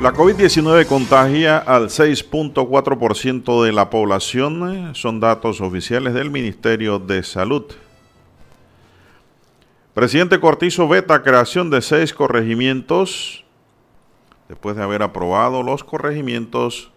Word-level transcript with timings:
La 0.00 0.14
COVID-19 0.14 0.86
contagia 0.86 1.58
al 1.58 1.90
6.4% 1.90 3.64
de 3.64 3.70
la 3.70 3.90
población, 3.90 4.94
son 4.94 5.20
datos 5.20 5.60
oficiales 5.60 6.14
del 6.14 6.30
Ministerio 6.30 6.98
de 6.98 7.22
Salud. 7.22 7.64
Presidente 9.92 10.40
Cortizo 10.40 10.88
veta 10.88 11.22
creación 11.22 11.68
de 11.68 11.82
seis 11.82 12.14
corregimientos 12.14 13.44
después 14.48 14.74
de 14.74 14.82
haber 14.82 15.02
aprobado 15.02 15.62
los 15.62 15.84
corregimientos 15.84 16.90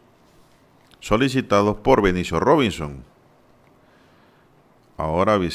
solicitados 1.02 1.76
por 1.76 2.02
Benicio 2.02 2.40
Robinson. 2.40 3.04
Ahora 4.96 5.36
el 5.36 5.52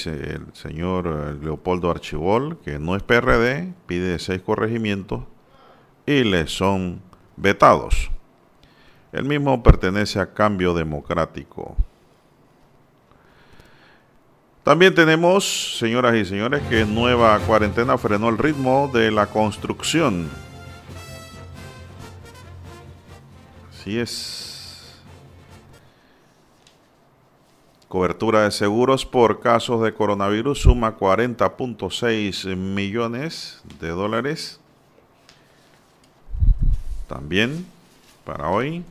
señor 0.53 1.39
Leopoldo 1.43 1.91
Archibol, 1.91 2.59
que 2.59 2.79
no 2.79 2.95
es 2.95 3.03
PRD, 3.03 3.73
pide 3.87 4.19
seis 4.19 4.43
corregimientos 4.43 5.23
y 6.05 6.25
le 6.25 6.47
son 6.47 7.08
vetados. 7.41 8.11
El 9.13 9.25
mismo 9.25 9.63
pertenece 9.63 10.21
a 10.21 10.35
Cambio 10.35 10.75
Democrático. 10.75 11.77
También 14.63 14.95
tenemos, 14.95 15.79
señoras 15.79 16.15
y 16.15 16.27
señores, 16.27 16.63
que 16.69 16.85
nueva 16.85 17.39
cuarentena 17.41 17.97
frenó 17.97 18.29
el 18.29 18.37
ritmo 18.37 18.91
de 18.93 19.11
la 19.11 19.27
construcción. 19.27 20.29
Así 23.71 23.99
es. 23.99 25.01
Cobertura 27.89 28.43
de 28.43 28.51
seguros 28.51 29.07
por 29.07 29.41
casos 29.41 29.83
de 29.83 29.95
coronavirus 29.95 30.61
suma 30.61 30.99
40.6 30.99 32.55
millones 32.55 33.63
de 33.81 33.89
dólares. 33.89 34.61
También 37.09 37.67
para 38.25 38.51
hoy. 38.51 38.85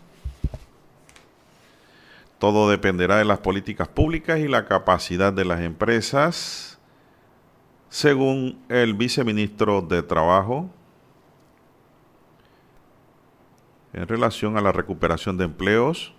Todo 2.40 2.70
dependerá 2.70 3.18
de 3.18 3.26
las 3.26 3.40
políticas 3.40 3.88
públicas 3.88 4.40
y 4.40 4.48
la 4.48 4.66
capacidad 4.66 5.32
de 5.32 5.46
las 5.46 5.62
empresas, 5.62 6.80
según 7.90 8.60
el 8.70 8.96
viceministro 8.96 9.82
de 9.82 10.04
Trabajo, 10.04 10.70
en 13.94 14.08
relación 14.08 14.58
a 14.58 14.62
la 14.62 14.72
recuperación 14.72 15.38
de 15.38 15.46
empleos 15.46 16.14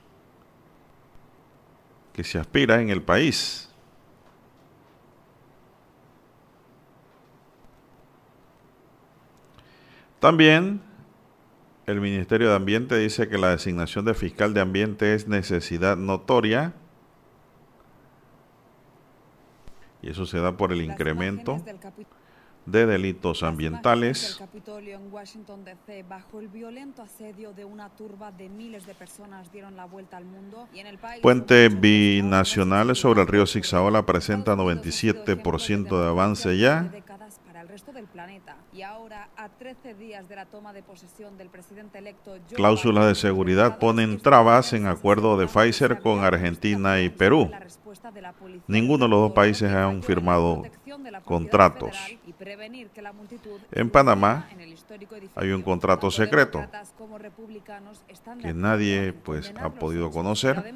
que 2.13 2.25
se 2.25 2.39
aspira 2.39 2.81
en 2.81 2.91
el 2.91 3.03
país. 3.03 3.69
También 10.19 10.88
el 11.89 12.03
Ministerio 12.03 12.51
de 12.51 12.57
Ambiente 12.57 12.99
dice 12.99 13.29
que 13.29 13.39
la 13.39 13.51
designación 13.51 14.05
de 14.05 14.13
fiscal 14.13 14.53
de 14.53 14.61
ambiente 14.61 15.15
es 15.15 15.27
necesidad 15.27 15.97
notoria. 15.97 16.75
Y 20.03 20.11
eso 20.11 20.27
se 20.27 20.39
da 20.39 20.57
por 20.57 20.71
el 20.73 20.83
incremento 20.83 21.65
de 22.67 22.85
delitos 22.85 23.43
ambientales. 23.43 24.39
Puente 31.23 31.69
binacional 31.71 32.97
sobre 32.97 33.23
el 33.23 33.27
río 33.27 33.47
Sixaola 33.47 34.05
presenta 34.05 34.55
97% 34.55 36.01
de 36.01 36.07
avance 36.07 36.59
ya 36.59 36.93
Cláusulas 42.55 43.07
de 43.07 43.15
seguridad 43.15 43.79
ponen 43.79 44.19
trabas 44.21 44.73
en 44.73 44.87
acuerdo 44.87 45.37
de 45.37 45.47
Pfizer 45.47 46.01
con 46.01 46.25
Argentina 46.25 47.01
y 47.01 47.09
Perú. 47.09 47.51
Ninguno 48.67 49.05
de 49.05 49.11
los 49.11 49.21
dos 49.21 49.33
países 49.33 49.73
han 49.73 50.03
firmado 50.03 50.63
contratos. 51.25 51.97
En 53.73 53.91
Panamá 53.91 54.49
hay 55.35 55.51
un 55.51 55.63
contrato 55.63 56.11
secreto 56.11 56.65
que 58.41 58.55
nadie 58.55 59.13
pues 59.13 59.53
ha 59.61 59.71
podido 59.71 60.11
conocer. 60.11 60.75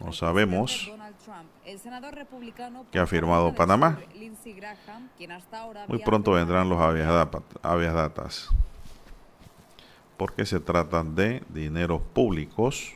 No 0.00 0.12
sabemos 0.12 0.92
qué 2.90 2.98
ha 2.98 3.06
firmado 3.06 3.54
Panamá. 3.54 3.98
Muy 5.88 5.98
pronto 5.98 6.32
vendrán 6.32 6.68
los 6.68 6.78
habeas 6.80 7.94
datas 7.94 8.50
porque 10.16 10.46
se 10.46 10.60
trata 10.60 11.04
de 11.04 11.42
dineros 11.48 12.00
públicos, 12.14 12.92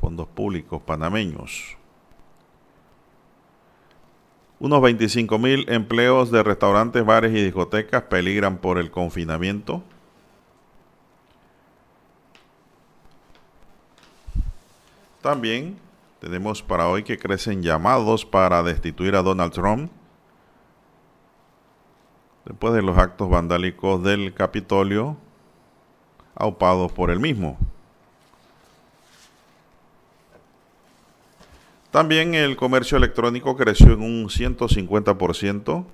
fondos 0.00 0.26
públicos 0.28 0.82
panameños. 0.82 1.76
Unos 4.58 4.82
25 4.82 5.38
mil 5.38 5.70
empleos 5.70 6.30
de 6.30 6.42
restaurantes, 6.42 7.04
bares 7.04 7.32
y 7.32 7.42
discotecas 7.42 8.02
peligran 8.02 8.58
por 8.58 8.78
el 8.78 8.90
confinamiento. 8.90 9.82
También 15.22 15.78
tenemos 16.20 16.62
para 16.62 16.88
hoy 16.88 17.04
que 17.04 17.18
crecen 17.18 17.62
llamados 17.62 18.26
para 18.26 18.62
destituir 18.62 19.14
a 19.14 19.22
Donald 19.22 19.52
Trump 19.52 19.90
después 22.50 22.74
de 22.74 22.82
los 22.82 22.98
actos 22.98 23.30
vandálicos 23.30 24.02
del 24.02 24.34
Capitolio 24.34 25.16
aupados 26.34 26.90
por 26.90 27.12
el 27.12 27.20
mismo. 27.20 27.56
También 31.92 32.34
el 32.34 32.56
comercio 32.56 32.98
electrónico 32.98 33.56
creció 33.56 33.92
en 33.92 34.02
un 34.02 34.28
150%. 34.28 35.84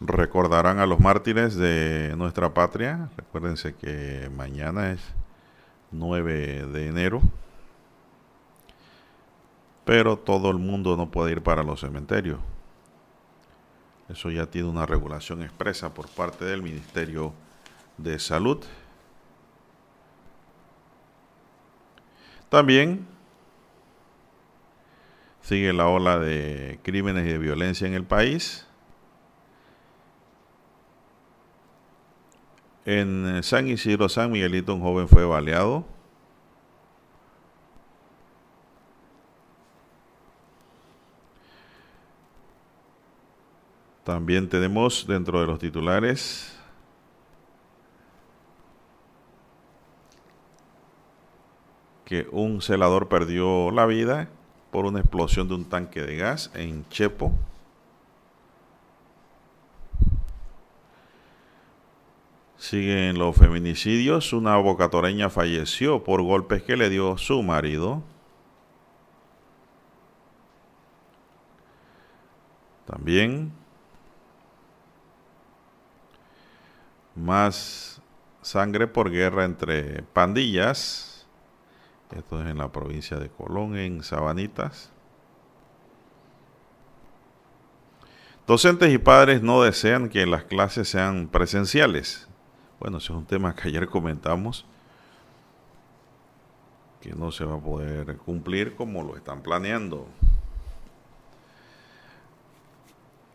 Recordarán 0.00 0.78
a 0.78 0.86
los 0.86 1.00
mártires 1.00 1.56
de 1.56 2.14
nuestra 2.16 2.54
patria. 2.54 3.10
Recuérdense 3.16 3.74
que 3.74 4.30
mañana 4.36 4.92
es 4.92 5.00
9 5.90 6.66
de 6.66 6.86
enero. 6.86 7.22
Pero 9.84 10.18
todo 10.18 10.50
el 10.50 10.58
mundo 10.58 10.96
no 10.96 11.10
puede 11.10 11.32
ir 11.32 11.42
para 11.42 11.62
los 11.62 11.80
cementerios. 11.80 12.38
Eso 14.08 14.30
ya 14.30 14.46
tiene 14.46 14.68
una 14.68 14.86
regulación 14.86 15.42
expresa 15.42 15.94
por 15.94 16.08
parte 16.08 16.44
del 16.44 16.62
Ministerio 16.62 17.32
de 17.96 18.18
Salud. 18.18 18.62
También 22.48 23.06
sigue 25.40 25.72
la 25.72 25.88
ola 25.88 26.18
de 26.18 26.78
crímenes 26.82 27.26
y 27.26 27.30
de 27.30 27.38
violencia 27.38 27.86
en 27.86 27.94
el 27.94 28.04
país. 28.04 28.66
En 32.84 33.42
San 33.42 33.68
Isidro, 33.68 34.08
San 34.08 34.30
Miguelito, 34.30 34.74
un 34.74 34.82
joven 34.82 35.08
fue 35.08 35.24
baleado. 35.24 35.86
También 44.04 44.48
tenemos 44.48 45.06
dentro 45.06 45.40
de 45.40 45.46
los 45.46 45.60
titulares 45.60 46.52
que 52.04 52.26
un 52.32 52.60
celador 52.60 53.08
perdió 53.08 53.70
la 53.70 53.86
vida 53.86 54.28
por 54.72 54.86
una 54.86 54.98
explosión 54.98 55.46
de 55.46 55.54
un 55.54 55.66
tanque 55.66 56.02
de 56.02 56.16
gas 56.16 56.50
en 56.54 56.88
Chepo. 56.88 57.32
Siguen 62.56 63.18
los 63.18 63.36
feminicidios. 63.36 64.32
Una 64.32 64.56
bocatoreña 64.56 65.30
falleció 65.30 66.02
por 66.02 66.22
golpes 66.22 66.64
que 66.64 66.76
le 66.76 66.90
dio 66.90 67.18
su 67.18 67.40
marido. 67.42 68.02
También 72.84 73.61
más 77.14 78.00
sangre 78.40 78.86
por 78.86 79.10
guerra 79.10 79.44
entre 79.44 80.02
pandillas 80.02 81.12
esto 82.16 82.42
es 82.42 82.48
en 82.48 82.58
la 82.58 82.70
provincia 82.70 83.18
de 83.18 83.30
Colón, 83.30 83.76
en 83.76 84.02
Sabanitas. 84.02 84.90
Docentes 88.46 88.92
y 88.92 88.98
padres 88.98 89.42
no 89.42 89.62
desean 89.62 90.08
que 90.08 90.26
las 90.26 90.44
clases 90.44 90.88
sean 90.88 91.28
presenciales. 91.28 92.28
Bueno, 92.80 92.98
ese 92.98 93.12
es 93.12 93.18
un 93.18 93.24
tema 93.24 93.54
que 93.54 93.68
ayer 93.68 93.86
comentamos, 93.86 94.66
que 97.00 97.12
no 97.14 97.30
se 97.30 97.44
va 97.44 97.54
a 97.54 97.60
poder 97.60 98.16
cumplir 98.18 98.74
como 98.74 99.02
lo 99.02 99.16
están 99.16 99.42
planeando. 99.42 100.06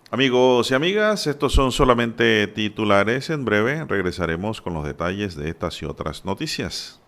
Amigos 0.10 0.72
y 0.72 0.74
amigas, 0.74 1.28
estos 1.28 1.52
son 1.52 1.74
solamente 1.74 2.48
titulares. 2.48 3.30
En 3.30 3.44
breve 3.44 3.84
regresaremos 3.86 4.62
con 4.62 4.74
los 4.74 4.86
detalles 4.86 5.36
de 5.36 5.50
estas 5.50 5.82
y 5.82 5.86
otras 5.86 6.24
noticias. 6.24 7.02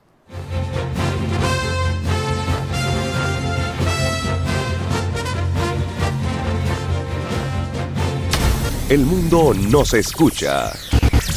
El 8.90 9.06
mundo 9.06 9.54
nos 9.54 9.94
escucha. 9.94 10.74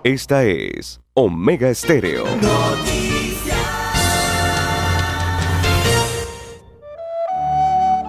Esta 0.02 0.44
es 0.44 1.00
Omega 1.14 1.74
Stereo. 1.74 2.26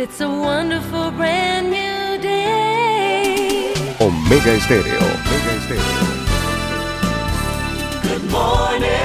It's 0.00 0.20
a 0.20 0.28
wonderful 0.28 1.10
brand 1.10 1.70
new 1.70 2.22
day. 2.22 3.74
Omega 4.00 4.52
Estéreo. 4.52 5.02
Omega 5.02 5.52
Estéreo. 5.58 6.04
Good 8.04 8.30
morning. 8.30 8.97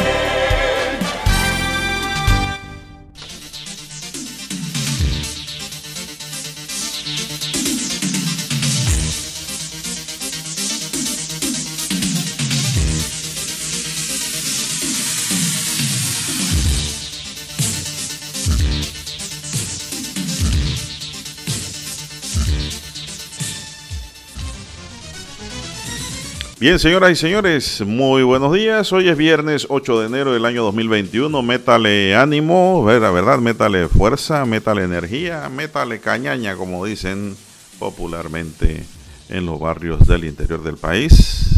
Bien, 26.63 26.79
señoras 26.79 27.11
y 27.11 27.17
señores, 27.17 27.81
muy 27.85 28.23
buenos 28.23 28.53
días. 28.53 28.93
Hoy 28.93 29.09
es 29.09 29.17
viernes 29.17 29.67
8 29.67 29.99
de 29.99 30.07
enero 30.07 30.31
del 30.31 30.45
año 30.45 30.63
2021. 30.63 31.41
Métale 31.41 32.15
ánimo, 32.15 32.85
¿verdad? 32.85 33.11
¿verdad? 33.11 33.39
Métale 33.39 33.89
fuerza, 33.89 34.45
métale 34.45 34.85
energía, 34.85 35.49
métale 35.49 35.99
cañaña, 35.99 36.55
como 36.55 36.85
dicen 36.85 37.35
popularmente 37.79 38.85
en 39.27 39.45
los 39.45 39.59
barrios 39.59 40.07
del 40.07 40.23
interior 40.23 40.63
del 40.63 40.77
país. 40.77 41.49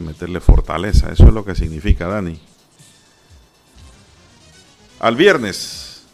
Meterle 0.00 0.40
fortaleza, 0.40 1.12
eso 1.12 1.24
es 1.24 1.34
lo 1.34 1.44
que 1.44 1.54
significa, 1.54 2.06
Dani. 2.06 2.40
Al 5.00 5.16
viernes, 5.16 6.04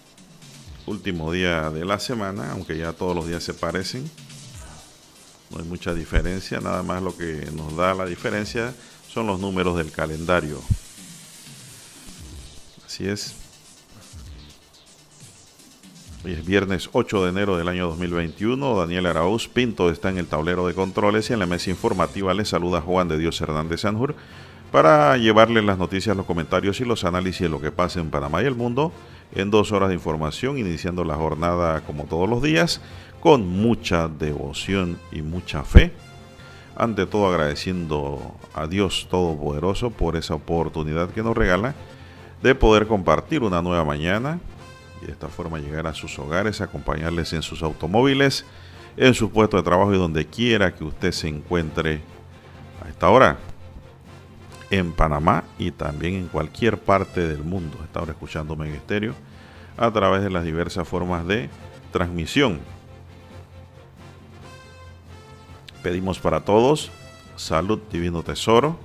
último 0.84 1.30
día 1.30 1.70
de 1.70 1.84
la 1.84 2.00
semana, 2.00 2.50
aunque 2.50 2.76
ya 2.76 2.92
todos 2.92 3.14
los 3.14 3.28
días 3.28 3.44
se 3.44 3.54
parecen. 3.54 4.10
No 5.50 5.58
hay 5.58 5.64
mucha 5.64 5.94
diferencia, 5.94 6.60
nada 6.60 6.82
más 6.82 7.02
lo 7.02 7.16
que 7.16 7.48
nos 7.52 7.76
da 7.76 7.94
la 7.94 8.06
diferencia 8.06 8.74
son 9.08 9.26
los 9.26 9.40
números 9.40 9.76
del 9.76 9.92
calendario. 9.92 10.60
Así 12.84 13.08
es. 13.08 13.34
Hoy 16.24 16.32
es 16.32 16.44
viernes 16.44 16.90
8 16.92 17.22
de 17.22 17.30
enero 17.30 17.56
del 17.56 17.68
año 17.68 17.86
2021. 17.86 18.78
Daniel 18.78 19.06
Arauz 19.06 19.46
Pinto 19.48 19.90
está 19.90 20.08
en 20.08 20.18
el 20.18 20.26
tablero 20.26 20.66
de 20.66 20.74
controles 20.74 21.30
y 21.30 21.34
en 21.34 21.38
la 21.38 21.46
mesa 21.46 21.70
informativa 21.70 22.34
le 22.34 22.44
saluda 22.44 22.80
Juan 22.80 23.06
de 23.06 23.16
Dios 23.16 23.40
Hernández 23.40 23.82
Sanjur 23.82 24.16
para 24.72 25.16
llevarle 25.16 25.62
las 25.62 25.78
noticias, 25.78 26.16
los 26.16 26.26
comentarios 26.26 26.80
y 26.80 26.84
los 26.84 27.04
análisis 27.04 27.42
de 27.42 27.48
lo 27.48 27.60
que 27.60 27.70
pasa 27.70 28.00
en 28.00 28.10
Panamá 28.10 28.42
y 28.42 28.46
el 28.46 28.56
mundo 28.56 28.92
en 29.34 29.50
dos 29.50 29.72
horas 29.72 29.88
de 29.88 29.94
información, 29.94 30.58
iniciando 30.58 31.04
la 31.04 31.14
jornada 31.14 31.82
como 31.82 32.04
todos 32.04 32.28
los 32.28 32.42
días 32.42 32.80
con 33.26 33.44
mucha 33.48 34.06
devoción 34.06 35.00
y 35.10 35.20
mucha 35.20 35.64
fe. 35.64 35.92
Ante 36.76 37.06
todo 37.06 37.26
agradeciendo 37.26 38.36
a 38.54 38.68
Dios 38.68 39.08
Todopoderoso 39.10 39.90
por 39.90 40.14
esa 40.14 40.36
oportunidad 40.36 41.10
que 41.10 41.24
nos 41.24 41.36
regala 41.36 41.74
de 42.40 42.54
poder 42.54 42.86
compartir 42.86 43.42
una 43.42 43.62
nueva 43.62 43.84
mañana 43.84 44.38
y 45.02 45.06
de 45.06 45.10
esta 45.10 45.26
forma 45.26 45.58
llegar 45.58 45.88
a 45.88 45.92
sus 45.92 46.16
hogares, 46.20 46.60
acompañarles 46.60 47.32
en 47.32 47.42
sus 47.42 47.64
automóviles, 47.64 48.44
en 48.96 49.12
su 49.12 49.28
puesto 49.32 49.56
de 49.56 49.64
trabajo 49.64 49.92
y 49.92 49.98
donde 49.98 50.26
quiera 50.26 50.72
que 50.72 50.84
usted 50.84 51.10
se 51.10 51.26
encuentre 51.26 52.02
a 52.80 52.88
esta 52.88 53.10
hora 53.10 53.38
en 54.70 54.92
Panamá 54.92 55.42
y 55.58 55.72
también 55.72 56.14
en 56.14 56.28
cualquier 56.28 56.78
parte 56.78 57.26
del 57.26 57.42
mundo. 57.42 57.76
Está 57.82 57.98
ahora 57.98 58.12
escuchando 58.12 58.54
Mega 58.54 58.76
Estéreo 58.76 59.14
a 59.76 59.90
través 59.90 60.22
de 60.22 60.30
las 60.30 60.44
diversas 60.44 60.86
formas 60.86 61.26
de 61.26 61.50
transmisión 61.90 62.60
pedimos 65.86 66.18
para 66.18 66.40
todos 66.40 66.90
salud, 67.36 67.78
divino 67.92 68.24
tesoro, 68.24 68.76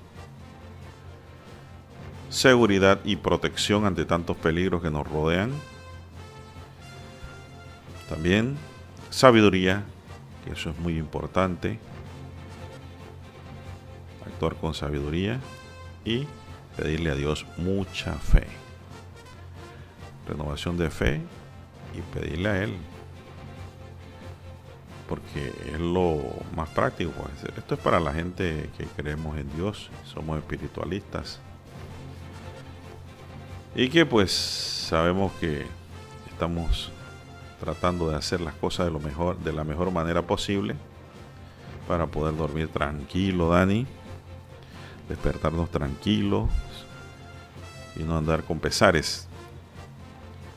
seguridad 2.29 2.99
y 3.03 3.15
protección 3.15 3.87
ante 3.87 4.05
tantos 4.05 4.37
peligros 4.37 4.83
que 4.83 4.91
nos 4.91 5.07
rodean. 5.07 5.51
También 8.07 8.55
sabiduría, 9.09 9.83
que 10.45 10.51
eso 10.51 10.69
es 10.69 10.77
muy 10.77 10.99
importante. 10.99 11.79
Actuar 14.23 14.53
con 14.57 14.75
sabiduría 14.75 15.39
y 16.05 16.27
pedirle 16.77 17.09
a 17.09 17.15
Dios 17.15 17.47
mucha 17.57 18.13
fe. 18.13 18.45
Renovación 20.27 20.77
de 20.77 20.91
fe 20.91 21.19
y 21.97 22.01
pedirle 22.15 22.49
a 22.49 22.63
Él 22.63 22.75
porque 25.11 25.53
es 25.65 25.77
lo 25.77 26.21
más 26.55 26.69
práctico. 26.69 27.11
Pues. 27.11 27.53
Esto 27.57 27.75
es 27.75 27.81
para 27.81 27.99
la 27.99 28.13
gente 28.13 28.69
que 28.77 28.85
creemos 28.85 29.37
en 29.37 29.53
Dios, 29.57 29.89
somos 30.05 30.37
espiritualistas. 30.37 31.41
Y 33.75 33.89
que 33.89 34.05
pues 34.05 34.31
sabemos 34.31 35.33
que 35.33 35.65
estamos 36.29 36.93
tratando 37.59 38.09
de 38.09 38.15
hacer 38.15 38.39
las 38.39 38.53
cosas 38.53 38.85
de 38.85 38.93
lo 38.93 39.01
mejor, 39.01 39.37
de 39.39 39.51
la 39.51 39.65
mejor 39.65 39.91
manera 39.91 40.21
posible 40.21 40.75
para 41.89 42.07
poder 42.07 42.37
dormir 42.37 42.69
tranquilo, 42.69 43.49
Dani, 43.49 43.85
despertarnos 45.09 45.69
tranquilos 45.71 46.49
y 47.97 48.03
no 48.03 48.17
andar 48.17 48.45
con 48.45 48.59
pesares, 48.59 49.27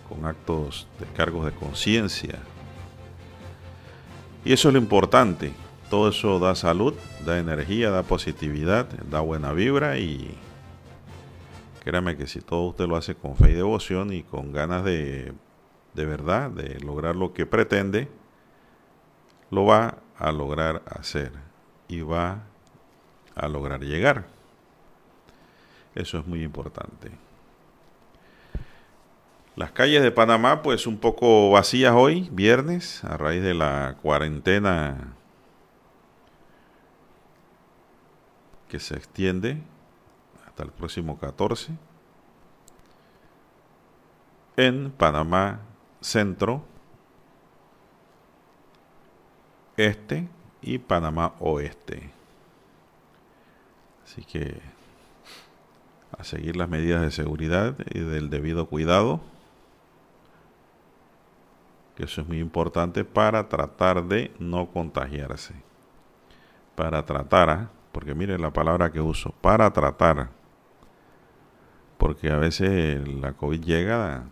con 0.09 0.25
actos 0.27 0.87
de 1.01 1.07
cargos 1.07 1.45
de 1.45 1.51
conciencia, 1.51 2.39
y 4.45 4.53
eso 4.53 4.69
es 4.69 4.75
lo 4.75 4.79
importante. 4.81 5.53
Todo 5.91 6.09
eso 6.09 6.39
da 6.39 6.55
salud, 6.55 6.95
da 7.25 7.39
energía, 7.39 7.91
da 7.91 8.03
positividad, 8.03 8.87
da 9.11 9.21
buena 9.21 9.53
vibra 9.53 9.99
y 9.99 10.37
créame 11.85 12.17
que 12.17 12.27
si 12.27 12.41
todo 12.41 12.69
usted 12.69 12.87
lo 12.87 12.97
hace 12.97 13.15
con 13.15 13.37
fe 13.37 13.53
y 13.53 13.55
devoción 13.55 14.13
y 14.13 14.23
con 14.23 14.53
ganas 14.53 14.85
de, 14.85 15.33
de 15.95 16.07
verdad, 16.07 16.51
de 16.51 16.81
lograr 16.81 17.17
lo 17.17 17.33
que 17.33 17.47
pretende, 17.47 18.09
lo 19.51 19.65
va 19.67 19.99
a 20.19 20.33
lograr 20.33 20.83
hacer 20.87 21.33
y 21.89 22.01
va 22.01 22.45
a 23.35 23.49
lograr 23.49 23.81
llegar. 23.81 24.27
Eso 25.95 26.19
es 26.19 26.27
muy 26.27 26.43
importante. 26.43 27.24
Las 29.57 29.71
calles 29.71 30.03
de 30.03 30.11
Panamá, 30.11 30.63
pues 30.63 30.85
un 30.85 30.99
poco 30.99 31.53
vacías 31.53 31.93
hoy, 31.95 32.29
viernes, 32.33 33.05
a 33.05 33.17
raíz 33.17 33.41
de 33.41 33.55
la 33.55 33.97
cuarentena 34.03 35.15
que 38.69 38.81
se 38.81 38.97
extiende 38.97 39.63
hasta 40.45 40.65
el 40.65 40.73
próximo 40.73 41.21
14 41.21 41.73
en 44.57 44.91
Panamá 44.91 45.61
Centro, 46.01 46.65
Este 49.77 50.27
y 50.63 50.79
Panamá 50.79 51.35
Oeste. 51.39 52.11
Así 54.05 54.25
que 54.25 54.61
a 56.19 56.25
seguir 56.25 56.57
las 56.57 56.69
medidas 56.69 57.03
de 57.03 57.13
seguridad 57.13 57.77
y 57.93 58.01
del 58.01 58.31
debido 58.31 58.67
cuidado 58.67 59.21
que 61.95 62.05
eso 62.05 62.21
es 62.21 62.27
muy 62.27 62.39
importante 62.39 63.05
para 63.05 63.49
tratar 63.49 64.05
de 64.05 64.33
no 64.39 64.71
contagiarse. 64.71 65.55
Para 66.75 67.05
tratar, 67.05 67.51
¿ah? 67.51 67.71
porque 67.93 68.15
mire 68.15 68.39
la 68.39 68.53
palabra 68.53 68.91
que 68.91 69.01
uso, 69.01 69.33
para 69.41 69.73
tratar. 69.73 70.31
Porque 71.97 72.31
a 72.31 72.37
veces 72.37 73.07
la 73.07 73.33
COVID 73.33 73.61
llega, 73.61 74.25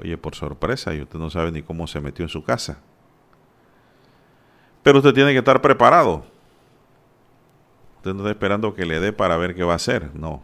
oye, 0.00 0.18
por 0.18 0.34
sorpresa 0.34 0.94
y 0.94 1.00
usted 1.00 1.18
no 1.18 1.30
sabe 1.30 1.52
ni 1.52 1.62
cómo 1.62 1.86
se 1.86 2.00
metió 2.00 2.24
en 2.24 2.28
su 2.28 2.42
casa. 2.42 2.80
Pero 4.82 4.98
usted 4.98 5.14
tiene 5.14 5.32
que 5.32 5.38
estar 5.38 5.60
preparado. 5.60 6.24
Usted 7.98 8.14
no 8.14 8.20
está 8.20 8.30
esperando 8.30 8.74
que 8.74 8.86
le 8.86 9.00
dé 9.00 9.12
para 9.12 9.36
ver 9.36 9.54
qué 9.54 9.62
va 9.62 9.74
a 9.74 9.76
hacer, 9.76 10.14
no 10.14 10.42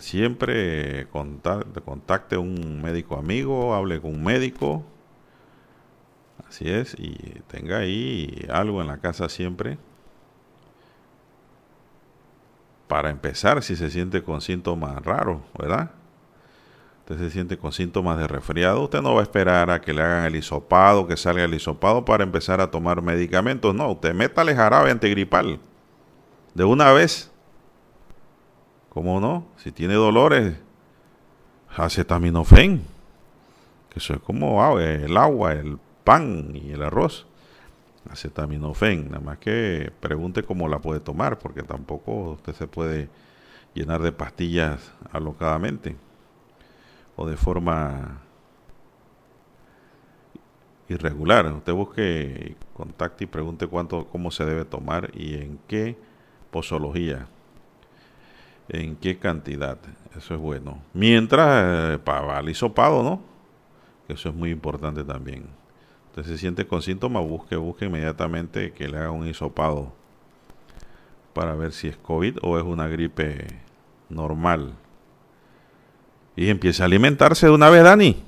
siempre 0.00 1.06
contacte, 1.08 1.80
contacte 1.80 2.36
un 2.36 2.82
médico 2.82 3.16
amigo, 3.16 3.74
hable 3.74 4.00
con 4.00 4.14
un 4.14 4.24
médico. 4.24 4.84
Así 6.48 6.68
es, 6.68 6.94
y 6.98 7.14
tenga 7.48 7.78
ahí 7.78 8.46
algo 8.50 8.80
en 8.80 8.86
la 8.88 8.98
casa 8.98 9.28
siempre. 9.28 9.78
Para 12.88 13.10
empezar, 13.10 13.62
si 13.62 13.76
se 13.76 13.90
siente 13.90 14.22
con 14.22 14.40
síntomas 14.40 15.02
raros, 15.04 15.40
¿verdad? 15.58 15.90
Usted 17.00 17.18
se 17.18 17.30
siente 17.30 17.58
con 17.58 17.72
síntomas 17.72 18.16
de 18.16 18.26
resfriado, 18.26 18.82
usted 18.82 19.02
no 19.02 19.14
va 19.14 19.20
a 19.20 19.24
esperar 19.24 19.70
a 19.70 19.80
que 19.80 19.92
le 19.92 20.00
hagan 20.00 20.24
el 20.24 20.36
hisopado, 20.36 21.06
que 21.06 21.18
salga 21.18 21.44
el 21.44 21.52
hisopado 21.52 22.04
para 22.04 22.24
empezar 22.24 22.62
a 22.62 22.70
tomar 22.70 23.02
medicamentos. 23.02 23.74
No, 23.74 23.90
usted 23.90 24.14
métale 24.14 24.54
jarabe 24.54 24.90
antigripal. 24.90 25.60
De 26.54 26.64
una 26.64 26.92
vez 26.92 27.30
¿Cómo 28.94 29.18
no? 29.20 29.48
Si 29.56 29.72
tiene 29.72 29.94
dolores, 29.94 30.54
acetaminofén. 31.76 32.80
Que 33.90 33.98
eso 33.98 34.14
es 34.14 34.20
como 34.20 34.78
el 34.78 35.16
agua, 35.16 35.52
el 35.52 35.78
pan 36.04 36.52
y 36.54 36.70
el 36.70 36.82
arroz. 36.82 37.26
Acetaminofén. 38.08 39.10
Nada 39.10 39.20
más 39.20 39.38
que 39.38 39.90
pregunte 39.98 40.44
cómo 40.44 40.68
la 40.68 40.78
puede 40.78 41.00
tomar, 41.00 41.40
porque 41.40 41.64
tampoco 41.64 42.32
usted 42.32 42.54
se 42.54 42.68
puede 42.68 43.08
llenar 43.74 44.00
de 44.00 44.12
pastillas 44.12 44.92
alocadamente 45.10 45.96
o 47.16 47.26
de 47.26 47.36
forma 47.36 48.20
irregular. 50.88 51.52
Usted 51.52 51.72
busque, 51.72 52.56
contacte 52.74 53.24
y 53.24 53.26
pregunte 53.26 53.66
cuánto, 53.66 54.06
cómo 54.06 54.30
se 54.30 54.44
debe 54.44 54.64
tomar 54.64 55.10
y 55.14 55.34
en 55.34 55.58
qué 55.66 55.96
posología 56.52 57.26
en 58.68 58.96
qué 58.96 59.18
cantidad. 59.18 59.78
Eso 60.16 60.34
es 60.34 60.40
bueno. 60.40 60.78
Mientras, 60.92 61.94
eh, 61.94 61.98
para 61.98 62.38
el 62.40 62.48
hisopado, 62.48 63.02
¿no? 63.02 63.20
Eso 64.08 64.28
es 64.28 64.34
muy 64.34 64.50
importante 64.50 65.04
también. 65.04 65.46
Usted 66.08 66.24
se 66.24 66.38
siente 66.38 66.66
con 66.66 66.82
síntomas, 66.82 67.26
busque, 67.26 67.56
busque 67.56 67.86
inmediatamente 67.86 68.72
que 68.72 68.88
le 68.88 68.98
haga 68.98 69.10
un 69.10 69.26
hisopado 69.26 69.92
para 71.32 71.54
ver 71.54 71.72
si 71.72 71.88
es 71.88 71.96
COVID 71.96 72.38
o 72.42 72.58
es 72.58 72.64
una 72.64 72.86
gripe 72.86 73.46
normal. 74.08 74.74
Y 76.36 76.48
empiece 76.48 76.82
a 76.82 76.86
alimentarse 76.86 77.46
de 77.46 77.52
una 77.52 77.70
vez, 77.70 77.82
Dani. 77.82 78.22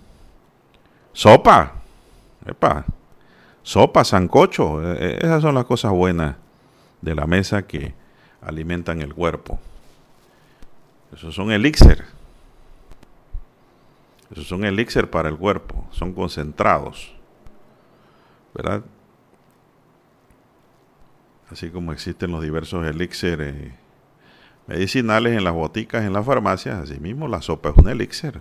Sopa. 1.13 1.75
Epa. 2.45 2.85
Sopa, 3.63 4.05
sancocho. 4.05 4.83
E, 4.83 5.07
e, 5.07 5.17
esas 5.19 5.43
son 5.43 5.55
las 5.55 5.65
cosas 5.65 5.93
buenas 5.93 6.37
de 7.01 7.15
la 7.15 7.27
mesa 7.27 7.67
que 7.67 7.95
alimentan 8.41 9.01
el 9.01 9.15
cuerpo. 9.15 9.59
Esos 11.13 11.35
son 11.35 11.51
elixir. 11.51 12.05
Esos 14.31 14.47
son 14.47 14.65
elixir 14.65 15.09
para 15.09 15.29
el 15.29 15.37
cuerpo. 15.37 15.87
Son 15.91 16.13
concentrados. 16.13 17.15
¿Verdad? 18.55 18.83
Así 21.51 21.71
como 21.71 21.93
existen 21.93 22.33
los 22.33 22.43
diversos 22.43 22.85
elixir 22.87 23.41
eh, 23.41 23.75
medicinales 24.67 25.37
en 25.37 25.45
las 25.45 25.55
boticas, 25.55 26.05
en 26.05 26.13
las 26.13 26.27
farmacias, 26.27 26.77
así 26.77 26.99
mismo 26.99 27.29
la 27.29 27.41
sopa 27.41 27.69
es 27.69 27.77
un 27.77 27.89
elixir 27.89 28.41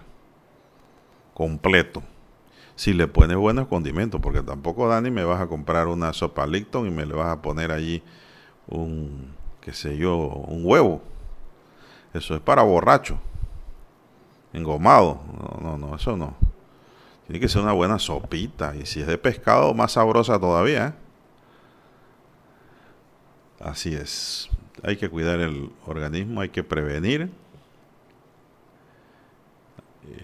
completo. 1.35 2.01
Si 2.75 2.93
le 2.93 3.07
pones 3.07 3.37
buenos 3.37 3.67
condimentos, 3.67 4.19
porque 4.21 4.41
tampoco 4.41 4.87
Dani 4.87 5.11
me 5.11 5.23
vas 5.23 5.39
a 5.39 5.47
comprar 5.47 5.87
una 5.87 6.13
sopa 6.13 6.47
Licton 6.47 6.87
y 6.87 6.89
me 6.89 7.05
le 7.05 7.13
vas 7.13 7.31
a 7.31 7.41
poner 7.41 7.71
allí 7.71 8.01
un, 8.67 9.33
qué 9.61 9.71
sé 9.71 9.97
yo, 9.97 10.17
un 10.17 10.65
huevo 10.65 11.01
eso 12.15 12.35
es 12.35 12.41
para 12.41 12.63
borracho. 12.63 13.19
Engomado. 14.53 15.21
No, 15.37 15.59
no, 15.61 15.77
no, 15.77 15.95
eso 15.95 16.15
no. 16.15 16.35
Tiene 17.27 17.39
que 17.39 17.49
ser 17.49 17.61
una 17.61 17.73
buena 17.73 17.99
sopita. 17.99 18.75
Y 18.75 18.85
si 18.85 19.01
es 19.01 19.07
de 19.07 19.17
pescado, 19.17 19.73
más 19.73 19.93
sabrosa 19.93 20.39
todavía. 20.39 20.87
¿eh? 20.87 20.93
Así 23.59 23.93
es. 23.93 24.49
Hay 24.83 24.97
que 24.97 25.09
cuidar 25.09 25.39
el 25.39 25.71
organismo, 25.85 26.41
hay 26.41 26.49
que 26.49 26.63
prevenir. 26.63 27.29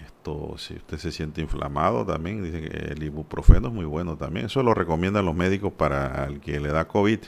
Esto, 0.05 0.55
si 0.57 0.75
usted 0.75 0.99
se 0.99 1.11
siente 1.11 1.41
inflamado 1.41 2.05
también, 2.05 2.43
dice 2.43 2.61
que 2.61 2.93
el 2.93 3.01
ibuprofeno 3.01 3.69
es 3.69 3.73
muy 3.73 3.85
bueno 3.85 4.15
también. 4.15 4.45
Eso 4.45 4.61
lo 4.61 4.75
recomiendan 4.75 5.25
los 5.25 5.35
médicos 5.35 5.73
para 5.73 6.25
el 6.25 6.39
que 6.39 6.59
le 6.59 6.69
da 6.69 6.87
COVID, 6.87 7.19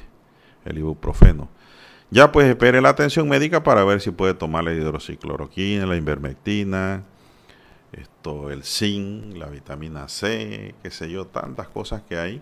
el 0.65 0.77
ibuprofeno. 0.77 1.49
Ya 2.13 2.31
pues 2.31 2.47
espere 2.47 2.79
la 2.79 2.89
atención 2.89 3.27
médica 3.27 3.63
para 3.63 3.83
ver 3.83 3.99
si 3.99 4.11
puede 4.11 4.35
tomar 4.35 4.63
la 4.63 4.71
hidroxicloroquina, 4.71 5.87
la 5.87 5.95
invermectina, 5.95 7.05
esto, 7.91 8.51
el 8.51 8.63
zinc, 8.63 9.35
la 9.35 9.47
vitamina 9.47 10.07
C, 10.07 10.75
qué 10.83 10.91
sé 10.91 11.09
yo, 11.09 11.25
tantas 11.25 11.69
cosas 11.69 12.03
que 12.03 12.19
hay 12.19 12.39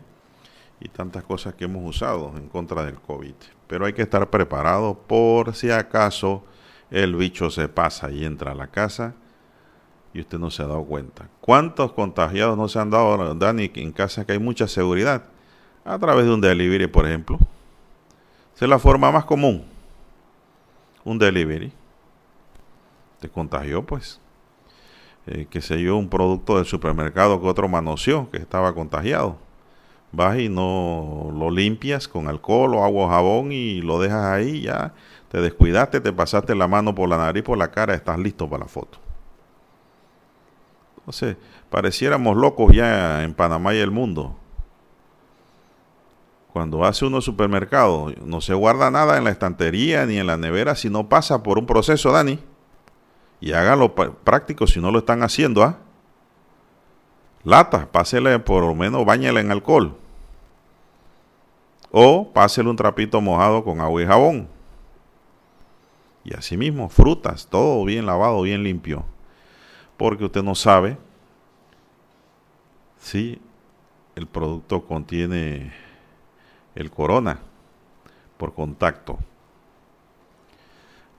y 0.82 0.90
tantas 0.90 1.24
cosas 1.24 1.54
que 1.54 1.64
hemos 1.64 1.90
usado 1.90 2.34
en 2.36 2.50
contra 2.50 2.84
del 2.84 2.96
COVID. 2.96 3.34
Pero 3.68 3.86
hay 3.86 3.94
que 3.94 4.02
estar 4.02 4.30
preparado 4.30 4.94
por 5.08 5.56
si 5.56 5.72
acaso 5.72 6.44
el 6.90 7.16
bicho 7.16 7.50
se 7.50 7.70
pasa 7.70 8.12
y 8.12 8.26
entra 8.26 8.52
a 8.52 8.56
la 8.56 8.68
casa 8.68 9.16
y 10.14 10.20
usted 10.20 10.38
no 10.38 10.52
se 10.52 10.64
ha 10.64 10.68
dado 10.68 10.84
cuenta. 10.84 11.30
¿Cuántos 11.40 11.94
contagiados 11.94 12.58
no 12.58 12.68
se 12.68 12.78
han 12.78 12.90
dado, 12.90 13.36
Dani, 13.36 13.72
en 13.76 13.94
casa 13.94 14.26
que 14.26 14.34
hay 14.34 14.40
mucha 14.40 14.68
seguridad? 14.68 15.24
A 15.86 15.98
través 15.98 16.26
de 16.26 16.34
un 16.34 16.42
delivery, 16.42 16.88
por 16.88 17.06
ejemplo 17.06 17.40
es 18.66 18.70
la 18.70 18.80
forma 18.80 19.12
más 19.12 19.26
común. 19.26 19.66
Un 21.04 21.18
delivery. 21.18 21.72
Te 23.20 23.28
contagió, 23.28 23.84
pues. 23.84 24.20
Eh, 25.26 25.48
que 25.50 25.62
sé 25.62 25.82
yo, 25.82 25.98
un 25.98 26.10
producto 26.10 26.58
del 26.58 26.66
supermercado 26.66 27.42
que 27.42 27.48
otro 27.48 27.68
manoseó, 27.68 28.30
que 28.30 28.38
estaba 28.38 28.74
contagiado. 28.74 29.38
Vas 30.12 30.38
y 30.38 30.50
no 30.50 31.32
lo 31.34 31.50
limpias 31.50 32.08
con 32.08 32.28
alcohol 32.28 32.76
o 32.76 32.84
agua 32.84 33.06
o 33.06 33.10
jabón 33.10 33.52
y 33.52 33.82
lo 33.82 34.00
dejas 34.00 34.26
ahí, 34.26 34.62
ya 34.62 34.94
te 35.30 35.40
descuidaste, 35.40 36.02
te 36.02 36.12
pasaste 36.12 36.54
la 36.54 36.68
mano 36.68 36.94
por 36.94 37.08
la 37.08 37.18
nariz, 37.18 37.44
por 37.44 37.58
la 37.58 37.72
cara, 37.72 37.94
estás 37.94 38.20
listo 38.20 38.50
para 38.50 38.66
la 38.66 38.70
foto. 38.70 39.00
Entonces, 40.98 41.38
pareciéramos 41.70 42.36
locos 42.36 42.76
ya 42.76 43.24
en 43.24 43.34
Panamá 43.34 43.74
y 43.74 43.78
el 43.78 43.92
mundo 43.92 44.36
cuando 46.54 46.84
hace 46.84 47.06
uno 47.06 47.22
supermercado, 47.22 48.14
no 48.26 48.42
se 48.42 48.54
guarda 48.54 48.92
nada 48.92 49.18
en 49.18 49.24
la 49.24 49.30
estantería 49.30 50.06
ni 50.06 50.18
en 50.18 50.28
la 50.28 50.36
nevera 50.36 50.76
si 50.76 50.90
no 50.90 51.08
pasa 51.08 51.44
por 51.44 51.58
un 51.58 51.66
proceso, 51.66 52.12
Dani. 52.12 52.40
Y 53.40 53.54
háganlo 53.54 53.96
práctico 53.96 54.68
si 54.68 54.80
no 54.80 54.92
lo 54.92 55.00
están 55.00 55.24
haciendo, 55.24 55.64
¿ah? 55.64 55.78
Lata, 57.44 57.88
pásele 57.92 58.38
por 58.40 58.64
lo 58.64 58.76
menos, 58.76 59.06
bañela 59.06 59.40
en 59.40 59.52
alcohol. 59.52 59.98
O 61.90 62.32
pásele 62.32 62.70
un 62.70 62.76
trapito 62.76 63.20
mojado 63.22 63.64
con 63.64 63.80
agua 63.80 64.02
y 64.02 64.06
jabón. 64.06 64.48
Y 66.24 66.36
así 66.36 66.56
mismo, 66.58 66.90
frutas, 66.90 67.48
todo 67.50 67.84
bien 67.86 68.06
lavado, 68.06 68.42
bien 68.42 68.62
limpio. 68.62 69.06
Porque 69.98 70.26
usted 70.26 70.44
no 70.44 70.54
sabe 70.54 70.98
si 73.00 73.42
el 74.16 74.28
producto 74.28 74.84
contiene 74.84 75.74
el 76.76 76.92
corona 76.92 77.40
por 78.38 78.54
contacto. 78.54 79.20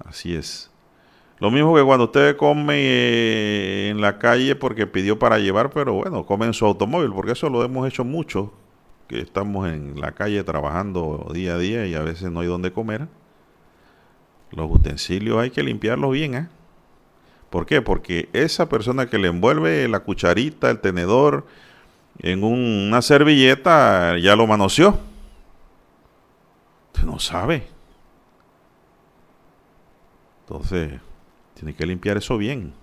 Así 0.04 0.34
es. 0.34 0.70
Lo 1.38 1.50
mismo 1.50 1.74
que 1.74 1.82
cuando 1.82 2.04
usted 2.04 2.36
come 2.36 2.74
eh, 2.76 3.88
en 3.90 4.00
la 4.00 4.18
calle 4.18 4.54
porque 4.54 4.86
pidió 4.86 5.18
para 5.18 5.38
llevar, 5.38 5.70
pero 5.70 5.94
bueno, 5.94 6.24
come 6.24 6.46
en 6.46 6.54
su 6.54 6.64
automóvil, 6.64 7.10
porque 7.12 7.32
eso 7.32 7.48
lo 7.48 7.64
hemos 7.64 7.88
hecho 7.88 8.04
mucho, 8.04 8.52
que 9.08 9.20
estamos 9.20 9.68
en 9.68 10.00
la 10.00 10.12
calle 10.12 10.44
trabajando 10.44 11.30
día 11.34 11.54
a 11.54 11.58
día 11.58 11.86
y 11.86 11.94
a 11.94 12.02
veces 12.02 12.30
no 12.30 12.40
hay 12.40 12.46
donde 12.46 12.72
comer. 12.72 13.08
Los 14.52 14.70
utensilios 14.70 15.38
hay 15.38 15.50
que 15.50 15.62
limpiarlos 15.62 16.12
bien, 16.12 16.34
¿eh? 16.34 16.48
¿Por 17.50 17.66
qué? 17.66 17.82
Porque 17.82 18.28
esa 18.32 18.68
persona 18.68 19.06
que 19.10 19.18
le 19.18 19.28
envuelve 19.28 19.86
la 19.88 20.00
cucharita, 20.00 20.70
el 20.70 20.78
tenedor, 20.78 21.46
en 22.20 22.44
una 22.44 23.02
servilleta, 23.02 24.16
ya 24.18 24.36
lo 24.36 24.46
manoseó. 24.46 24.98
Usted 26.92 27.04
no 27.04 27.18
sabe. 27.18 27.66
Entonces, 30.40 31.00
tiene 31.54 31.74
que 31.74 31.86
limpiar 31.86 32.16
eso 32.16 32.36
bien. 32.36 32.74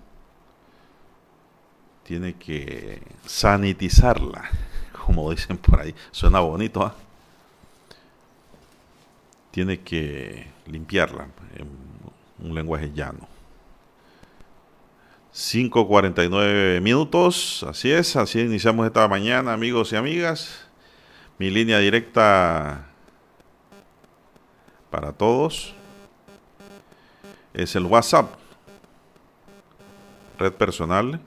Tiene 2.04 2.34
que 2.34 3.02
sanitizarla, 3.24 4.50
como 5.06 5.30
dicen 5.30 5.56
por 5.56 5.80
ahí. 5.80 5.94
Suena 6.10 6.40
bonito, 6.40 6.82
¿ah? 6.82 6.94
Tiene 9.50 9.80
que 9.80 10.46
limpiarla 10.66 11.28
en 11.56 11.68
un 12.46 12.54
lenguaje 12.54 12.90
llano. 12.92 13.28
5.49 15.34 16.80
minutos, 16.80 17.64
así 17.68 17.90
es, 17.92 18.16
así 18.16 18.40
iniciamos 18.40 18.86
esta 18.86 19.06
mañana, 19.06 19.52
amigos 19.52 19.92
y 19.92 19.96
amigas. 19.96 20.66
Mi 21.38 21.50
línea 21.50 21.78
directa 21.78 22.89
para 24.90 25.12
todos 25.12 25.74
es 27.54 27.74
el 27.76 27.84
WhatsApp, 27.86 28.34
red 30.38 30.52
personal, 30.52 31.20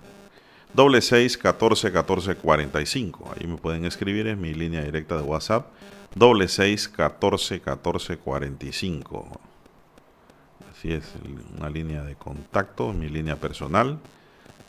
doble 0.73 1.01
seis 1.01 1.37
catorce 1.37 1.91
catorce 1.91 2.35
cuarenta 2.35 2.81
y 2.81 2.85
cinco. 2.85 3.31
Ahí 3.35 3.47
me 3.47 3.57
pueden 3.57 3.85
escribir, 3.85 4.27
es 4.27 4.37
mi 4.37 4.53
línea 4.53 4.81
directa 4.83 5.15
de 5.17 5.23
WhatsApp, 5.23 5.67
doble 6.15 6.47
seis 6.47 6.87
catorce 6.87 7.59
catorce 7.61 8.17
cuarenta 8.17 8.65
y 8.65 8.71
cinco. 8.71 9.27
Así 10.71 10.91
es, 10.91 11.13
una 11.57 11.69
línea 11.69 12.03
de 12.03 12.15
contacto, 12.15 12.91
mi 12.91 13.07
línea 13.09 13.37
personal 13.37 13.99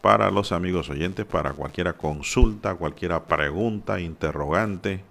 para 0.01 0.31
los 0.31 0.53
amigos 0.53 0.91
oyentes, 0.91 1.25
para 1.25 1.55
cualquier 1.55 1.95
consulta, 1.95 2.75
cualquier 2.75 3.19
pregunta, 3.23 4.01
interrogante, 4.01 5.03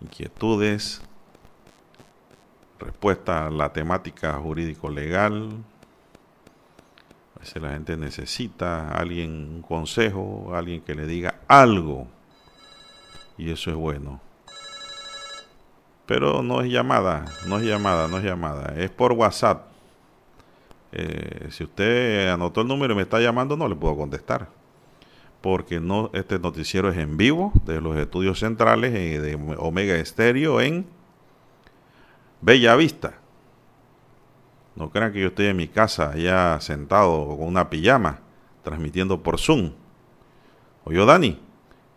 inquietudes, 0.00 1.00
respuesta 2.78 3.46
a 3.46 3.50
la 3.50 3.72
temática 3.72 4.34
jurídico-legal. 4.34 5.50
A 7.36 7.38
veces 7.40 7.62
la 7.62 7.70
gente 7.70 7.96
necesita 7.96 8.92
alguien, 8.92 9.30
un 9.30 9.62
consejo, 9.62 10.52
alguien 10.54 10.80
que 10.82 10.94
le 10.94 11.06
diga 11.06 11.40
algo. 11.48 12.06
Y 13.38 13.50
eso 13.50 13.70
es 13.70 13.76
bueno. 13.76 14.20
Pero 16.06 16.42
no 16.42 16.60
es 16.62 16.70
llamada, 16.70 17.24
no 17.46 17.58
es 17.58 17.64
llamada, 17.64 18.08
no 18.08 18.18
es 18.18 18.24
llamada. 18.24 18.74
Es 18.76 18.90
por 18.90 19.12
WhatsApp. 19.12 19.66
Eh, 20.92 21.48
si 21.50 21.64
usted 21.64 22.28
anotó 22.28 22.62
el 22.62 22.68
número 22.68 22.94
y 22.94 22.96
me 22.96 23.02
está 23.02 23.20
llamando, 23.20 23.56
no 23.56 23.68
le 23.68 23.74
puedo 23.74 23.96
contestar. 23.96 24.48
Porque 25.40 25.80
no, 25.80 26.10
este 26.14 26.38
noticiero 26.38 26.88
es 26.90 26.96
en 26.96 27.16
vivo 27.16 27.52
de 27.64 27.80
los 27.80 27.96
estudios 27.96 28.38
centrales 28.38 28.94
eh, 28.94 29.20
de 29.20 29.34
Omega 29.58 29.96
Estéreo 29.96 30.60
en 30.60 30.86
Bella 32.46 32.76
Vista. 32.76 33.14
No 34.76 34.90
crean 34.90 35.12
que 35.12 35.20
yo 35.20 35.26
estoy 35.26 35.46
en 35.46 35.56
mi 35.56 35.66
casa 35.66 36.12
allá 36.12 36.60
sentado 36.60 37.26
con 37.26 37.42
una 37.42 37.68
pijama, 37.68 38.20
transmitiendo 38.62 39.20
por 39.20 39.40
Zoom. 39.40 39.72
O 40.84 40.92
yo, 40.92 41.06
Dani, 41.06 41.40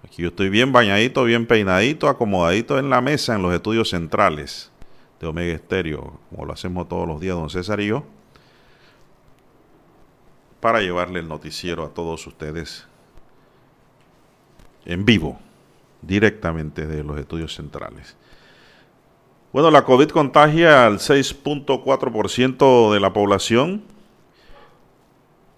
aquí 0.04 0.24
yo 0.24 0.30
estoy 0.30 0.50
bien 0.50 0.72
bañadito, 0.72 1.24
bien 1.24 1.46
peinadito, 1.46 2.10
acomodadito 2.10 2.80
en 2.80 2.90
la 2.90 3.00
mesa 3.00 3.36
en 3.36 3.44
los 3.44 3.54
estudios 3.54 3.92
centrales 3.92 4.72
de 5.20 5.28
Omega 5.28 5.54
Estéreo, 5.54 6.20
como 6.32 6.46
lo 6.46 6.54
hacemos 6.54 6.90
todos 6.90 7.08
los 7.08 7.22
días, 7.22 7.36
don 7.36 7.52
César 7.52 7.80
y 7.80 7.88
yo 7.90 8.04
para 10.60 10.82
llevarle 10.82 11.20
el 11.20 11.28
noticiero 11.28 11.86
a 11.86 11.90
todos 11.94 12.26
ustedes 12.26 12.88
en 14.86 15.06
vivo, 15.06 15.40
directamente 16.02 16.88
de 16.88 17.04
los 17.04 17.20
estudios 17.20 17.54
centrales. 17.54 18.18
Bueno, 19.52 19.72
la 19.72 19.84
COVID 19.84 20.10
contagia 20.10 20.86
al 20.86 21.00
6.4% 21.00 22.94
de 22.94 23.00
la 23.00 23.14
población. 23.14 23.82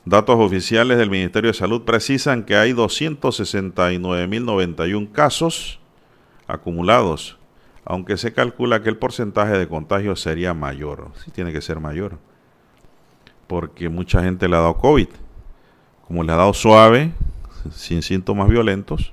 Datos 0.05 0.37
oficiales 0.39 0.97
del 0.97 1.09
Ministerio 1.09 1.49
de 1.49 1.57
Salud 1.57 1.81
precisan 1.83 2.43
que 2.43 2.55
hay 2.55 2.71
269.091 2.71 5.11
casos 5.11 5.79
acumulados, 6.47 7.37
aunque 7.85 8.17
se 8.17 8.33
calcula 8.33 8.81
que 8.81 8.89
el 8.89 8.97
porcentaje 8.97 9.57
de 9.57 9.67
contagio 9.67 10.15
sería 10.15 10.53
mayor. 10.53 11.11
Sí 11.23 11.31
tiene 11.31 11.51
que 11.51 11.61
ser 11.61 11.79
mayor 11.79 12.17
porque 13.51 13.89
mucha 13.89 14.23
gente 14.23 14.47
le 14.47 14.55
ha 14.55 14.61
dado 14.61 14.77
COVID. 14.77 15.09
Como 16.07 16.23
le 16.23 16.31
ha 16.31 16.37
dado 16.37 16.53
suave, 16.53 17.11
sin 17.69 18.01
síntomas 18.01 18.47
violentos, 18.47 19.11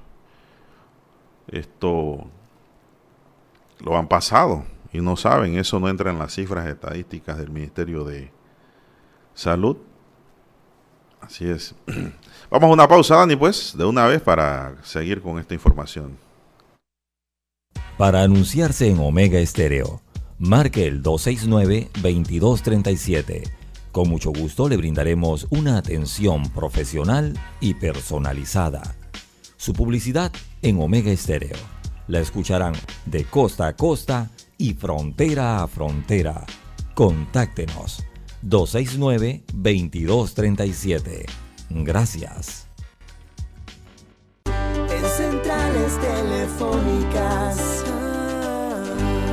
esto 1.49 2.25
lo 3.81 3.97
han 3.97 4.09
pasado 4.09 4.65
y 4.93 5.01
no 5.01 5.17
saben, 5.17 5.57
eso 5.59 5.81
no 5.81 5.89
entra 5.89 6.11
en 6.11 6.19
las 6.19 6.35
cifras 6.35 6.67
estadísticas 6.67 7.39
del 7.39 7.49
Ministerio 7.51 8.05
de 8.05 8.31
Salud. 9.35 9.79
Así 11.21 11.49
es. 11.49 11.75
Vamos 12.51 12.71
a 12.71 12.73
una 12.73 12.89
pausa, 12.89 13.17
Dani, 13.17 13.37
pues, 13.37 13.77
de 13.77 13.85
una 13.85 14.07
vez 14.07 14.23
para 14.23 14.77
seguir 14.83 15.21
con 15.21 15.39
esta 15.39 15.53
información. 15.55 16.17
Para 17.97 18.23
anunciarse 18.23 18.89
en 18.89 18.99
Omega 19.01 19.39
Estéreo, 19.39 20.01
marque 20.39 20.87
el 20.87 21.03
269-2237 21.03 23.59
con 23.99 24.09
mucho 24.09 24.31
gusto 24.31 24.69
le 24.69 24.77
brindaremos 24.77 25.49
una 25.51 25.79
atención 25.79 26.49
profesional 26.51 27.37
y 27.61 27.75
personalizada. 27.75 28.95
Su 29.57 29.73
publicidad 29.73 30.31
en 30.63 30.81
Omega 30.81 31.11
Estéreo. 31.11 31.57
La 32.09 32.19
escucharán 32.21 32.75
de 33.07 33.25
costa 33.25 33.69
a 33.69 33.77
costa 33.77 34.29
y 34.57 34.75
frontera 34.75 35.63
a 35.63 35.69
frontera. 35.69 36.45
Contáctenos 36.95 38.05
269-2237. 38.45 41.27
Gracias. 41.71 42.67
En 44.47 45.05
centrales 45.17 45.99
telefónicas, 46.01 47.85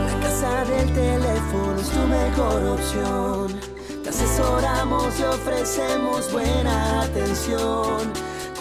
la 0.05 0.19
casa 0.19 0.65
del 0.65 0.93
teléfono 0.93 1.79
es 1.79 1.89
tu 1.89 2.07
mejor 2.07 2.63
opción 2.63 3.75
te 4.05 4.09
asesoramos 4.09 5.19
y 5.19 5.23
ofrecemos 5.23 6.31
buena 6.31 7.01
atención. 7.01 8.13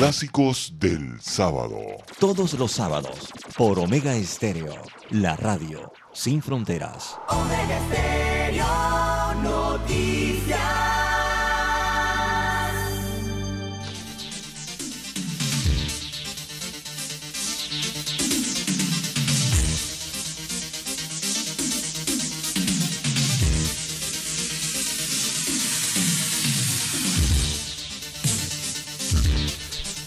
Clásicos 0.00 0.72
del 0.78 1.20
sábado. 1.20 1.78
Todos 2.18 2.54
los 2.54 2.72
sábados 2.72 3.30
por 3.58 3.78
Omega 3.78 4.14
Estéreo, 4.14 4.74
la 5.10 5.36
radio 5.36 5.92
sin 6.14 6.40
fronteras. 6.40 7.18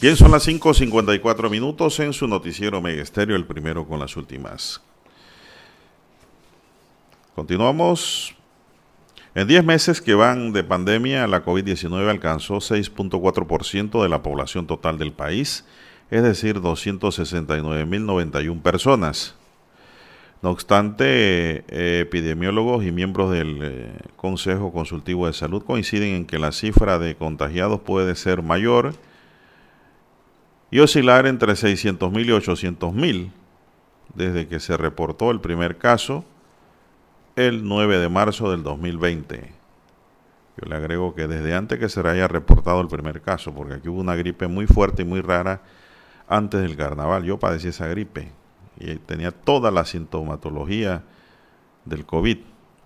Bien, 0.03 0.17
son 0.17 0.31
las 0.31 0.45
5.54 0.45 1.49
minutos 1.49 1.97
en 2.01 2.11
su 2.11 2.27
noticiero 2.27 2.81
Megesterio, 2.81 3.37
el 3.37 3.45
primero 3.45 3.87
con 3.87 4.01
las 4.01 4.17
últimas. 4.17 4.81
Continuamos. 7.33 8.35
En 9.33 9.47
10 9.47 9.63
meses 9.63 10.01
que 10.01 10.13
van 10.13 10.51
de 10.51 10.65
pandemia, 10.65 11.25
la 11.25 11.45
COVID-19 11.45 12.09
alcanzó 12.09 12.55
6.4% 12.55 14.03
de 14.03 14.09
la 14.09 14.21
población 14.21 14.67
total 14.67 14.97
del 14.97 15.13
país, 15.13 15.63
es 16.11 16.21
decir, 16.21 16.59
269.091 16.59 18.61
personas. 18.61 19.35
No 20.41 20.49
obstante, 20.49 21.63
eh, 21.69 21.99
epidemiólogos 22.01 22.83
y 22.83 22.91
miembros 22.91 23.31
del 23.31 23.59
eh, 23.61 23.93
Consejo 24.17 24.73
Consultivo 24.73 25.27
de 25.27 25.33
Salud 25.33 25.63
coinciden 25.63 26.13
en 26.13 26.25
que 26.25 26.39
la 26.39 26.51
cifra 26.51 26.99
de 26.99 27.15
contagiados 27.15 27.79
puede 27.79 28.15
ser 28.15 28.43
mayor 28.43 28.95
y 30.73 30.79
oscilar 30.79 31.27
entre 31.27 31.53
600.000 31.53 32.25
y 32.25 32.29
800.000 32.29 33.31
desde 34.15 34.47
que 34.47 34.59
se 34.59 34.75
reportó 34.75 35.29
el 35.29 35.39
primer 35.39 35.77
caso 35.77 36.25
el 37.35 37.63
9 37.67 37.99
de 37.99 38.09
marzo 38.09 38.49
del 38.49 38.63
2020. 38.63 39.53
Yo 40.57 40.67
le 40.67 40.75
agrego 40.75 41.13
que 41.13 41.27
desde 41.27 41.53
antes 41.53 41.77
que 41.77 41.89
se 41.89 41.99
haya 41.99 42.27
reportado 42.27 42.81
el 42.81 42.87
primer 42.87 43.21
caso, 43.21 43.53
porque 43.53 43.75
aquí 43.75 43.87
hubo 43.87 44.01
una 44.01 44.15
gripe 44.15 44.47
muy 44.47 44.65
fuerte 44.65 45.03
y 45.03 45.05
muy 45.05 45.21
rara 45.21 45.61
antes 46.27 46.59
del 46.61 46.75
carnaval. 46.75 47.23
Yo 47.23 47.37
padecí 47.37 47.67
esa 47.67 47.85
gripe 47.85 48.31
y 48.79 48.95
tenía 48.95 49.29
toda 49.29 49.69
la 49.69 49.85
sintomatología 49.85 51.03
del 51.85 52.03
COVID 52.03 52.39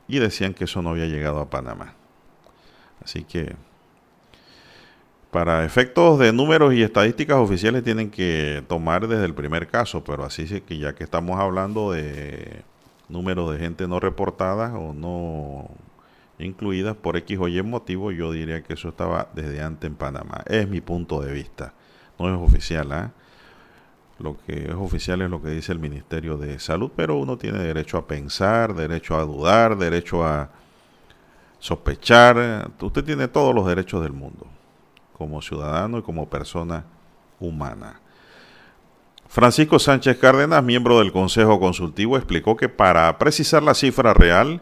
y 0.10 0.19
decían 0.19 0.54
que 0.54 0.65
eso 0.65 0.82
no 0.82 0.89
había 0.89 1.06
llegado 1.06 1.39
a 1.39 1.50
Panamá. 1.50 1.93
Así 3.02 3.23
que 3.23 3.56
para 5.38 5.63
efectos 5.65 6.17
de 6.17 6.34
números 6.34 6.73
y 6.73 6.82
estadísticas 6.82 7.38
oficiales 7.38 7.84
tienen 7.84 8.10
que 8.10 8.63
tomar 8.67 9.08
desde 9.08 9.26
el 9.26 9.36
primer 9.36 9.67
caso, 9.67 10.04
pero 10.04 10.26
así 10.26 10.47
sí 10.47 10.62
que 10.62 10.80
ya 10.80 10.95
que 10.95 11.04
estamos 11.04 11.39
hablando 11.39 11.91
de 11.91 12.63
números 13.08 13.52
de 13.52 13.60
gente 13.60 13.88
no 13.88 14.00
reportada 14.00 14.76
o 14.76 14.95
no 14.95 15.69
incluidas 16.39 16.95
por 16.95 17.17
X 17.17 17.38
o 17.39 17.47
Y 17.47 17.62
motivo, 17.62 18.12
yo 18.12 18.32
diría 18.32 18.63
que 18.63 18.73
eso 18.73 18.89
estaba 18.89 19.30
desde 19.36 19.62
antes 19.62 19.88
en 19.88 19.95
Panamá. 19.95 20.41
Es 20.47 20.67
mi 20.67 20.82
punto 20.82 21.21
de 21.21 21.32
vista. 21.32 21.71
No 22.17 22.34
es 22.34 22.41
oficial, 22.41 22.91
¿ah? 22.91 23.12
Lo 24.17 24.39
que 24.43 24.69
es 24.69 24.73
oficial 24.73 25.21
es 25.21 25.30
lo 25.30 25.39
que 25.39 25.50
dice 25.50 25.71
el 25.71 25.78
Ministerio 25.78 26.38
de 26.38 26.58
Salud, 26.58 26.89
pero 26.95 27.15
uno 27.15 27.38
tiene 27.38 27.60
derecho 27.60 28.00
a 28.00 28.08
pensar, 28.08 28.73
derecho 28.73 29.15
a 29.15 29.21
dudar, 29.21 29.78
derecho 29.78 30.26
a 30.26 30.50
sospechar. 31.60 32.71
Usted 32.82 33.04
tiene 33.04 33.28
todos 33.28 33.54
los 33.54 33.67
derechos 33.67 34.02
del 34.02 34.13
mundo 34.13 34.57
como 35.17 35.41
ciudadano 35.41 35.99
y 35.99 36.01
como 36.01 36.30
persona 36.30 36.86
humana. 37.39 37.99
Francisco 39.27 39.77
Sánchez 39.77 40.17
Cárdenas, 40.17 40.63
miembro 40.63 40.99
del 40.99 41.12
Consejo 41.12 41.60
Consultivo, 41.60 42.17
explicó 42.17 42.56
que 42.56 42.69
para 42.69 43.17
precisar 43.17 43.62
la 43.62 43.73
cifra 43.73 44.13
real, 44.13 44.62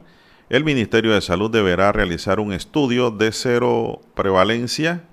el 0.50 0.64
Ministerio 0.64 1.14
de 1.14 1.22
Salud 1.22 1.52
deberá 1.52 1.92
realizar 1.92 2.40
un 2.40 2.52
estudio 2.52 3.12
de 3.12 3.32
cero 3.32 4.02
prevalencia, 4.16 5.04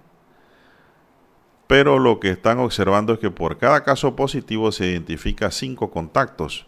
pero 1.67 1.99
lo 1.99 2.21
que 2.21 2.31
están 2.31 2.59
observando 2.59 3.15
es 3.15 3.19
que 3.19 3.31
por 3.31 3.59
cada 3.59 3.85
caso 3.85 4.17
positivo 4.17 4.73
se 4.73 4.87
identifica 4.87 5.51
cinco 5.51 5.91
contactos 5.91 6.67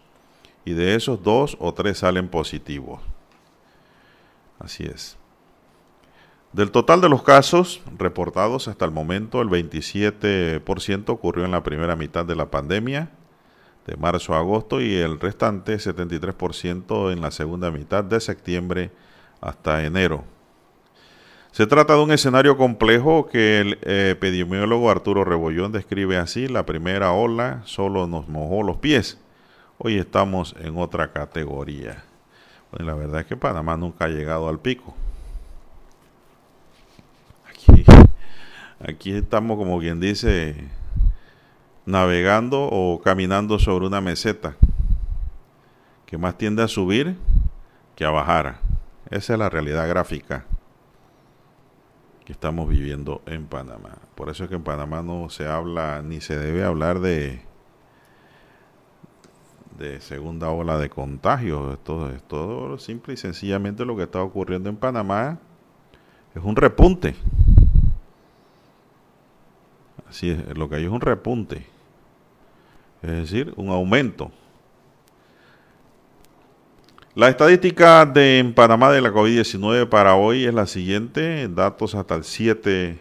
y 0.63 0.73
de 0.73 0.95
esos 0.95 1.21
dos 1.21 1.57
o 1.59 1.73
tres 1.73 1.99
salen 1.99 2.27
positivos. 2.27 3.01
Así 4.59 4.83
es. 4.83 5.17
Del 6.55 6.71
total 6.71 7.01
de 7.01 7.09
los 7.09 7.21
casos 7.21 7.81
reportados 7.97 8.69
hasta 8.69 8.85
el 8.85 8.91
momento, 8.91 9.41
el 9.41 9.49
27% 9.49 11.09
ocurrió 11.09 11.43
en 11.43 11.51
la 11.51 11.63
primera 11.63 11.97
mitad 11.97 12.23
de 12.23 12.37
la 12.37 12.49
pandemia, 12.49 13.09
de 13.85 13.97
marzo 13.97 14.33
a 14.33 14.37
agosto, 14.37 14.79
y 14.79 14.95
el 14.95 15.19
restante, 15.19 15.75
73%, 15.75 17.11
en 17.11 17.19
la 17.19 17.31
segunda 17.31 17.71
mitad 17.71 18.05
de 18.05 18.21
septiembre 18.21 18.91
hasta 19.41 19.83
enero. 19.83 20.23
Se 21.51 21.67
trata 21.67 21.95
de 21.95 22.03
un 22.03 22.13
escenario 22.13 22.55
complejo 22.55 23.27
que 23.27 23.59
el 23.59 23.77
epidemiólogo 23.81 24.89
Arturo 24.89 25.25
Rebollón 25.25 25.73
describe 25.73 26.15
así. 26.15 26.47
La 26.47 26.65
primera 26.65 27.11
ola 27.11 27.63
solo 27.65 28.07
nos 28.07 28.29
mojó 28.29 28.63
los 28.63 28.77
pies. 28.77 29.19
Hoy 29.77 29.97
estamos 29.97 30.55
en 30.61 30.77
otra 30.77 31.11
categoría. 31.11 32.05
la 32.71 32.93
verdad 32.93 33.19
es 33.19 33.25
que 33.25 33.35
Panamá 33.35 33.75
nunca 33.75 34.05
ha 34.05 34.07
llegado 34.07 34.47
al 34.47 34.59
pico. 34.59 34.95
Aquí 38.79 39.11
estamos, 39.11 39.57
como 39.57 39.79
quien 39.79 39.99
dice, 39.99 40.55
navegando 41.85 42.61
o 42.63 43.01
caminando 43.01 43.57
sobre 43.57 43.87
una 43.87 44.01
meseta 44.01 44.57
que 46.05 46.17
más 46.17 46.37
tiende 46.37 46.61
a 46.63 46.67
subir 46.67 47.15
que 47.95 48.05
a 48.05 48.09
bajar. 48.09 48.59
Esa 49.09 49.33
es 49.33 49.39
la 49.39 49.49
realidad 49.49 49.87
gráfica 49.87 50.45
que 52.25 52.33
estamos 52.33 52.67
viviendo 52.67 53.21
en 53.27 53.45
Panamá. 53.45 53.97
Por 54.15 54.29
eso 54.29 54.43
es 54.43 54.49
que 54.49 54.55
en 54.55 54.63
Panamá 54.63 55.01
no 55.03 55.29
se 55.29 55.47
habla 55.47 56.01
ni 56.01 56.19
se 56.19 56.37
debe 56.37 56.63
hablar 56.63 56.99
de 56.99 57.41
de 59.77 59.99
segunda 60.01 60.49
ola 60.49 60.77
de 60.77 60.89
contagio. 60.89 61.73
Esto 61.73 62.09
es 62.09 62.23
todo 62.23 62.77
simple 62.77 63.13
y 63.13 63.17
sencillamente 63.17 63.85
lo 63.85 63.95
que 63.95 64.03
está 64.03 64.21
ocurriendo 64.21 64.69
en 64.69 64.77
Panamá 64.77 65.39
es 66.33 66.43
un 66.43 66.55
repunte 66.55 67.15
Así 70.09 70.29
es, 70.29 70.57
lo 70.57 70.69
que 70.69 70.75
hay 70.75 70.85
es 70.85 70.89
un 70.89 71.01
repunte, 71.01 71.65
es 73.01 73.11
decir, 73.11 73.53
un 73.57 73.69
aumento. 73.69 74.31
La 77.15 77.29
estadística 77.29 78.05
de 78.05 78.39
en 78.39 78.53
Panamá 78.53 78.91
de 78.91 79.01
la 79.01 79.11
COVID-19 79.11 79.87
para 79.87 80.15
hoy 80.15 80.45
es 80.45 80.53
la 80.53 80.67
siguiente, 80.67 81.47
datos 81.47 81.95
hasta 81.95 82.15
el 82.15 82.25
7 82.25 82.99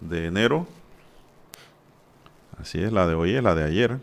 de 0.00 0.26
enero. 0.26 0.66
Así 2.56 2.80
es, 2.80 2.92
la 2.92 3.06
de 3.06 3.14
hoy 3.14 3.34
es 3.34 3.42
la 3.42 3.54
de 3.54 3.64
ayer. 3.64 3.98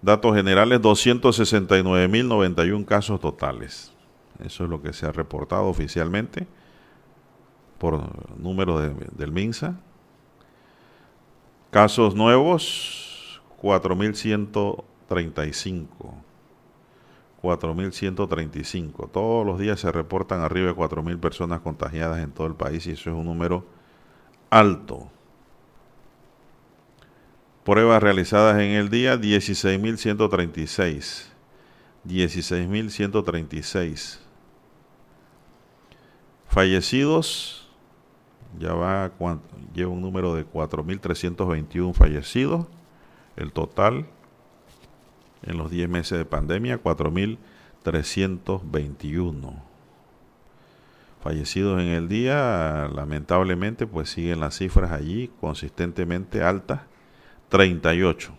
Datos 0.00 0.34
generales, 0.34 0.80
269.091 0.80 2.84
casos 2.84 3.20
totales. 3.20 3.92
Eso 4.44 4.64
es 4.64 4.70
lo 4.70 4.82
que 4.82 4.92
se 4.92 5.06
ha 5.06 5.12
reportado 5.12 5.66
oficialmente 5.66 6.46
por 7.78 8.38
número 8.38 8.80
del 8.80 9.32
MINSA. 9.32 9.76
Casos 11.76 12.14
nuevos, 12.14 13.42
4.135. 13.60 15.86
4.135. 17.42 19.10
Todos 19.10 19.44
los 19.44 19.58
días 19.58 19.80
se 19.80 19.92
reportan 19.92 20.40
arriba 20.40 20.68
de 20.68 20.74
4.000 20.74 21.20
personas 21.20 21.60
contagiadas 21.60 22.24
en 22.24 22.30
todo 22.30 22.46
el 22.46 22.54
país 22.54 22.86
y 22.86 22.92
eso 22.92 23.10
es 23.10 23.16
un 23.16 23.26
número 23.26 23.66
alto. 24.48 25.10
Pruebas 27.62 28.02
realizadas 28.02 28.58
en 28.58 28.70
el 28.70 28.88
día, 28.88 29.16
16.136. 29.16 31.26
16.136. 32.06 34.18
Fallecidos, 36.48 37.65
ya 38.58 38.74
va, 38.74 39.12
lleva 39.74 39.90
un 39.90 40.00
número 40.00 40.34
de 40.34 40.46
4.321 40.46 41.92
fallecidos. 41.94 42.66
El 43.36 43.52
total 43.52 44.06
en 45.42 45.58
los 45.58 45.70
10 45.70 45.88
meses 45.88 46.18
de 46.18 46.24
pandemia, 46.24 46.82
4.321 46.82 49.62
fallecidos 51.22 51.80
en 51.80 51.88
el 51.88 52.08
día. 52.08 52.90
Lamentablemente, 52.94 53.86
pues 53.86 54.10
siguen 54.10 54.40
las 54.40 54.56
cifras 54.56 54.92
allí 54.92 55.30
consistentemente 55.40 56.42
altas. 56.42 56.80
38. 57.48 58.32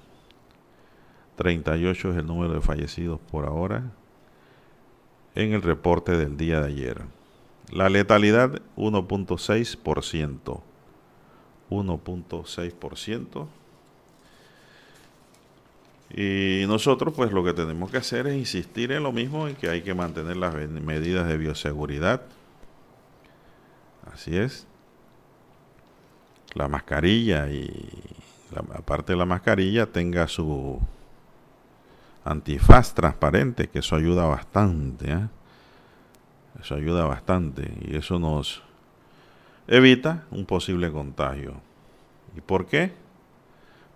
38 1.35 2.11
es 2.11 2.17
el 2.17 2.25
número 2.25 2.53
de 2.53 2.61
fallecidos 2.61 3.19
por 3.31 3.45
ahora 3.45 3.91
en 5.35 5.53
el 5.53 5.61
reporte 5.61 6.17
del 6.17 6.35
día 6.35 6.61
de 6.61 6.67
ayer. 6.67 7.16
La 7.71 7.89
letalidad 7.89 8.61
1.6%. 8.75 10.61
1.6%. 11.69 13.47
Y 16.15 16.63
nosotros 16.67 17.13
pues 17.13 17.31
lo 17.31 17.43
que 17.43 17.53
tenemos 17.53 17.91
que 17.91 17.97
hacer 17.97 18.27
es 18.27 18.35
insistir 18.35 18.93
en 18.93 19.03
lo 19.03 19.11
mismo, 19.11 19.47
en 19.47 19.55
que 19.55 19.69
hay 19.69 19.81
que 19.81 19.93
mantener 19.93 20.37
las 20.37 20.55
medidas 20.55 21.27
de 21.27 21.37
bioseguridad. 21.37 22.21
Así 24.13 24.37
es. 24.37 24.65
La 26.53 26.69
mascarilla 26.69 27.49
y 27.49 27.89
aparte 28.73 29.11
de 29.11 29.17
la 29.17 29.25
mascarilla 29.25 29.85
tenga 29.85 30.27
su 30.27 30.79
antifaz 32.23 32.93
transparente, 32.93 33.67
que 33.67 33.79
eso 33.79 33.95
ayuda 33.95 34.25
bastante. 34.25 35.11
¿eh? 35.11 35.27
Eso 36.59 36.75
ayuda 36.75 37.05
bastante 37.05 37.71
y 37.81 37.95
eso 37.95 38.19
nos 38.19 38.63
evita 39.67 40.25
un 40.31 40.45
posible 40.45 40.91
contagio. 40.91 41.61
¿Y 42.35 42.41
por 42.41 42.65
qué? 42.65 42.91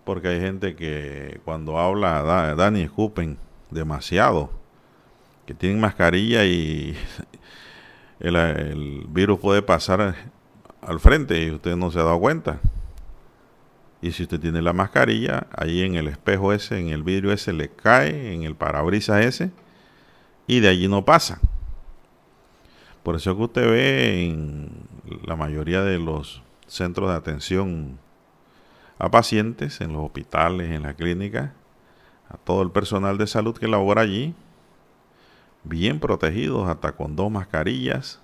Porque 0.04 0.28
hay 0.28 0.40
gente 0.40 0.76
que 0.76 1.42
cuando 1.46 1.80
habla 1.80 2.22
da, 2.24 2.56
dan 2.56 2.78
y 2.78 2.82
escupen 2.82 3.38
demasiado, 3.70 4.52
que 5.46 5.54
tienen 5.54 5.80
mascarilla 5.80 6.46
y 6.46 6.96
el, 8.20 8.36
el 8.36 9.06
virus 9.10 9.40
puede 9.40 9.62
pasar 9.62 10.16
al 10.82 11.00
frente 11.00 11.44
y 11.44 11.52
usted 11.52 11.76
no 11.76 11.92
se 11.92 12.00
ha 12.00 12.04
dado 12.04 12.20
cuenta. 12.20 12.60
Y 14.02 14.12
si 14.14 14.24
usted 14.24 14.40
tiene 14.40 14.62
la 14.64 14.74
mascarilla, 14.74 15.46
ahí 15.56 15.84
en 15.84 15.96
el 15.96 16.08
espejo 16.08 16.54
ese, 16.54 16.80
en 16.80 16.90
el 16.90 17.04
vidrio 17.04 17.32
ese, 17.32 17.54
le 17.54 17.70
cae, 17.70 18.34
en 18.34 18.44
el 18.44 18.56
parabrisas 18.56 19.24
ese, 19.24 19.52
y 20.48 20.60
de 20.60 20.70
allí 20.70 20.88
no 20.88 21.06
pasa. 21.06 21.40
Por 23.04 23.16
eso 23.16 23.36
que 23.36 23.44
usted 23.44 23.70
ve 23.70 24.26
en 24.26 24.70
la 25.26 25.36
mayoría 25.36 25.82
de 25.82 25.98
los 25.98 26.44
centros 26.68 27.10
de 27.10 27.16
atención 27.16 27.98
a 29.00 29.10
pacientes, 29.10 29.82
en 29.82 29.94
los 29.94 30.06
hospitales, 30.06 30.70
en 30.70 30.84
la 30.84 30.94
clínica, 30.94 31.54
a 32.30 32.38
todo 32.38 32.62
el 32.62 32.70
personal 32.70 33.18
de 33.18 33.26
salud 33.26 33.58
que 33.58 33.68
labora 33.68 34.04
allí, 34.04 34.36
bien 35.64 36.00
protegidos, 36.00 36.70
hasta 36.70 36.92
con 36.92 37.16
dos 37.16 37.32
mascarillas. 37.32 38.20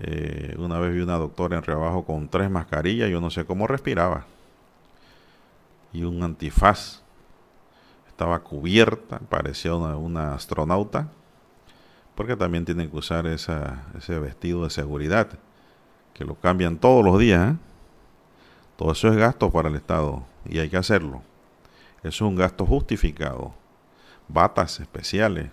Eh, 0.00 0.54
una 0.58 0.78
vez 0.78 0.94
vi 0.94 1.00
una 1.00 1.18
doctora 1.18 1.58
en 1.58 1.64
rebajo 1.64 2.06
con 2.06 2.28
tres 2.28 2.50
mascarillas, 2.50 3.10
yo 3.10 3.20
no 3.20 3.28
sé 3.28 3.44
cómo 3.44 3.66
respiraba. 3.66 4.24
Y 5.92 6.04
un 6.04 6.22
antifaz. 6.22 7.02
Estaba 8.08 8.40
cubierta, 8.40 9.20
parecía 9.20 9.74
una 9.74 10.34
astronauta 10.34 11.08
porque 12.18 12.34
también 12.34 12.64
tienen 12.64 12.90
que 12.90 12.96
usar 12.96 13.28
ese 13.28 14.18
vestido 14.18 14.64
de 14.64 14.70
seguridad, 14.70 15.28
que 16.14 16.24
lo 16.24 16.34
cambian 16.34 16.76
todos 16.76 17.04
los 17.04 17.16
días. 17.16 17.52
¿eh? 17.52 17.56
Todo 18.76 18.90
eso 18.90 19.06
es 19.06 19.16
gasto 19.16 19.52
para 19.52 19.68
el 19.68 19.76
Estado 19.76 20.24
y 20.44 20.58
hay 20.58 20.68
que 20.68 20.78
hacerlo. 20.78 21.22
Eso 21.98 22.08
es 22.08 22.20
un 22.22 22.34
gasto 22.34 22.66
justificado. 22.66 23.54
Batas 24.26 24.80
especiales. 24.80 25.52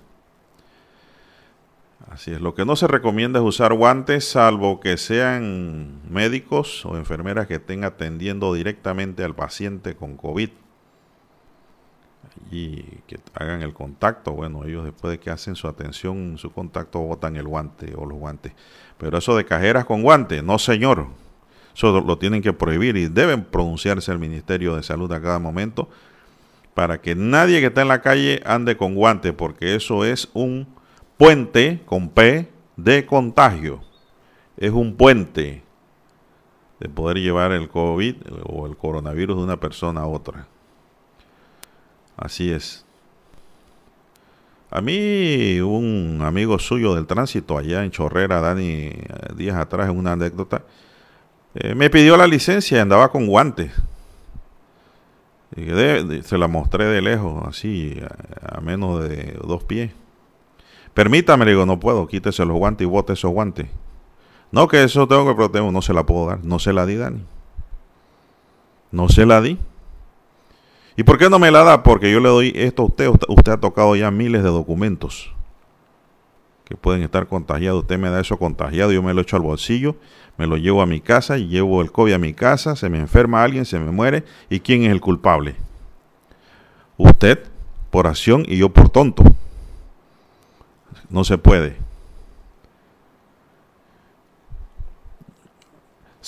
Así 2.10 2.32
es. 2.32 2.42
Lo 2.42 2.56
que 2.56 2.66
no 2.66 2.76
se 2.76 2.88
recomienda 2.88 3.40
es 3.42 3.46
usar 3.46 3.72
guantes 3.76 4.28
salvo 4.28 4.80
que 4.80 4.98
sean 4.98 6.02
médicos 6.10 6.84
o 6.88 6.98
enfermeras 6.98 7.46
que 7.46 7.56
estén 7.56 7.84
atendiendo 7.84 8.56
directamente 8.56 9.24
al 9.24 9.36
paciente 9.36 9.96
con 9.96 10.18
COVID 10.18 10.50
y 12.52 12.84
que 13.08 13.20
hagan 13.34 13.62
el 13.62 13.74
contacto. 13.74 14.32
Bueno, 14.32 14.64
ellos 14.66 14.84
después 14.86 15.12
de 15.12 15.20
que 15.20 15.30
hacen 15.30 15.56
su 15.56 15.68
atención, 15.68 16.38
su 16.38 16.52
contacto, 16.52 17.00
botan 17.00 17.36
el 17.36 17.48
guante 17.48 17.94
o 17.96 18.06
los 18.06 18.18
guantes. 18.18 18.54
Pero 18.98 19.18
eso 19.18 19.36
de 19.36 19.46
cajeras 19.46 19.86
con 19.86 20.02
guantes, 20.02 20.44
no 20.44 20.60
señor. 20.60 21.08
Eso 21.76 22.00
lo 22.02 22.18
tienen 22.18 22.42
que 22.42 22.54
prohibir 22.54 22.96
y 22.96 23.08
deben 23.08 23.44
pronunciarse 23.44 24.12
el 24.12 24.20
Ministerio 24.20 24.76
de 24.76 24.84
Salud 24.84 25.12
a 25.12 25.22
cada 25.22 25.40
momento 25.40 25.90
para 26.74 27.02
que 27.02 27.16
nadie 27.16 27.60
que 27.60 27.68
está 27.68 27.82
en 27.82 27.88
la 27.88 28.02
calle 28.02 28.42
ande 28.46 28.78
con 28.78 28.96
guantes, 28.96 29.34
porque 29.34 29.76
eso 29.76 30.06
es 30.06 30.30
un 30.34 30.68
puente 31.18 31.82
con 31.86 32.10
P 32.10 32.50
de 32.76 33.06
contagio. 33.06 33.82
Es 34.58 34.72
un 34.72 34.96
puente 34.96 35.64
de 36.80 36.90
poder 36.90 37.18
llevar 37.18 37.52
el 37.52 37.70
COVID 37.70 38.16
o 38.44 38.68
el 38.68 38.78
coronavirus 38.78 39.38
de 39.38 39.44
una 39.44 39.60
persona 39.60 40.02
a 40.02 40.08
otra. 40.08 40.48
Así 42.18 42.52
es. 42.52 42.86
A 44.72 44.82
mí, 44.82 45.60
un 45.62 46.22
amigo 46.22 46.60
suyo 46.60 46.96
del 46.96 47.06
tránsito 47.06 47.58
allá 47.58 47.84
en 47.84 47.92
Chorrera, 47.92 48.42
Dani, 48.42 48.88
eh, 48.88 49.04
días 49.36 49.56
atrás, 49.56 49.90
en 49.90 49.98
una 49.98 50.14
anécdota, 50.14 50.64
eh, 51.54 51.76
me 51.76 51.90
pidió 51.90 52.18
la 52.18 52.28
licencia 52.28 52.78
y 52.78 52.82
andaba 52.82 53.10
con 53.10 53.28
guantes. 53.28 53.72
Y 55.56 55.64
se 56.24 56.38
la 56.38 56.48
mostré 56.50 56.86
de 56.86 57.02
lejos, 57.02 57.42
así, 57.48 58.02
a, 58.42 58.60
menos 58.60 59.08
de 59.08 59.40
dos 59.48 59.64
pies. 59.64 59.92
Permítame, 60.94 61.46
le 61.46 61.52
digo, 61.52 61.66
no 61.66 61.80
puedo, 61.80 62.08
quítese 62.08 62.46
los 62.46 62.58
guantes 62.58 62.86
y 62.86 62.90
bote 62.90 63.14
esos 63.14 63.32
guantes. 63.32 63.68
No, 64.52 64.68
que 64.68 64.84
eso 64.84 65.08
tengo 65.08 65.26
que 65.26 65.36
proteger, 65.36 65.72
no 65.72 65.82
se 65.82 65.94
la 65.94 66.06
puedo 66.06 66.28
dar. 66.28 66.44
No 66.44 66.60
se 66.60 66.74
la 66.74 66.86
di, 66.86 66.96
Dani. 66.96 67.24
No 68.92 69.08
se 69.08 69.26
la 69.26 69.40
di. 69.42 69.58
¿Y 70.98 71.04
por 71.04 71.18
qué 71.18 71.30
no 71.30 71.40
me 71.40 71.52
la 71.52 71.64
da? 71.64 71.84
Porque 71.84 72.12
yo 72.12 72.20
le 72.20 72.30
doy 72.30 72.54
esto 72.56 72.84
a 72.84 72.86
usted. 72.86 73.10
Usted 73.28 73.52
ha 73.52 73.60
tocado 73.60 73.96
ya 73.96 74.12
miles 74.12 74.44
de 74.44 74.50
documentos 74.50 75.32
que 76.64 76.76
pueden 76.76 77.04
estar 77.04 77.28
contagiados. 77.28 77.82
Usted 77.82 78.00
me 78.00 78.10
da 78.10 78.22
eso 78.22 78.38
contagiado, 78.38 78.92
yo 78.92 79.04
me 79.04 79.14
lo 79.14 79.22
echo 79.22 79.36
al 79.36 79.42
bolsillo, 79.42 79.96
me 80.38 80.48
lo 80.48 80.58
llevo 80.58 80.82
a 80.82 80.86
mi 80.86 81.02
casa 81.02 81.38
y 81.38 81.48
llevo 81.48 81.82
el 81.82 81.92
COVID 81.92 82.14
a 82.14 82.18
mi 82.18 82.34
casa, 82.34 82.76
se 82.76 82.90
me 82.90 83.00
enferma 83.00 83.44
alguien, 83.44 83.66
se 83.66 83.80
me 83.80 83.92
muere. 83.92 84.24
¿Y 84.50 84.60
quién 84.62 84.84
es 84.84 84.92
el 84.92 85.02
culpable? 85.02 85.56
Usted 86.98 87.44
por 87.92 88.08
acción 88.08 88.44
y 88.48 88.58
yo 88.58 88.70
por 88.70 88.90
tonto. 88.90 89.24
No 91.10 91.24
se 91.24 91.38
puede. 91.38 91.85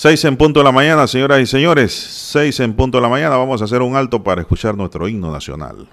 Seis 0.00 0.24
en 0.26 0.36
punto 0.36 0.60
de 0.60 0.64
la 0.64 0.70
mañana, 0.70 1.08
señoras 1.08 1.40
y 1.40 1.46
señores. 1.46 1.92
Seis 1.92 2.60
en 2.60 2.74
punto 2.74 2.98
de 2.98 3.02
la 3.02 3.08
mañana. 3.08 3.36
Vamos 3.36 3.60
a 3.60 3.64
hacer 3.64 3.82
un 3.82 3.96
alto 3.96 4.22
para 4.22 4.42
escuchar 4.42 4.76
nuestro 4.76 5.08
himno 5.08 5.32
nacional. 5.32 5.88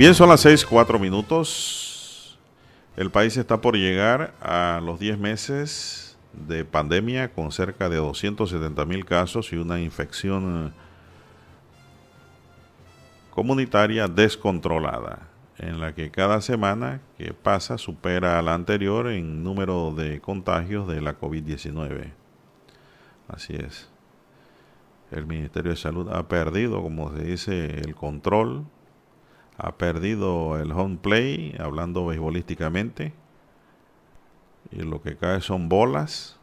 Bien, 0.00 0.14
son 0.14 0.30
las 0.30 0.40
6, 0.40 0.64
4 0.64 0.98
minutos. 0.98 2.38
El 2.96 3.10
país 3.10 3.36
está 3.36 3.60
por 3.60 3.76
llegar 3.76 4.32
a 4.40 4.80
los 4.82 4.98
10 4.98 5.18
meses 5.18 6.16
de 6.32 6.64
pandemia 6.64 7.34
con 7.34 7.52
cerca 7.52 7.90
de 7.90 7.96
270 7.96 8.82
mil 8.86 9.04
casos 9.04 9.52
y 9.52 9.56
una 9.56 9.78
infección 9.78 10.72
comunitaria 13.28 14.08
descontrolada, 14.08 15.28
en 15.58 15.80
la 15.80 15.94
que 15.94 16.10
cada 16.10 16.40
semana 16.40 17.02
que 17.18 17.34
pasa 17.34 17.76
supera 17.76 18.38
a 18.38 18.42
la 18.42 18.54
anterior 18.54 19.06
en 19.08 19.44
número 19.44 19.92
de 19.94 20.22
contagios 20.22 20.88
de 20.88 21.02
la 21.02 21.20
COVID-19. 21.20 22.10
Así 23.28 23.52
es. 23.52 23.90
El 25.10 25.26
Ministerio 25.26 25.72
de 25.72 25.76
Salud 25.76 26.08
ha 26.10 26.26
perdido, 26.26 26.80
como 26.80 27.14
se 27.14 27.22
dice, 27.22 27.80
el 27.80 27.94
control, 27.94 28.64
ha 29.62 29.72
perdido 29.72 30.58
el 30.58 30.72
home 30.72 30.98
play, 31.02 31.54
hablando 31.58 32.06
beisbolísticamente, 32.06 33.12
y 34.70 34.82
lo 34.82 35.02
que 35.02 35.16
cae 35.16 35.40
son 35.40 35.68
bolas 35.68 36.38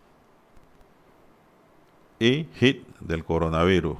y 2.19 2.45
hit 2.55 2.85
del 2.99 3.23
coronavirus 3.23 3.97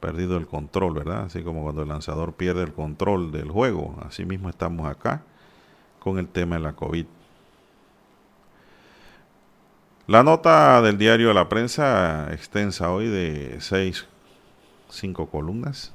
perdido 0.00 0.36
el 0.36 0.46
control, 0.46 0.94
¿verdad? 0.94 1.24
Así 1.24 1.42
como 1.42 1.62
cuando 1.62 1.82
el 1.82 1.88
lanzador 1.88 2.34
pierde 2.34 2.62
el 2.62 2.72
control 2.72 3.32
del 3.32 3.50
juego. 3.50 3.96
Así 4.06 4.24
mismo 4.24 4.48
estamos 4.48 4.86
acá 4.86 5.22
con 5.98 6.18
el 6.18 6.28
tema 6.28 6.56
de 6.56 6.62
la 6.62 6.74
COVID. 6.74 7.06
La 10.06 10.22
nota 10.22 10.80
del 10.82 10.98
diario 10.98 11.32
La 11.32 11.48
Prensa, 11.48 12.32
extensa 12.32 12.92
hoy 12.92 13.08
de 13.08 13.56
seis, 13.60 14.06
cinco 14.88 15.26
columnas, 15.26 15.92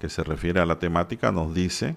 que 0.00 0.08
se 0.08 0.24
refiere 0.24 0.60
a 0.60 0.66
la 0.66 0.78
temática, 0.78 1.30
nos 1.30 1.54
dice 1.54 1.94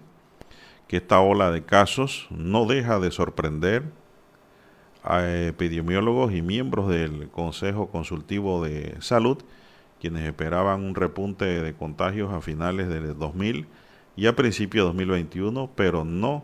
que 0.88 0.98
esta 0.98 1.20
ola 1.22 1.50
de 1.52 1.64
casos 1.64 2.28
no 2.30 2.66
deja 2.66 3.00
de 3.00 3.10
sorprender 3.10 3.84
a 5.04 5.26
epidemiólogos 5.28 6.34
y 6.34 6.42
miembros 6.42 6.90
del 6.90 7.30
Consejo 7.30 7.88
Consultivo 7.88 8.64
de 8.64 8.98
Salud, 9.02 9.38
quienes 10.00 10.28
esperaban 10.28 10.84
un 10.84 10.96
repunte 10.96 11.46
de 11.46 11.74
contagios 11.74 12.32
a 12.34 12.42
finales 12.42 12.90
del 12.90 13.18
2000 13.18 13.68
y 14.18 14.28
a 14.28 14.36
principios 14.36 14.84
de 14.84 14.88
2021, 14.88 15.72
pero 15.76 16.04
no 16.04 16.44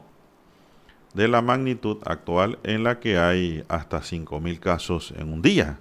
de 1.14 1.28
la 1.28 1.42
magnitud 1.42 1.98
actual 2.06 2.58
en 2.64 2.84
la 2.84 3.00
que 3.00 3.18
hay 3.18 3.66
hasta 3.68 4.00
5.000 4.00 4.60
casos 4.60 5.14
en 5.18 5.34
un 5.34 5.42
día. 5.42 5.78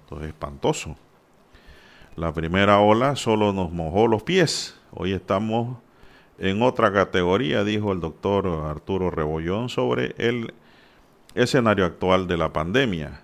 Esto 0.00 0.20
es 0.20 0.28
espantoso. 0.28 0.96
La 2.18 2.32
primera 2.32 2.80
ola 2.80 3.14
solo 3.14 3.52
nos 3.52 3.70
mojó 3.70 4.08
los 4.08 4.24
pies. 4.24 4.74
Hoy 4.90 5.12
estamos 5.12 5.78
en 6.40 6.62
otra 6.62 6.92
categoría, 6.92 7.62
dijo 7.62 7.92
el 7.92 8.00
doctor 8.00 8.48
Arturo 8.68 9.08
Rebollón 9.12 9.68
sobre 9.68 10.16
el 10.18 10.52
escenario 11.36 11.84
actual 11.84 12.26
de 12.26 12.36
la 12.36 12.52
pandemia. 12.52 13.20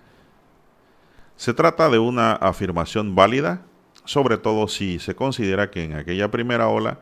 Se 1.35 1.53
trata 1.53 1.89
de 1.89 1.99
una 1.99 2.31
afirmación 2.31 3.15
válida, 3.15 3.63
sobre 4.05 4.37
todo 4.37 4.69
si 4.69 4.99
se 4.99 5.13
considera 5.13 5.71
que 5.71 5.83
en 5.83 5.95
aquella 5.95 6.31
primera 6.31 6.69
ola, 6.69 6.99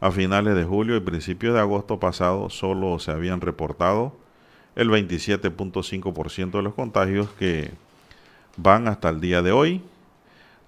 a 0.00 0.12
finales 0.12 0.54
de 0.54 0.62
julio 0.62 0.94
y 0.94 1.00
principios 1.00 1.54
de 1.54 1.60
agosto 1.60 1.98
pasado, 1.98 2.48
solo 2.48 3.00
se 3.00 3.10
habían 3.10 3.40
reportado 3.40 4.14
el 4.76 4.88
27.5% 4.88 6.52
de 6.52 6.62
los 6.62 6.74
contagios 6.74 7.28
que 7.30 7.72
van 8.56 8.86
hasta 8.86 9.08
el 9.08 9.20
día 9.20 9.42
de 9.42 9.50
hoy. 9.50 9.82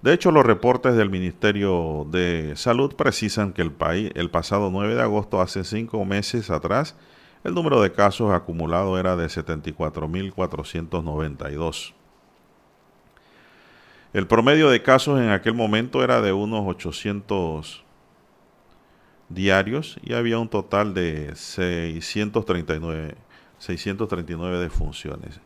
De 0.07 0.13
hecho, 0.13 0.31
los 0.31 0.45
reportes 0.45 0.95
del 0.95 1.09
Ministerio 1.09 2.07
de 2.09 2.53
Salud 2.55 2.95
precisan 2.95 3.51
que 3.51 3.61
el 3.61 3.73
país, 3.73 4.09
el 4.15 4.29
pasado 4.29 4.69
9 4.71 4.95
de 4.95 5.01
agosto, 5.01 5.41
hace 5.41 5.65
cinco 5.65 6.05
meses 6.05 6.49
atrás, 6.49 6.95
el 7.43 7.53
número 7.53 7.81
de 7.81 7.91
casos 7.91 8.31
acumulado 8.31 8.97
era 8.97 9.17
de 9.17 9.25
74.492. 9.25 11.93
El 14.13 14.27
promedio 14.27 14.69
de 14.69 14.81
casos 14.81 15.19
en 15.19 15.31
aquel 15.31 15.55
momento 15.55 16.01
era 16.01 16.21
de 16.21 16.31
unos 16.31 16.61
800 16.65 17.83
diarios 19.27 19.99
y 20.01 20.13
había 20.13 20.39
un 20.39 20.47
total 20.47 20.93
de 20.93 21.35
639, 21.35 23.15
639 23.57 24.59
defunciones, 24.59 25.41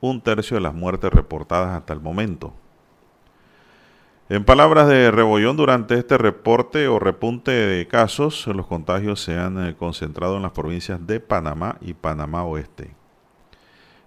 un 0.00 0.22
tercio 0.22 0.54
de 0.54 0.62
las 0.62 0.72
muertes 0.72 1.12
reportadas 1.12 1.76
hasta 1.76 1.92
el 1.92 2.00
momento. 2.00 2.54
En 4.28 4.44
palabras 4.44 4.88
de 4.88 5.12
Rebollón, 5.12 5.56
durante 5.56 5.96
este 5.96 6.18
reporte 6.18 6.88
o 6.88 6.98
repunte 6.98 7.52
de 7.52 7.86
casos, 7.86 8.44
los 8.48 8.66
contagios 8.66 9.20
se 9.22 9.38
han 9.38 9.64
eh, 9.64 9.76
concentrado 9.76 10.34
en 10.34 10.42
las 10.42 10.50
provincias 10.50 11.06
de 11.06 11.20
Panamá 11.20 11.78
y 11.80 11.94
Panamá 11.94 12.42
Oeste. 12.42 12.90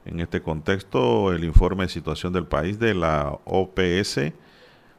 En 0.03 0.19
este 0.19 0.41
contexto, 0.41 1.31
el 1.31 1.45
informe 1.45 1.83
de 1.83 1.89
situación 1.89 2.33
del 2.33 2.47
país 2.47 2.79
de 2.79 2.95
la 2.95 3.39
OPS, 3.45 4.33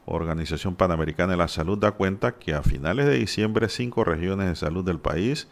Organización 0.06 0.74
Panamericana 0.74 1.32
de 1.32 1.36
la 1.36 1.48
Salud, 1.48 1.76
da 1.76 1.92
cuenta 1.92 2.38
que 2.38 2.54
a 2.54 2.62
finales 2.62 3.04
de 3.04 3.18
diciembre 3.18 3.68
cinco 3.68 4.04
regiones 4.04 4.48
de 4.48 4.56
salud 4.56 4.86
del 4.86 5.00
país 5.00 5.48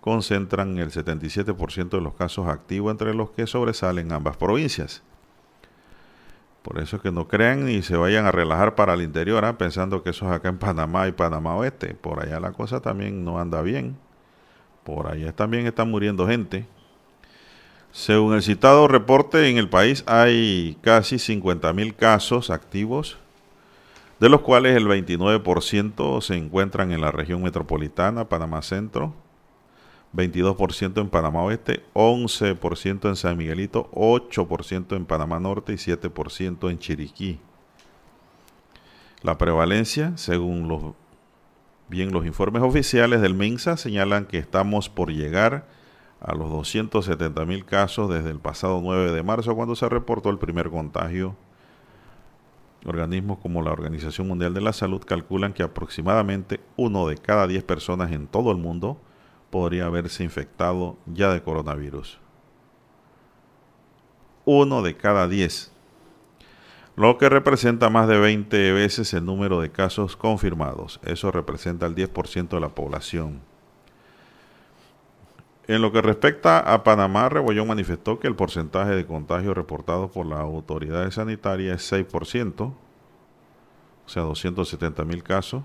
concentran 0.00 0.78
el 0.78 0.92
77% 0.92 1.90
de 1.90 2.00
los 2.00 2.14
casos 2.14 2.48
activos 2.48 2.90
entre 2.90 3.12
los 3.12 3.32
que 3.32 3.46
sobresalen 3.46 4.12
ambas 4.12 4.38
provincias. 4.38 5.02
Por 6.62 6.78
eso 6.78 6.96
es 6.96 7.02
que 7.02 7.10
no 7.10 7.26
crean 7.26 7.64
ni 7.64 7.82
se 7.82 7.96
vayan 7.96 8.26
a 8.26 8.32
relajar 8.32 8.74
para 8.74 8.94
el 8.94 9.02
interior, 9.02 9.44
¿ah? 9.44 9.56
pensando 9.56 10.02
que 10.02 10.10
eso 10.10 10.26
es 10.26 10.32
acá 10.32 10.50
en 10.50 10.58
Panamá 10.58 11.08
y 11.08 11.12
Panamá 11.12 11.56
Oeste. 11.56 11.94
Por 11.94 12.22
allá 12.22 12.38
la 12.38 12.52
cosa 12.52 12.80
también 12.80 13.24
no 13.24 13.40
anda 13.40 13.62
bien. 13.62 13.96
Por 14.84 15.06
allá 15.06 15.32
también 15.32 15.66
está 15.66 15.84
muriendo 15.84 16.26
gente. 16.26 16.66
Según 17.92 18.34
el 18.34 18.42
citado 18.42 18.86
reporte, 18.88 19.48
en 19.48 19.58
el 19.58 19.68
país 19.68 20.04
hay 20.06 20.76
casi 20.80 21.16
50.000 21.16 21.96
casos 21.96 22.50
activos, 22.50 23.18
de 24.20 24.28
los 24.28 24.42
cuales 24.42 24.76
el 24.76 24.86
29% 24.86 26.20
se 26.20 26.36
encuentran 26.36 26.92
en 26.92 27.00
la 27.00 27.10
región 27.10 27.42
metropolitana, 27.42 28.28
Panamá 28.28 28.62
Centro, 28.62 29.14
22% 30.14 31.00
en 31.00 31.08
Panamá 31.08 31.42
Oeste, 31.42 31.84
11% 31.94 33.08
en 33.08 33.16
San 33.16 33.36
Miguelito, 33.36 33.90
8% 33.92 34.96
en 34.96 35.06
Panamá 35.06 35.38
Norte 35.38 35.72
y 35.72 35.76
7% 35.76 36.70
en 36.70 36.78
Chiriquí. 36.78 37.38
La 39.22 39.38
prevalencia, 39.38 40.16
según 40.16 40.66
los, 40.66 40.94
bien 41.88 42.12
los 42.12 42.26
informes 42.26 42.62
oficiales 42.62 43.20
del 43.20 43.34
MINSA, 43.34 43.76
señalan 43.76 44.26
que 44.26 44.38
estamos 44.38 44.88
por 44.88 45.12
llegar 45.12 45.66
a 46.20 46.34
los 46.34 46.50
270 46.50 47.44
mil 47.44 47.64
casos 47.64 48.10
desde 48.10 48.30
el 48.30 48.40
pasado 48.40 48.80
9 48.82 49.12
de 49.12 49.22
marzo 49.22 49.54
cuando 49.54 49.76
se 49.76 49.88
reportó 49.88 50.30
el 50.30 50.38
primer 50.38 50.70
contagio. 50.70 51.36
Organismos 52.84 53.38
como 53.38 53.62
la 53.62 53.72
Organización 53.72 54.26
Mundial 54.26 54.54
de 54.54 54.60
la 54.62 54.72
Salud 54.72 55.02
calculan 55.04 55.52
que 55.52 55.62
aproximadamente 55.62 56.60
uno 56.76 57.06
de 57.06 57.16
cada 57.16 57.46
10 57.46 57.62
personas 57.64 58.10
en 58.12 58.26
todo 58.26 58.50
el 58.50 58.56
mundo 58.56 58.98
podría 59.50 59.86
haberse 59.86 60.24
infectado 60.24 60.96
ya 61.06 61.32
de 61.32 61.42
coronavirus. 61.42 62.18
Uno 64.44 64.82
de 64.82 64.96
cada 64.96 65.28
10. 65.28 65.72
Lo 66.96 67.18
que 67.18 67.28
representa 67.28 67.90
más 67.90 68.08
de 68.08 68.18
20 68.18 68.72
veces 68.72 69.12
el 69.14 69.24
número 69.24 69.60
de 69.60 69.70
casos 69.70 70.16
confirmados. 70.16 71.00
Eso 71.04 71.30
representa 71.30 71.86
el 71.86 71.94
10% 71.94 72.48
de 72.48 72.60
la 72.60 72.68
población. 72.68 73.40
En 75.66 75.82
lo 75.82 75.92
que 75.92 76.02
respecta 76.02 76.58
a 76.58 76.82
Panamá, 76.82 77.28
Rebollón 77.28 77.68
manifestó 77.68 78.18
que 78.18 78.26
el 78.26 78.34
porcentaje 78.34 78.90
de 78.90 79.06
contagios 79.06 79.54
reportados 79.54 80.10
por 80.10 80.26
las 80.26 80.40
autoridades 80.40 81.14
sanitarias 81.14 81.92
es 81.92 82.08
6%, 82.12 82.60
o 82.60 82.74
sea, 84.06 84.24
270 84.24 85.04
mil 85.04 85.22
casos, 85.22 85.62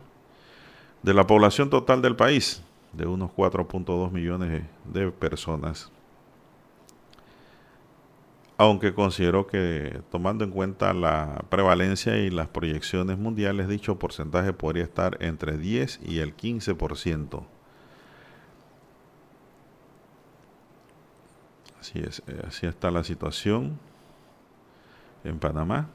de 1.02 1.14
la 1.16 1.26
población 1.26 1.72
total 1.72 2.04
del 2.04 2.16
país, 2.16 2.62
de 2.96 3.06
unos 3.06 3.32
4.2 3.32 4.12
millones 4.12 4.64
de 4.86 5.12
personas. 5.12 5.91
Aunque 8.58 8.93
considero 8.93 9.48
que, 9.48 10.02
tomando 10.12 10.46
en 10.46 10.52
cuenta 10.52 10.93
la 10.93 11.43
prevalencia 11.50 12.18
y 12.18 12.30
las 12.30 12.48
proyecciones 12.48 13.18
mundiales, 13.18 13.68
dicho 13.68 14.00
porcentaje 14.00 14.54
podría 14.54 14.84
estar 14.84 15.18
entre 15.20 15.58
10 15.58 16.00
y 16.06 16.20
el 16.20 16.38
15%. 16.38 17.46
Así 21.82 22.00
es, 22.00 22.24
eh, 22.28 22.41
así 22.48 22.66
está 22.66 22.91
la 22.91 23.04
situación 23.04 23.78
en 25.26 25.38
Panamá. 25.38 25.89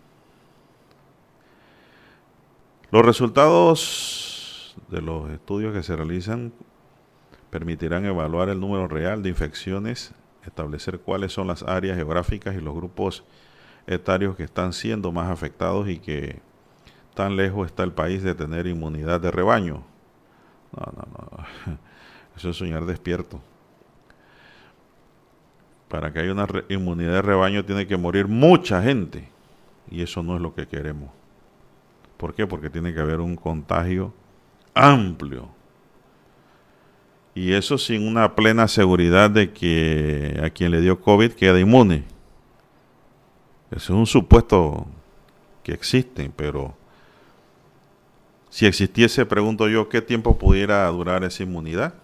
Los 2.90 3.06
resultados 3.06 4.76
de 4.88 5.00
los 5.00 5.30
estudios 5.30 5.72
que 5.72 5.82
se 5.82 5.96
realizan 5.96 6.52
permitirán 7.50 8.04
evaluar 8.04 8.48
el 8.48 8.60
número 8.60 8.88
real 8.88 9.22
de 9.22 9.28
infecciones, 9.28 10.14
establecer 10.44 11.00
cuáles 11.00 11.32
son 11.32 11.46
las 11.46 11.62
áreas 11.62 11.96
geográficas 11.96 12.54
y 12.54 12.60
los 12.60 12.74
grupos 12.74 13.24
etarios 13.86 14.36
que 14.36 14.44
están 14.44 14.72
siendo 14.72 15.12
más 15.12 15.30
afectados 15.30 15.88
y 15.88 15.98
que 15.98 16.40
tan 17.14 17.36
lejos 17.36 17.66
está 17.66 17.82
el 17.82 17.92
país 17.92 18.22
de 18.22 18.34
tener 18.34 18.66
inmunidad 18.66 19.20
de 19.20 19.30
rebaño. 19.30 19.84
No, 20.76 20.92
no, 20.96 21.08
no. 21.12 21.78
Eso 22.36 22.50
es 22.50 22.56
soñar 22.56 22.86
despierto. 22.86 23.40
Para 25.88 26.12
que 26.12 26.20
haya 26.20 26.32
una 26.32 26.46
inmunidad 26.68 27.14
de 27.14 27.22
rebaño 27.22 27.64
tiene 27.64 27.86
que 27.86 27.96
morir 27.96 28.28
mucha 28.28 28.80
gente. 28.80 29.28
Y 29.90 30.02
eso 30.02 30.22
no 30.22 30.36
es 30.36 30.40
lo 30.40 30.54
que 30.54 30.68
queremos. 30.68 31.10
¿Por 32.16 32.32
qué? 32.32 32.46
Porque 32.46 32.70
tiene 32.70 32.94
que 32.94 33.00
haber 33.00 33.18
un 33.18 33.34
contagio 33.34 34.14
amplio. 34.72 35.48
Y 37.34 37.52
eso 37.52 37.78
sin 37.78 38.06
una 38.06 38.34
plena 38.34 38.66
seguridad 38.68 39.30
de 39.30 39.52
que 39.52 40.40
a 40.44 40.50
quien 40.50 40.72
le 40.72 40.80
dio 40.80 41.00
COVID 41.00 41.32
queda 41.32 41.60
inmune. 41.60 42.04
Eso 43.70 43.92
es 43.92 43.98
un 43.98 44.06
supuesto 44.06 44.86
que 45.62 45.72
existe, 45.72 46.30
pero 46.34 46.74
si 48.50 48.66
existiese, 48.66 49.24
pregunto 49.26 49.68
yo, 49.68 49.88
¿qué 49.88 50.02
tiempo 50.02 50.36
pudiera 50.36 50.86
durar 50.88 51.22
esa 51.22 51.44
inmunidad? 51.44 51.94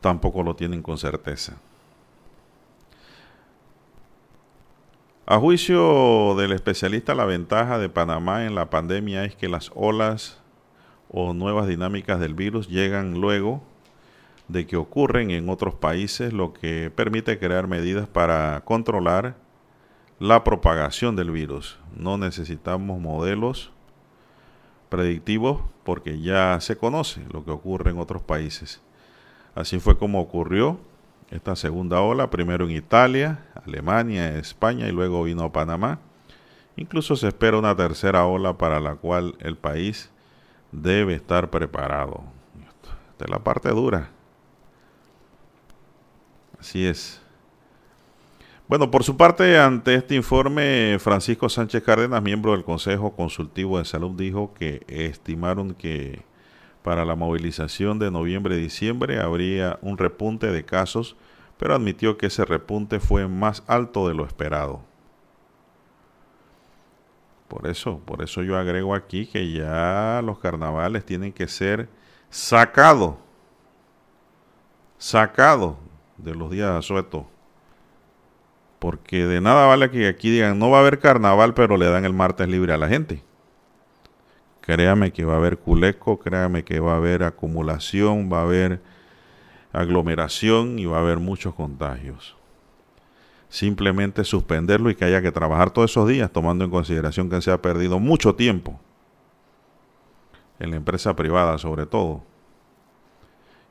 Tampoco 0.00 0.42
lo 0.42 0.56
tienen 0.56 0.82
con 0.82 0.98
certeza. 0.98 1.56
A 5.24 5.38
juicio 5.38 6.34
del 6.34 6.50
especialista, 6.50 7.14
la 7.14 7.24
ventaja 7.24 7.78
de 7.78 7.88
Panamá 7.88 8.44
en 8.44 8.56
la 8.56 8.70
pandemia 8.70 9.24
es 9.24 9.36
que 9.36 9.48
las 9.48 9.70
olas 9.76 10.40
o 11.08 11.32
nuevas 11.32 11.68
dinámicas 11.68 12.18
del 12.18 12.34
virus 12.34 12.68
llegan 12.68 13.20
luego 13.20 13.62
de 14.48 14.66
que 14.66 14.76
ocurren 14.76 15.30
en 15.30 15.48
otros 15.48 15.74
países, 15.74 16.32
lo 16.32 16.52
que 16.52 16.90
permite 16.90 17.38
crear 17.38 17.68
medidas 17.68 18.08
para 18.08 18.62
controlar 18.64 19.36
la 20.18 20.42
propagación 20.42 21.14
del 21.14 21.30
virus. 21.30 21.78
No 21.96 22.18
necesitamos 22.18 23.00
modelos 23.00 23.70
predictivos 24.88 25.62
porque 25.84 26.20
ya 26.20 26.60
se 26.60 26.76
conoce 26.76 27.22
lo 27.32 27.44
que 27.44 27.52
ocurre 27.52 27.92
en 27.92 27.98
otros 27.98 28.22
países. 28.22 28.82
Así 29.54 29.78
fue 29.78 29.96
como 29.96 30.20
ocurrió 30.20 30.80
esta 31.30 31.54
segunda 31.54 32.00
ola, 32.00 32.28
primero 32.28 32.64
en 32.64 32.72
Italia, 32.72 33.46
Alemania, 33.66 34.36
España 34.38 34.88
y 34.88 34.92
luego 34.92 35.24
vino 35.24 35.52
Panamá. 35.52 35.98
Incluso 36.76 37.16
se 37.16 37.28
espera 37.28 37.58
una 37.58 37.76
tercera 37.76 38.26
ola 38.26 38.56
para 38.56 38.80
la 38.80 38.96
cual 38.96 39.34
el 39.40 39.56
país 39.56 40.10
debe 40.72 41.14
estar 41.14 41.50
preparado. 41.50 42.22
Esta 43.12 43.24
es 43.24 43.30
la 43.30 43.38
parte 43.38 43.68
dura. 43.68 44.10
Así 46.58 46.86
es. 46.86 47.20
Bueno, 48.68 48.90
por 48.90 49.04
su 49.04 49.16
parte, 49.16 49.58
ante 49.58 49.94
este 49.94 50.14
informe, 50.14 50.96
Francisco 50.98 51.48
Sánchez 51.48 51.82
Cárdenas, 51.82 52.22
miembro 52.22 52.52
del 52.52 52.64
Consejo 52.64 53.14
Consultivo 53.14 53.78
de 53.78 53.84
Salud, 53.84 54.12
dijo 54.12 54.54
que 54.54 54.82
estimaron 54.86 55.74
que 55.74 56.22
para 56.82 57.04
la 57.04 57.14
movilización 57.14 57.98
de 57.98 58.10
noviembre-diciembre 58.10 59.20
habría 59.20 59.78
un 59.82 59.98
repunte 59.98 60.50
de 60.50 60.64
casos, 60.64 61.16
pero 61.62 61.76
admitió 61.76 62.18
que 62.18 62.26
ese 62.26 62.44
repunte 62.44 62.98
fue 62.98 63.28
más 63.28 63.62
alto 63.68 64.08
de 64.08 64.14
lo 64.14 64.26
esperado. 64.26 64.82
Por 67.46 67.68
eso, 67.68 68.00
por 68.04 68.20
eso 68.20 68.42
yo 68.42 68.58
agrego 68.58 68.96
aquí 68.96 69.26
que 69.26 69.52
ya 69.52 70.20
los 70.24 70.40
carnavales 70.40 71.06
tienen 71.06 71.32
que 71.32 71.46
ser 71.46 71.88
sacados, 72.30 73.14
sacados 74.98 75.76
de 76.16 76.34
los 76.34 76.50
días 76.50 76.70
asuetos 76.70 77.26
porque 78.80 79.24
de 79.24 79.40
nada 79.40 79.66
vale 79.66 79.88
que 79.88 80.08
aquí 80.08 80.30
digan, 80.30 80.58
no 80.58 80.68
va 80.68 80.78
a 80.78 80.80
haber 80.80 80.98
carnaval, 80.98 81.54
pero 81.54 81.76
le 81.76 81.88
dan 81.88 82.04
el 82.04 82.12
martes 82.12 82.48
libre 82.48 82.72
a 82.72 82.76
la 82.76 82.88
gente. 82.88 83.22
Créame 84.62 85.12
que 85.12 85.24
va 85.24 85.34
a 85.34 85.36
haber 85.36 85.58
culeco, 85.58 86.18
créame 86.18 86.64
que 86.64 86.80
va 86.80 86.94
a 86.94 86.96
haber 86.96 87.22
acumulación, 87.22 88.28
va 88.32 88.40
a 88.40 88.42
haber 88.42 88.80
aglomeración 89.72 90.78
y 90.78 90.86
va 90.86 90.98
a 90.98 91.00
haber 91.00 91.18
muchos 91.18 91.54
contagios. 91.54 92.36
Simplemente 93.48 94.24
suspenderlo 94.24 94.90
y 94.90 94.94
que 94.94 95.04
haya 95.04 95.22
que 95.22 95.32
trabajar 95.32 95.70
todos 95.70 95.90
esos 95.90 96.08
días, 96.08 96.30
tomando 96.30 96.64
en 96.64 96.70
consideración 96.70 97.28
que 97.28 97.40
se 97.42 97.50
ha 97.50 97.60
perdido 97.60 97.98
mucho 97.98 98.34
tiempo 98.34 98.80
en 100.58 100.70
la 100.70 100.76
empresa 100.76 101.14
privada 101.16 101.58
sobre 101.58 101.86
todo 101.86 102.22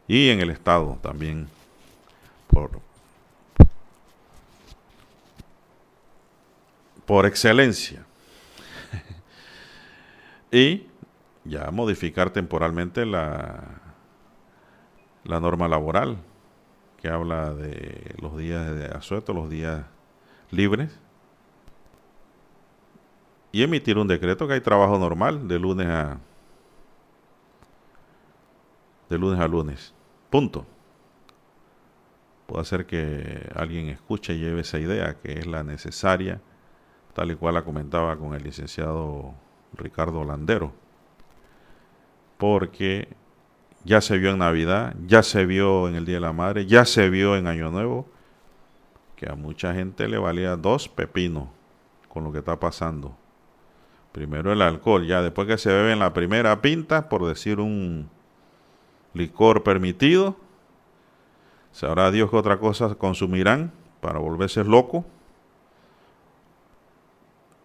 y 0.07 0.29
en 0.29 0.41
el 0.41 0.49
Estado 0.49 0.97
también 1.01 1.47
por, 2.47 2.79
por 7.05 7.25
excelencia. 7.25 8.05
y 10.51 10.85
ya 11.45 11.71
modificar 11.71 12.29
temporalmente 12.29 13.05
la, 13.05 13.80
la 15.23 15.39
norma 15.39 15.67
laboral 15.67 16.17
que 16.97 17.09
habla 17.09 17.53
de 17.53 18.15
los 18.21 18.37
días 18.37 18.75
de 18.75 18.85
asueto, 18.85 19.33
los 19.33 19.49
días 19.49 19.85
libres, 20.51 20.99
y 23.51 23.63
emitir 23.63 23.97
un 23.97 24.07
decreto 24.07 24.47
que 24.47 24.53
hay 24.53 24.61
trabajo 24.61 24.97
normal 24.97 25.47
de 25.47 25.59
lunes 25.59 25.87
a 25.87 26.19
de 29.09 29.17
lunes 29.17 29.39
a 29.41 29.47
lunes. 29.47 29.93
Punto. 30.29 30.65
Puede 32.47 32.63
ser 32.65 32.85
que 32.85 33.49
alguien 33.55 33.89
escuche 33.89 34.33
y 34.33 34.39
lleve 34.39 34.61
esa 34.61 34.79
idea 34.79 35.17
que 35.19 35.33
es 35.33 35.47
la 35.47 35.63
necesaria 35.63 36.41
tal 37.13 37.31
y 37.31 37.35
cual 37.35 37.55
la 37.55 37.63
comentaba 37.63 38.17
con 38.17 38.33
el 38.33 38.43
licenciado 38.43 39.33
Ricardo 39.73 40.23
Landero, 40.23 40.71
porque 42.37 43.09
ya 43.83 44.01
se 44.01 44.17
vio 44.17 44.31
en 44.31 44.39
Navidad, 44.39 44.95
ya 45.05 45.23
se 45.23 45.45
vio 45.45 45.87
en 45.87 45.95
el 45.95 46.05
Día 46.05 46.15
de 46.15 46.21
la 46.21 46.33
Madre, 46.33 46.65
ya 46.65 46.85
se 46.85 47.09
vio 47.09 47.35
en 47.35 47.47
Año 47.47 47.71
Nuevo, 47.71 48.07
que 49.15 49.29
a 49.29 49.35
mucha 49.35 49.73
gente 49.73 50.07
le 50.07 50.17
valía 50.17 50.55
dos 50.55 50.87
pepinos 50.87 51.47
con 52.07 52.23
lo 52.23 52.31
que 52.31 52.39
está 52.39 52.59
pasando. 52.59 53.15
Primero 54.11 54.51
el 54.51 54.61
alcohol, 54.61 55.05
ya 55.05 55.21
después 55.21 55.47
que 55.47 55.57
se 55.57 55.71
bebe 55.71 55.93
en 55.93 55.99
la 55.99 56.13
primera 56.13 56.61
pinta, 56.61 57.07
por 57.09 57.25
decir 57.25 57.59
un 57.59 58.09
licor 59.13 59.63
permitido, 59.63 60.35
sabrá 61.71 62.11
Dios 62.11 62.29
que 62.29 62.35
otra 62.35 62.57
cosa 62.57 62.95
consumirán 62.95 63.71
para 64.01 64.19
volverse 64.19 64.63
locos 64.63 65.05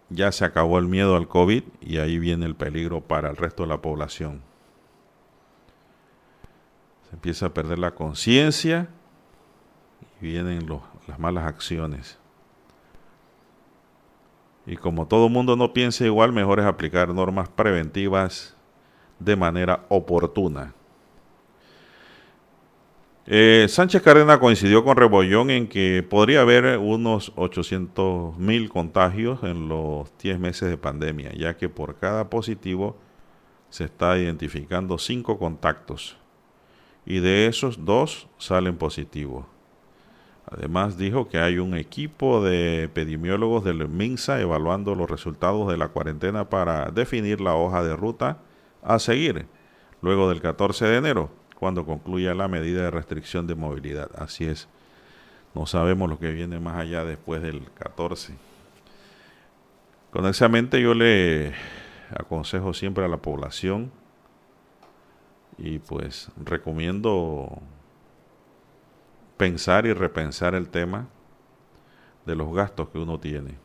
ya 0.09 0.31
se 0.31 0.45
acabó 0.45 0.79
el 0.79 0.87
miedo 0.87 1.15
al 1.15 1.27
COVID 1.27 1.63
y 1.81 1.97
ahí 1.97 2.19
viene 2.19 2.45
el 2.45 2.55
peligro 2.55 3.01
para 3.01 3.29
el 3.29 3.35
resto 3.35 3.63
de 3.63 3.69
la 3.69 3.81
población. 3.81 4.41
Se 7.09 7.15
empieza 7.15 7.47
a 7.47 7.53
perder 7.53 7.79
la 7.79 7.95
conciencia 7.95 8.89
y 10.21 10.27
vienen 10.27 10.67
las 11.07 11.19
malas 11.19 11.45
acciones. 11.45 12.19
Y 14.65 14.75
como 14.75 15.07
todo 15.07 15.29
mundo 15.29 15.55
no 15.55 15.71
piensa 15.71 16.05
igual, 16.05 16.33
mejor 16.33 16.59
es 16.59 16.65
aplicar 16.65 17.13
normas 17.13 17.47
preventivas 17.47 18.55
de 19.19 19.35
manera 19.37 19.85
oportuna. 19.87 20.73
Eh, 23.25 23.65
Sánchez 23.69 24.01
Cárdenas 24.01 24.39
coincidió 24.39 24.83
con 24.83 24.97
Rebollón 24.97 25.49
en 25.49 25.67
que 25.67 26.05
podría 26.07 26.41
haber 26.41 26.77
unos 26.77 27.31
800 27.35 28.37
mil 28.37 28.69
contagios 28.69 29.43
en 29.43 29.69
los 29.69 30.17
10 30.17 30.39
meses 30.39 30.69
de 30.69 30.77
pandemia, 30.77 31.31
ya 31.33 31.55
que 31.55 31.69
por 31.69 31.95
cada 31.95 32.29
positivo 32.29 32.97
se 33.69 33.85
está 33.85 34.17
identificando 34.17 34.97
5 34.97 35.37
contactos 35.39 36.17
y 37.07 37.21
de 37.21 37.47
esos 37.47 37.85
dos 37.85 38.27
salen 38.37 38.75
positivos. 38.75 39.45
Además 40.45 40.97
dijo 40.97 41.29
que 41.29 41.39
hay 41.39 41.57
un 41.57 41.73
equipo 41.73 42.43
de 42.43 42.83
epidemiólogos 42.83 43.63
del 43.63 43.87
MINSA 43.87 44.41
evaluando 44.41 44.93
los 44.93 45.09
resultados 45.09 45.71
de 45.71 45.77
la 45.77 45.87
cuarentena 45.87 46.49
para 46.49 46.91
definir 46.91 47.39
la 47.39 47.55
hoja 47.55 47.81
de 47.81 47.95
ruta 47.95 48.39
a 48.83 48.99
seguir 48.99 49.47
luego 50.01 50.29
del 50.29 50.41
14 50.41 50.85
de 50.85 50.97
enero 50.97 51.29
cuando 51.57 51.85
concluya 51.85 52.33
la 52.33 52.49
medida 52.49 52.83
de 52.83 52.91
restricción 52.91 53.47
de 53.47 53.55
movilidad. 53.55 54.09
Así 54.17 54.45
es. 54.45 54.67
No 55.55 55.65
sabemos 55.65 56.09
lo 56.09 56.19
que 56.19 56.31
viene 56.31 56.59
más 56.59 56.75
allá 56.75 57.05
después 57.05 57.41
del 57.41 57.71
14. 57.73 58.33
Con 60.11 60.25
esa 60.25 60.49
mente 60.49 60.81
yo 60.81 60.93
le 60.93 61.53
aconsejo 62.13 62.73
siempre 62.73 63.05
a 63.05 63.07
la 63.07 63.17
población 63.17 63.91
y 65.57 65.79
pues 65.79 66.29
recomiendo 66.43 67.61
pensar 69.37 69.85
y 69.85 69.93
repensar 69.93 70.55
el 70.55 70.69
tema 70.69 71.07
de 72.25 72.35
los 72.35 72.53
gastos 72.53 72.89
que 72.89 72.99
uno 72.99 73.19
tiene. 73.19 73.55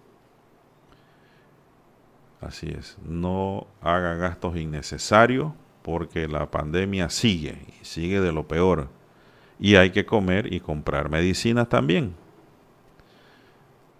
Así 2.40 2.68
es, 2.68 2.96
no 3.04 3.66
haga 3.80 4.14
gastos 4.16 4.56
innecesarios 4.56 5.52
porque 5.82 6.28
la 6.28 6.50
pandemia 6.50 7.08
sigue, 7.10 7.58
y 7.80 7.84
sigue 7.84 8.20
de 8.20 8.32
lo 8.32 8.46
peor. 8.46 8.88
Y 9.58 9.76
hay 9.76 9.90
que 9.90 10.06
comer 10.06 10.52
y 10.52 10.60
comprar 10.60 11.08
medicinas 11.08 11.68
también. 11.68 12.14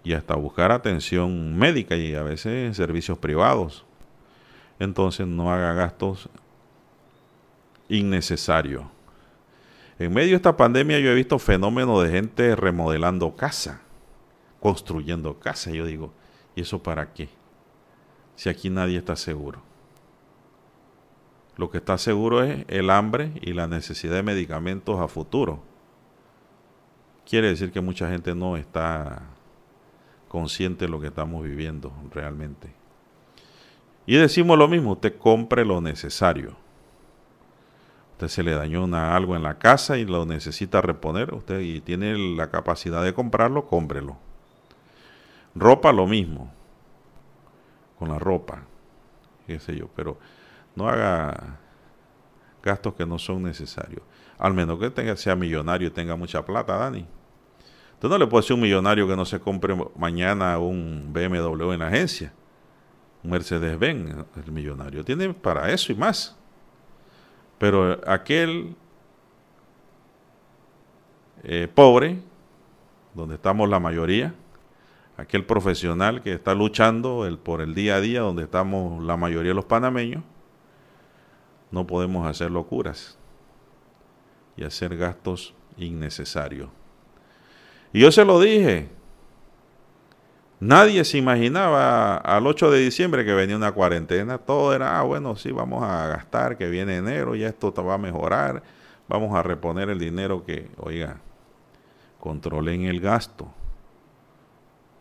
Y 0.03 0.13
hasta 0.13 0.35
buscar 0.35 0.71
atención 0.71 1.57
médica 1.57 1.95
y 1.95 2.15
a 2.15 2.23
veces 2.23 2.75
servicios 2.75 3.17
privados. 3.17 3.85
entonces 4.79 5.25
no 5.27 5.53
haga 5.53 5.73
gastos 5.73 6.29
innecesarios. 7.89 8.83
En 9.99 10.13
medio 10.13 10.31
de 10.31 10.35
esta 10.37 10.57
pandemia 10.57 10.99
yo 10.99 11.11
he 11.11 11.15
visto 11.15 11.37
fenómenos 11.39 12.03
de 12.03 12.09
gente 12.09 12.55
remodelando 12.55 13.35
casa, 13.35 13.81
construyendo 14.59 15.39
casa. 15.39 15.71
Yo 15.71 15.85
digo, 15.85 16.13
¿y 16.55 16.61
eso 16.61 16.81
para 16.81 17.13
qué? 17.13 17.29
Si 18.35 18.49
aquí 18.49 18.69
nadie 18.69 18.97
está 18.97 19.15
seguro. 19.15 19.61
Lo 21.55 21.69
que 21.69 21.77
está 21.77 21.97
seguro 21.97 22.43
es 22.43 22.65
el 22.67 22.89
hambre 22.89 23.31
y 23.41 23.53
la 23.53 23.67
necesidad 23.67 24.15
de 24.15 24.23
medicamentos 24.23 24.99
a 24.99 25.07
futuro. 25.07 25.61
Quiere 27.25 27.49
decir 27.49 27.71
que 27.71 27.79
mucha 27.79 28.09
gente 28.09 28.33
no 28.33 28.57
está 28.57 29.21
consciente 30.27 30.85
de 30.85 30.91
lo 30.91 30.99
que 30.99 31.07
estamos 31.07 31.43
viviendo 31.43 31.93
realmente. 32.11 32.73
Y 34.07 34.15
decimos 34.15 34.57
lo 34.57 34.67
mismo, 34.67 34.93
usted 34.93 35.17
compre 35.17 35.63
lo 35.63 35.79
necesario. 35.79 36.62
Usted 38.13 38.27
se 38.27 38.43
le 38.43 38.53
dañó 38.53 38.85
algo 38.95 39.35
en 39.35 39.43
la 39.43 39.57
casa 39.57 39.97
y 39.97 40.05
lo 40.05 40.25
necesita 40.25 40.81
reponer, 40.81 41.33
usted 41.33 41.59
y 41.61 41.81
tiene 41.81 42.15
la 42.35 42.49
capacidad 42.49 43.03
de 43.03 43.13
comprarlo, 43.13 43.67
cómprelo. 43.67 44.17
Ropa 45.55 45.91
lo 45.91 46.07
mismo. 46.07 46.51
Con 47.97 48.09
la 48.09 48.19
ropa, 48.19 48.63
qué 49.47 49.59
sé 49.59 49.75
yo, 49.75 49.87
pero 49.95 50.17
no 50.75 50.87
haga 50.87 51.59
gastos 52.61 52.93
que 52.93 53.05
no 53.05 53.17
son 53.17 53.43
necesarios. 53.43 54.01
Al 54.37 54.53
menos 54.53 54.79
que 54.79 54.89
tenga, 54.89 55.15
sea 55.15 55.35
millonario 55.35 55.87
y 55.87 55.91
tenga 55.91 56.15
mucha 56.15 56.45
plata, 56.45 56.77
Dani. 56.77 57.05
Usted 57.93 58.09
no 58.09 58.17
le 58.17 58.27
puede 58.27 58.45
a 58.49 58.53
un 58.53 58.61
millonario 58.61 59.07
que 59.07 59.15
no 59.15 59.25
se 59.25 59.39
compre 59.39 59.75
mañana 59.95 60.57
un 60.59 61.11
BMW 61.13 61.71
en 61.71 61.79
la 61.79 61.87
agencia. 61.87 62.33
Un 63.23 63.31
Mercedes-Benz, 63.31 64.25
el 64.43 64.51
millonario. 64.51 65.05
Tiene 65.05 65.33
para 65.33 65.71
eso 65.71 65.91
y 65.91 65.95
más. 65.95 66.37
Pero 67.63 67.97
aquel 68.05 68.75
eh, 71.45 71.69
pobre, 71.73 72.19
donde 73.13 73.35
estamos 73.35 73.69
la 73.69 73.79
mayoría, 73.79 74.35
aquel 75.15 75.45
profesional 75.45 76.21
que 76.21 76.33
está 76.33 76.55
luchando 76.55 77.25
por 77.41 77.61
el 77.61 77.73
día 77.73 77.95
a 77.95 78.01
día, 78.01 78.19
donde 78.19 78.43
estamos 78.43 79.01
la 79.01 79.15
mayoría 79.15 79.51
de 79.51 79.55
los 79.55 79.63
panameños, 79.63 80.25
no 81.71 81.87
podemos 81.87 82.27
hacer 82.27 82.51
locuras 82.51 83.17
y 84.57 84.65
hacer 84.65 84.97
gastos 84.97 85.53
innecesarios. 85.77 86.67
Y 87.93 88.01
yo 88.01 88.11
se 88.11 88.25
lo 88.25 88.41
dije, 88.41 88.89
nadie 90.63 91.03
se 91.03 91.17
imaginaba 91.17 92.17
al 92.17 92.47
8 92.47 92.71
de 92.71 92.79
diciembre 92.79 93.25
que 93.25 93.33
venía 93.33 93.55
una 93.55 93.71
cuarentena, 93.71 94.37
todo 94.37 94.73
era, 94.73 94.99
ah, 94.99 95.03
bueno, 95.03 95.35
sí, 95.35 95.51
vamos 95.51 95.83
a 95.83 96.07
gastar, 96.07 96.57
que 96.57 96.69
viene 96.69 96.97
enero, 96.97 97.35
ya 97.35 97.47
esto 97.47 97.71
va 97.83 97.95
a 97.95 97.97
mejorar, 97.97 98.63
vamos 99.07 99.35
a 99.35 99.43
reponer 99.43 99.89
el 99.89 99.99
dinero 99.99 100.45
que, 100.45 100.69
oiga, 100.77 101.21
controlen 102.19 102.85
el 102.85 102.99
gasto, 102.99 103.51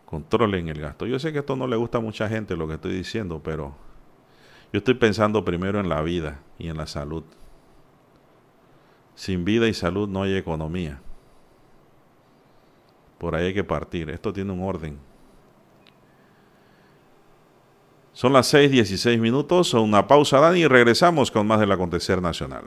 controlen 0.07 0.69
el 0.69 0.81
gasto. 0.81 1.07
Yo 1.07 1.19
sé 1.19 1.33
que 1.33 1.39
esto 1.39 1.57
no 1.57 1.67
le 1.67 1.77
gusta 1.77 1.99
a 1.99 2.01
mucha 2.01 2.29
gente 2.29 2.57
lo 2.57 2.67
que 2.67 2.75
estoy 2.75 2.93
diciendo, 2.93 3.41
pero 3.43 3.75
yo 4.73 4.79
estoy 4.79 4.95
pensando 4.95 5.45
primero 5.45 5.81
en 5.81 5.89
la 5.89 6.03
vida 6.03 6.41
y 6.59 6.69
en 6.69 6.77
la 6.77 6.87
salud. 6.87 7.25
Sin 9.15 9.45
vida 9.45 9.69
y 9.69 9.75
salud 9.75 10.09
no 10.09 10.23
hay 10.23 10.35
economía. 10.37 11.01
Por 13.19 13.35
ahí 13.35 13.47
hay 13.47 13.55
que 13.55 13.65
partir. 13.65 14.11
Esto 14.11 14.33
tiene 14.33 14.51
un 14.51 14.63
orden. 14.63 15.12
Son 18.13 18.33
las 18.33 18.47
6:16 18.53 19.19
minutos. 19.19 19.75
Una 19.75 20.07
pausa, 20.07 20.39
Dani, 20.41 20.61
y 20.61 20.67
regresamos 20.67 21.31
con 21.31 21.47
más 21.47 21.61
del 21.61 21.73
acontecer 21.73 22.23
nacional. 22.23 22.65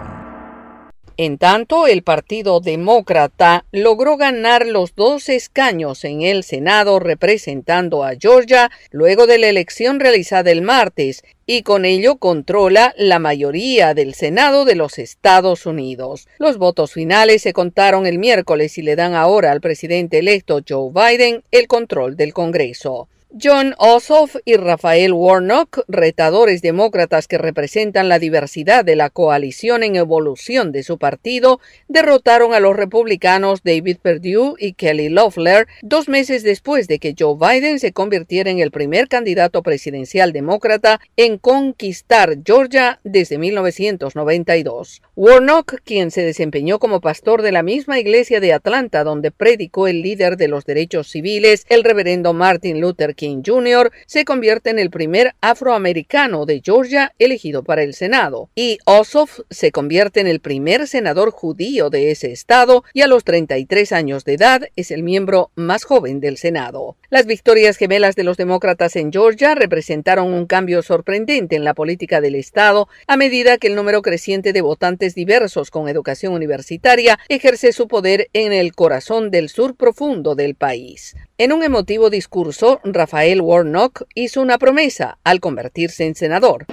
En 1.17 1.37
tanto, 1.37 1.87
el 1.87 2.03
Partido 2.03 2.61
Demócrata 2.61 3.65
logró 3.71 4.15
ganar 4.15 4.65
los 4.65 4.95
dos 4.95 5.27
escaños 5.27 6.05
en 6.05 6.21
el 6.21 6.43
Senado 6.43 6.99
representando 6.99 8.03
a 8.03 8.13
Georgia 8.19 8.71
luego 8.91 9.27
de 9.27 9.37
la 9.37 9.47
elección 9.47 9.99
realizada 9.99 10.51
el 10.51 10.61
martes 10.61 11.23
y 11.45 11.63
con 11.63 11.83
ello 11.83 12.15
controla 12.15 12.93
la 12.97 13.19
mayoría 13.19 13.93
del 13.93 14.13
Senado 14.13 14.63
de 14.63 14.75
los 14.75 14.99
Estados 14.99 15.65
Unidos. 15.65 16.27
Los 16.39 16.57
votos 16.57 16.93
finales 16.93 17.41
se 17.41 17.51
contaron 17.51 18.05
el 18.05 18.17
miércoles 18.17 18.77
y 18.77 18.81
le 18.81 18.95
dan 18.95 19.13
ahora 19.13 19.51
al 19.51 19.59
presidente 19.59 20.19
electo 20.19 20.61
Joe 20.67 20.91
Biden 20.93 21.43
el 21.51 21.67
control 21.67 22.15
del 22.15 22.33
Congreso. 22.33 23.09
John 23.39 23.75
Ossoff 23.77 24.35
y 24.43 24.57
Rafael 24.57 25.13
Warnock, 25.13 25.85
retadores 25.87 26.61
demócratas 26.61 27.29
que 27.29 27.37
representan 27.37 28.09
la 28.09 28.19
diversidad 28.19 28.83
de 28.83 28.97
la 28.97 29.09
coalición 29.09 29.83
en 29.83 29.95
evolución 29.95 30.73
de 30.73 30.83
su 30.83 30.97
partido, 30.97 31.61
derrotaron 31.87 32.53
a 32.53 32.59
los 32.59 32.75
republicanos 32.75 33.63
David 33.63 33.99
Perdue 34.01 34.55
y 34.59 34.73
Kelly 34.73 35.07
Loeffler 35.07 35.67
dos 35.81 36.09
meses 36.09 36.43
después 36.43 36.89
de 36.89 36.99
que 36.99 37.15
Joe 37.17 37.37
Biden 37.39 37.79
se 37.79 37.93
convirtiera 37.93 38.51
en 38.51 38.59
el 38.59 38.69
primer 38.69 39.07
candidato 39.07 39.63
presidencial 39.63 40.33
demócrata 40.33 40.99
en 41.15 41.37
conquistar 41.37 42.37
Georgia 42.43 42.99
desde 43.05 43.37
1992. 43.37 45.01
Warnock, 45.15 45.75
quien 45.85 46.11
se 46.11 46.23
desempeñó 46.23 46.79
como 46.79 46.99
pastor 46.99 47.43
de 47.43 47.53
la 47.53 47.63
misma 47.63 47.97
iglesia 47.97 48.41
de 48.41 48.51
Atlanta 48.51 49.05
donde 49.05 49.31
predicó 49.31 49.87
el 49.87 50.01
líder 50.01 50.35
de 50.35 50.49
los 50.49 50.65
derechos 50.65 51.07
civiles, 51.07 51.65
el 51.69 51.85
reverendo 51.85 52.33
Martin 52.33 52.81
Luther 52.81 53.15
King 53.15 53.20
Jr., 53.45 53.91
se 54.05 54.25
convierte 54.25 54.69
en 54.69 54.79
el 54.79 54.89
primer 54.89 55.35
afroamericano 55.41 56.45
de 56.45 56.61
Georgia 56.63 57.13
elegido 57.19 57.63
para 57.63 57.83
el 57.83 57.93
Senado, 57.93 58.49
y 58.55 58.79
Ossoff 58.85 59.41
se 59.49 59.71
convierte 59.71 60.19
en 60.19 60.27
el 60.27 60.39
primer 60.39 60.87
senador 60.87 61.31
judío 61.31 61.89
de 61.89 62.11
ese 62.11 62.31
estado 62.31 62.83
y 62.93 63.01
a 63.01 63.07
los 63.07 63.23
33 63.23 63.91
años 63.91 64.25
de 64.25 64.33
edad 64.33 64.61
es 64.75 64.91
el 64.91 65.03
miembro 65.03 65.51
más 65.55 65.83
joven 65.83 66.19
del 66.19 66.37
Senado. 66.37 66.97
Las 67.09 67.25
victorias 67.25 67.77
gemelas 67.77 68.15
de 68.15 68.23
los 68.23 68.37
demócratas 68.37 68.95
en 68.95 69.11
Georgia 69.11 69.55
representaron 69.55 70.33
un 70.33 70.45
cambio 70.45 70.81
sorprendente 70.81 71.55
en 71.55 71.63
la 71.63 71.73
política 71.73 72.21
del 72.21 72.35
estado 72.35 72.87
a 73.07 73.17
medida 73.17 73.57
que 73.57 73.67
el 73.67 73.75
número 73.75 74.01
creciente 74.01 74.53
de 74.53 74.61
votantes 74.61 75.15
diversos 75.15 75.71
con 75.71 75.87
educación 75.89 76.33
universitaria 76.33 77.19
ejerce 77.29 77.73
su 77.73 77.87
poder 77.87 78.29
en 78.33 78.53
el 78.53 78.73
corazón 78.73 79.31
del 79.31 79.49
sur 79.49 79.75
profundo 79.75 80.35
del 80.35 80.55
país. 80.55 81.15
En 81.37 81.53
un 81.53 81.63
emotivo 81.63 82.09
discurso, 82.09 82.79
Rafael 82.83 83.10
Warnock 83.41 84.03
hizo 84.15 84.41
una 84.41 84.57
promesa 84.57 85.17
al 85.23 85.39
convertirse 85.39 86.05
en 86.05 86.15
senador. 86.15 86.65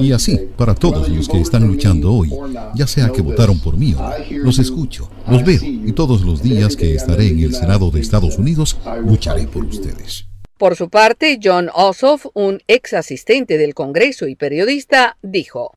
Y 0.00 0.12
así, 0.12 0.40
para 0.56 0.74
todos 0.74 1.08
los 1.08 1.28
que 1.28 1.40
están 1.40 1.66
luchando 1.66 2.12
hoy, 2.12 2.32
ya 2.74 2.86
sea 2.86 3.10
que 3.10 3.22
votaron 3.22 3.58
por 3.60 3.76
mí 3.76 3.94
o 3.94 4.02
no, 4.02 4.10
los 4.42 4.58
escucho, 4.58 5.08
los 5.28 5.44
veo 5.44 5.62
y 5.62 5.92
todos 5.92 6.22
los 6.22 6.42
días 6.42 6.76
que 6.76 6.94
estaré 6.94 7.28
en 7.28 7.40
el 7.40 7.54
Senado 7.54 7.90
de 7.90 8.00
Estados 8.00 8.38
Unidos, 8.38 8.78
lucharé 9.04 9.46
por 9.46 9.64
ustedes. 9.64 10.25
Por 10.58 10.74
su 10.74 10.88
parte, 10.88 11.38
John 11.42 11.68
Ossoff, 11.74 12.28
un 12.32 12.62
ex 12.66 12.94
asistente 12.94 13.58
del 13.58 13.74
Congreso 13.74 14.26
y 14.26 14.36
periodista, 14.36 15.18
dijo: 15.20 15.74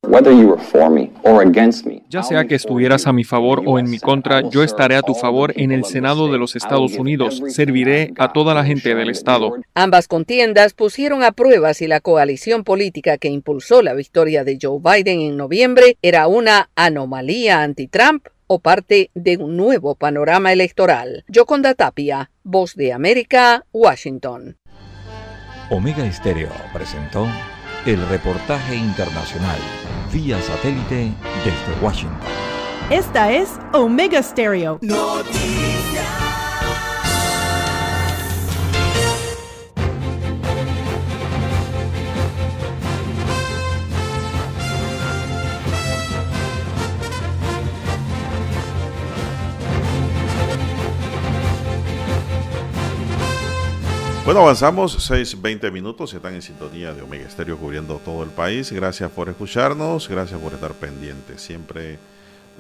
Ya 2.09 2.23
sea 2.23 2.45
que 2.45 2.55
estuvieras 2.55 3.05
a 3.05 3.11
mi 3.11 3.25
favor 3.25 3.61
o 3.65 3.77
en 3.77 3.89
mi 3.89 3.99
contra, 3.99 4.49
yo 4.49 4.63
estaré 4.63 4.95
a 4.95 5.01
tu 5.01 5.15
favor 5.15 5.51
en 5.57 5.73
el 5.73 5.83
Senado 5.83 6.31
de 6.31 6.37
los 6.37 6.55
Estados 6.55 6.93
Unidos. 6.93 7.43
Serviré 7.49 8.13
a 8.17 8.31
toda 8.31 8.53
la 8.53 8.63
gente 8.63 8.95
del 8.95 9.09
Estado. 9.09 9.51
Ambas 9.73 10.07
contiendas 10.07 10.73
pusieron 10.73 11.23
a 11.23 11.33
prueba 11.33 11.73
si 11.73 11.87
la 11.87 11.99
coalición 11.99 12.63
política 12.63 13.17
que 13.17 13.27
impulsó 13.27 13.81
la 13.81 13.93
victoria 13.93 14.45
de 14.45 14.59
Joe 14.61 14.79
Biden 14.81 15.19
en 15.19 15.35
noviembre 15.35 15.97
era 16.01 16.27
una 16.27 16.69
anomalía 16.75 17.63
anti-Trump 17.63 18.27
o 18.47 18.59
parte 18.59 19.11
de 19.13 19.37
un 19.37 19.57
nuevo 19.57 19.95
panorama 19.95 20.53
electoral. 20.53 21.23
Yoconda 21.27 21.75
Tapia, 21.75 22.31
Voz 22.43 22.75
de 22.75 22.93
América, 22.93 23.65
Washington. 23.73 24.57
Omega 25.71 26.03
Estéreo 26.03 26.49
presentó 26.73 27.27
el 27.85 28.03
reportaje 28.09 28.75
internacional 28.75 29.59
vía 30.11 30.41
satélite 30.41 31.11
desde 31.45 31.81
Washington. 31.81 32.17
Esta 32.89 33.31
es 33.31 33.49
Omega 33.73 34.23
Stereo. 34.23 34.79
Bueno, 54.29 54.41
avanzamos 54.41 54.95
6, 54.99 55.41
20 55.41 55.71
minutos. 55.71 56.13
Están 56.13 56.35
en 56.35 56.43
sintonía 56.43 56.93
de 56.93 57.01
Omega 57.01 57.25
Estéreo 57.25 57.57
cubriendo 57.57 57.95
todo 58.05 58.21
el 58.21 58.29
país. 58.29 58.71
Gracias 58.71 59.09
por 59.09 59.27
escucharnos. 59.27 60.07
Gracias 60.07 60.39
por 60.39 60.53
estar 60.53 60.71
pendientes 60.73 61.41
siempre 61.41 61.97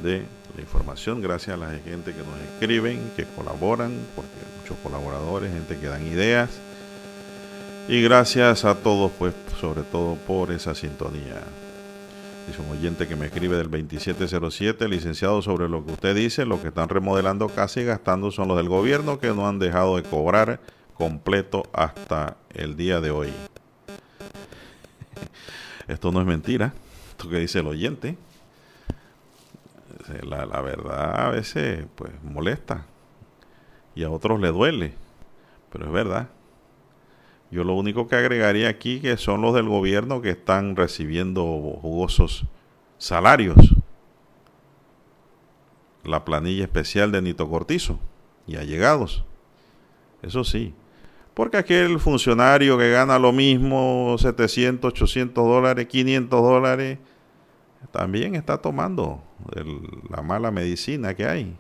de 0.01 0.23
la 0.55 0.61
información. 0.63 1.21
Gracias 1.21 1.53
a 1.53 1.57
la 1.57 1.69
gente 1.69 2.11
que 2.11 2.23
nos 2.23 2.39
escriben, 2.51 3.11
que 3.15 3.25
colaboran, 3.35 3.91
porque 4.15 4.31
hay 4.31 4.59
muchos 4.59 4.77
colaboradores, 4.81 5.53
gente 5.53 5.77
que 5.77 5.85
dan 5.85 6.07
ideas. 6.07 6.49
Y 7.87 8.01
gracias 8.01 8.65
a 8.65 8.73
todos, 8.73 9.11
pues, 9.19 9.35
sobre 9.61 9.83
todo 9.83 10.15
por 10.15 10.51
esa 10.51 10.73
sintonía. 10.73 11.35
Dice 12.47 12.63
un 12.63 12.79
oyente 12.79 13.07
que 13.07 13.15
me 13.15 13.27
escribe 13.27 13.57
del 13.57 13.69
2707, 13.69 14.87
licenciado, 14.87 15.43
sobre 15.43 15.69
lo 15.69 15.85
que 15.85 15.91
usted 15.91 16.15
dice, 16.15 16.47
lo 16.47 16.59
que 16.59 16.69
están 16.69 16.89
remodelando 16.89 17.47
casi 17.47 17.83
gastando 17.83 18.31
son 18.31 18.47
los 18.47 18.57
del 18.57 18.69
gobierno 18.69 19.19
que 19.19 19.27
no 19.27 19.47
han 19.47 19.59
dejado 19.59 19.97
de 19.97 20.01
cobrar 20.01 20.59
completo 20.99 21.63
hasta 21.71 22.35
el 22.53 22.75
día 22.75 22.99
de 22.99 23.09
hoy. 23.09 23.31
Esto 25.87 26.11
no 26.11 26.19
es 26.19 26.27
mentira, 26.27 26.73
esto 27.11 27.29
que 27.29 27.37
dice 27.37 27.59
el 27.59 27.67
oyente. 27.67 28.17
La, 30.23 30.45
la, 30.45 30.59
verdad 30.59 31.27
a 31.27 31.29
veces 31.29 31.85
pues 31.95 32.11
molesta 32.21 32.85
y 33.95 34.03
a 34.03 34.09
otros 34.09 34.41
le 34.41 34.49
duele, 34.49 34.93
pero 35.71 35.85
es 35.85 35.91
verdad. 35.91 36.27
Yo 37.49 37.63
lo 37.63 37.75
único 37.75 38.09
que 38.09 38.17
agregaría 38.17 38.67
aquí 38.67 38.99
que 38.99 39.15
son 39.15 39.41
los 39.41 39.55
del 39.55 39.69
gobierno 39.69 40.21
que 40.21 40.31
están 40.31 40.75
recibiendo 40.75 41.43
jugosos 41.81 42.45
salarios. 42.97 43.55
La 46.03 46.25
planilla 46.25 46.63
especial 46.63 47.13
de 47.13 47.21
Nito 47.21 47.49
Cortizo 47.49 47.99
y 48.47 48.57
allegados. 48.57 49.23
Eso 50.21 50.43
sí, 50.43 50.73
porque 51.39 51.55
aquel 51.55 52.01
funcionario 52.01 52.77
que 52.77 52.91
gana 52.91 53.17
lo 53.17 53.31
mismo, 53.31 54.17
700, 54.19 54.91
800 54.91 55.41
dólares, 55.41 55.87
500 55.87 56.41
dólares, 56.41 56.99
también 57.91 58.35
está 58.35 58.57
tomando 58.57 59.23
la 60.09 60.21
mala 60.21 60.51
medicina 60.51 61.13
que 61.13 61.25
hay. 61.25 61.57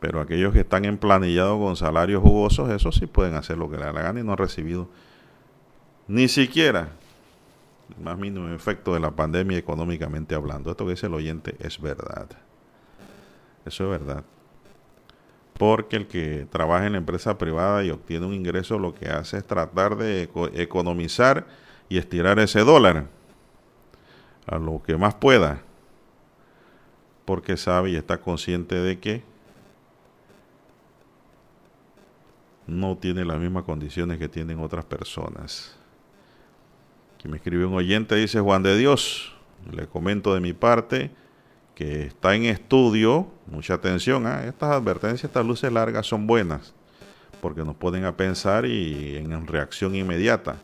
Pero 0.00 0.20
aquellos 0.20 0.52
que 0.52 0.58
están 0.58 0.84
emplanillados 0.84 1.60
con 1.60 1.76
salarios 1.76 2.22
jugosos, 2.22 2.70
eso 2.72 2.90
sí 2.90 3.06
pueden 3.06 3.34
hacer 3.34 3.56
lo 3.56 3.70
que 3.70 3.76
les 3.76 3.94
gana 3.94 4.18
y 4.18 4.24
no 4.24 4.32
han 4.32 4.38
recibido 4.38 4.88
ni 6.08 6.26
siquiera 6.26 6.88
el 7.96 8.02
más 8.02 8.18
mínimo 8.18 8.48
efecto 8.48 8.94
de 8.94 8.98
la 8.98 9.12
pandemia 9.12 9.58
económicamente 9.58 10.34
hablando. 10.34 10.72
Esto 10.72 10.86
que 10.86 10.90
dice 10.90 11.06
el 11.06 11.14
oyente 11.14 11.54
es 11.60 11.80
verdad. 11.80 12.26
Eso 13.64 13.84
es 13.84 13.90
verdad 13.90 14.24
porque 15.58 15.96
el 15.96 16.06
que 16.06 16.46
trabaja 16.50 16.86
en 16.86 16.92
la 16.92 16.98
empresa 16.98 17.38
privada 17.38 17.84
y 17.84 17.90
obtiene 17.90 18.26
un 18.26 18.34
ingreso 18.34 18.78
lo 18.78 18.94
que 18.94 19.08
hace 19.08 19.38
es 19.38 19.46
tratar 19.46 19.96
de 19.96 20.28
economizar 20.54 21.46
y 21.88 21.98
estirar 21.98 22.38
ese 22.38 22.60
dólar 22.60 23.06
a 24.46 24.58
lo 24.58 24.82
que 24.82 24.96
más 24.96 25.14
pueda, 25.14 25.62
porque 27.24 27.56
sabe 27.56 27.90
y 27.90 27.96
está 27.96 28.20
consciente 28.20 28.74
de 28.74 28.98
que 28.98 29.22
no 32.66 32.96
tiene 32.96 33.24
las 33.24 33.38
mismas 33.38 33.64
condiciones 33.64 34.18
que 34.18 34.28
tienen 34.28 34.58
otras 34.58 34.84
personas. 34.84 35.76
Aquí 37.14 37.28
me 37.28 37.36
escribe 37.36 37.64
un 37.64 37.74
oyente, 37.74 38.16
dice 38.16 38.40
Juan 38.40 38.62
de 38.62 38.76
Dios, 38.76 39.34
le 39.70 39.86
comento 39.86 40.34
de 40.34 40.40
mi 40.40 40.52
parte, 40.52 41.10
que 41.74 42.04
está 42.04 42.34
en 42.34 42.44
estudio, 42.44 43.26
mucha 43.46 43.74
atención, 43.74 44.26
¿ah? 44.26 44.44
estas 44.44 44.70
advertencias, 44.70 45.24
estas 45.24 45.44
luces 45.44 45.72
largas 45.72 46.06
son 46.06 46.26
buenas, 46.26 46.72
porque 47.40 47.64
nos 47.64 47.76
ponen 47.76 48.04
a 48.04 48.16
pensar 48.16 48.64
y 48.66 49.16
en 49.16 49.46
reacción 49.46 49.94
inmediata. 49.94 50.56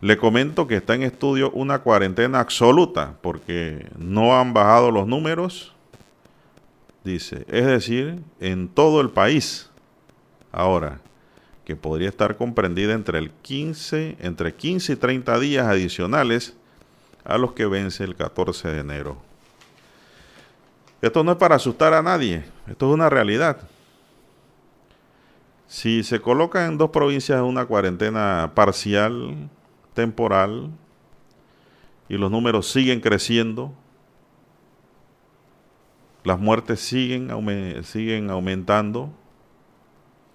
Le 0.00 0.16
comento 0.16 0.66
que 0.66 0.76
está 0.76 0.94
en 0.94 1.02
estudio 1.02 1.50
una 1.50 1.80
cuarentena 1.80 2.40
absoluta, 2.40 3.16
porque 3.20 3.86
no 3.98 4.38
han 4.38 4.54
bajado 4.54 4.90
los 4.90 5.06
números, 5.06 5.74
dice, 7.04 7.44
es 7.48 7.66
decir, 7.66 8.20
en 8.40 8.68
todo 8.68 9.00
el 9.00 9.10
país. 9.10 9.70
Ahora, 10.52 11.00
que 11.64 11.76
podría 11.76 12.08
estar 12.08 12.36
comprendida 12.36 12.94
entre 12.94 13.18
el 13.18 13.30
15, 13.30 14.16
entre 14.20 14.54
15 14.54 14.94
y 14.94 14.96
30 14.96 15.38
días 15.38 15.66
adicionales 15.66 16.56
a 17.22 17.38
los 17.38 17.52
que 17.52 17.66
vence 17.66 18.02
el 18.02 18.16
14 18.16 18.68
de 18.68 18.80
enero. 18.80 19.29
Esto 21.02 21.24
no 21.24 21.32
es 21.32 21.38
para 21.38 21.56
asustar 21.56 21.94
a 21.94 22.02
nadie, 22.02 22.44
esto 22.66 22.88
es 22.88 22.94
una 22.94 23.08
realidad. 23.08 23.58
Si 25.66 26.02
se 26.02 26.20
coloca 26.20 26.66
en 26.66 26.76
dos 26.76 26.90
provincias 26.90 27.40
una 27.40 27.64
cuarentena 27.64 28.52
parcial, 28.54 29.48
temporal, 29.94 30.70
y 32.08 32.16
los 32.16 32.30
números 32.30 32.70
siguen 32.70 33.00
creciendo, 33.00 33.72
las 36.24 36.38
muertes 36.38 36.80
siguen, 36.80 37.30
siguen 37.84 38.30
aumentando, 38.30 39.10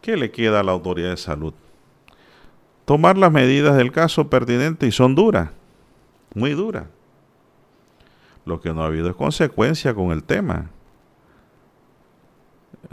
¿qué 0.01 0.17
le 0.17 0.31
queda 0.31 0.61
a 0.61 0.63
la 0.63 0.71
autoridad 0.71 1.09
de 1.09 1.17
salud? 1.17 1.53
Tomar 2.85 3.17
las 3.17 3.31
medidas 3.31 3.75
del 3.75 3.91
caso 3.91 4.29
pertinente 4.29 4.87
y 4.87 4.91
son 4.91 5.15
duras, 5.15 5.49
muy 6.33 6.51
duras. 6.51 6.85
Lo 8.45 8.61
que 8.61 8.73
no 8.73 8.83
ha 8.83 8.87
habido 8.87 9.09
es 9.09 9.15
consecuencia 9.15 9.93
con 9.93 10.11
el 10.11 10.23
tema. 10.23 10.69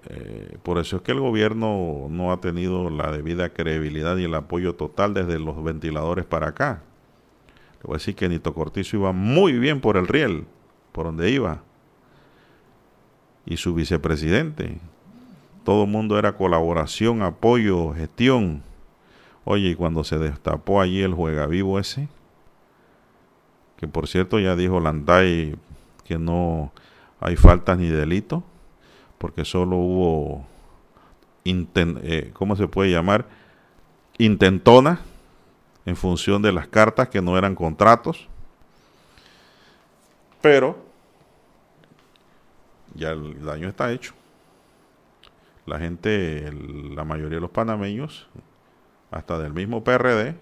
Eh, 0.08 0.58
por 0.62 0.78
eso 0.78 0.96
es 0.96 1.02
que 1.02 1.12
el 1.12 1.20
gobierno 1.20 2.06
no 2.08 2.32
ha 2.32 2.40
tenido 2.40 2.90
la 2.90 3.12
debida 3.12 3.50
credibilidad 3.50 4.16
y 4.16 4.24
el 4.24 4.34
apoyo 4.34 4.74
total 4.74 5.14
desde 5.14 5.38
los 5.38 5.62
ventiladores 5.62 6.24
para 6.24 6.48
acá. 6.48 6.82
Le 7.82 7.86
voy 7.86 7.94
a 7.94 7.98
decir 7.98 8.14
que 8.14 8.28
Nito 8.28 8.54
Cortizo 8.54 8.96
iba 8.96 9.12
muy 9.12 9.52
bien 9.52 9.80
por 9.80 9.96
el 9.96 10.08
riel, 10.08 10.46
por 10.92 11.06
donde 11.06 11.30
iba. 11.30 11.62
Y 13.44 13.56
su 13.56 13.74
vicepresidente. 13.74 14.78
Todo 15.64 15.84
el 15.84 15.90
mundo 15.90 16.18
era 16.18 16.36
colaboración, 16.36 17.22
apoyo, 17.22 17.92
gestión. 17.92 18.62
Oye, 19.44 19.70
y 19.70 19.74
cuando 19.74 20.04
se 20.04 20.18
destapó 20.18 20.80
allí 20.80 21.02
el 21.02 21.14
juega 21.14 21.46
vivo 21.46 21.78
ese, 21.78 22.08
que 23.82 23.88
por 23.88 24.06
cierto 24.06 24.38
ya 24.38 24.54
dijo 24.54 24.78
Landay 24.78 25.56
que 26.04 26.16
no 26.16 26.70
hay 27.18 27.34
faltas 27.34 27.78
ni 27.78 27.88
delitos, 27.88 28.44
porque 29.18 29.44
solo 29.44 29.74
hubo, 29.74 30.46
eh, 31.44 32.30
¿cómo 32.32 32.54
se 32.54 32.68
puede 32.68 32.92
llamar? 32.92 33.26
Intentona 34.18 35.00
en 35.84 35.96
función 35.96 36.42
de 36.42 36.52
las 36.52 36.68
cartas 36.68 37.08
que 37.08 37.20
no 37.20 37.36
eran 37.36 37.56
contratos. 37.56 38.28
Pero 40.40 40.78
ya 42.94 43.10
el 43.10 43.44
daño 43.44 43.68
está 43.68 43.90
hecho. 43.90 44.14
La 45.66 45.80
gente, 45.80 46.52
la 46.94 47.02
mayoría 47.02 47.38
de 47.38 47.40
los 47.40 47.50
panameños, 47.50 48.28
hasta 49.10 49.40
del 49.40 49.52
mismo 49.52 49.82
PRD, 49.82 50.36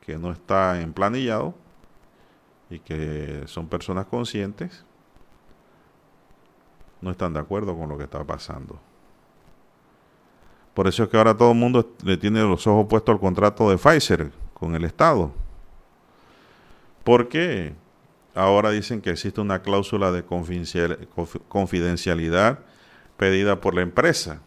que 0.00 0.16
no 0.16 0.30
está 0.30 0.80
emplanillado, 0.80 1.56
y 2.70 2.78
que 2.78 3.42
son 3.46 3.68
personas 3.68 4.06
conscientes, 4.06 4.84
no 7.00 7.10
están 7.10 7.32
de 7.34 7.40
acuerdo 7.40 7.76
con 7.76 7.88
lo 7.88 7.98
que 7.98 8.04
está 8.04 8.24
pasando. 8.24 8.80
Por 10.72 10.88
eso 10.88 11.04
es 11.04 11.08
que 11.08 11.16
ahora 11.16 11.36
todo 11.36 11.52
el 11.52 11.58
mundo 11.58 11.94
le 12.02 12.16
tiene 12.16 12.40
los 12.40 12.66
ojos 12.66 12.86
puestos 12.88 13.12
al 13.12 13.20
contrato 13.20 13.70
de 13.70 13.76
Pfizer 13.78 14.32
con 14.54 14.74
el 14.74 14.84
Estado. 14.84 15.32
Porque 17.04 17.74
ahora 18.34 18.70
dicen 18.70 19.00
que 19.00 19.10
existe 19.10 19.40
una 19.40 19.62
cláusula 19.62 20.10
de 20.10 20.24
confidencialidad 21.48 22.58
pedida 23.16 23.60
por 23.60 23.74
la 23.74 23.82
empresa. 23.82 24.40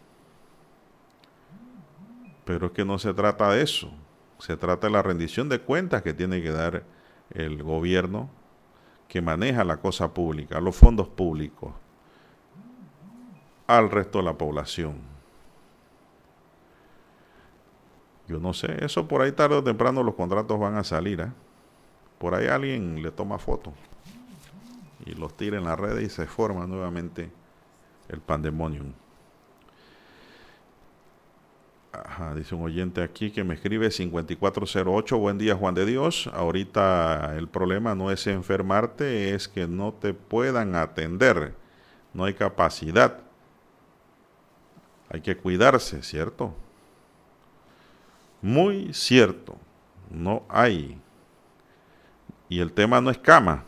Pero 2.44 2.66
es 2.68 2.72
que 2.74 2.84
no 2.84 3.00
se 3.00 3.14
trata 3.14 3.52
de 3.52 3.62
eso. 3.62 3.90
Se 4.40 4.58
trata 4.58 4.88
de 4.88 4.94
la 4.94 5.04
rendición 5.04 5.48
de 5.48 5.60
cuentas 5.62 6.02
que 6.02 6.14
tiene 6.14 6.42
que 6.42 6.52
dar 6.52 6.84
el 7.38 7.62
gobierno 7.62 8.30
que 9.08 9.22
maneja 9.22 9.64
la 9.64 9.78
cosa 9.78 10.14
pública, 10.14 10.60
los 10.60 10.76
fondos 10.76 11.08
públicos, 11.08 11.72
al 13.68 13.92
resto 13.92 14.18
de 14.18 14.24
la 14.26 14.34
población. 14.38 14.96
Yo 18.28 18.40
no 18.40 18.54
sé, 18.54 18.84
eso 18.84 19.08
por 19.08 19.22
ahí 19.22 19.32
tarde 19.32 19.56
o 19.56 19.64
temprano 19.64 20.04
los 20.04 20.16
contratos 20.16 20.60
van 20.60 20.76
a 20.76 20.84
salir. 20.84 21.22
¿eh? 21.22 21.32
Por 22.18 22.34
ahí 22.34 22.48
alguien 22.48 23.02
le 23.02 23.12
toma 23.12 23.38
foto 23.38 23.72
y 25.06 25.14
los 25.14 25.38
tira 25.38 25.58
en 25.58 25.64
la 25.64 25.76
red 25.76 26.00
y 26.00 26.10
se 26.10 26.26
forma 26.26 26.66
nuevamente 26.66 27.32
el 28.10 28.20
pandemonium. 28.20 28.94
Dice 32.36 32.56
un 32.56 32.64
oyente 32.64 33.04
aquí 33.04 33.32
que 33.32 33.44
me 33.44 33.54
escribe 33.54 33.92
5408, 33.92 35.18
buen 35.18 35.38
día 35.38 35.56
Juan 35.56 35.76
de 35.76 35.86
Dios. 35.86 36.30
Ahorita 36.34 37.36
el 37.38 37.48
problema 37.48 37.96
no 37.96 38.12
es 38.12 38.26
enfermarte, 38.28 39.34
es 39.34 39.48
que 39.48 39.68
no 39.68 39.94
te 39.94 40.14
puedan 40.14 40.76
atender. 40.76 41.54
No 42.14 42.26
hay 42.26 42.34
capacidad. 42.34 43.20
Hay 45.10 45.22
que 45.22 45.38
cuidarse, 45.38 46.04
¿cierto? 46.04 46.54
Muy 48.42 48.94
cierto. 48.94 49.58
No 50.10 50.44
hay. 50.50 51.00
Y 52.50 52.60
el 52.60 52.72
tema 52.74 53.00
no 53.02 53.10
es 53.10 53.18
cama. 53.18 53.64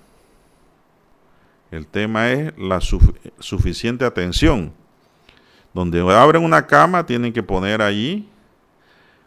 El 1.71 1.85
tema 1.85 2.31
es 2.31 2.57
la 2.57 2.81
suficiente 2.81 4.05
atención. 4.05 4.73
Donde 5.73 6.01
abren 6.01 6.43
una 6.43 6.65
cama, 6.65 7.05
tienen 7.05 7.31
que 7.31 7.43
poner 7.43 7.81
allí 7.81 8.27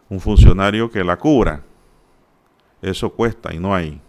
un 0.08 0.20
funcionario 0.20 0.90
que 0.90 1.04
la 1.04 1.16
cubra. 1.16 1.62
Eso 2.80 3.10
cuesta 3.10 3.54
y 3.54 3.58
no 3.58 3.74
hay. 3.74 4.00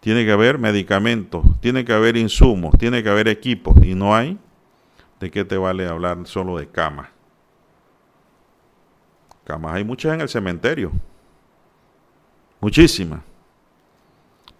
Tiene 0.00 0.24
que 0.24 0.32
haber 0.32 0.58
medicamentos, 0.58 1.44
tiene 1.60 1.84
que 1.84 1.92
haber 1.92 2.16
insumos, 2.16 2.76
tiene 2.78 3.02
que 3.02 3.08
haber 3.08 3.26
equipos 3.26 3.74
y 3.82 3.94
no 3.94 4.14
hay. 4.14 4.38
¿De 5.18 5.30
qué 5.30 5.44
te 5.44 5.56
vale 5.56 5.88
hablar 5.88 6.18
solo 6.26 6.58
de 6.58 6.68
camas? 6.68 7.08
Camas 9.44 9.74
hay 9.74 9.84
muchas 9.84 10.14
en 10.14 10.20
el 10.20 10.28
cementerio. 10.28 10.92
Muchísimas. 12.60 13.20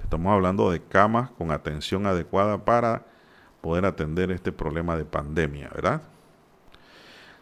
Estamos 0.02 0.32
hablando 0.32 0.70
de 0.70 0.80
camas 0.80 1.30
con 1.32 1.50
atención 1.50 2.06
adecuada 2.06 2.64
para 2.64 3.04
poder 3.60 3.84
atender 3.86 4.30
este 4.30 4.52
problema 4.52 4.96
de 4.96 5.04
pandemia, 5.04 5.70
¿verdad? 5.74 6.02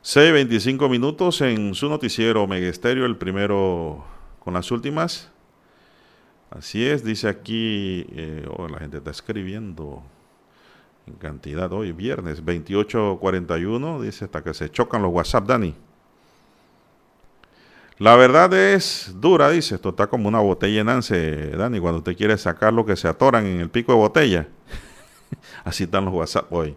6.25 0.04 0.90
minutos 0.90 1.40
en 1.42 1.76
su 1.76 1.88
noticiero 1.88 2.48
Megesterio, 2.48 3.06
el 3.06 3.16
primero 3.16 4.04
con 4.40 4.52
las 4.52 4.68
últimas. 4.72 5.30
Así 6.50 6.84
es, 6.84 7.04
dice 7.04 7.28
aquí, 7.28 8.04
eh, 8.10 8.44
oh, 8.50 8.66
la 8.66 8.80
gente 8.80 8.96
está 8.96 9.12
escribiendo 9.12 10.02
en 11.06 11.14
cantidad 11.14 11.72
hoy, 11.72 11.92
viernes 11.92 12.44
28.41, 12.44 14.00
dice 14.00 14.24
hasta 14.24 14.42
que 14.42 14.52
se 14.54 14.72
chocan 14.72 15.02
los 15.02 15.12
WhatsApp, 15.12 15.46
Dani. 15.46 15.72
La 17.98 18.16
verdad 18.16 18.52
es 18.54 19.14
dura, 19.14 19.50
dice, 19.50 19.76
esto 19.76 19.90
está 19.90 20.08
como 20.08 20.26
una 20.26 20.40
botella 20.40 20.80
en 20.80 20.86
Nance, 20.86 21.50
Dani, 21.50 21.78
cuando 21.78 21.98
usted 21.98 22.16
quiere 22.16 22.36
sacar 22.38 22.72
lo 22.72 22.84
que 22.84 22.96
se 22.96 23.06
atoran 23.06 23.46
en 23.46 23.60
el 23.60 23.70
pico 23.70 23.92
de 23.92 23.98
botella. 23.98 24.48
Así 25.64 25.84
están 25.84 26.06
los 26.06 26.14
WhatsApp 26.14 26.52
hoy. 26.52 26.76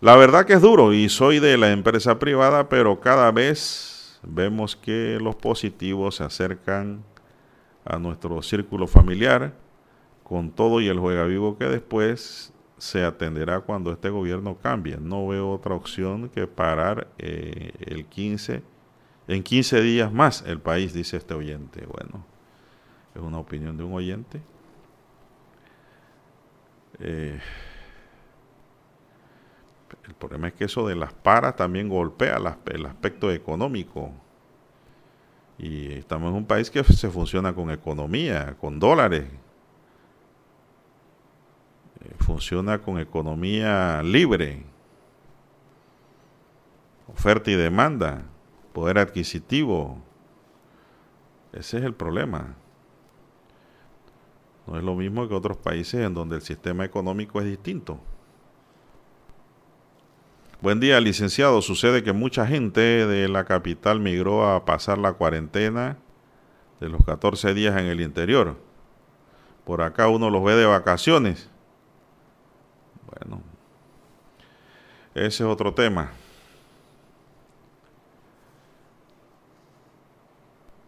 La 0.00 0.14
verdad 0.14 0.46
que 0.46 0.52
es 0.52 0.60
duro 0.60 0.92
y 0.92 1.08
soy 1.08 1.40
de 1.40 1.58
la 1.58 1.72
empresa 1.72 2.20
privada, 2.20 2.68
pero 2.68 3.00
cada 3.00 3.32
vez 3.32 4.20
vemos 4.22 4.76
que 4.76 5.18
los 5.20 5.34
positivos 5.34 6.16
se 6.16 6.24
acercan 6.24 7.02
a 7.84 7.98
nuestro 7.98 8.40
círculo 8.42 8.86
familiar 8.86 9.54
con 10.22 10.52
todo 10.52 10.80
y 10.80 10.86
el 10.86 11.00
juega 11.00 11.24
vivo 11.24 11.58
que 11.58 11.64
después 11.64 12.52
se 12.76 13.04
atenderá 13.04 13.58
cuando 13.58 13.90
este 13.90 14.08
gobierno 14.08 14.56
cambie. 14.62 14.98
No 15.00 15.26
veo 15.26 15.50
otra 15.50 15.74
opción 15.74 16.28
que 16.28 16.46
parar 16.46 17.08
eh, 17.18 17.72
el 17.80 18.04
15 18.04 18.62
en 19.26 19.42
15 19.42 19.82
días 19.82 20.12
más 20.12 20.44
el 20.46 20.60
país, 20.60 20.94
dice 20.94 21.16
este 21.16 21.34
oyente. 21.34 21.84
Bueno, 21.86 22.24
es 23.16 23.20
una 23.20 23.38
opinión 23.38 23.76
de 23.76 23.82
un 23.82 23.94
oyente. 23.94 24.40
Eh, 27.00 27.40
el 30.08 30.14
problema 30.14 30.48
es 30.48 30.54
que 30.54 30.64
eso 30.64 30.88
de 30.88 30.96
las 30.96 31.12
paras 31.12 31.54
también 31.54 31.88
golpea 31.88 32.38
el 32.66 32.86
aspecto 32.86 33.30
económico. 33.30 34.10
Y 35.58 35.92
estamos 35.92 36.30
en 36.30 36.36
un 36.36 36.46
país 36.46 36.70
que 36.70 36.82
se 36.82 37.10
funciona 37.10 37.54
con 37.54 37.70
economía, 37.70 38.56
con 38.58 38.78
dólares. 38.78 39.26
Eh, 42.00 42.14
funciona 42.20 42.78
con 42.78 42.98
economía 42.98 44.02
libre. 44.02 44.64
Oferta 47.08 47.50
y 47.50 47.54
demanda 47.54 48.22
poder 48.72 48.98
adquisitivo. 48.98 49.98
Ese 51.52 51.78
es 51.78 51.84
el 51.84 51.94
problema. 51.94 52.54
No 54.66 54.78
es 54.78 54.84
lo 54.84 54.94
mismo 54.94 55.28
que 55.28 55.34
otros 55.34 55.58
países 55.58 56.00
en 56.00 56.14
donde 56.14 56.36
el 56.36 56.42
sistema 56.42 56.84
económico 56.84 57.40
es 57.40 57.46
distinto. 57.46 58.00
Buen 60.60 60.80
día, 60.80 61.00
licenciado. 61.00 61.62
Sucede 61.62 62.02
que 62.02 62.12
mucha 62.12 62.44
gente 62.44 62.80
de 62.80 63.28
la 63.28 63.44
capital 63.44 64.00
migró 64.00 64.44
a 64.44 64.64
pasar 64.64 64.98
la 64.98 65.12
cuarentena 65.12 65.98
de 66.80 66.88
los 66.88 67.04
14 67.04 67.54
días 67.54 67.76
en 67.76 67.86
el 67.86 68.00
interior. 68.00 68.56
Por 69.64 69.82
acá 69.82 70.08
uno 70.08 70.30
los 70.30 70.42
ve 70.42 70.56
de 70.56 70.66
vacaciones. 70.66 71.48
Bueno, 73.06 73.40
ese 75.14 75.26
es 75.26 75.40
otro 75.42 75.74
tema. 75.74 76.10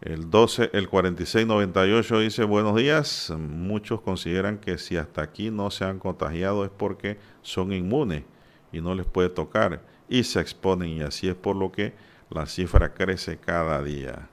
El 0.01 0.29
12, 0.29 0.71
el 0.73 0.89
4698 0.89 2.19
dice 2.19 2.43
buenos 2.43 2.75
días. 2.75 3.33
Muchos 3.37 4.01
consideran 4.01 4.57
que 4.57 4.77
si 4.77 4.97
hasta 4.97 5.21
aquí 5.21 5.49
no 5.49 5.71
se 5.71 5.85
han 5.85 5.97
contagiado 5.97 6.65
es 6.65 6.71
porque 6.71 7.17
son 7.41 7.71
inmunes 7.71 8.25
y 8.71 8.81
no 8.81 8.95
les 8.95 9.05
puede 9.05 9.29
tocar 9.29 9.81
y 10.07 10.23
se 10.23 10.39
exponen 10.39 10.89
y 10.89 11.01
así 11.01 11.27
es 11.27 11.35
por 11.35 11.55
lo 11.55 11.71
que 11.71 11.93
la 12.29 12.45
cifra 12.45 12.93
crece 12.93 13.37
cada 13.37 13.81
día. 13.81 14.27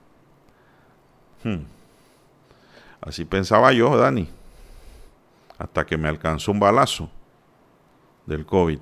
Hmm. 1.45 1.65
Así 3.01 3.25
pensaba 3.25 3.73
yo, 3.73 3.97
Dani, 3.97 4.29
hasta 5.59 5.87
que 5.87 5.97
me 5.97 6.09
alcanzó 6.09 6.53
un 6.53 6.61
balazo 6.61 7.11
del 8.27 8.45
COVID 8.45 8.79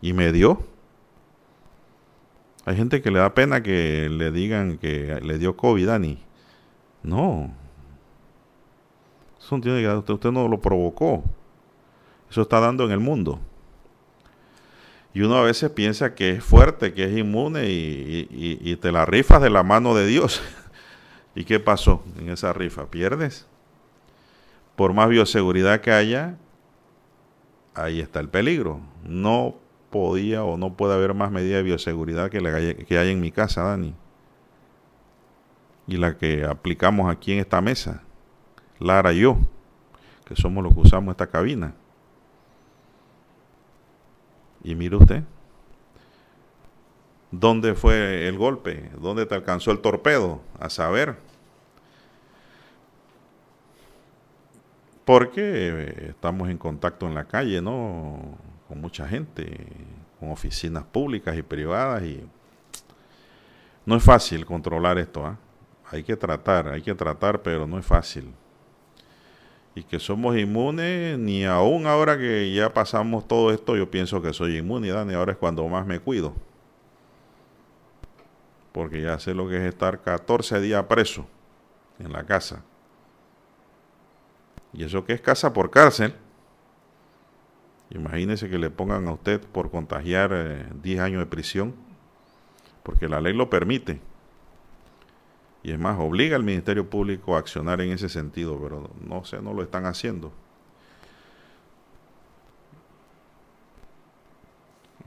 y 0.00 0.12
me 0.12 0.32
dio 0.32 0.58
hay 2.66 2.76
gente 2.76 3.02
que 3.02 3.10
le 3.10 3.18
da 3.18 3.34
pena 3.34 3.62
que 3.62 4.08
le 4.08 4.30
digan 4.30 4.78
que 4.78 5.20
le 5.22 5.38
dio 5.38 5.56
COVID, 5.56 5.86
Dani. 5.86 6.18
No. 7.02 7.50
Eso 9.38 9.60
tiene 9.60 9.82
que 9.82 10.12
usted 10.12 10.30
no 10.30 10.48
lo 10.48 10.58
provocó. 10.60 11.22
Eso 12.30 12.42
está 12.42 12.60
dando 12.60 12.84
en 12.84 12.92
el 12.92 13.00
mundo. 13.00 13.38
Y 15.14 15.22
uno 15.22 15.36
a 15.36 15.42
veces 15.42 15.70
piensa 15.70 16.16
que 16.16 16.32
es 16.32 16.44
fuerte, 16.44 16.92
que 16.92 17.04
es 17.04 17.16
inmune 17.16 17.66
y, 17.70 18.76
te 18.82 18.90
la 18.90 19.06
rifas 19.06 19.40
de 19.40 19.48
la 19.48 19.62
mano 19.62 19.94
de 19.94 20.06
Dios. 20.06 20.42
¿Y 21.36 21.44
qué 21.44 21.60
pasó 21.60 22.02
en 22.18 22.30
esa 22.30 22.52
rifa? 22.52 22.90
Pierdes. 22.90 23.46
Por 24.74 24.92
más 24.92 25.08
bioseguridad 25.08 25.80
que 25.80 25.92
haya, 25.92 26.36
ahí 27.74 28.00
está 28.00 28.18
el 28.18 28.28
peligro. 28.28 28.80
No 29.04 29.54
podía 29.90 30.42
o 30.42 30.56
no 30.56 30.76
puede 30.76 30.94
haber 30.94 31.14
más 31.14 31.30
medida 31.30 31.58
de 31.58 31.62
bioseguridad 31.62 32.28
que 32.28 32.40
la 32.40 32.74
que 32.74 32.98
hay 32.98 33.10
en 33.10 33.20
mi 33.20 33.30
casa, 33.30 33.62
Dani. 33.62 33.94
Y 35.86 35.96
la 35.96 36.18
que 36.18 36.44
aplicamos 36.44 37.08
aquí 37.08 37.32
en 37.32 37.38
esta 37.38 37.60
mesa, 37.60 38.02
Lara 38.80 39.12
y 39.12 39.20
yo, 39.20 39.38
que 40.24 40.34
somos 40.34 40.64
los 40.64 40.74
que 40.74 40.80
usamos 40.80 41.12
esta 41.12 41.28
cabina. 41.28 41.74
Y 44.64 44.74
mire 44.74 44.96
usted, 44.96 45.22
¿dónde 47.30 47.74
fue 47.74 48.26
el 48.26 48.36
golpe? 48.38 48.90
¿Dónde 48.98 49.26
te 49.26 49.34
alcanzó 49.34 49.70
el 49.70 49.80
torpedo? 49.80 50.40
A 50.58 50.70
saber. 50.70 51.16
Porque 55.04 56.08
estamos 56.08 56.48
en 56.48 56.58
contacto 56.58 57.06
en 57.06 57.14
la 57.14 57.24
calle, 57.24 57.60
¿no? 57.60 58.38
con 58.68 58.80
mucha 58.80 59.06
gente, 59.06 59.66
con 60.18 60.30
oficinas 60.30 60.84
públicas 60.84 61.36
y 61.36 61.42
privadas 61.42 62.02
y 62.02 62.24
no 63.86 63.96
es 63.96 64.02
fácil 64.02 64.44
controlar 64.46 64.98
esto. 64.98 65.26
¿ah? 65.26 65.38
Hay 65.90 66.02
que 66.02 66.16
tratar, 66.16 66.68
hay 66.68 66.82
que 66.82 66.94
tratar, 66.94 67.42
pero 67.42 67.66
no 67.66 67.78
es 67.78 67.86
fácil. 67.86 68.32
Y 69.74 69.82
que 69.82 69.98
somos 69.98 70.36
inmunes, 70.36 71.18
ni 71.18 71.44
aún 71.44 71.86
ahora 71.86 72.16
que 72.16 72.52
ya 72.52 72.72
pasamos 72.72 73.26
todo 73.26 73.52
esto, 73.52 73.76
yo 73.76 73.90
pienso 73.90 74.22
que 74.22 74.32
soy 74.32 74.58
inmune, 74.58 74.92
ni 75.04 75.14
ahora 75.14 75.32
es 75.32 75.38
cuando 75.38 75.66
más 75.68 75.84
me 75.84 75.98
cuido. 75.98 76.32
Porque 78.72 79.02
ya 79.02 79.18
sé 79.18 79.34
lo 79.34 79.48
que 79.48 79.56
es 79.56 79.62
estar 79.62 80.00
14 80.00 80.60
días 80.60 80.84
preso 80.84 81.26
en 81.98 82.12
la 82.12 82.24
casa. 82.24 82.62
Y 84.72 84.84
eso 84.84 85.04
que 85.04 85.12
es 85.12 85.20
casa 85.20 85.52
por 85.52 85.70
cárcel. 85.70 86.14
Imagínese 87.90 88.48
que 88.48 88.58
le 88.58 88.70
pongan 88.70 89.06
a 89.06 89.12
usted 89.12 89.40
por 89.40 89.70
contagiar 89.70 90.72
10 90.82 90.98
eh, 90.98 91.00
años 91.00 91.20
de 91.20 91.26
prisión, 91.26 91.74
porque 92.82 93.08
la 93.08 93.20
ley 93.20 93.32
lo 93.32 93.50
permite 93.50 94.00
y 95.64 95.72
es 95.72 95.78
más, 95.78 95.98
obliga 95.98 96.36
al 96.36 96.44
Ministerio 96.44 96.88
Público 96.90 97.34
a 97.34 97.38
accionar 97.38 97.80
en 97.80 97.90
ese 97.90 98.10
sentido, 98.10 98.60
pero 98.62 98.90
no 99.00 99.24
sé, 99.24 99.40
no 99.40 99.54
lo 99.54 99.62
están 99.62 99.86
haciendo. 99.86 100.30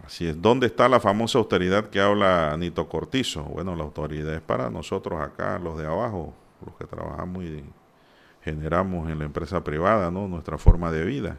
Así 0.03 0.25
es. 0.25 0.41
¿Dónde 0.41 0.65
está 0.65 0.89
la 0.89 0.99
famosa 0.99 1.37
austeridad 1.37 1.91
que 1.91 1.99
habla 1.99 2.55
Nito 2.57 2.89
Cortizo? 2.89 3.43
Bueno, 3.43 3.75
la 3.75 3.83
autoridad 3.83 4.33
es 4.33 4.41
para 4.41 4.71
nosotros 4.71 5.21
acá, 5.21 5.59
los 5.59 5.77
de 5.77 5.85
abajo, 5.85 6.33
los 6.65 6.75
que 6.75 6.85
trabajamos 6.85 7.43
y 7.43 7.63
generamos 8.41 9.11
en 9.11 9.19
la 9.19 9.25
empresa 9.25 9.63
privada, 9.63 10.09
¿no? 10.09 10.27
Nuestra 10.27 10.57
forma 10.57 10.91
de 10.91 11.05
vida. 11.05 11.37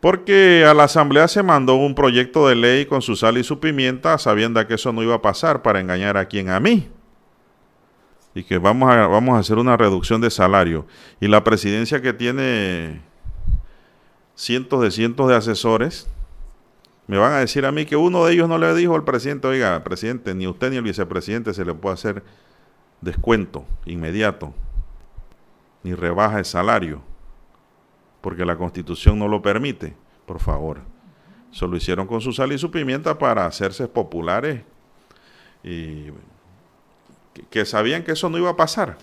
Porque 0.00 0.64
a 0.68 0.74
la 0.74 0.84
Asamblea 0.84 1.28
se 1.28 1.44
mandó 1.44 1.76
un 1.76 1.94
proyecto 1.94 2.48
de 2.48 2.56
ley 2.56 2.86
con 2.86 3.02
su 3.02 3.14
sal 3.14 3.38
y 3.38 3.44
su 3.44 3.60
pimienta, 3.60 4.18
sabiendo 4.18 4.66
que 4.66 4.74
eso 4.74 4.92
no 4.92 5.02
iba 5.04 5.14
a 5.14 5.22
pasar 5.22 5.62
para 5.62 5.78
engañar 5.78 6.16
a 6.16 6.26
quien 6.26 6.48
a 6.48 6.58
mí. 6.58 6.88
Y 8.36 8.44
que 8.44 8.58
vamos 8.58 8.92
a, 8.92 9.08
vamos 9.08 9.34
a 9.36 9.40
hacer 9.40 9.58
una 9.58 9.76
reducción 9.76 10.20
de 10.20 10.30
salario. 10.30 10.86
Y 11.20 11.26
la 11.26 11.42
presidencia 11.42 12.00
que 12.00 12.12
tiene 12.12 13.00
cientos 14.36 14.80
de 14.82 14.92
cientos 14.92 15.28
de 15.28 15.34
asesores, 15.34 16.08
me 17.08 17.18
van 17.18 17.32
a 17.32 17.38
decir 17.38 17.66
a 17.66 17.72
mí 17.72 17.84
que 17.86 17.96
uno 17.96 18.24
de 18.24 18.34
ellos 18.34 18.48
no 18.48 18.58
le 18.58 18.72
dijo 18.74 18.94
al 18.94 19.02
presidente, 19.02 19.48
oiga, 19.48 19.82
presidente, 19.82 20.34
ni 20.34 20.46
usted 20.46 20.70
ni 20.70 20.76
el 20.76 20.82
vicepresidente 20.82 21.54
se 21.54 21.64
le 21.64 21.74
puede 21.74 21.94
hacer 21.94 22.22
descuento 23.00 23.64
inmediato, 23.86 24.54
ni 25.82 25.94
rebaja 25.94 26.38
el 26.38 26.44
salario 26.44 27.02
porque 28.26 28.44
la 28.44 28.56
constitución 28.56 29.20
no 29.20 29.28
lo 29.28 29.40
permite, 29.40 29.94
por 30.26 30.40
favor. 30.40 30.80
Eso 31.52 31.68
lo 31.68 31.76
hicieron 31.76 32.08
con 32.08 32.20
su 32.20 32.32
sal 32.32 32.50
y 32.50 32.58
su 32.58 32.72
pimienta 32.72 33.16
para 33.16 33.46
hacerse 33.46 33.86
populares 33.86 34.64
y 35.62 36.06
que, 37.50 37.64
sabían 37.64 38.02
que 38.02 38.12
eso 38.12 38.28
no 38.30 38.38
iba 38.38 38.50
a 38.50 38.56
pasar 38.56 38.98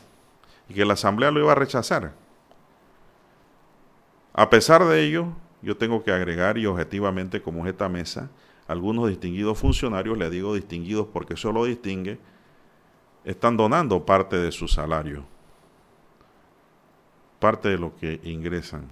y 0.70 0.74
que 0.74 0.86
la 0.86 0.94
asamblea 0.94 1.32
lo 1.32 1.40
iba 1.40 1.52
a 1.52 1.56
rechazar. 1.56 2.14
A 4.34 4.50
pesar 4.50 4.86
de 4.86 5.04
ello, 5.04 5.28
yo 5.62 5.78
tengo 5.78 6.04
que 6.04 6.12
agregar 6.12 6.58
y 6.58 6.66
objetivamente 6.66 7.42
como 7.42 7.66
esta 7.68 7.90
mesa, 7.90 8.30
algunos 8.68 9.10
distinguidos 9.10 9.58
funcionarios, 9.58 10.18
le 10.18 10.30
digo 10.30 10.56
distinguidos 10.56 11.08
porque 11.12 11.36
eso 11.36 11.52
lo 11.52 11.66
distingue, 11.66 12.20
están 13.24 13.56
donando 13.56 14.06
parte 14.06 14.38
de 14.38 14.52
su 14.52 14.68
salario, 14.68 15.26
parte 17.40 17.70
de 17.70 17.78
lo 17.78 17.96
que 17.96 18.20
ingresan 18.24 18.90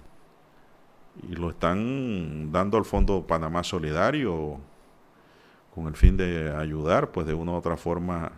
y 1.28 1.34
lo 1.34 1.50
están 1.50 2.52
dando 2.52 2.78
al 2.78 2.84
Fondo 2.84 3.26
Panamá 3.26 3.62
Solidario 3.64 4.58
con 5.74 5.86
el 5.86 5.94
fin 5.94 6.16
de 6.16 6.54
ayudar 6.54 7.10
pues 7.10 7.26
de 7.26 7.34
una 7.34 7.52
u 7.52 7.54
otra 7.56 7.76
forma 7.76 8.32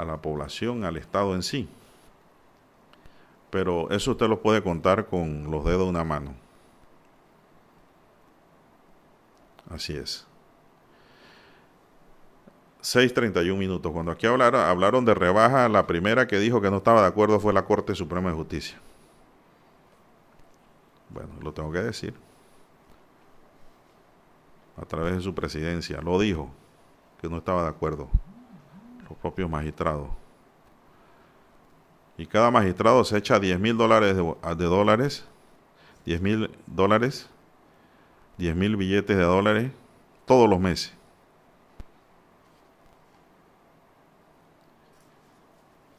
a 0.00 0.04
la 0.04 0.22
población, 0.22 0.84
al 0.84 0.96
Estado 0.96 1.34
en 1.34 1.42
sí. 1.42 1.68
Pero 3.50 3.90
eso 3.90 4.12
usted 4.12 4.28
lo 4.28 4.40
puede 4.42 4.62
contar 4.62 5.06
con 5.06 5.50
los 5.50 5.64
dedos 5.64 5.84
de 5.84 5.90
una 5.90 6.04
mano. 6.04 6.34
Así 9.68 9.96
es. 9.96 10.26
6.31 12.82 13.56
minutos. 13.56 13.92
Cuando 13.92 14.12
aquí 14.12 14.26
hablaron, 14.26 14.60
hablaron 14.60 15.04
de 15.04 15.14
rebaja, 15.14 15.68
la 15.68 15.86
primera 15.86 16.26
que 16.26 16.38
dijo 16.38 16.60
que 16.60 16.70
no 16.70 16.78
estaba 16.78 17.02
de 17.02 17.08
acuerdo 17.08 17.38
fue 17.38 17.52
la 17.52 17.64
Corte 17.64 17.94
Suprema 17.94 18.30
de 18.30 18.36
Justicia. 18.36 18.80
Bueno, 21.10 21.30
lo 21.42 21.52
tengo 21.52 21.70
que 21.72 21.82
decir. 21.82 22.14
A 24.76 24.84
través 24.86 25.16
de 25.16 25.20
su 25.20 25.34
presidencia. 25.34 26.00
Lo 26.00 26.18
dijo, 26.18 26.50
que 27.20 27.28
no 27.28 27.38
estaba 27.38 27.64
de 27.64 27.68
acuerdo. 27.68 28.08
Los 29.10 29.18
propios 29.18 29.50
magistrados. 29.50 30.08
Y 32.16 32.26
cada 32.26 32.50
magistrado 32.50 33.04
se 33.04 33.18
echa 33.18 33.38
10 33.38 33.58
mil 33.60 33.76
dólares 33.76 34.16
de, 34.16 34.22
de 34.22 34.64
dólares. 34.64 35.26
10 36.06 36.20
mil 36.22 36.50
dólares. 36.66 37.28
10 38.38 38.56
mil 38.56 38.76
billetes 38.76 39.16
de 39.16 39.22
dólares 39.22 39.72
todos 40.24 40.48
los 40.48 40.60
meses. 40.60 40.94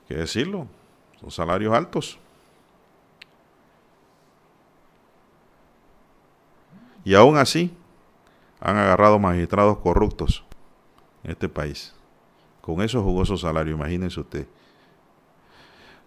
¿Qué 0.08 0.16
decirlo? 0.16 0.68
Son 1.20 1.32
salarios 1.32 1.74
altos. 1.74 2.18
Y 7.04 7.14
aún 7.14 7.38
así 7.38 7.76
han 8.60 8.78
agarrado 8.78 9.20
magistrados 9.20 9.78
corruptos 9.80 10.44
en 11.24 11.32
este 11.32 11.50
país. 11.50 11.94
Con 12.62 12.82
esos 12.82 13.04
jugosos 13.04 13.42
salarios, 13.42 13.78
imagínense 13.78 14.20
usted. 14.20 14.48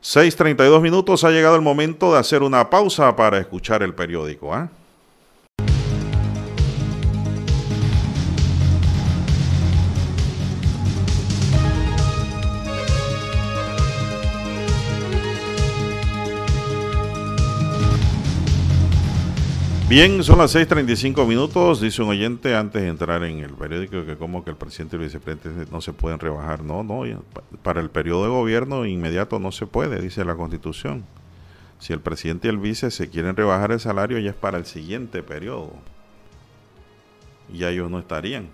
6.32 0.03 0.81
minutos, 0.81 1.25
ha 1.25 1.31
llegado 1.31 1.57
el 1.57 1.63
momento 1.63 2.13
de 2.13 2.21
hacer 2.21 2.43
una 2.43 2.69
pausa 2.71 3.17
para 3.17 3.39
escuchar 3.39 3.83
el 3.83 3.95
periódico. 3.95 4.55
¿ah? 4.55 4.71
Bien, 19.87 20.25
son 20.25 20.39
las 20.39 20.55
6.35 20.57 21.27
minutos, 21.27 21.79
dice 21.79 22.01
un 22.03 22.09
oyente 22.09 22.57
antes 22.57 22.81
de 22.81 22.89
entrar 22.89 23.23
en 23.23 23.41
el 23.41 23.53
periódico 23.53 24.07
que 24.07 24.17
como 24.17 24.43
que 24.43 24.49
el 24.49 24.57
presidente 24.57 24.97
y 24.97 25.01
el 25.01 25.05
vicepresidente 25.05 25.71
no 25.71 25.83
se 25.83 25.93
pueden 25.93 26.19
rebajar. 26.19 26.65
No, 26.65 26.83
no, 26.83 27.03
para 27.63 27.83
el 27.83 27.91
periodo 27.91 28.23
de 28.23 28.31
gobierno 28.31 28.87
inmediato 28.87 29.39
no 29.39 29.53
se 29.53 29.67
puede, 29.67 30.01
dice 30.01 30.25
la 30.25 30.37
constitución. 30.37 31.05
Si 31.81 31.93
el 31.93 32.01
presidente 32.01 32.49
y 32.49 32.51
el 32.51 32.57
vice 32.57 32.91
se 32.91 33.11
quieren 33.11 33.37
rebajar 33.37 33.73
el 33.73 33.81
salario 33.81 34.19
ya 34.19 34.31
es 34.31 34.37
para 34.37 34.57
el 34.57 34.65
siguiente 34.65 35.23
periodo. 35.23 35.75
Ya 37.53 37.69
ellos 37.69 37.91
no 37.91 37.99
estarían. 37.99 38.49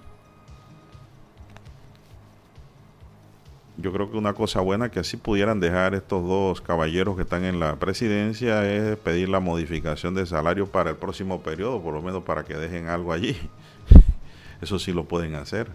Yo 3.80 3.92
creo 3.92 4.10
que 4.10 4.16
una 4.16 4.34
cosa 4.34 4.60
buena 4.60 4.90
que 4.90 5.00
así 5.00 5.16
pudieran 5.16 5.60
dejar 5.60 5.94
estos 5.94 6.26
dos 6.26 6.60
caballeros 6.60 7.16
que 7.16 7.22
están 7.22 7.44
en 7.44 7.60
la 7.60 7.76
presidencia 7.76 8.70
es 8.70 8.96
pedir 8.98 9.28
la 9.28 9.40
modificación 9.40 10.14
de 10.14 10.26
salario 10.26 10.66
para 10.66 10.90
el 10.90 10.96
próximo 10.96 11.42
periodo, 11.42 11.82
por 11.82 11.94
lo 11.94 12.02
menos 12.02 12.22
para 12.24 12.44
que 12.44 12.54
dejen 12.54 12.88
algo 12.88 13.12
allí. 13.12 13.36
Eso 14.60 14.78
sí 14.78 14.92
lo 14.92 15.04
pueden 15.04 15.34
hacer 15.34 15.68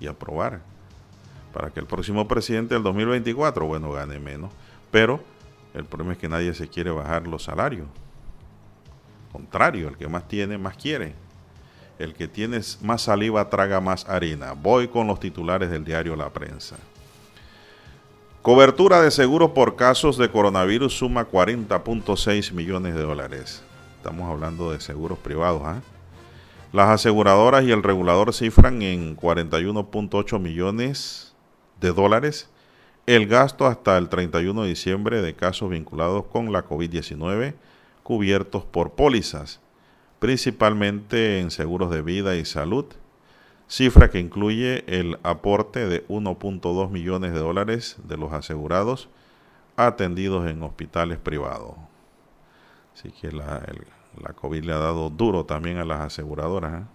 y 0.00 0.06
aprobar. 0.06 0.60
Para 1.52 1.70
que 1.70 1.80
el 1.80 1.86
próximo 1.86 2.28
presidente 2.28 2.74
del 2.74 2.82
2024, 2.82 3.66
bueno, 3.66 3.90
gane 3.92 4.18
menos. 4.18 4.50
Pero 4.90 5.20
el 5.74 5.84
problema 5.84 6.12
es 6.12 6.18
que 6.18 6.28
nadie 6.28 6.52
se 6.54 6.68
quiere 6.68 6.90
bajar 6.90 7.26
los 7.26 7.44
salarios. 7.44 7.86
Contrario, 9.32 9.88
el 9.88 9.96
que 9.96 10.08
más 10.08 10.28
tiene, 10.28 10.58
más 10.58 10.76
quiere. 10.76 11.14
El 11.98 12.12
que 12.12 12.28
tiene 12.28 12.60
más 12.82 13.02
saliva 13.02 13.48
traga 13.48 13.80
más 13.80 14.06
harina. 14.08 14.52
Voy 14.52 14.88
con 14.88 15.06
los 15.06 15.18
titulares 15.18 15.70
del 15.70 15.84
diario 15.84 16.14
La 16.14 16.30
Prensa. 16.30 16.76
Cobertura 18.46 19.02
de 19.02 19.10
seguros 19.10 19.50
por 19.50 19.74
casos 19.74 20.18
de 20.18 20.30
coronavirus 20.30 20.96
suma 20.96 21.28
40.6 21.28 22.52
millones 22.52 22.94
de 22.94 23.02
dólares. 23.02 23.64
Estamos 23.96 24.30
hablando 24.30 24.70
de 24.70 24.78
seguros 24.78 25.18
privados. 25.18 25.62
¿ah? 25.64 25.82
Las 26.72 26.90
aseguradoras 26.90 27.64
y 27.64 27.72
el 27.72 27.82
regulador 27.82 28.32
cifran 28.32 28.82
en 28.82 29.16
41.8 29.16 30.38
millones 30.38 31.34
de 31.80 31.92
dólares 31.92 32.48
el 33.06 33.26
gasto 33.26 33.66
hasta 33.66 33.98
el 33.98 34.08
31 34.08 34.62
de 34.62 34.68
diciembre 34.68 35.22
de 35.22 35.34
casos 35.34 35.70
vinculados 35.70 36.26
con 36.26 36.52
la 36.52 36.64
COVID-19 36.64 37.54
cubiertos 38.04 38.64
por 38.64 38.92
pólizas, 38.92 39.58
principalmente 40.20 41.40
en 41.40 41.50
seguros 41.50 41.90
de 41.90 42.00
vida 42.00 42.36
y 42.36 42.44
salud 42.44 42.86
cifra 43.68 44.10
que 44.10 44.18
incluye 44.20 44.84
el 44.86 45.18
aporte 45.22 45.86
de 45.86 46.06
1.2 46.08 46.90
millones 46.90 47.32
de 47.32 47.38
dólares 47.38 47.96
de 48.04 48.16
los 48.16 48.32
asegurados 48.32 49.08
atendidos 49.76 50.48
en 50.48 50.62
hospitales 50.62 51.18
privados. 51.18 51.74
Así 52.94 53.10
que 53.10 53.30
la, 53.30 53.62
COVID 54.34 54.64
le 54.64 54.72
ha 54.72 54.78
dado 54.78 55.10
duro 55.10 55.44
también 55.44 55.78
a 55.78 55.84
las 55.84 56.00
aseguradoras. 56.00 56.82
¿eh? 56.82 56.86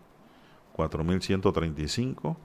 4.135 0.76 2.36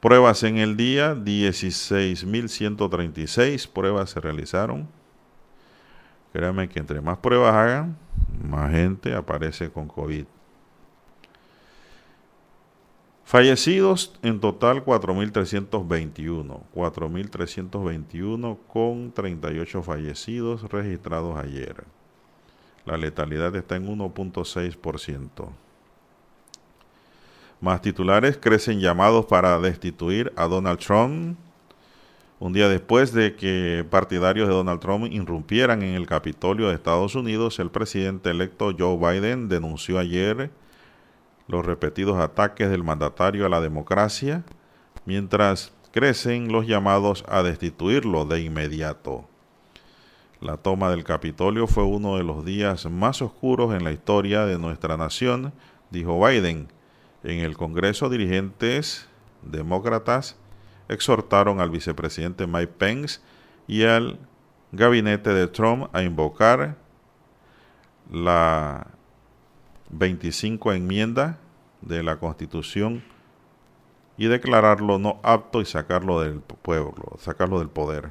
Pruebas 0.00 0.42
en 0.42 0.58
el 0.58 0.76
día, 0.76 1.14
16.136 1.14 3.68
pruebas 3.68 4.10
se 4.10 4.20
realizaron. 4.20 4.86
Créanme 6.32 6.68
que 6.68 6.78
entre 6.78 7.00
más 7.00 7.18
pruebas 7.18 7.54
hagan, 7.54 7.96
más 8.46 8.70
gente 8.70 9.14
aparece 9.14 9.70
con 9.70 9.88
COVID. 9.88 10.26
Fallecidos 13.24 14.14
en 14.22 14.38
total 14.38 14.84
4.321. 14.84 16.60
4.321 16.72 18.58
con 18.68 19.10
38 19.12 19.82
fallecidos 19.82 20.62
registrados 20.70 21.36
ayer. 21.36 21.82
La 22.84 22.96
letalidad 22.96 23.56
está 23.56 23.74
en 23.74 23.88
1.6%. 23.88 25.65
Más 27.60 27.80
titulares 27.80 28.36
crecen 28.36 28.80
llamados 28.80 29.24
para 29.26 29.58
destituir 29.58 30.32
a 30.36 30.46
Donald 30.46 30.78
Trump. 30.78 31.38
Un 32.38 32.52
día 32.52 32.68
después 32.68 33.14
de 33.14 33.34
que 33.34 33.84
partidarios 33.88 34.46
de 34.46 34.54
Donald 34.54 34.80
Trump 34.80 35.06
irrumpieran 35.10 35.82
en 35.82 35.94
el 35.94 36.06
Capitolio 36.06 36.68
de 36.68 36.74
Estados 36.74 37.14
Unidos, 37.14 37.58
el 37.58 37.70
presidente 37.70 38.28
electo 38.30 38.74
Joe 38.78 38.98
Biden 38.98 39.48
denunció 39.48 39.98
ayer 39.98 40.50
los 41.48 41.64
repetidos 41.64 42.18
ataques 42.18 42.68
del 42.68 42.84
mandatario 42.84 43.46
a 43.46 43.48
la 43.48 43.62
democracia, 43.62 44.44
mientras 45.06 45.72
crecen 45.92 46.52
los 46.52 46.66
llamados 46.66 47.24
a 47.26 47.42
destituirlo 47.42 48.26
de 48.26 48.42
inmediato. 48.42 49.26
La 50.42 50.58
toma 50.58 50.90
del 50.90 51.04
Capitolio 51.04 51.66
fue 51.66 51.84
uno 51.84 52.18
de 52.18 52.22
los 52.22 52.44
días 52.44 52.84
más 52.90 53.22
oscuros 53.22 53.74
en 53.74 53.82
la 53.82 53.92
historia 53.92 54.44
de 54.44 54.58
nuestra 54.58 54.98
nación, 54.98 55.54
dijo 55.90 56.22
Biden. 56.22 56.68
En 57.22 57.40
el 57.40 57.56
Congreso, 57.56 58.08
dirigentes 58.08 59.08
demócratas 59.42 60.36
exhortaron 60.88 61.60
al 61.60 61.70
vicepresidente 61.70 62.46
Mike 62.46 62.74
Pence 62.78 63.20
y 63.66 63.84
al 63.84 64.18
gabinete 64.72 65.32
de 65.32 65.48
Trump 65.48 65.88
a 65.92 66.02
invocar 66.02 66.76
la 68.10 68.88
25 69.90 70.72
enmienda 70.72 71.38
de 71.80 72.02
la 72.02 72.16
Constitución 72.18 73.02
y 74.16 74.26
declararlo 74.26 74.98
no 74.98 75.18
apto 75.22 75.60
y 75.60 75.64
sacarlo 75.64 76.20
del 76.20 76.40
pueblo, 76.40 77.16
sacarlo 77.18 77.58
del 77.58 77.68
poder. 77.68 78.10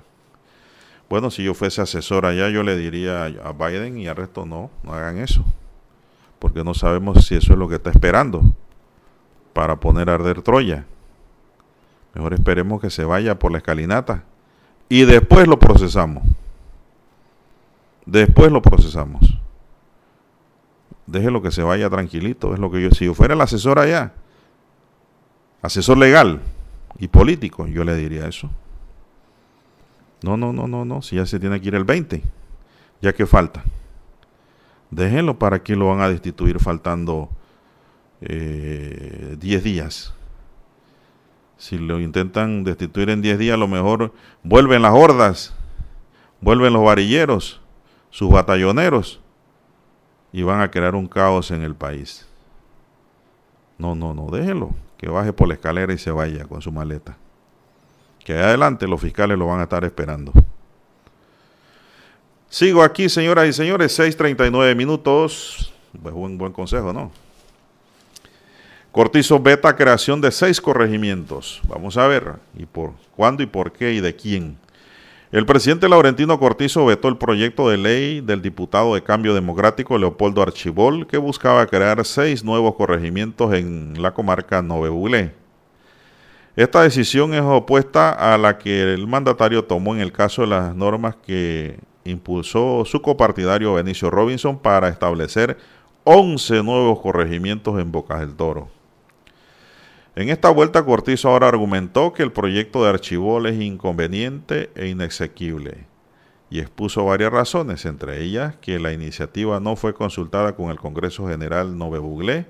Bueno, 1.09 1.31
si 1.31 1.43
yo 1.43 1.53
fuese 1.53 1.81
asesor 1.81 2.25
allá, 2.25 2.49
yo 2.49 2.63
le 2.63 2.75
diría 2.75 3.25
a 3.25 3.53
Biden 3.53 3.97
y 3.97 4.07
al 4.07 4.15
resto 4.15 4.45
no, 4.45 4.71
no 4.83 4.93
hagan 4.93 5.19
eso, 5.19 5.45
porque 6.39 6.63
no 6.63 6.73
sabemos 6.73 7.25
si 7.25 7.35
eso 7.35 7.53
es 7.53 7.59
lo 7.59 7.69
que 7.69 7.75
está 7.75 7.91
esperando 7.91 8.55
para 9.55 9.77
poner 9.77 10.09
a 10.09 10.15
arder 10.15 10.41
Troya. 10.41 10.83
Mejor 12.13 12.33
esperemos 12.33 12.81
que 12.81 12.89
se 12.89 13.05
vaya 13.05 13.39
por 13.39 13.53
la 13.53 13.59
escalinata 13.59 14.25
y 14.89 15.05
después 15.05 15.47
lo 15.47 15.57
procesamos. 15.57 16.23
Después 18.05 18.51
lo 18.51 18.61
procesamos. 18.61 19.39
Déjelo 21.07 21.41
que 21.41 21.51
se 21.51 21.63
vaya 21.63 21.89
tranquilito. 21.89 22.53
Es 22.53 22.59
lo 22.59 22.69
que 22.69 22.81
yo, 22.81 22.91
si 22.91 23.05
yo 23.05 23.13
fuera 23.13 23.33
el 23.33 23.39
asesor 23.39 23.79
allá, 23.79 24.11
asesor 25.61 25.99
legal 25.99 26.41
y 26.99 27.07
político, 27.07 27.65
yo 27.65 27.85
le 27.85 27.95
diría 27.95 28.27
eso. 28.27 28.49
No, 30.21 30.35
no, 30.35 30.51
no, 30.51 30.67
no, 30.67 30.83
no. 30.83 31.01
Si 31.01 31.15
ya 31.15 31.25
se 31.25 31.39
tiene 31.39 31.61
que 31.61 31.69
ir 31.69 31.75
el 31.75 31.85
20, 31.85 32.21
ya 33.01 33.13
que 33.13 33.25
falta. 33.25 33.63
Déjenlo 34.91 35.39
para 35.39 35.63
que 35.63 35.77
lo 35.77 35.87
van 35.87 36.01
a 36.01 36.09
destituir 36.09 36.59
faltando 36.59 37.29
10 38.27 39.41
eh, 39.41 39.61
días. 39.63 40.13
Si 41.57 41.77
lo 41.77 41.99
intentan 41.99 42.63
destituir 42.63 43.09
en 43.09 43.21
10 43.21 43.37
días, 43.39 43.53
a 43.53 43.57
lo 43.57 43.67
mejor 43.67 44.13
vuelven 44.43 44.81
las 44.81 44.93
hordas, 44.93 45.53
vuelven 46.41 46.73
los 46.73 46.83
varilleros, 46.83 47.61
sus 48.09 48.29
batalloneros, 48.29 49.21
y 50.31 50.43
van 50.43 50.61
a 50.61 50.69
crear 50.69 50.95
un 50.95 51.07
caos 51.07 51.51
en 51.51 51.61
el 51.61 51.75
país. 51.75 52.27
No, 53.77 53.95
no, 53.95 54.13
no, 54.13 54.29
déjelo, 54.29 54.75
que 54.97 55.07
baje 55.07 55.31
por 55.31 55.47
la 55.47 55.53
escalera 55.53 55.93
y 55.93 55.97
se 55.97 56.11
vaya 56.11 56.45
con 56.45 56.61
su 56.61 56.71
maleta. 56.71 57.17
Que 58.23 58.33
adelante 58.33 58.87
los 58.87 58.99
fiscales 58.99 59.37
lo 59.37 59.47
van 59.47 59.59
a 59.59 59.63
estar 59.63 59.83
esperando. 59.85 60.33
Sigo 62.49 62.83
aquí, 62.83 63.07
señoras 63.09 63.47
y 63.47 63.53
señores, 63.53 63.97
6.39 63.97 64.75
minutos. 64.75 65.73
Pues 66.01 66.13
un 66.13 66.37
buen 66.37 66.51
consejo, 66.51 66.91
¿no? 66.91 67.11
Cortizo 68.95 69.41
beta 69.41 69.75
creación 69.75 70.21
de 70.21 70.31
seis 70.31 70.61
corregimientos. 70.61 71.59
Vamos 71.67 71.97
a 71.97 72.07
ver, 72.07 72.35
¿y 72.57 72.65
por 72.65 72.93
cuándo 73.13 73.43
y 73.43 73.45
por 73.45 73.73
qué 73.73 73.91
y 73.91 73.99
de 73.99 74.15
quién? 74.15 74.57
El 75.33 75.45
presidente 75.45 75.89
Laurentino 75.89 76.39
Cortizo 76.39 76.85
vetó 76.85 77.09
el 77.09 77.17
proyecto 77.17 77.67
de 77.67 77.75
ley 77.75 78.21
del 78.21 78.41
diputado 78.41 78.95
de 78.95 79.03
Cambio 79.03 79.33
Democrático 79.33 79.97
Leopoldo 79.97 80.41
Archibol 80.41 81.07
que 81.07 81.17
buscaba 81.17 81.65
crear 81.65 82.05
seis 82.05 82.41
nuevos 82.41 82.75
corregimientos 82.75 83.53
en 83.53 84.01
la 84.01 84.13
comarca 84.13 84.61
Nove 84.61 85.33
Esta 86.55 86.81
decisión 86.83 87.33
es 87.33 87.41
opuesta 87.41 88.11
a 88.11 88.37
la 88.37 88.57
que 88.57 88.93
el 88.93 89.07
mandatario 89.07 89.65
tomó 89.65 89.93
en 89.93 89.99
el 89.99 90.13
caso 90.13 90.43
de 90.43 90.47
las 90.47 90.73
normas 90.73 91.17
que 91.17 91.79
impulsó 92.05 92.85
su 92.85 93.01
copartidario 93.01 93.73
Benicio 93.73 94.09
Robinson 94.09 94.57
para 94.57 94.87
establecer 94.87 95.57
11 96.05 96.63
nuevos 96.63 97.01
corregimientos 97.01 97.77
en 97.77 97.91
Bocas 97.91 98.21
del 98.21 98.35
Toro. 98.35 98.74
En 100.15 100.29
esta 100.29 100.49
vuelta 100.49 100.85
Cortizo 100.85 101.27
ahora 101.27 101.49
argumentó 101.49 102.13
que 102.13 102.23
el 102.23 102.31
proyecto 102.31 102.81
de 102.81 102.89
Archibol 102.89 103.47
es 103.47 103.59
inconveniente 103.59 104.69
e 104.73 104.87
inexequible 104.87 105.87
y 106.49 106.59
expuso 106.59 107.03
varias 107.03 107.33
razones, 107.33 107.85
entre 107.85 108.23
ellas 108.23 108.55
que 108.61 108.79
la 108.79 108.93
iniciativa 108.93 109.59
no 109.59 109.75
fue 109.75 109.93
consultada 109.93 110.55
con 110.55 110.71
el 110.71 110.79
Congreso 110.79 111.27
General 111.27 111.77
Nove 111.77 111.99
Buglé, 111.99 112.45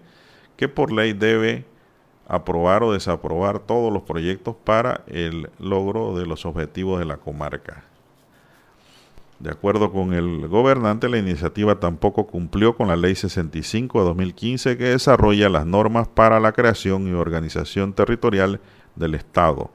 que 0.57 0.67
por 0.67 0.91
ley 0.91 1.13
debe 1.13 1.65
aprobar 2.27 2.83
o 2.83 2.93
desaprobar 2.93 3.57
todos 3.57 3.91
los 3.91 4.03
proyectos 4.03 4.55
para 4.63 5.03
el 5.07 5.49
logro 5.57 6.15
de 6.15 6.27
los 6.27 6.45
objetivos 6.45 6.99
de 6.99 7.05
la 7.05 7.17
comarca. 7.17 7.83
De 9.39 9.51
acuerdo 9.51 9.91
con 9.91 10.13
el 10.13 10.47
gobernante, 10.47 11.09
la 11.09 11.17
iniciativa 11.17 11.79
tampoco 11.79 12.25
cumplió 12.25 12.75
con 12.75 12.87
la 12.87 12.95
Ley 12.95 13.15
65 13.15 13.99
de 13.99 14.05
2015 14.05 14.77
que 14.77 14.85
desarrolla 14.85 15.49
las 15.49 15.65
normas 15.65 16.07
para 16.07 16.39
la 16.39 16.53
creación 16.53 17.07
y 17.07 17.13
organización 17.13 17.93
territorial 17.93 18.61
del 18.95 19.15
Estado 19.15 19.71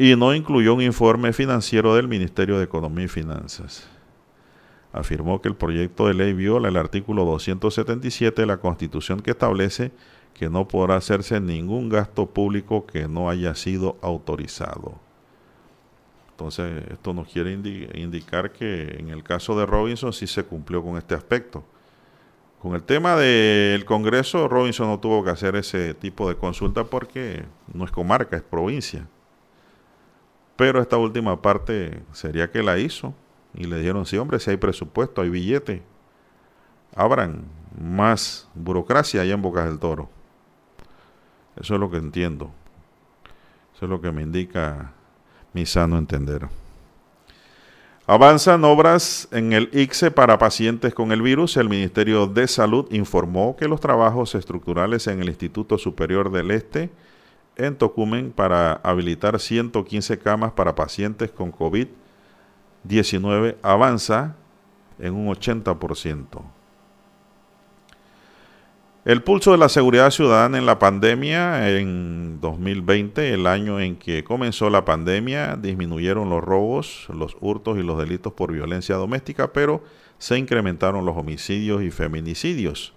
y 0.00 0.16
no 0.16 0.34
incluyó 0.34 0.72
un 0.72 0.80
informe 0.80 1.34
financiero 1.34 1.94
del 1.94 2.08
Ministerio 2.08 2.56
de 2.56 2.64
Economía 2.64 3.04
y 3.04 3.08
Finanzas. 3.08 3.86
Afirmó 4.94 5.42
que 5.42 5.48
el 5.48 5.56
proyecto 5.56 6.06
de 6.06 6.14
ley 6.14 6.32
viola 6.32 6.68
el 6.68 6.78
artículo 6.78 7.26
277 7.26 8.40
de 8.40 8.46
la 8.46 8.56
Constitución 8.56 9.20
que 9.20 9.32
establece 9.32 9.92
que 10.32 10.48
no 10.48 10.66
podrá 10.66 10.96
hacerse 10.96 11.38
ningún 11.38 11.90
gasto 11.90 12.30
público 12.30 12.86
que 12.86 13.08
no 13.08 13.28
haya 13.28 13.54
sido 13.54 13.98
autorizado. 14.00 14.98
Entonces, 16.40 16.84
esto 16.90 17.12
nos 17.12 17.28
quiere 17.28 17.52
indicar 17.52 18.50
que 18.50 18.96
en 18.98 19.10
el 19.10 19.22
caso 19.22 19.58
de 19.58 19.66
Robinson 19.66 20.10
sí 20.10 20.26
se 20.26 20.42
cumplió 20.42 20.82
con 20.82 20.96
este 20.96 21.14
aspecto. 21.14 21.62
Con 22.62 22.74
el 22.74 22.82
tema 22.82 23.14
del 23.14 23.84
Congreso, 23.84 24.48
Robinson 24.48 24.88
no 24.88 24.98
tuvo 24.98 25.22
que 25.22 25.28
hacer 25.28 25.54
ese 25.54 25.92
tipo 25.92 26.30
de 26.30 26.36
consulta 26.36 26.84
porque 26.84 27.44
no 27.74 27.84
es 27.84 27.90
comarca, 27.90 28.38
es 28.38 28.42
provincia. 28.42 29.06
Pero 30.56 30.80
esta 30.80 30.96
última 30.96 31.42
parte 31.42 32.02
sería 32.12 32.50
que 32.50 32.62
la 32.62 32.78
hizo 32.78 33.12
y 33.52 33.64
le 33.64 33.76
dijeron, 33.76 34.06
sí 34.06 34.16
hombre, 34.16 34.40
si 34.40 34.48
hay 34.48 34.56
presupuesto, 34.56 35.20
hay 35.20 35.28
billete, 35.28 35.82
abran 36.96 37.44
más 37.78 38.48
burocracia 38.54 39.20
allá 39.20 39.34
en 39.34 39.42
Bocas 39.42 39.66
del 39.66 39.78
Toro. 39.78 40.08
Eso 41.60 41.74
es 41.74 41.80
lo 41.80 41.90
que 41.90 41.98
entiendo. 41.98 42.50
Eso 43.74 43.84
es 43.84 43.90
lo 43.90 44.00
que 44.00 44.10
me 44.10 44.22
indica 44.22 44.94
mi 45.52 45.66
sano 45.66 45.98
entender. 45.98 46.48
Avanzan 48.06 48.64
obras 48.64 49.28
en 49.30 49.52
el 49.52 49.70
ICSE 49.72 50.10
para 50.10 50.36
pacientes 50.36 50.92
con 50.92 51.12
el 51.12 51.22
virus. 51.22 51.56
El 51.56 51.68
Ministerio 51.68 52.26
de 52.26 52.48
Salud 52.48 52.88
informó 52.90 53.54
que 53.56 53.68
los 53.68 53.78
trabajos 53.78 54.34
estructurales 54.34 55.06
en 55.06 55.20
el 55.20 55.28
Instituto 55.28 55.78
Superior 55.78 56.32
del 56.32 56.50
Este 56.50 56.90
en 57.56 57.76
Tocumen 57.76 58.32
para 58.32 58.80
habilitar 58.82 59.38
115 59.38 60.18
camas 60.18 60.50
para 60.52 60.74
pacientes 60.74 61.30
con 61.30 61.52
COVID-19 61.52 63.56
avanza 63.62 64.34
en 64.98 65.14
un 65.14 65.28
80%. 65.28 66.59
El 69.06 69.22
pulso 69.22 69.52
de 69.52 69.56
la 69.56 69.70
seguridad 69.70 70.10
ciudadana 70.10 70.58
en 70.58 70.66
la 70.66 70.78
pandemia, 70.78 71.70
en 71.70 72.38
2020, 72.38 73.32
el 73.32 73.46
año 73.46 73.80
en 73.80 73.96
que 73.96 74.22
comenzó 74.24 74.68
la 74.68 74.84
pandemia, 74.84 75.56
disminuyeron 75.56 76.28
los 76.28 76.44
robos, 76.44 77.06
los 77.08 77.34
hurtos 77.40 77.78
y 77.78 77.82
los 77.82 77.96
delitos 77.96 78.34
por 78.34 78.52
violencia 78.52 78.96
doméstica, 78.96 79.54
pero 79.54 79.82
se 80.18 80.36
incrementaron 80.36 81.06
los 81.06 81.16
homicidios 81.16 81.82
y 81.82 81.90
feminicidios. 81.90 82.92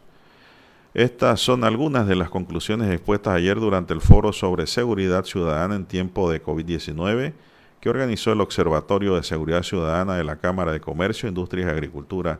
Estas 0.93 1.39
son 1.39 1.63
algunas 1.63 2.05
de 2.05 2.17
las 2.17 2.29
conclusiones 2.29 2.91
expuestas 2.91 3.35
ayer 3.35 3.57
durante 3.57 3.93
el 3.93 4.01
foro 4.01 4.33
sobre 4.33 4.67
seguridad 4.67 5.23
ciudadana 5.23 5.75
en 5.75 5.85
tiempo 5.85 6.29
de 6.29 6.43
COVID-19 6.43 7.31
que 7.79 7.89
organizó 7.89 8.33
el 8.33 8.41
Observatorio 8.41 9.15
de 9.15 9.23
Seguridad 9.23 9.63
Ciudadana 9.63 10.15
de 10.15 10.25
la 10.25 10.35
Cámara 10.35 10.73
de 10.73 10.81
Comercio, 10.81 11.29
Industria 11.29 11.67
y 11.67 11.69
Agricultura 11.69 12.39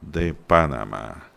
de 0.00 0.32
Panamá. 0.32 1.31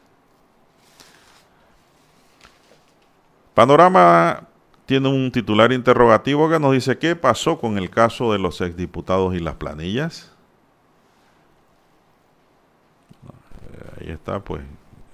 Panorama 3.56 4.50
tiene 4.86 5.08
un 5.08 5.32
titular 5.32 5.72
interrogativo 5.72 6.50
que 6.50 6.60
nos 6.60 6.74
dice 6.74 6.98
qué 6.98 7.16
pasó 7.16 7.58
con 7.58 7.78
el 7.78 7.90
caso 7.90 8.32
de 8.34 8.38
los 8.38 8.62
exdiputados 8.62 9.34
y 9.34 9.40
las 9.40 9.56
planillas. 9.56 10.32
Ahí 14.00 14.12
está, 14.12 14.42
pues, 14.42 14.62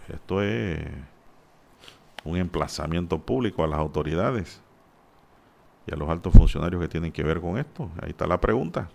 esto 0.09 0.41
es 0.41 0.79
un 2.23 2.35
emplazamiento 2.35 3.19
público 3.19 3.63
a 3.63 3.67
las 3.67 3.79
autoridades 3.79 4.59
y 5.85 5.93
a 5.93 5.95
los 5.95 6.09
altos 6.09 6.33
funcionarios 6.33 6.81
que 6.81 6.87
tienen 6.87 7.11
que 7.11 7.23
ver 7.23 7.39
con 7.39 7.59
esto. 7.59 7.91
Ahí 8.01 8.09
está 8.09 8.25
la 8.25 8.41
pregunta. 8.41 8.89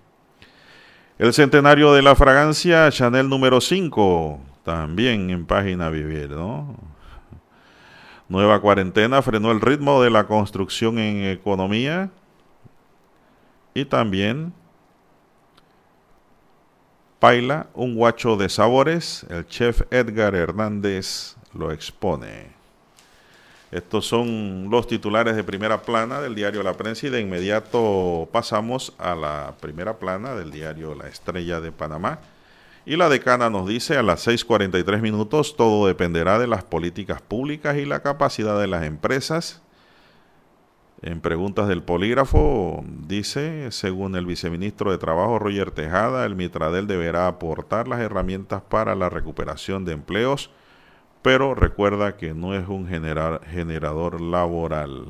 El 1.18 1.32
centenario 1.32 1.94
de 1.94 2.02
la 2.02 2.16
fragancia 2.16 2.90
Chanel 2.90 3.28
número 3.28 3.60
5, 3.60 4.40
también 4.64 5.30
en 5.30 5.46
página 5.46 5.88
vivir, 5.88 6.30
¿no? 6.30 6.95
Nueva 8.28 8.60
cuarentena 8.60 9.22
frenó 9.22 9.52
el 9.52 9.60
ritmo 9.60 10.02
de 10.02 10.10
la 10.10 10.26
construcción 10.26 10.98
en 10.98 11.24
economía 11.24 12.10
y 13.72 13.84
también 13.84 14.52
Paila, 17.20 17.68
un 17.74 17.94
guacho 17.94 18.36
de 18.36 18.48
sabores, 18.48 19.24
el 19.30 19.46
chef 19.46 19.82
Edgar 19.90 20.34
Hernández 20.34 21.36
lo 21.54 21.72
expone. 21.72 22.54
Estos 23.70 24.06
son 24.06 24.68
los 24.70 24.86
titulares 24.86 25.36
de 25.36 25.44
primera 25.44 25.82
plana 25.82 26.20
del 26.20 26.34
diario 26.34 26.62
La 26.62 26.74
Prensa 26.74 27.06
y 27.06 27.10
de 27.10 27.20
inmediato 27.20 28.28
pasamos 28.32 28.92
a 28.98 29.14
la 29.14 29.54
primera 29.60 29.98
plana 29.98 30.34
del 30.34 30.50
diario 30.50 30.94
La 30.94 31.08
Estrella 31.08 31.60
de 31.60 31.72
Panamá 31.72 32.18
y 32.86 32.96
la 32.96 33.08
decana 33.08 33.50
nos 33.50 33.66
dice 33.66 33.98
a 33.98 34.02
las 34.04 34.26
6.43 34.28 35.00
minutos, 35.00 35.56
todo 35.56 35.88
dependerá 35.88 36.38
de 36.38 36.46
las 36.46 36.62
políticas 36.62 37.20
públicas 37.20 37.76
y 37.76 37.84
la 37.84 38.00
capacidad 38.00 38.58
de 38.60 38.68
las 38.68 38.84
empresas. 38.84 39.60
En 41.02 41.20
preguntas 41.20 41.66
del 41.66 41.82
polígrafo, 41.82 42.84
dice, 42.86 43.72
según 43.72 44.14
el 44.14 44.24
viceministro 44.24 44.92
de 44.92 44.98
Trabajo 44.98 45.40
Roger 45.40 45.72
Tejada, 45.72 46.24
el 46.24 46.36
Mitradel 46.36 46.86
deberá 46.86 47.26
aportar 47.26 47.88
las 47.88 48.00
herramientas 48.00 48.62
para 48.62 48.94
la 48.94 49.08
recuperación 49.08 49.84
de 49.84 49.92
empleos, 49.92 50.50
pero 51.22 51.56
recuerda 51.56 52.16
que 52.16 52.34
no 52.34 52.54
es 52.54 52.68
un 52.68 52.86
generador 52.86 54.20
laboral. 54.20 55.06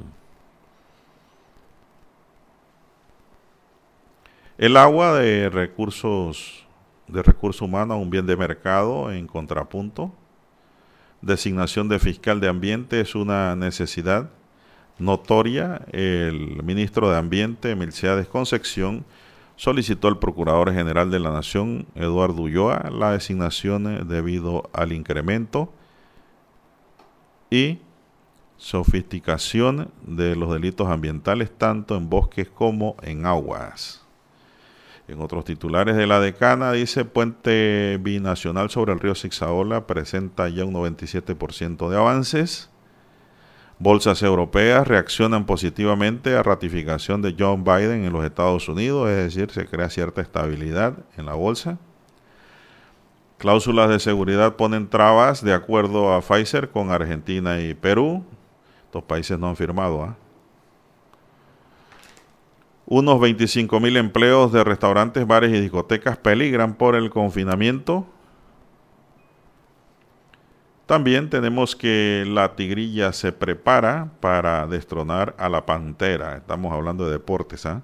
El 4.57 4.79
agua 4.79 5.12
de 5.18 5.51
recursos 5.51 6.66
de 7.09 7.23
recursos 7.23 7.63
humanos 7.63 7.97
a 7.97 8.01
un 8.01 8.11
bien 8.11 8.27
de 8.27 8.37
mercado 8.37 9.13
en 9.13 9.27
contrapunto. 9.27 10.13
Designación 11.23 11.89
de 11.89 11.99
fiscal 11.99 12.41
de 12.41 12.49
ambiente 12.49 13.01
es 13.01 13.15
una 13.15 13.57
necesidad 13.57 14.31
notoria. 14.99 15.83
El 15.93 16.63
ministro 16.63 17.11
de 17.11 17.17
Ambiente, 17.17 17.75
Milciades 17.75 18.29
Concepción, 18.29 19.05
solicitó 19.57 20.09
al 20.09 20.19
Procurador 20.19 20.73
General 20.73 21.11
de 21.11 21.19
la 21.19 21.31
Nación, 21.31 21.87
Eduardo 21.95 22.43
Ulloa, 22.43 22.91
la 22.91 23.13
designación 23.13 24.07
debido 24.09 24.69
al 24.73 24.93
incremento 24.93 25.73
y 27.51 27.79
sofisticación 28.57 29.91
de 30.03 30.37
los 30.37 30.53
delitos 30.53 30.89
ambientales 30.89 31.51
tanto 31.57 31.97
en 31.97 32.09
bosques 32.09 32.49
como 32.49 32.97
en 33.03 33.27
aguas. 33.27 34.06
En 35.09 35.21
otros 35.21 35.45
titulares 35.45 35.95
de 35.97 36.07
la 36.07 36.19
decana 36.19 36.73
dice 36.73 37.05
puente 37.05 37.99
binacional 38.01 38.71
sobre 38.71 38.93
el 38.93 38.99
río 38.99 39.15
Sixaola 39.15 39.87
presenta 39.87 40.49
ya 40.49 40.65
un 40.65 40.75
97% 40.75 41.89
de 41.89 41.97
avances. 41.97 42.71
Bolsas 43.79 44.23
europeas 44.23 44.89
reaccionan 44.89 45.47
positivamente 45.47 46.35
a 46.35 46.43
ratificación 46.43 47.22
de 47.22 47.37
John 47.39 47.63
Biden 47.63 48.05
en 48.05 48.13
los 48.13 48.25
Estados 48.25 48.68
Unidos, 48.68 49.09
es 49.11 49.35
decir, 49.35 49.51
se 49.53 49.67
crea 49.67 49.91
cierta 49.91 50.22
estabilidad 50.22 50.95
en 51.17 51.26
la 51.26 51.35
bolsa. 51.35 51.79
Cláusulas 53.39 53.91
de 53.91 54.01
seguridad 54.01 54.57
ponen 54.57 54.89
trabas 54.89 55.45
de 55.45 55.53
acuerdo 55.53 56.14
a 56.14 56.22
Pfizer 56.22 56.71
con 56.71 56.91
Argentina 56.91 57.61
y 57.61 57.75
Perú. 57.75 58.25
Estos 58.87 59.05
países 59.05 59.39
no 59.39 59.49
han 59.51 59.57
firmado. 59.57 60.03
¿ah? 60.03 60.17
Unos 62.88 63.21
25 63.21 63.80
mil 63.80 63.96
empleos 63.96 64.53
de 64.53 64.63
restaurantes, 64.63 65.26
bares 65.26 65.53
y 65.53 65.61
discotecas 65.61 66.17
peligran 66.18 66.75
por 66.75 66.95
el 66.95 67.11
confinamiento. 67.11 68.07
También 70.87 71.29
tenemos 71.29 71.75
que 71.75 72.25
la 72.29 72.54
tigrilla 72.54 73.13
se 73.13 73.33
prepara 73.33 74.13
para 74.21 74.68
destronar 74.68 75.34
a 75.37 75.49
la 75.49 75.67
pantera. 75.67 76.37
Estamos 76.37 76.72
hablando 76.72 77.07
de 77.07 77.13
deportes, 77.13 77.67
¿ah? 77.67 77.83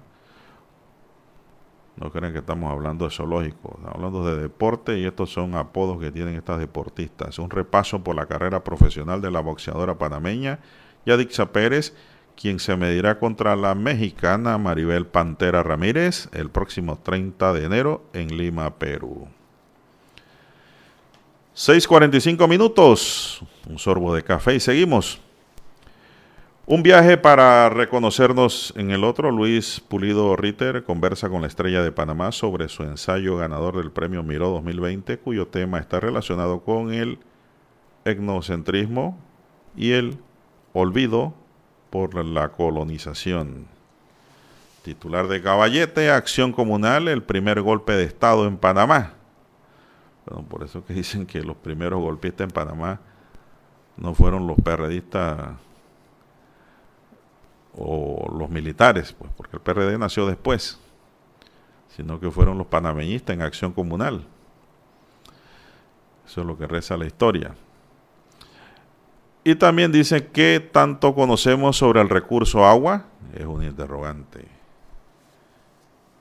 No 1.97 2.09
creen 2.09 2.31
que 2.31 2.39
estamos 2.39 2.71
hablando 2.71 3.05
de 3.05 3.11
zoológico, 3.11 3.75
estamos 3.75 3.95
hablando 3.95 4.25
de 4.25 4.41
deporte 4.41 4.97
y 4.97 5.05
estos 5.05 5.31
son 5.31 5.55
apodos 5.55 5.99
que 5.99 6.11
tienen 6.11 6.35
estas 6.35 6.59
deportistas. 6.59 7.37
Un 7.39 7.49
repaso 7.49 8.03
por 8.05 8.15
la 8.15 8.25
carrera 8.25 8.63
profesional 8.63 9.21
de 9.21 9.29
la 9.29 9.41
boxeadora 9.41 9.97
panameña 9.97 10.59
Yadixa 11.05 11.51
Pérez 11.51 11.93
quien 12.39 12.59
se 12.59 12.75
medirá 12.75 13.19
contra 13.19 13.55
la 13.55 13.75
mexicana 13.75 14.57
Maribel 14.57 15.05
Pantera 15.05 15.63
Ramírez 15.63 16.29
el 16.33 16.49
próximo 16.49 16.99
30 17.01 17.53
de 17.53 17.65
enero 17.65 18.03
en 18.13 18.37
Lima, 18.37 18.77
Perú. 18.77 19.27
6.45 21.55 22.47
minutos, 22.47 23.41
un 23.69 23.77
sorbo 23.77 24.15
de 24.15 24.23
café 24.23 24.55
y 24.55 24.59
seguimos. 24.59 25.21
Un 26.65 26.81
viaje 26.81 27.17
para 27.17 27.69
reconocernos 27.69 28.73
en 28.77 28.89
el 28.89 29.03
otro, 29.03 29.31
Luis 29.31 29.81
Pulido 29.81 30.35
Ritter 30.37 30.85
conversa 30.85 31.29
con 31.29 31.41
la 31.41 31.47
estrella 31.47 31.83
de 31.83 31.91
Panamá 31.91 32.31
sobre 32.31 32.69
su 32.69 32.83
ensayo 32.83 33.35
ganador 33.35 33.77
del 33.77 33.91
premio 33.91 34.23
Miró 34.23 34.49
2020, 34.49 35.19
cuyo 35.19 35.47
tema 35.47 35.79
está 35.79 35.99
relacionado 35.99 36.61
con 36.61 36.93
el 36.93 37.19
etnocentrismo 38.05 39.19
y 39.75 39.91
el 39.91 40.17
olvido 40.71 41.33
por 41.93 42.25
la 42.25 42.49
colonización. 42.49 43.67
Titular 44.81 45.27
de 45.27 45.43
Caballete, 45.43 46.09
Acción 46.09 46.51
Comunal, 46.51 47.07
el 47.07 47.21
primer 47.21 47.61
golpe 47.61 47.91
de 47.91 48.03
Estado 48.03 48.47
en 48.47 48.57
Panamá. 48.57 49.13
Bueno, 50.25 50.43
por 50.49 50.63
eso 50.63 50.83
que 50.83 50.95
dicen 50.95 51.27
que 51.27 51.43
los 51.43 51.55
primeros 51.55 52.01
golpistas 52.01 52.45
en 52.45 52.49
Panamá 52.49 52.99
no 53.95 54.15
fueron 54.15 54.47
los 54.47 54.57
perredistas 54.57 55.51
o 57.77 58.27
los 58.39 58.49
militares, 58.49 59.13
pues, 59.13 59.29
porque 59.37 59.57
el 59.57 59.61
PRD 59.61 59.95
nació 59.99 60.25
después, 60.25 60.79
sino 61.95 62.19
que 62.19 62.31
fueron 62.31 62.57
los 62.57 62.65
panameñistas 62.65 63.35
en 63.35 63.43
acción 63.43 63.71
comunal. 63.71 64.25
Eso 66.25 66.41
es 66.41 66.47
lo 66.47 66.57
que 66.57 66.65
reza 66.65 66.97
la 66.97 67.05
historia. 67.05 67.53
Y 69.43 69.55
también 69.55 69.91
dice, 69.91 70.27
¿qué 70.27 70.59
tanto 70.71 71.13
conocemos 71.13 71.77
sobre 71.77 72.01
el 72.01 72.09
recurso 72.09 72.65
agua? 72.65 73.05
Es 73.33 73.45
un 73.45 73.63
interrogante 73.63 74.45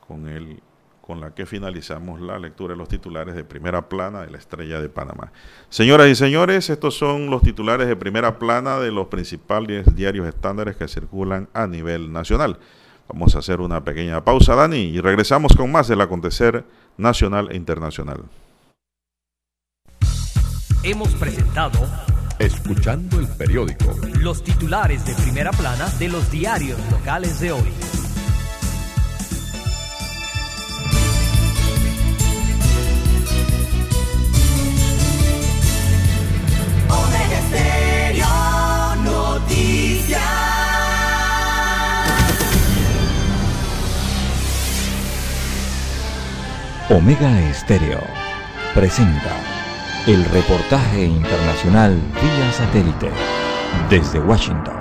con, 0.09 0.27
el, 0.27 0.61
con 1.01 1.21
la 1.21 1.33
que 1.33 1.47
finalizamos 1.47 2.21
la 2.21 2.41
lectura 2.41 2.75
de 2.75 2.79
los 2.79 2.89
titulares 2.89 3.37
de 3.37 3.45
primera 3.45 3.89
plana 3.89 4.23
de 4.23 4.31
la 4.31 4.39
Estrella 4.39 4.81
de 4.81 4.89
Panamá. 4.89 5.31
Señoras 5.69 6.09
y 6.09 6.17
señores, 6.17 6.69
estos 6.69 6.97
son 6.99 7.31
los 7.31 7.43
titulares 7.43 7.87
de 7.87 7.95
primera 7.95 8.41
plana 8.41 8.81
de 8.81 8.91
los 8.91 9.07
principales 9.07 9.95
diarios 9.95 10.27
estándares 10.27 10.75
que 10.75 10.89
circulan 10.89 11.49
a 11.55 11.69
nivel 11.69 12.13
nacional. 12.13 12.59
Vamos 13.09 13.37
a 13.37 13.39
hacer 13.39 13.61
una 13.61 13.85
pequeña 13.85 14.25
pausa, 14.25 14.57
Dani, 14.57 14.79
y 14.79 15.01
regresamos 15.01 15.55
con 15.55 15.71
más 15.71 15.87
del 15.87 16.01
acontecer 16.01 16.65
nacional 16.97 17.49
e 17.53 17.57
internacional. 17.57 18.25
Hemos 20.83 21.15
presentado 21.15 21.79
Escuchando 22.43 23.21
el 23.21 23.29
periódico. 23.29 23.95
Los 24.19 24.43
titulares 24.43 25.07
de 25.07 25.15
primera 25.15 25.53
plana 25.53 25.89
de 26.01 26.09
los 26.09 26.29
diarios 26.29 26.77
locales 26.91 27.39
de 27.39 27.53
hoy. 27.53 27.73
Omega 36.91 37.39
Estéreo 37.39 38.27
Noticias. 39.05 40.21
Omega 46.91 47.41
Estéreo 47.51 48.03
presenta 48.75 49.52
el 50.07 50.25
reportaje 50.25 51.05
internacional 51.05 51.95
vía 51.95 52.53
satélite 52.53 53.09
desde 53.89 54.19
Washington. 54.19 54.75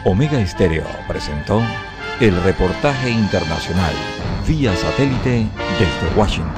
Omega 0.05 0.39
Estéreo 0.39 0.84
presentó 1.07 1.59
el 2.19 2.39
reportaje 2.43 3.09
internacional 3.09 3.91
vía 4.47 4.76
satélite 4.76 5.47
desde 5.80 6.15
Washington. 6.15 6.53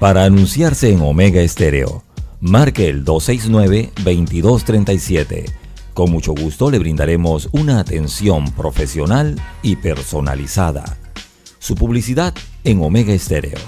Para 0.00 0.24
anunciarse 0.24 0.90
en 0.90 1.02
Omega 1.02 1.40
Estéreo, 1.40 2.02
marque 2.40 2.88
el 2.88 3.04
269-2237. 3.04 5.52
Con 5.94 6.10
mucho 6.10 6.34
gusto 6.34 6.68
le 6.68 6.80
brindaremos 6.80 7.48
una 7.52 7.78
atención 7.78 8.50
profesional 8.50 9.40
y 9.62 9.76
personalizada. 9.76 10.98
Su 11.62 11.74
publicidad 11.76 12.34
en 12.64 12.82
Omega 12.82 13.12
Estéreo. 13.12 13.60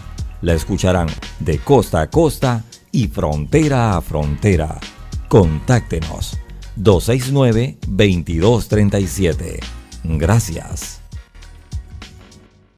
La 0.42 0.54
escucharán 0.54 1.06
de 1.38 1.58
costa 1.58 2.00
a 2.00 2.10
costa 2.10 2.64
y 2.90 3.06
frontera 3.06 3.96
a 3.96 4.00
frontera. 4.00 4.80
Contáctenos 5.28 6.36
269-2237. 6.76 9.60
Gracias. 10.02 11.02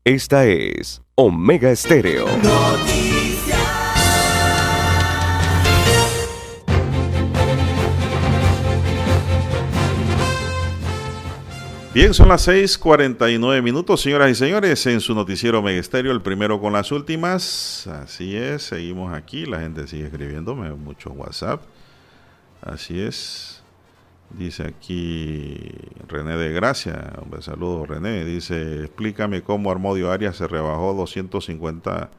Esta 0.05 0.45
es 0.45 1.01
Omega 1.15 1.71
Estéreo. 1.71 2.27
Bien, 11.97 12.13
son 12.13 12.29
las 12.29 12.47
6:49 12.47 13.63
minutos, 13.63 14.03
señoras 14.03 14.31
y 14.31 14.35
señores, 14.35 14.85
en 14.85 15.01
su 15.01 15.15
noticiero 15.15 15.63
Megesterio, 15.63 16.13
el 16.13 16.21
primero 16.21 16.61
con 16.61 16.75
las 16.75 16.93
últimas. 16.93 17.87
Así 17.87 18.37
es, 18.37 18.65
seguimos 18.65 19.15
aquí, 19.15 19.47
la 19.47 19.61
gente 19.61 19.87
sigue 19.87 20.05
escribiéndome 20.05 20.75
mucho 20.75 21.09
WhatsApp. 21.13 21.63
Así 22.61 23.01
es. 23.01 23.63
Dice 24.29 24.65
aquí 24.65 25.59
René 26.07 26.37
de 26.37 26.53
Gracia, 26.53 27.15
hombre, 27.23 27.41
saludo 27.41 27.87
René, 27.87 28.27
dice, 28.27 28.85
explícame 28.85 29.43
cómo 29.43 29.71
Armodio 29.71 30.13
Arias 30.13 30.37
se 30.37 30.47
rebajó 30.47 30.93
250, 30.93 32.11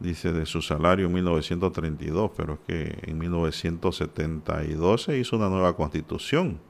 dice, 0.00 0.32
de 0.32 0.46
su 0.46 0.62
salario 0.62 1.08
en 1.08 1.12
1932, 1.12 2.30
pero 2.34 2.54
es 2.54 2.60
que 2.66 2.98
en 3.10 3.18
1972 3.18 5.02
se 5.02 5.18
hizo 5.18 5.36
una 5.36 5.50
nueva 5.50 5.76
constitución 5.76 6.60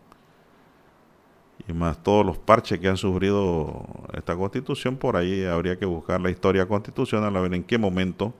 y 1.66 1.72
más 1.72 2.02
todos 2.02 2.24
los 2.26 2.38
parches 2.38 2.78
que 2.78 2.88
han 2.88 2.96
sufrido 2.96 3.86
esta 4.12 4.36
constitución, 4.36 4.96
por 4.96 5.16
ahí 5.16 5.44
habría 5.44 5.78
que 5.78 5.86
buscar 5.86 6.20
la 6.20 6.30
historia 6.30 6.66
constitucional 6.66 7.34
a 7.36 7.40
ver 7.40 7.54
en 7.54 7.64
qué 7.64 7.78
momento 7.78 8.34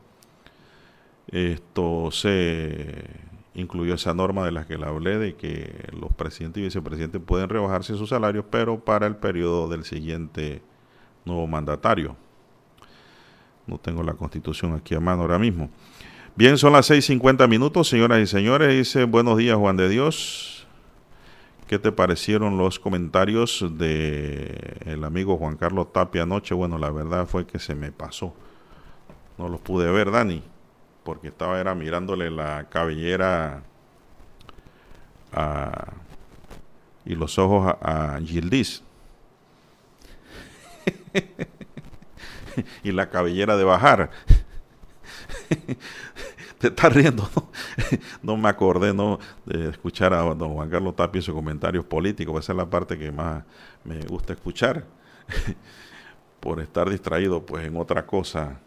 esto 1.29 2.11
se 2.11 3.05
incluyó 3.55 3.95
esa 3.95 4.15
norma 4.15 4.45
de 4.45 4.53
la 4.53 4.67
que 4.67 4.77
le 4.77 4.85
hablé 4.85 5.19
de 5.19 5.35
que 5.37 5.89
los 5.99 6.13
presidentes 6.13 6.61
y 6.61 6.65
vicepresidentes 6.65 7.21
pueden 7.25 7.49
rebajarse 7.49 7.97
sus 7.97 8.11
salarios, 8.11 8.45
pero 8.51 8.81
para 8.81 9.07
el 9.07 9.17
periodo 9.17 9.69
del 9.69 9.85
siguiente 9.85 10.61
nuevo 11.25 11.47
mandatario. 11.47 12.17
No 13.67 13.79
tengo 13.79 14.03
la 14.03 14.15
constitución 14.15 14.75
aquí 14.75 14.95
a 14.95 15.01
mano 15.01 15.23
ahora 15.23 15.39
mismo. 15.39 15.71
Bien, 16.37 16.59
son 16.59 16.73
las 16.73 16.91
6.50 16.91 17.49
minutos, 17.49 17.89
señoras 17.89 18.21
y 18.21 18.27
señores. 18.27 18.77
Dice, 18.77 19.05
buenos 19.05 19.39
días, 19.39 19.57
Juan 19.57 19.77
de 19.77 19.89
Dios. 19.89 20.54
¿Qué 21.67 21.79
te 21.79 21.93
parecieron 21.93 22.59
los 22.59 22.79
comentarios 22.79 23.65
de 23.79 24.77
el 24.85 25.03
amigo 25.03 25.39
Juan 25.39 25.57
Carlos 25.57 25.93
Tapia 25.93 26.25
anoche? 26.25 26.55
Bueno, 26.55 26.77
la 26.77 26.91
verdad 26.91 27.27
fue 27.27 27.47
que 27.47 27.59
se 27.59 27.75
me 27.75 27.91
pasó. 27.91 28.35
No 29.39 29.49
los 29.49 29.61
pude 29.61 29.91
ver, 29.91 30.11
Dani, 30.11 30.43
porque 31.05 31.29
estaba 31.29 31.59
era 31.59 31.75
mirándole 31.75 32.31
la 32.31 32.69
cabellera 32.69 33.63
y 37.07 37.15
los 37.15 37.39
ojos 37.39 37.75
a, 37.81 38.17
a 38.17 38.21
Gildis. 38.21 38.83
y 42.83 42.93
la 42.93 43.09
cabellera 43.09 43.57
de 43.57 43.65
bajar. 43.65 44.11
te 46.65 46.69
estás 46.69 46.95
riendo. 46.95 47.29
No, 48.23 48.37
me 48.39 48.49
acordé 48.49 48.95
no 48.95 49.19
de 49.45 49.69
escuchar 49.69 50.15
a 50.15 50.23
don 50.23 50.55
Juan 50.55 50.71
Carlos 50.71 50.97
Tapia 50.97 51.21
sus 51.21 51.35
comentarios 51.35 51.85
políticos. 51.85 52.43
Esa 52.43 52.53
es 52.53 52.57
la 52.57 52.71
parte 52.71 52.99
que 52.99 53.13
más 53.13 53.45
me 53.85 54.01
gusta 54.07 54.33
escuchar. 54.33 54.85
Por 56.41 56.61
estar 56.61 56.89
distraído 56.89 57.45
pues 57.45 57.67
en 57.67 57.77
otra 57.77 58.07
cosa 58.07 58.59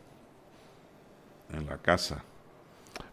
en 1.51 1.65
la 1.65 1.77
casa. 1.77 2.23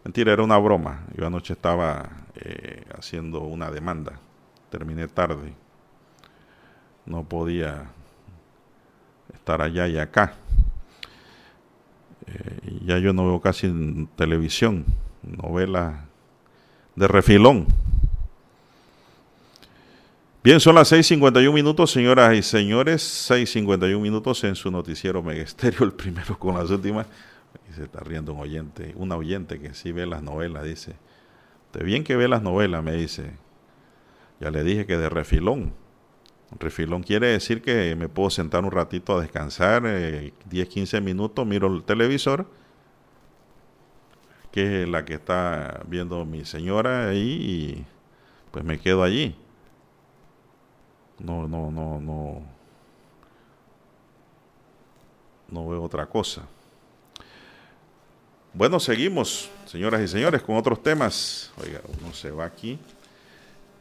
Mentira, 0.05 0.33
era 0.33 0.43
una 0.43 0.59
broma. 0.59 1.07
Yo 1.17 1.27
anoche 1.27 1.55
estaba 1.55 2.11
eh, 2.35 2.85
haciendo 2.97 3.41
una 3.41 3.71
demanda. 3.71 4.21
Terminé 4.69 5.09
tarde. 5.09 5.55
No 7.07 7.25
podía 7.25 7.87
estar 9.33 9.63
allá 9.63 9.89
y 9.89 9.99
acá. 9.99 10.35
Eh, 12.27 12.81
ya 12.85 12.99
yo 12.99 13.13
no 13.13 13.27
veo 13.27 13.41
casi 13.41 13.73
televisión, 14.17 14.85
novelas 15.23 16.01
de 16.97 17.09
refilón. 17.09 17.67
Bien, 20.43 20.61
son 20.61 20.75
las 20.75 20.93
6.51 20.93 21.53
minutos, 21.55 21.91
señoras 21.91 22.35
y 22.37 22.43
señores, 22.43 23.31
6.51 23.31 23.99
minutos 23.99 24.45
en 24.45 24.55
su 24.55 24.71
noticiero 24.71 25.23
Megesterio, 25.23 25.85
el 25.85 25.93
primero 25.93 26.39
con 26.39 26.55
las 26.55 26.71
últimas. 26.71 27.07
Y 27.71 27.73
se 27.75 27.85
está 27.85 28.01
riendo 28.01 28.35
un 28.35 28.41
oyente, 28.41 28.93
una 28.97 29.17
oyente 29.17 29.59
que 29.59 29.73
sí 29.73 29.91
ve 29.93 30.05
las 30.05 30.23
novelas, 30.23 30.65
dice, 30.65 30.97
de 31.73 31.83
bien 31.83 32.05
que 32.05 32.17
ve 32.17 32.29
las 32.29 32.43
novelas, 32.43 32.83
me 32.83 32.93
dice. 32.93 33.33
Ya 34.41 34.51
le 34.51 34.65
dije 34.65 34.85
que 34.85 34.99
de 34.99 35.09
refilón. 35.09 35.73
Refilón 36.59 37.03
quiere 37.03 37.29
decir 37.29 37.63
que 37.63 37.97
me 37.97 38.09
puedo 38.09 38.31
sentar 38.31 38.65
un 38.65 38.71
ratito 38.71 39.17
a 39.17 39.21
descansar, 39.21 39.83
10, 39.83 40.33
eh, 40.53 40.69
15 40.69 41.01
minutos, 41.01 41.47
miro 41.47 41.73
el 41.73 41.83
televisor, 41.83 42.47
que 44.53 44.83
es 44.83 44.89
la 44.89 45.05
que 45.05 45.15
está 45.15 45.83
viendo 45.87 46.25
mi 46.25 46.45
señora 46.45 47.09
ahí, 47.09 47.19
y 47.21 47.85
pues 48.51 48.65
me 48.65 48.79
quedo 48.79 49.03
allí. 49.03 49.35
No, 51.19 51.49
no, 51.49 51.71
no, 51.71 52.01
no. 52.01 52.55
no 55.55 55.69
veo 55.69 55.83
otra 55.83 56.07
cosa. 56.07 56.43
Bueno, 58.53 58.79
seguimos, 58.79 59.51
señoras 59.67 60.01
y 60.03 60.09
señores, 60.09 60.43
con 60.43 60.57
otros 60.57 60.83
temas. 60.83 61.53
Oiga, 61.57 61.81
uno 62.01 62.13
se 62.13 62.31
va 62.31 62.45
aquí. 62.45 62.79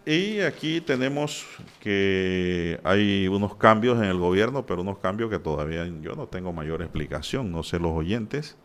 Y 0.06 0.42
aquí 0.42 0.82
tenemos 0.82 1.46
que 1.80 2.78
hay 2.84 3.28
unos 3.30 3.56
cambios 3.56 3.98
en 4.00 4.06
el 4.06 4.18
gobierno, 4.18 4.66
pero 4.66 4.82
unos 4.82 4.98
cambios 4.98 5.30
que 5.30 5.40
todavía 5.40 5.86
yo 6.02 6.16
no 6.16 6.28
tengo 6.28 6.52
mayor 6.52 6.82
explicación, 6.82 7.52
no 7.52 7.64
sé 7.64 7.80
los 7.80 7.92
oyentes. 7.94 8.58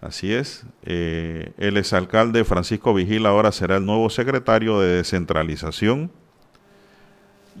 Así 0.00 0.32
es, 0.32 0.64
eh, 0.84 1.52
el 1.58 1.76
exalcalde 1.78 2.44
Francisco 2.44 2.94
Vigil 2.94 3.26
ahora 3.26 3.50
será 3.50 3.78
el 3.78 3.86
nuevo 3.86 4.08
secretario 4.08 4.78
de 4.78 4.98
descentralización 4.98 6.12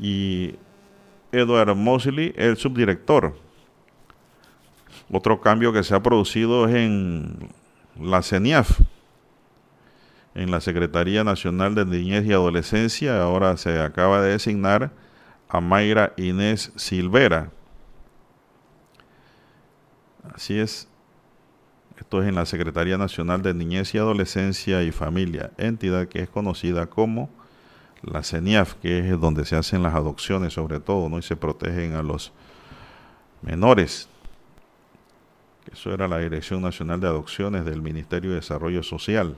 y 0.00 0.54
Edward 1.32 1.74
Mosley 1.74 2.34
el 2.36 2.56
subdirector. 2.56 3.34
Otro 5.10 5.40
cambio 5.40 5.72
que 5.72 5.82
se 5.82 5.94
ha 5.94 6.02
producido 6.02 6.68
es 6.68 6.74
en 6.74 7.48
la 8.00 8.22
CENIAF, 8.22 8.80
en 10.36 10.50
la 10.50 10.60
Secretaría 10.60 11.24
Nacional 11.24 11.74
de 11.74 11.86
Niñez 11.86 12.26
y 12.26 12.32
Adolescencia. 12.32 13.22
Ahora 13.22 13.56
se 13.56 13.80
acaba 13.80 14.20
de 14.20 14.32
designar 14.32 14.92
a 15.48 15.60
Mayra 15.60 16.12
Inés 16.18 16.72
Silvera. 16.76 17.50
Así 20.34 20.58
es. 20.58 20.88
Esto 21.98 22.22
es 22.22 22.28
en 22.28 22.34
la 22.34 22.44
Secretaría 22.44 22.98
Nacional 22.98 23.40
de 23.40 23.54
Niñez 23.54 23.94
y 23.94 23.98
Adolescencia 23.98 24.82
y 24.82 24.92
Familia, 24.92 25.52
entidad 25.56 26.06
que 26.08 26.20
es 26.20 26.28
conocida 26.28 26.86
como 26.86 27.30
la 28.02 28.22
CENIAF, 28.22 28.74
que 28.74 28.98
es 28.98 29.18
donde 29.18 29.46
se 29.46 29.56
hacen 29.56 29.82
las 29.82 29.94
adopciones 29.94 30.52
sobre 30.52 30.80
todo, 30.80 31.08
¿no? 31.08 31.18
Y 31.18 31.22
se 31.22 31.36
protegen 31.36 31.94
a 31.94 32.02
los 32.02 32.32
menores. 33.40 34.10
Eso 35.72 35.94
era 35.94 36.06
la 36.06 36.18
Dirección 36.18 36.60
Nacional 36.60 37.00
de 37.00 37.06
Adopciones 37.06 37.64
del 37.64 37.80
Ministerio 37.80 38.30
de 38.30 38.36
Desarrollo 38.36 38.82
Social. 38.82 39.34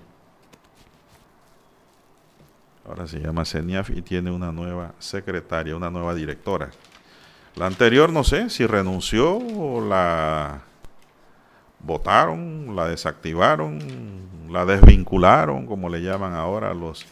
Ahora 2.89 3.07
se 3.07 3.19
llama 3.21 3.45
CENIAF 3.45 3.91
y 3.91 4.01
tiene 4.01 4.31
una 4.31 4.51
nueva 4.51 4.95
secretaria, 4.99 5.77
una 5.77 5.91
nueva 5.91 6.15
directora. 6.15 6.71
La 7.55 7.67
anterior 7.67 8.11
no 8.11 8.25
sé 8.25 8.49
si 8.49 8.67
renunció 8.67 9.37
o 9.37 9.87
la 9.87 10.63
votaron, 11.81 12.75
la 12.75 12.89
desactivaron, 12.89 13.79
la 14.51 14.65
desvincularon, 14.65 15.67
como 15.67 15.91
le 15.91 16.01
llaman 16.01 16.33
ahora 16.35 16.73
los 16.73 17.05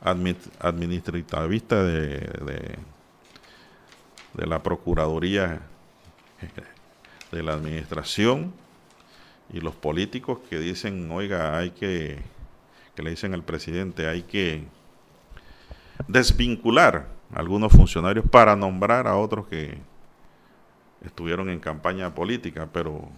administrativistas 0.00 1.86
de, 1.86 2.78
la 4.34 4.60
Procuraduría 4.64 5.60
de 7.30 7.42
la 7.44 7.52
Administración 7.52 8.52
y 9.52 9.60
los 9.60 9.76
políticos 9.76 10.40
que 10.50 10.58
dicen, 10.58 11.08
oiga, 11.12 11.56
hay 11.56 11.70
que, 11.70 12.18
que 12.96 13.02
le 13.04 13.10
dicen 13.10 13.34
al 13.34 13.44
presidente, 13.44 14.08
hay 14.08 14.22
que 14.22 14.64
desvincular 16.08 17.08
a 17.34 17.38
algunos 17.38 17.72
funcionarios 17.72 18.24
para 18.30 18.56
nombrar 18.56 19.06
a 19.06 19.16
otros 19.16 19.46
que 19.46 19.78
estuvieron 21.04 21.48
en 21.48 21.60
campaña 21.60 22.14
política, 22.14 22.68
pero 22.72 23.08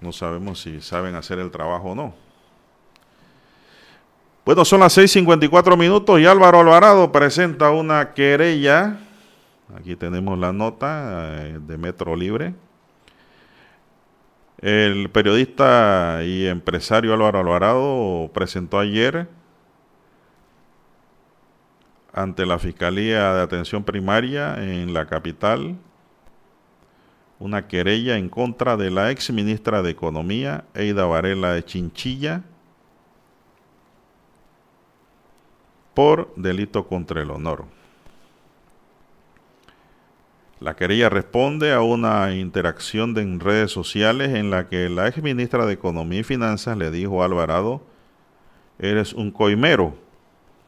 no 0.00 0.12
sabemos 0.12 0.60
si 0.60 0.80
saben 0.80 1.14
hacer 1.14 1.38
el 1.38 1.50
trabajo 1.50 1.90
o 1.90 1.94
no. 1.94 2.14
Bueno, 4.44 4.64
son 4.64 4.80
las 4.80 4.98
6.54 4.98 5.76
minutos 5.76 6.18
y 6.18 6.26
Álvaro 6.26 6.60
Alvarado 6.60 7.12
presenta 7.12 7.70
una 7.70 8.12
querella. 8.12 8.98
Aquí 9.76 9.94
tenemos 9.94 10.36
la 10.36 10.52
nota 10.52 11.44
eh, 11.44 11.60
de 11.64 11.78
Metro 11.78 12.16
Libre. 12.16 12.52
El 14.60 15.10
periodista 15.10 16.20
y 16.24 16.46
empresario 16.46 17.14
Álvaro 17.14 17.38
Alvarado 17.38 18.30
presentó 18.34 18.80
ayer 18.80 19.28
ante 22.12 22.46
la 22.46 22.58
Fiscalía 22.58 23.32
de 23.34 23.42
Atención 23.42 23.84
Primaria 23.84 24.54
en 24.62 24.92
la 24.92 25.06
capital 25.06 25.76
una 27.42 27.66
querella 27.66 28.18
en 28.18 28.28
contra 28.28 28.76
de 28.76 28.88
la 28.90 29.10
ex 29.10 29.32
ministra 29.32 29.82
de 29.82 29.90
Economía, 29.90 30.64
Eida 30.74 31.06
Varela 31.06 31.52
de 31.52 31.64
Chinchilla, 31.64 32.44
por 35.92 36.32
delito 36.36 36.86
contra 36.86 37.20
el 37.20 37.32
honor. 37.32 37.64
La 40.60 40.76
querella 40.76 41.08
responde 41.08 41.72
a 41.72 41.80
una 41.80 42.32
interacción 42.32 43.18
en 43.18 43.40
redes 43.40 43.72
sociales 43.72 44.28
en 44.34 44.50
la 44.50 44.68
que 44.68 44.88
la 44.88 45.08
ex 45.08 45.20
ministra 45.20 45.66
de 45.66 45.72
Economía 45.72 46.20
y 46.20 46.22
Finanzas 46.22 46.76
le 46.76 46.92
dijo 46.92 47.22
a 47.22 47.24
Alvarado, 47.24 47.82
eres 48.78 49.12
un 49.14 49.32
coimero, 49.32 49.96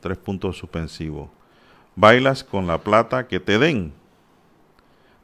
tres 0.04 0.18
puntos 0.18 0.58
suspensivos, 0.58 1.30
bailas 1.96 2.44
con 2.44 2.66
la 2.66 2.76
plata 2.76 3.26
que 3.26 3.40
te 3.40 3.58
den. 3.58 3.90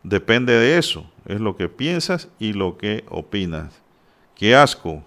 Depende 0.03 0.55
de 0.55 0.79
eso, 0.79 1.05
es 1.27 1.39
lo 1.39 1.55
que 1.55 1.69
piensas 1.69 2.31
y 2.39 2.55
lo 2.55 2.79
que 2.79 3.05
opinas. 3.11 3.79
Qué 4.35 4.57
asco. 4.57 5.05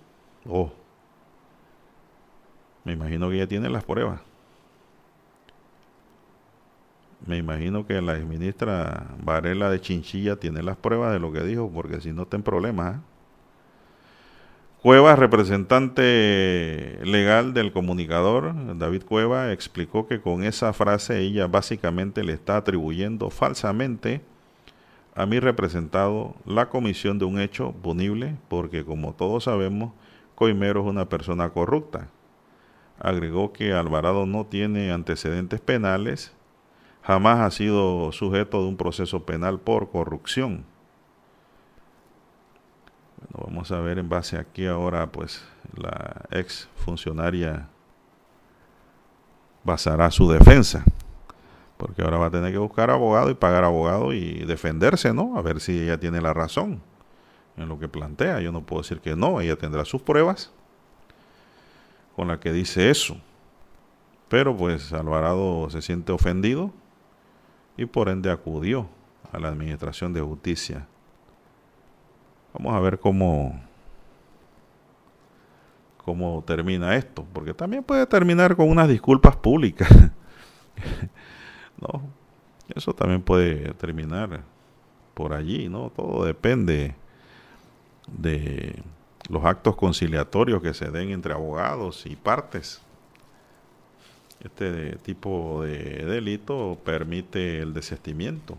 Oh. 0.47 0.71
Me 2.83 2.93
imagino 2.93 3.31
que 3.31 3.37
ya 3.37 3.47
tiene 3.47 3.67
las 3.67 3.83
pruebas. 3.83 4.21
Me 7.25 7.37
imagino 7.37 7.87
que 7.87 7.99
la 7.99 8.13
ministra 8.19 9.07
Varela 9.23 9.71
de 9.71 9.81
Chinchilla 9.81 10.35
tiene 10.35 10.61
las 10.61 10.77
pruebas 10.77 11.13
de 11.13 11.19
lo 11.19 11.31
que 11.31 11.41
dijo, 11.41 11.71
porque 11.73 11.99
si 11.99 12.13
no, 12.13 12.27
ten 12.27 12.43
problemas. 12.43 12.97
¿eh? 12.97 12.99
Cuevas, 14.83 15.17
representante 15.17 16.99
legal 17.05 17.53
del 17.53 17.71
comunicador, 17.71 18.53
David 18.77 19.03
Cueva, 19.03 19.53
explicó 19.53 20.07
que 20.07 20.19
con 20.19 20.43
esa 20.43 20.73
frase 20.73 21.21
ella 21.21 21.47
básicamente 21.47 22.21
le 22.21 22.33
está 22.33 22.57
atribuyendo 22.57 23.29
falsamente 23.29 24.21
a 25.15 25.25
mi 25.25 25.39
representado 25.39 26.35
la 26.45 26.67
comisión 26.67 27.17
de 27.17 27.23
un 27.23 27.39
hecho 27.39 27.71
punible, 27.71 28.35
porque 28.49 28.83
como 28.83 29.13
todos 29.13 29.45
sabemos, 29.45 29.93
Coimero 30.35 30.81
es 30.81 30.87
una 30.87 31.07
persona 31.07 31.51
corrupta. 31.51 32.09
Agregó 32.99 33.53
que 33.53 33.71
Alvarado 33.71 34.25
no 34.25 34.47
tiene 34.47 34.91
antecedentes 34.91 35.61
penales 35.61 36.33
jamás 37.03 37.39
ha 37.39 37.51
sido 37.51 38.11
sujeto 38.11 38.61
de 38.61 38.67
un 38.67 38.77
proceso 38.77 39.25
penal 39.25 39.59
por 39.59 39.91
corrupción. 39.91 40.65
Vamos 43.29 43.71
a 43.71 43.79
ver 43.79 43.99
en 43.99 44.09
base 44.09 44.37
a 44.37 44.43
qué 44.43 44.67
ahora 44.67 45.11
pues 45.11 45.43
la 45.75 46.25
ex 46.31 46.67
funcionaria 46.75 47.67
basará 49.63 50.11
su 50.11 50.29
defensa. 50.29 50.83
Porque 51.77 52.01
ahora 52.01 52.17
va 52.17 52.27
a 52.27 52.31
tener 52.31 52.51
que 52.51 52.57
buscar 52.57 52.89
abogado 52.89 53.29
y 53.29 53.33
pagar 53.33 53.63
abogado 53.63 54.13
y 54.13 54.45
defenderse, 54.45 55.13
¿no? 55.13 55.37
A 55.37 55.41
ver 55.41 55.59
si 55.59 55.79
ella 55.81 55.99
tiene 55.99 56.21
la 56.21 56.33
razón 56.33 56.81
en 57.57 57.67
lo 57.67 57.79
que 57.79 57.87
plantea. 57.87 58.39
Yo 58.41 58.51
no 58.51 58.61
puedo 58.61 58.81
decir 58.81 58.99
que 58.99 59.15
no, 59.15 59.41
ella 59.41 59.57
tendrá 59.57 59.85
sus 59.85 60.01
pruebas 60.01 60.51
con 62.15 62.27
la 62.27 62.39
que 62.39 62.53
dice 62.53 62.89
eso. 62.89 63.17
Pero 64.29 64.55
pues 64.55 64.93
Alvarado 64.93 65.69
se 65.69 65.81
siente 65.81 66.11
ofendido 66.11 66.71
y 67.77 67.85
por 67.85 68.09
ende 68.09 68.31
acudió 68.31 68.87
a 69.31 69.39
la 69.39 69.49
Administración 69.49 70.13
de 70.13 70.21
Justicia. 70.21 70.87
Vamos 72.53 72.73
a 72.75 72.79
ver 72.79 72.99
cómo, 72.99 73.59
cómo 75.97 76.43
termina 76.45 76.95
esto, 76.95 77.25
porque 77.33 77.53
también 77.53 77.83
puede 77.83 78.05
terminar 78.05 78.55
con 78.55 78.69
unas 78.69 78.87
disculpas 78.87 79.35
públicas. 79.35 79.89
no, 81.81 82.03
eso 82.75 82.93
también 82.93 83.21
puede 83.21 83.73
terminar 83.73 84.41
por 85.13 85.33
allí, 85.33 85.69
¿no? 85.69 85.89
Todo 85.89 86.25
depende 86.25 86.95
de 88.07 88.83
los 89.29 89.45
actos 89.45 89.75
conciliatorios 89.75 90.61
que 90.61 90.73
se 90.73 90.91
den 90.91 91.09
entre 91.09 91.33
abogados 91.33 92.05
y 92.05 92.15
partes. 92.15 92.81
Este 94.43 94.97
tipo 94.97 95.63
de 95.63 96.05
delito 96.05 96.77
permite 96.83 97.59
el 97.59 97.73
desestimiento. 97.73 98.57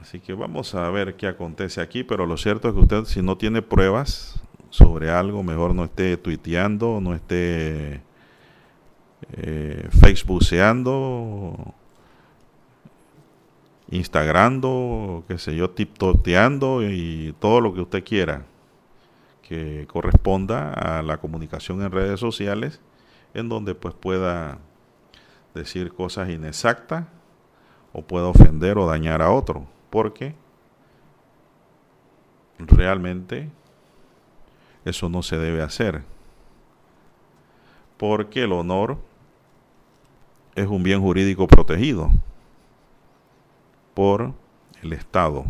Así 0.00 0.20
que 0.20 0.32
vamos 0.32 0.74
a 0.74 0.88
ver 0.90 1.16
qué 1.16 1.26
acontece 1.26 1.80
aquí, 1.80 2.04
pero 2.04 2.24
lo 2.26 2.36
cierto 2.36 2.68
es 2.68 2.74
que 2.74 2.80
usted 2.80 3.04
si 3.04 3.20
no 3.20 3.36
tiene 3.36 3.62
pruebas 3.62 4.40
sobre 4.70 5.10
algo, 5.10 5.42
mejor 5.42 5.74
no 5.74 5.84
esté 5.84 6.16
tuiteando, 6.16 7.00
no 7.00 7.14
esté 7.14 8.00
eh, 9.32 9.88
facebookeando, 9.90 11.74
instagrando, 13.90 15.24
qué 15.26 15.38
sé 15.38 15.56
yo, 15.56 15.70
tiptoteando 15.70 16.82
y 16.82 17.34
todo 17.40 17.60
lo 17.60 17.74
que 17.74 17.80
usted 17.80 18.04
quiera 18.04 18.44
que 19.42 19.86
corresponda 19.90 20.74
a 20.74 21.02
la 21.02 21.16
comunicación 21.16 21.82
en 21.82 21.90
redes 21.90 22.20
sociales 22.20 22.80
en 23.32 23.48
donde 23.48 23.74
pues 23.74 23.94
pueda 23.94 24.58
decir 25.54 25.92
cosas 25.92 26.28
inexactas 26.28 27.06
o 27.94 28.02
pueda 28.02 28.26
ofender 28.26 28.76
o 28.76 28.86
dañar 28.86 29.22
a 29.22 29.30
otro. 29.30 29.66
Porque 29.90 30.34
realmente 32.58 33.50
eso 34.84 35.08
no 35.08 35.22
se 35.22 35.38
debe 35.38 35.62
hacer. 35.62 36.02
Porque 37.96 38.44
el 38.44 38.52
honor 38.52 38.98
es 40.54 40.66
un 40.66 40.82
bien 40.82 41.00
jurídico 41.00 41.46
protegido 41.46 42.10
por 43.94 44.32
el 44.82 44.92
Estado. 44.92 45.44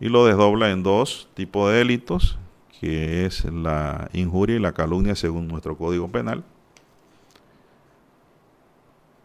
Y 0.00 0.08
lo 0.08 0.26
desdobla 0.26 0.70
en 0.70 0.82
dos 0.82 1.28
tipos 1.34 1.70
de 1.70 1.78
delitos, 1.78 2.38
que 2.80 3.24
es 3.24 3.44
la 3.44 4.08
injuria 4.12 4.56
y 4.56 4.58
la 4.58 4.72
calumnia 4.72 5.14
según 5.14 5.48
nuestro 5.48 5.76
Código 5.76 6.08
Penal, 6.08 6.44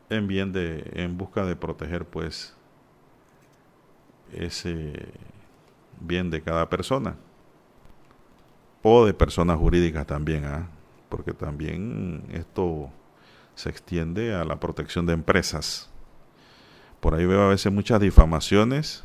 en 0.09 0.27
bien 0.27 0.51
de 0.53 0.89
en 0.93 1.17
busca 1.17 1.45
de 1.45 1.55
proteger 1.55 2.05
pues 2.05 2.55
ese 4.33 4.93
bien 5.99 6.29
de 6.29 6.41
cada 6.41 6.69
persona 6.69 7.15
o 8.81 9.05
de 9.05 9.13
personas 9.13 9.57
jurídicas 9.57 10.05
también, 10.07 10.45
¿ah? 10.45 10.69
porque 11.09 11.33
también 11.33 12.23
esto 12.31 12.89
se 13.55 13.69
extiende 13.69 14.33
a 14.33 14.45
la 14.45 14.59
protección 14.59 15.05
de 15.05 15.13
empresas. 15.13 15.89
Por 16.99 17.15
ahí 17.15 17.25
veo 17.25 17.41
a 17.41 17.49
veces 17.49 17.71
muchas 17.71 17.99
difamaciones 17.99 19.03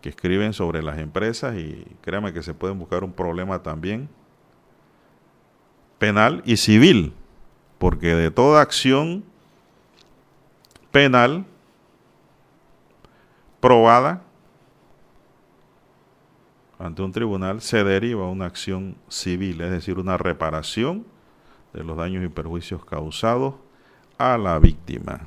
que 0.00 0.10
escriben 0.10 0.52
sobre 0.52 0.82
las 0.82 0.98
empresas 0.98 1.56
y 1.56 1.86
créame 2.00 2.32
que 2.32 2.42
se 2.42 2.54
pueden 2.54 2.78
buscar 2.78 3.04
un 3.04 3.12
problema 3.12 3.62
también 3.62 4.08
penal 5.98 6.42
y 6.46 6.56
civil, 6.56 7.12
porque 7.78 8.14
de 8.14 8.30
toda 8.30 8.62
acción 8.62 9.22
penal 10.90 11.44
probada 13.60 14.22
ante 16.78 17.02
un 17.02 17.12
tribunal 17.12 17.60
se 17.60 17.84
deriva 17.84 18.26
una 18.26 18.46
acción 18.46 18.96
civil, 19.08 19.60
es 19.60 19.70
decir, 19.70 19.98
una 19.98 20.16
reparación 20.16 21.04
de 21.74 21.84
los 21.84 21.96
daños 21.96 22.24
y 22.24 22.28
perjuicios 22.28 22.84
causados 22.86 23.54
a 24.16 24.38
la 24.38 24.58
víctima. 24.58 25.20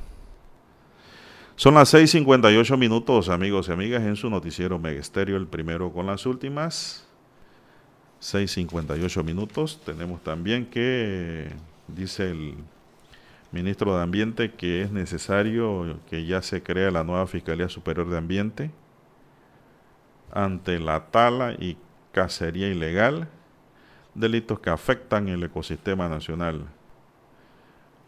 Son 1.56 1.76
las 1.76 1.94
6:58 1.94 2.76
minutos, 2.76 3.30
amigos 3.30 3.70
y 3.70 3.72
amigas, 3.72 4.02
en 4.02 4.16
su 4.16 4.32
noticiero 4.32 4.80
Megesterio, 4.80 5.38
el 5.38 5.46
primero 5.46 5.94
con 5.94 6.08
las 6.08 6.26
últimas. 6.26 7.06
6:58 8.20 9.24
minutos. 9.24 9.80
Tenemos 9.86 10.24
también 10.24 10.66
que, 10.66 11.52
dice 11.88 12.32
el 12.32 12.56
ministro 13.54 13.96
de 13.96 14.04
Ambiente, 14.04 14.52
que 14.52 14.82
es 14.82 14.92
necesario 14.92 16.00
que 16.10 16.26
ya 16.26 16.42
se 16.42 16.64
crea 16.64 16.90
la 16.90 17.04
nueva 17.04 17.28
Fiscalía 17.28 17.70
Superior 17.70 18.10
de 18.10 18.18
Ambiente 18.18 18.72
ante 20.32 20.80
la 20.80 21.06
tala 21.12 21.54
y 21.54 21.78
cacería 22.12 22.68
ilegal, 22.68 23.28
delitos 24.16 24.60
que 24.60 24.72
afectan 24.72 25.30
el 25.30 25.44
ecosistema 25.44 26.10
nacional. 26.10 26.66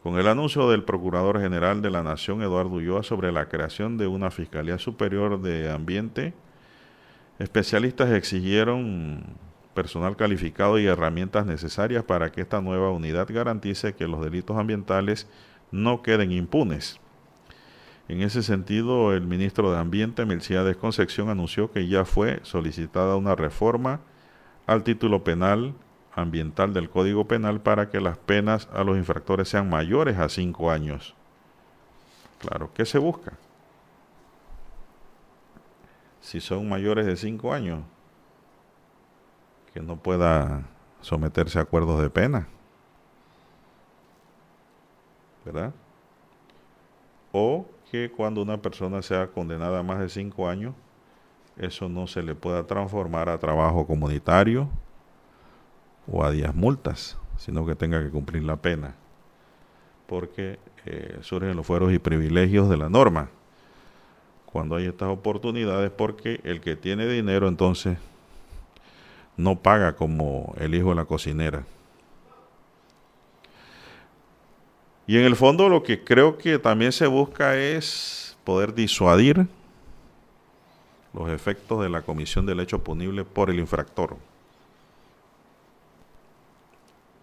Con 0.01 0.17
el 0.17 0.27
anuncio 0.27 0.67
del 0.69 0.83
Procurador 0.83 1.39
General 1.39 1.83
de 1.83 1.91
la 1.91 2.01
Nación, 2.01 2.41
Eduardo 2.41 2.71
Ulloa, 2.71 3.03
sobre 3.03 3.31
la 3.31 3.47
creación 3.47 3.97
de 3.97 4.07
una 4.07 4.31
Fiscalía 4.31 4.79
Superior 4.79 5.39
de 5.39 5.71
Ambiente, 5.71 6.33
especialistas 7.37 8.11
exigieron 8.11 9.23
personal 9.75 10.15
calificado 10.15 10.79
y 10.79 10.87
herramientas 10.87 11.45
necesarias 11.45 12.03
para 12.03 12.31
que 12.31 12.41
esta 12.41 12.61
nueva 12.61 12.89
unidad 12.89 13.27
garantice 13.29 13.93
que 13.93 14.07
los 14.07 14.23
delitos 14.23 14.57
ambientales 14.57 15.27
no 15.71 16.01
queden 16.01 16.31
impunes. 16.31 16.99
En 18.07 18.21
ese 18.21 18.41
sentido, 18.41 19.13
el 19.13 19.27
ministro 19.27 19.71
de 19.71 19.77
Ambiente, 19.77 20.25
Melciades 20.25 20.77
Concepción, 20.77 21.29
anunció 21.29 21.71
que 21.71 21.87
ya 21.87 22.05
fue 22.05 22.39
solicitada 22.43 23.15
una 23.15 23.35
reforma 23.35 23.99
al 24.65 24.83
título 24.83 25.23
penal 25.23 25.75
ambiental 26.15 26.73
del 26.73 26.89
Código 26.89 27.27
Penal 27.27 27.61
para 27.61 27.89
que 27.89 27.99
las 27.99 28.17
penas 28.17 28.69
a 28.73 28.83
los 28.83 28.97
infractores 28.97 29.49
sean 29.49 29.69
mayores 29.69 30.17
a 30.17 30.29
cinco 30.29 30.71
años. 30.71 31.13
Claro, 32.39 32.71
¿qué 32.73 32.85
se 32.85 32.97
busca? 32.97 33.33
Si 36.21 36.39
son 36.39 36.69
mayores 36.69 37.05
de 37.05 37.17
cinco 37.17 37.53
años, 37.53 37.81
que 39.75 39.81
no 39.81 39.97
pueda 39.97 40.63
someterse 41.01 41.59
a 41.59 41.63
acuerdos 41.63 42.01
de 42.01 42.09
pena. 42.09 42.47
¿Verdad? 45.43 45.73
O 47.33 47.65
que 47.91 48.09
cuando 48.09 48.41
una 48.41 48.61
persona 48.61 49.01
sea 49.01 49.27
condenada 49.27 49.79
a 49.79 49.83
más 49.83 49.99
de 49.99 50.07
cinco 50.07 50.47
años, 50.47 50.73
eso 51.57 51.89
no 51.89 52.07
se 52.07 52.23
le 52.23 52.35
pueda 52.35 52.65
transformar 52.65 53.27
a 53.27 53.37
trabajo 53.37 53.85
comunitario 53.85 54.69
o 56.09 56.23
a 56.23 56.31
días 56.31 56.55
multas, 56.55 57.17
sino 57.35 57.65
que 57.65 57.75
tenga 57.75 58.01
que 58.01 58.11
cumplir 58.11 58.43
la 58.43 58.55
pena, 58.55 58.95
porque 60.07 60.57
eh, 60.85 61.17
surgen 61.19 61.53
los 61.57 61.67
fueros 61.67 61.91
y 61.91 61.99
privilegios 61.99 62.69
de 62.69 62.77
la 62.77 62.87
norma 62.87 63.27
cuando 64.45 64.77
hay 64.77 64.85
estas 64.85 65.09
oportunidades, 65.09 65.91
porque 65.91 66.39
el 66.45 66.61
que 66.61 66.77
tiene 66.77 67.07
dinero 67.07 67.49
entonces 67.49 67.97
no 69.37 69.57
paga 69.59 69.95
como 69.95 70.53
el 70.57 70.75
hijo 70.75 70.89
de 70.89 70.95
la 70.95 71.05
cocinera. 71.05 71.63
Y 75.07 75.17
en 75.17 75.25
el 75.25 75.35
fondo 75.35 75.69
lo 75.69 75.83
que 75.83 76.03
creo 76.03 76.37
que 76.37 76.57
también 76.57 76.91
se 76.91 77.07
busca 77.07 77.55
es 77.57 78.37
poder 78.43 78.73
disuadir 78.73 79.47
los 81.13 81.29
efectos 81.29 81.81
de 81.81 81.89
la 81.89 82.01
comisión 82.01 82.45
del 82.45 82.59
hecho 82.59 82.83
punible 82.83 83.23
por 83.23 83.49
el 83.49 83.59
infractor. 83.59 84.17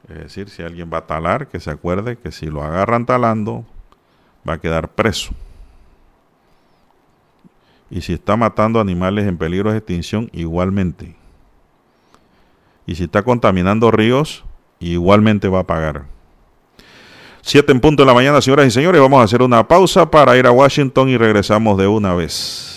Es 0.08 0.18
decir, 0.18 0.48
si 0.48 0.62
alguien 0.62 0.90
va 0.92 0.98
a 0.98 1.06
talar, 1.06 1.48
que 1.48 1.60
se 1.60 1.70
acuerde 1.70 2.16
que 2.16 2.32
si 2.32 2.46
lo 2.46 2.62
agarran 2.62 3.06
talando, 3.06 3.64
va 4.48 4.54
a 4.54 4.60
quedar 4.60 4.88
preso. 4.88 5.32
Y 7.90 8.00
si 8.00 8.14
está 8.14 8.36
matando 8.36 8.80
animales 8.80 9.26
en 9.26 9.36
peligro 9.36 9.70
de 9.70 9.78
extinción, 9.78 10.30
igualmente. 10.32 11.14
Y 12.86 12.94
si 12.94 13.04
está 13.04 13.22
contaminando 13.22 13.90
ríos, 13.90 14.44
igualmente 14.80 15.48
va 15.48 15.60
a 15.60 15.66
pagar. 15.66 16.04
Siete 17.40 17.72
en 17.72 17.80
punto 17.80 18.02
de 18.02 18.06
la 18.06 18.14
mañana, 18.14 18.40
señoras 18.40 18.66
y 18.66 18.70
señores. 18.70 19.00
Vamos 19.00 19.20
a 19.20 19.24
hacer 19.24 19.42
una 19.42 19.66
pausa 19.66 20.10
para 20.10 20.36
ir 20.36 20.46
a 20.46 20.52
Washington 20.52 21.08
y 21.08 21.16
regresamos 21.16 21.76
de 21.76 21.86
una 21.86 22.14
vez. 22.14 22.71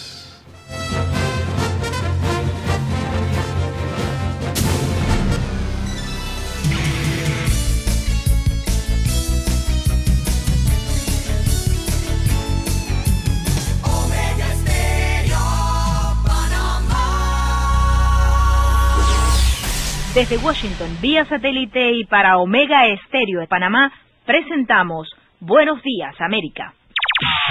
Desde 20.15 20.37
Washington, 20.37 20.97
vía 21.01 21.25
satélite 21.25 21.91
y 21.91 22.05
para 22.05 22.37
Omega 22.37 22.87
Estéreo 22.87 23.41
de 23.41 23.47
Panamá, 23.47 23.91
presentamos 24.25 25.09
Buenos 25.41 25.81
Días, 25.83 26.15
América. 26.21 26.73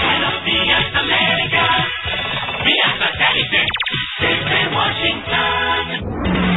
Buenos 0.01 0.43
días, 0.45 0.95
América. 0.95 1.87
Vía 2.65 2.97
satélite 2.97 3.67
desde 4.19 4.75
Washington. 4.75 6.54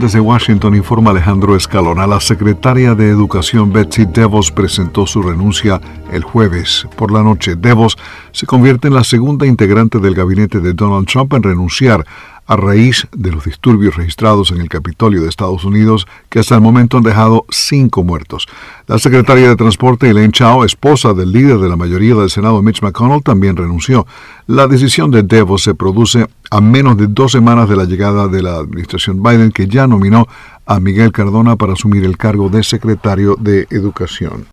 Desde 0.00 0.20
Washington 0.20 0.76
informa 0.76 1.10
Alejandro 1.10 1.56
Escalona. 1.56 2.06
La 2.06 2.20
secretaria 2.20 2.94
de 2.94 3.08
Educación 3.08 3.72
Betsy 3.72 4.04
DeVos 4.04 4.52
presentó 4.52 5.08
su 5.08 5.22
renuncia 5.22 5.80
el 6.12 6.22
jueves 6.22 6.86
por 6.96 7.10
la 7.10 7.24
noche. 7.24 7.56
DeVos 7.56 7.98
se 8.30 8.46
convierte 8.46 8.86
en 8.86 8.94
la 8.94 9.02
segunda 9.02 9.44
integrante 9.44 9.98
del 9.98 10.14
gabinete 10.14 10.60
de 10.60 10.72
Donald 10.72 11.08
Trump 11.08 11.34
en 11.34 11.42
renunciar 11.42 12.06
a 12.48 12.56
raíz 12.56 13.06
de 13.12 13.30
los 13.30 13.44
disturbios 13.44 13.94
registrados 13.94 14.50
en 14.50 14.60
el 14.62 14.70
Capitolio 14.70 15.22
de 15.22 15.28
Estados 15.28 15.64
Unidos, 15.64 16.06
que 16.30 16.40
hasta 16.40 16.54
el 16.54 16.62
momento 16.62 16.96
han 16.96 17.02
dejado 17.02 17.44
cinco 17.50 18.02
muertos. 18.02 18.48
La 18.86 18.98
secretaria 18.98 19.50
de 19.50 19.56
Transporte, 19.56 20.08
Elaine 20.08 20.32
Chao, 20.32 20.64
esposa 20.64 21.12
del 21.12 21.30
líder 21.30 21.58
de 21.58 21.68
la 21.68 21.76
mayoría 21.76 22.14
del 22.14 22.30
Senado, 22.30 22.62
Mitch 22.62 22.82
McConnell, 22.82 23.22
también 23.22 23.54
renunció. 23.54 24.06
La 24.46 24.66
decisión 24.66 25.10
de 25.10 25.22
DeVos 25.22 25.62
se 25.62 25.74
produce 25.74 26.26
a 26.50 26.60
menos 26.62 26.96
de 26.96 27.06
dos 27.06 27.32
semanas 27.32 27.68
de 27.68 27.76
la 27.76 27.84
llegada 27.84 28.28
de 28.28 28.42
la 28.42 28.56
administración 28.56 29.22
Biden, 29.22 29.52
que 29.52 29.68
ya 29.68 29.86
nominó 29.86 30.26
a 30.64 30.80
Miguel 30.80 31.12
Cardona 31.12 31.56
para 31.56 31.74
asumir 31.74 32.04
el 32.04 32.16
cargo 32.16 32.48
de 32.48 32.64
secretario 32.64 33.36
de 33.38 33.66
Educación. 33.70 34.46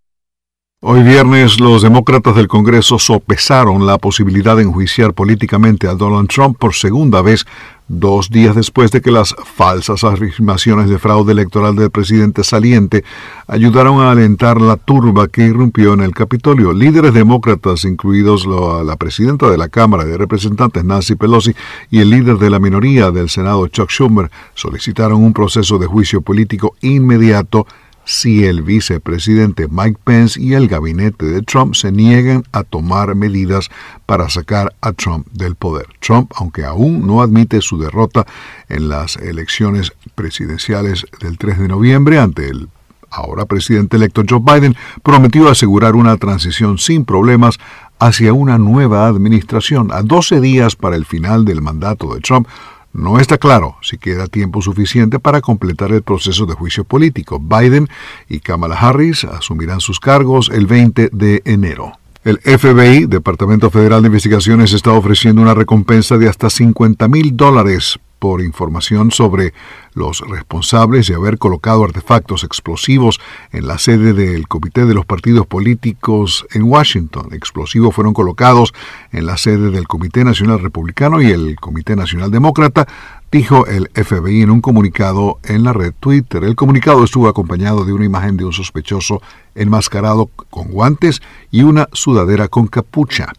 Hoy 0.88 1.02
viernes 1.02 1.60
los 1.60 1.82
demócratas 1.82 2.36
del 2.36 2.48
Congreso 2.48 3.00
sopesaron 3.00 3.88
la 3.88 3.98
posibilidad 3.98 4.56
de 4.56 4.62
enjuiciar 4.62 5.16
políticamente 5.16 5.88
a 5.88 5.96
Donald 5.96 6.30
Trump 6.30 6.60
por 6.60 6.76
segunda 6.76 7.24
vez 7.24 7.48
dos 7.88 8.30
días 8.30 8.56
después 8.56 8.91
de 8.91 9.02
que 9.02 9.12
las 9.12 9.36
falsas 9.56 10.03
afirmaciones 10.03 10.90
de 10.90 10.98
fraude 10.98 11.34
electoral 11.34 11.76
del 11.76 11.91
presidente 11.91 12.44
saliente 12.44 13.03
ayudaron 13.48 14.02
a 14.02 14.12
alentar 14.12 14.60
la 14.60 14.76
turba 14.76 15.28
que 15.28 15.45
irrumpió 15.45 15.94
en 15.94 16.02
el 16.02 16.12
Capitolio. 16.12 16.74
Líderes 16.74 17.14
demócratas, 17.14 17.86
incluidos 17.86 18.45
la 18.45 18.95
presidenta 18.95 19.49
de 19.49 19.57
la 19.57 19.70
Cámara 19.70 20.06
de 20.06 20.18
Representantes, 20.18 20.84
Nancy 20.84 21.16
Pelosi, 21.16 21.56
y 21.91 21.99
el 21.99 22.10
líder 22.10 22.38
de 22.38 22.49
la 22.49 22.60
minoría 22.60 23.12
del 23.12 23.30
Senado, 23.30 23.68
Chuck 23.68 23.90
Schumer, 23.90 24.32
solicitaron 24.53 25.24
un 25.24 25.34
proceso 25.34 25.78
de 25.78 25.86
juicio 25.86 26.22
político 26.22 26.76
inmediato 26.82 27.68
si 28.06 28.45
el 28.45 28.61
vicepresidente 28.61 29.68
Mike 29.69 29.99
Pence 30.03 30.40
y 30.40 30.53
el 30.53 30.68
gabinete 30.68 31.26
de 31.26 31.41
Trump 31.41 31.73
se 31.73 31.91
niegan 31.91 32.44
a 32.52 32.64
tomar 32.64 33.15
medidas 33.15 33.69
para 34.06 34.30
sacar 34.30 34.73
a 34.82 34.94
Trump 34.94 35.27
del 35.32 35.56
poder. 35.56 35.88
Trump, 35.99 36.32
aunque 36.36 36.64
aún 36.64 37.06
no 37.06 37.22
admite 37.22 37.61
su 37.61 37.77
derrota 37.77 38.26
en 38.69 38.90
las 38.90 39.18
elecciones 39.18 39.91
presidenciales 40.14 41.06
del 41.19 41.38
3 41.38 41.60
de 41.60 41.68
noviembre 41.68 42.19
ante 42.19 42.48
el 42.48 42.69
ahora 43.10 43.45
presidente 43.45 43.98
electo 43.98 44.23
Joe 44.27 44.40
Biden, 44.40 44.76
prometió 45.02 45.49
asegurar 45.49 45.95
una 45.95 46.18
transición 46.18 46.77
sin 46.77 47.06
problemas 47.06 47.57
hacia 47.98 48.34
una 48.34 48.57
nueva 48.57 49.07
administración 49.07 49.91
a 49.91 50.02
12 50.02 50.41
días 50.41 50.76
para 50.76 50.95
el 50.95 51.06
final 51.06 51.45
del 51.45 51.61
mandato 51.61 52.14
de 52.14 52.22
Trump 52.22 52.48
no 52.96 53.20
está 53.20 53.38
claro 53.38 53.76
si 53.82 53.98
queda 53.98 54.28
tiempo 54.28 54.62
suficiente 54.62 55.20
para 55.20 55.42
completar 55.42 55.92
el 55.92 56.02
proceso 56.02 56.46
de 56.46 56.54
juicio 56.54 56.84
político. 56.84 57.40
Biden 57.40 57.90
y 58.30 58.40
Kamala 58.40 58.76
Harris 58.76 59.26
asumirán 59.26 59.82
sus 59.82 60.00
cargos 60.00 60.50
el 60.52 60.66
20 60.66 61.10
de 61.12 61.42
enero. 61.46 61.94
El 62.24 62.40
FBI, 62.40 63.06
Departamento 63.06 63.70
Federal 63.70 64.02
de 64.02 64.08
Investigaciones, 64.08 64.74
está 64.74 64.94
ofreciendo 64.94 65.44
una 65.44 65.54
recompensa 65.54 66.18
de 66.18 66.28
hasta 66.28 66.50
50 66.50 67.08
mil 67.08 67.38
dólares 67.38 68.00
por 68.20 68.42
información 68.42 69.12
sobre 69.12 69.54
los 69.94 70.22
responsables 70.22 71.08
de 71.08 71.16
haber 71.16 71.38
colocado 71.38 71.84
artefactos 71.84 72.44
explosivos 72.44 73.20
en 73.52 73.68
la 73.68 73.78
sede 73.78 74.14
del 74.14 74.48
Comité 74.48 74.86
de 74.86 74.94
los 74.94 75.06
Partidos 75.06 75.48
Políticos 75.48 76.46
en 76.54 76.64
Washington. 76.64 77.30
Explosivos 77.34 77.94
fueron 77.94 78.14
colocados 78.14 78.74
en 79.12 79.26
la 79.26 79.38
sede 79.38 79.72
del 79.72 79.88
Comité 79.88 80.24
Nacional 80.24 80.60
Republicano 80.60 81.22
y 81.22 81.32
el 81.32 81.56
Comité 81.60 81.96
Nacional 81.96 82.32
Demócrata, 82.32 82.88
dijo 83.32 83.68
el 83.68 83.90
FBI 83.94 84.44
en 84.44 84.52
un 84.52 84.62
comunicado 84.62 85.40
en 85.44 85.64
la 85.64 85.74
red 85.74 85.94
Twitter. 86.00 86.44
El 86.44 86.56
comunicado 86.56 87.04
estuvo 87.04 87.28
acompañado 87.28 87.86
de 87.86 87.94
una 87.94 88.06
imagen 88.06 88.38
de 88.38 88.46
un 88.46 88.54
sospechoso 88.54 89.22
enmascarado 89.56 90.30
con 90.50 90.70
guantes 90.70 91.22
y 91.52 91.64
una 91.64 91.90
sudadera 91.92 92.48
con 92.48 92.68
capucha. 92.68 93.34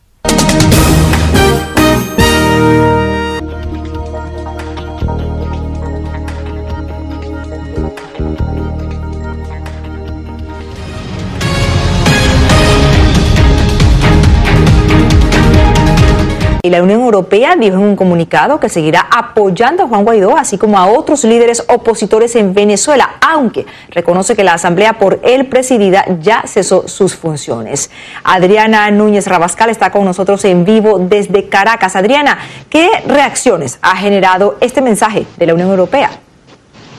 Y 16.66 16.70
la 16.70 16.82
Unión 16.82 17.02
Europea 17.02 17.54
dijo 17.54 17.76
en 17.76 17.82
un 17.84 17.94
comunicado 17.94 18.58
que 18.58 18.68
seguirá 18.68 19.06
apoyando 19.08 19.84
a 19.84 19.86
Juan 19.86 20.02
Guaidó, 20.02 20.36
así 20.36 20.58
como 20.58 20.80
a 20.80 20.88
otros 20.88 21.22
líderes 21.22 21.62
opositores 21.68 22.34
en 22.34 22.54
Venezuela, 22.54 23.18
aunque 23.20 23.66
reconoce 23.90 24.34
que 24.34 24.42
la 24.42 24.54
asamblea 24.54 24.94
por 24.94 25.20
él 25.22 25.46
presidida 25.46 26.04
ya 26.20 26.42
cesó 26.44 26.88
sus 26.88 27.14
funciones. 27.14 27.92
Adriana 28.24 28.90
Núñez 28.90 29.28
Rabascal 29.28 29.70
está 29.70 29.92
con 29.92 30.04
nosotros 30.04 30.44
en 30.44 30.64
vivo 30.64 30.98
desde 30.98 31.48
Caracas. 31.48 31.94
Adriana, 31.94 32.36
¿qué 32.68 32.90
reacciones 33.06 33.78
ha 33.80 33.94
generado 33.94 34.56
este 34.60 34.82
mensaje 34.82 35.24
de 35.36 35.46
la 35.46 35.54
Unión 35.54 35.70
Europea? 35.70 36.10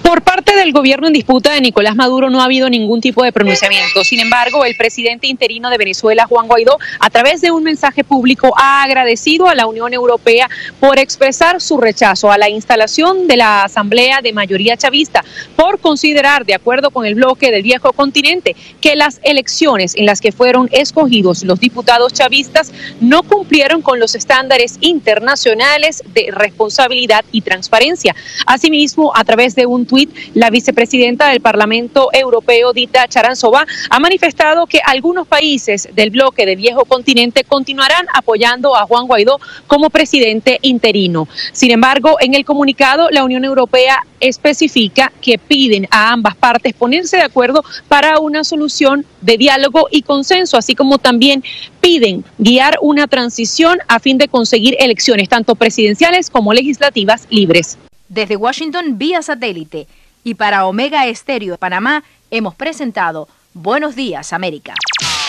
Por 0.08 0.22
parte 0.22 0.56
del 0.56 0.72
gobierno 0.72 1.08
en 1.08 1.12
disputa 1.12 1.52
de 1.52 1.60
Nicolás 1.60 1.98
Maduro 1.98 2.30
no 2.30 2.40
ha 2.40 2.46
habido 2.46 2.70
ningún 2.70 3.02
tipo 3.02 3.26
de 3.26 3.34
pronunciamiento. 3.34 4.06
Sin 4.06 4.22
embargo, 4.22 4.64
el 4.64 4.78
presidente 4.78 5.28
interino 5.28 5.70
de 5.70 5.78
Venezuela, 5.78 6.26
Juan 6.28 6.48
Guaidó, 6.48 6.78
a 7.02 7.10
través 7.10 7.42
de 7.42 7.52
un 7.52 7.62
mensaje 7.64 8.06
público, 8.06 8.54
ha 8.56 8.84
agradecido 8.84 9.50
a 9.50 9.56
la 9.56 9.68
Unión 9.68 9.94
Europea 9.94 10.50
por 10.80 10.98
expresar 10.98 11.60
su 11.60 11.78
rechazo 11.78 12.32
a 12.32 12.38
la 12.38 12.50
instalación 12.50 13.28
de 13.28 13.36
la 13.36 13.64
Asamblea 13.64 14.22
de 14.22 14.32
Mayoría 14.32 14.78
Chavista, 14.78 15.26
por 15.58 15.82
considerar, 15.82 16.46
de 16.46 16.54
acuerdo 16.54 16.90
con 16.90 17.06
el 17.06 17.16
bloque 17.16 17.52
del 17.52 17.64
viejo 17.64 17.92
continente, 17.92 18.56
que 18.80 18.96
las 18.96 19.20
elecciones 19.24 19.94
en 19.98 20.06
las 20.06 20.22
que 20.22 20.32
fueron 20.32 20.70
escogidos 20.72 21.44
los 21.44 21.60
diputados 21.60 22.14
chavistas 22.14 22.72
no 23.02 23.24
cumplieron 23.24 23.82
con 23.82 24.00
los 24.00 24.16
estándares 24.16 24.78
internacionales 24.80 26.02
de 26.14 26.30
responsabilidad 26.32 27.26
y 27.34 27.42
transparencia. 27.42 28.16
Asimismo, 28.46 29.12
a 29.14 29.26
través 29.26 29.54
de 29.54 29.66
un 29.66 29.86
la 30.34 30.50
vicepresidenta 30.50 31.30
del 31.30 31.42
Parlamento 31.42 32.10
Europeo, 32.14 32.74
Dita 32.74 33.08
Charanzova, 33.08 33.66
ha 33.90 34.00
manifestado 34.00 34.66
que 34.68 34.80
algunos 34.86 35.28
países 35.28 35.90
del 35.94 36.10
bloque 36.10 36.46
del 36.46 36.58
viejo 36.58 36.86
continente 36.86 37.44
continuarán 37.44 38.06
apoyando 38.14 38.76
a 38.76 38.86
Juan 38.86 39.08
Guaidó 39.08 39.40
como 39.68 39.90
presidente 39.90 40.60
interino. 40.62 41.28
Sin 41.54 41.72
embargo, 41.72 42.18
en 42.20 42.34
el 42.34 42.46
comunicado, 42.46 43.10
la 43.10 43.24
Unión 43.24 43.44
Europea 43.46 44.00
especifica 44.20 45.12
que 45.22 45.38
piden 45.38 45.88
a 45.92 46.12
ambas 46.12 46.36
partes 46.36 46.74
ponerse 46.74 47.18
de 47.18 47.24
acuerdo 47.24 47.64
para 47.88 48.20
una 48.20 48.44
solución 48.44 49.06
de 49.22 49.38
diálogo 49.38 49.88
y 49.92 50.02
consenso, 50.02 50.58
así 50.58 50.76
como 50.76 50.98
también 50.98 51.44
piden 51.82 52.24
guiar 52.38 52.78
una 52.82 53.08
transición 53.08 53.80
a 53.88 54.00
fin 54.00 54.18
de 54.18 54.28
conseguir 54.28 54.76
elecciones 54.80 55.30
tanto 55.30 55.56
presidenciales 55.56 56.30
como 56.30 56.54
legislativas 56.54 57.28
libres. 57.30 57.78
Desde 58.10 58.38
Washington 58.38 58.98
vía 58.98 59.22
satélite 59.22 59.88
y 60.24 60.36
para 60.36 60.66
Omega 60.66 61.08
Estéreo 61.08 61.54
de 61.54 61.58
Panamá 61.58 62.04
hemos 62.32 62.56
presentado 62.56 63.28
Buenos 63.54 63.96
Días 63.96 64.32
América. 64.34 64.76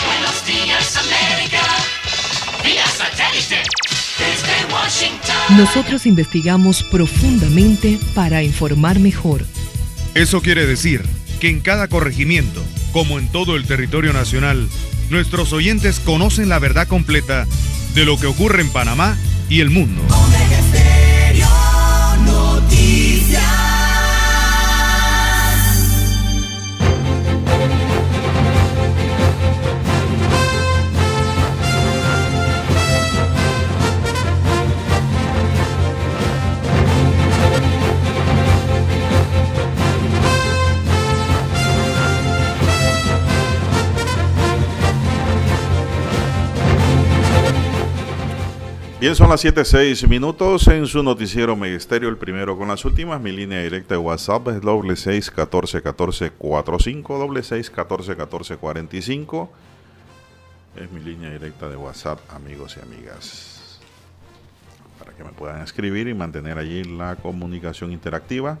Buenos 0.05 0.45
días 0.45 0.95
América, 0.95 1.61
vía 2.63 2.85
satélite 2.85 3.63
desde 4.17 4.73
Washington. 4.73 5.57
Nosotros 5.57 6.05
investigamos 6.05 6.83
profundamente 6.83 7.99
para 8.15 8.43
informar 8.43 8.99
mejor. 8.99 9.45
Eso 10.15 10.41
quiere 10.41 10.65
decir 10.65 11.03
que 11.41 11.49
en 11.49 11.59
cada 11.59 11.89
corregimiento, 11.89 12.63
como 12.93 13.19
en 13.19 13.29
todo 13.29 13.57
el 13.57 13.65
territorio 13.65 14.13
nacional, 14.13 14.69
nuestros 15.09 15.51
oyentes 15.51 15.99
conocen 15.99 16.47
la 16.47 16.59
verdad 16.59 16.87
completa 16.87 17.45
de 17.93 18.05
lo 18.05 18.17
que 18.17 18.27
ocurre 18.27 18.61
en 18.61 18.71
Panamá 18.71 19.17
y 19.49 19.59
el 19.59 19.69
mundo. 19.69 20.01
Bien, 48.99 49.15
son 49.15 49.29
las 49.29 49.45
7.06 49.45 50.09
minutos 50.09 50.67
en 50.67 50.85
su 50.85 51.01
noticiero 51.01 51.55
Megesterio, 51.55 52.09
el 52.09 52.17
primero 52.17 52.57
con 52.57 52.67
las 52.67 52.83
últimas. 52.83 53.21
Mi 53.21 53.31
línea 53.31 53.61
directa 53.61 53.93
de 53.93 53.97
WhatsApp 53.97 54.49
es 54.49 54.59
doble 54.59 54.97
seis 54.97 55.31
catorce 55.31 55.81
catorce 55.81 56.31
cuatro 56.31 56.77
cinco, 56.79 57.17
doble 57.17 57.41
seis 57.41 57.69
catorce 57.69 58.17
catorce 58.17 58.57
cuarenta 58.57 58.97
y 58.97 59.01
cinco. 59.01 59.49
Es 60.75 60.91
mi 60.91 60.99
línea 60.99 61.29
directa 61.29 61.69
de 61.69 61.77
WhatsApp, 61.77 62.19
amigos 62.29 62.75
y 62.75 62.81
amigas. 62.81 63.79
Para 64.99 65.13
que 65.13 65.23
me 65.23 65.31
puedan 65.31 65.61
escribir 65.61 66.09
y 66.09 66.13
mantener 66.13 66.57
allí 66.57 66.83
la 66.83 67.15
comunicación 67.15 67.93
interactiva. 67.93 68.59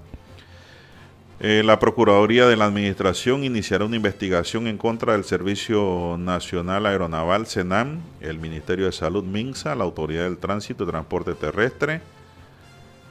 Eh, 1.41 1.63
la 1.63 1.79
Procuraduría 1.79 2.47
de 2.47 2.57
la 2.57 2.65
Administración 2.65 3.45
iniciará 3.45 3.85
una 3.85 3.95
investigación 3.95 4.67
en 4.67 4.77
contra 4.77 5.13
del 5.13 5.23
Servicio 5.23 6.17
Nacional 6.19 6.85
Aeronaval 6.85 7.47
SENAM, 7.47 8.01
el 8.19 8.39
Ministerio 8.39 8.87
de 8.87 8.91
Salud 8.91 9.23
MINSA, 9.23 9.73
la 9.75 9.85
Autoridad 9.85 10.25
del 10.25 10.37
Tránsito 10.37 10.83
y 10.83 10.87
Transporte 10.87 11.35
Terrestre, 11.35 12.01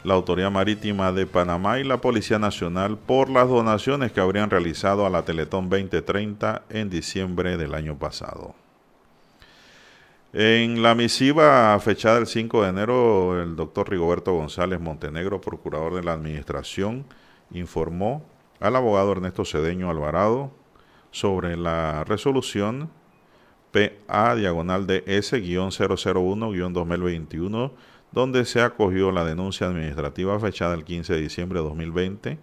la 0.04 0.12
Autoridad 0.12 0.50
Marítima 0.50 1.10
de 1.10 1.26
Panamá 1.26 1.78
y 1.78 1.84
la 1.84 2.02
Policía 2.02 2.38
Nacional 2.38 2.98
por 2.98 3.30
las 3.30 3.48
donaciones 3.48 4.12
que 4.12 4.20
habrían 4.20 4.50
realizado 4.50 5.06
a 5.06 5.10
la 5.10 5.24
Teletón 5.24 5.70
2030 5.70 6.64
en 6.68 6.90
diciembre 6.90 7.56
del 7.56 7.74
año 7.74 7.98
pasado. 7.98 8.54
En 10.34 10.82
la 10.82 10.94
misiva 10.94 11.80
fechada 11.80 12.18
el 12.18 12.26
5 12.26 12.62
de 12.62 12.68
enero, 12.68 13.42
el 13.42 13.56
doctor 13.56 13.88
Rigoberto 13.88 14.34
González 14.34 14.78
Montenegro, 14.78 15.40
procurador 15.40 15.94
de 15.94 16.04
la 16.04 16.12
Administración, 16.12 17.06
informó 17.50 18.24
al 18.60 18.76
abogado 18.76 19.12
Ernesto 19.12 19.44
Cedeño 19.44 19.90
Alvarado 19.90 20.50
sobre 21.10 21.56
la 21.56 22.04
resolución 22.04 22.90
PA 23.72 24.34
diagonal 24.34 24.86
de 24.86 25.04
S-001-2021 25.06 27.72
donde 28.12 28.44
se 28.44 28.62
acogió 28.62 29.12
la 29.12 29.24
denuncia 29.24 29.66
administrativa 29.66 30.38
fechada 30.40 30.74
el 30.74 30.84
15 30.84 31.14
de 31.14 31.20
diciembre 31.20 31.60
de 31.60 31.66
2020. 31.66 32.38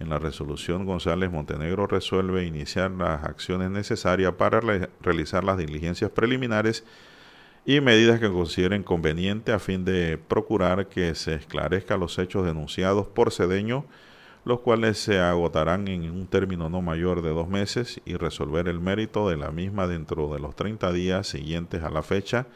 En 0.00 0.08
la 0.08 0.18
resolución, 0.18 0.86
González 0.86 1.30
Montenegro 1.30 1.86
resuelve 1.86 2.44
iniciar 2.44 2.90
las 2.90 3.24
acciones 3.24 3.70
necesarias 3.70 4.34
para 4.34 4.60
realizar 5.00 5.44
las 5.44 5.58
diligencias 5.58 6.10
preliminares 6.10 6.84
y 7.64 7.80
medidas 7.80 8.18
que 8.18 8.30
consideren 8.30 8.82
conveniente 8.82 9.52
a 9.52 9.60
fin 9.60 9.84
de 9.84 10.18
procurar 10.18 10.88
que 10.88 11.14
se 11.14 11.34
esclarezcan 11.34 12.00
los 12.00 12.18
hechos 12.18 12.44
denunciados 12.44 13.06
por 13.06 13.30
Cedeño, 13.30 13.84
los 14.44 14.60
cuales 14.60 14.98
se 14.98 15.20
agotarán 15.20 15.86
en 15.88 16.10
un 16.10 16.26
término 16.26 16.68
no 16.68 16.82
mayor 16.82 17.22
de 17.22 17.30
dos 17.30 17.48
meses 17.48 18.00
y 18.04 18.16
resolver 18.16 18.68
el 18.68 18.80
mérito 18.80 19.28
de 19.28 19.36
la 19.36 19.52
misma 19.52 19.86
dentro 19.86 20.32
de 20.32 20.40
los 20.40 20.56
30 20.56 20.92
días 20.92 21.28
siguientes 21.28 21.82
a 21.82 21.90
la 21.90 22.02
fecha 22.02 22.46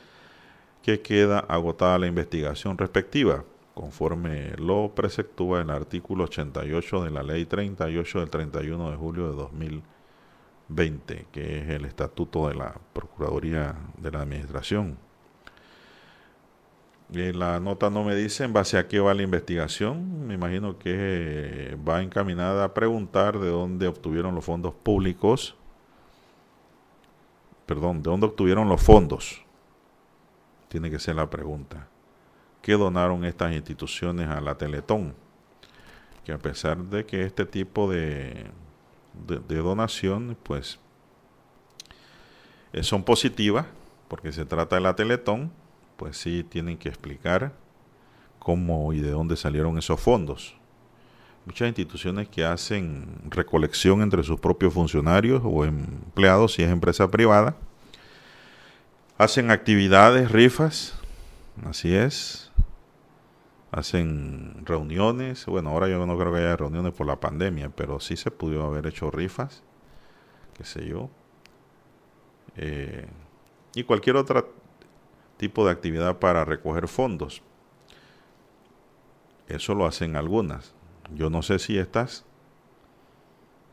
que 0.83 1.01
queda 1.01 1.41
agotada 1.41 1.99
la 1.99 2.07
investigación 2.07 2.79
respectiva, 2.79 3.45
conforme 3.75 4.53
lo 4.57 4.93
preceptúa 4.95 5.61
el 5.63 5.71
artículo 5.71 6.25
88 6.25 7.05
de 7.05 7.11
la 7.11 7.23
Ley 7.23 7.45
38 7.45 8.21
del 8.21 8.31
31 8.31 8.91
de 8.91 8.97
julio 8.97 9.31
de 9.31 9.37
2020, 9.37 11.27
que 11.33 11.59
es 11.59 11.69
el 11.71 11.85
estatuto 11.85 12.49
de 12.49 12.55
la 12.55 12.75
Procuraduría 12.93 13.77
de 13.99 14.11
la 14.13 14.23
Administración. 14.23 15.06
La 17.09 17.61
nota 17.61 17.89
no 17.89 18.03
me 18.03 18.17
dice 18.17 18.45
en 18.45 18.53
base 18.53 18.79
a 18.79 18.89
qué 18.89 18.99
va 18.99 19.15
la 19.15 19.23
investigación. 19.23 20.27
Me 20.27 20.35
imagino 20.35 20.79
que 20.79 21.77
va 21.89 22.03
encaminada 22.03 22.65
a 22.65 22.75
preguntar 22.75 23.39
de 23.39 23.49
dónde 23.49 23.87
obtuvieron 23.87 24.35
los 24.35 24.45
fondos 24.45 24.75
públicos. 24.75 25.57
Perdón, 27.65 28.03
de 28.03 28.11
dónde 28.11 28.27
obtuvieron 28.27 28.69
los 28.69 28.83
fondos 28.83 29.47
tiene 30.69 30.91
que 30.91 30.99
ser 30.99 31.17
la 31.17 31.31
pregunta. 31.31 31.89
¿Qué 32.63 32.73
donaron 32.75 33.25
estas 33.25 33.55
instituciones 33.55 34.29
a 34.29 34.41
la 34.41 34.57
Teletón? 34.57 35.15
Que 36.25 36.33
a 36.33 36.39
pesar 36.39 36.79
de 36.79 37.07
que 37.07 37.23
este 37.23 37.47
tipo 37.47 37.91
de, 37.91 38.51
de, 39.27 39.57
donación, 39.57 40.37
pues, 40.43 40.79
eh, 42.73 42.83
son 42.83 43.05
positivas, 43.05 43.67
porque 44.09 44.33
se 44.33 44.45
trata 44.45 44.77
de 44.77 44.83
la 44.83 44.97
Teletón, 44.97 45.53
pues 45.97 46.17
sí 46.17 46.45
tienen 46.45 46.79
que 46.79 46.89
explicar 46.89 47.53
cómo 48.39 48.93
y 48.93 49.01
de 49.01 49.11
dónde 49.11 49.37
salieron 49.37 49.79
esos 49.79 50.01
fondos. 50.01 50.55
Muchas 51.45 51.69
instituciones 51.69 52.29
que 52.29 52.45
hacen 52.45 53.07
recolección 53.31 54.03
entre 54.03 54.23
sus 54.23 54.41
propios 54.41 54.75
funcionarios 54.75 55.43
o 55.45 55.65
empleados, 55.65 56.55
si 56.55 56.63
es 56.63 56.71
empresa 56.71 57.09
privada, 57.11 57.57
Hacen 59.19 59.51
actividades, 59.51 60.31
rifas, 60.31 60.93
así 61.65 61.95
es. 61.95 62.53
Hacen 63.73 64.63
reuniones. 64.67 65.47
Bueno, 65.47 65.71
ahora 65.71 65.89
yo 65.89 66.05
no 66.05 66.19
creo 66.19 66.33
que 66.35 66.41
haya 66.41 66.57
reuniones 66.57 66.93
por 66.93 67.07
la 67.07 67.19
pandemia, 67.19 67.71
pero 67.71 67.99
sí 67.99 68.19
se 68.19 68.31
pudo 68.31 68.65
haber 68.65 68.87
hecho 68.87 69.11
rifas, 69.11 69.63
qué 70.53 70.65
sé 70.65 70.87
yo. 70.87 71.09
Eh, 72.57 73.09
y 73.75 73.85
cualquier 73.85 74.17
otro 74.17 74.55
tipo 75.37 75.67
de 75.67 75.73
actividad 75.73 76.19
para 76.19 76.45
recoger 76.45 76.89
fondos. 76.89 77.43
Eso 79.49 79.75
lo 79.75 79.87
hacen 79.87 80.17
algunas. 80.17 80.75
Yo 81.15 81.31
no 81.31 81.43
sé 81.43 81.59
si 81.59 81.79
estas 81.79 82.25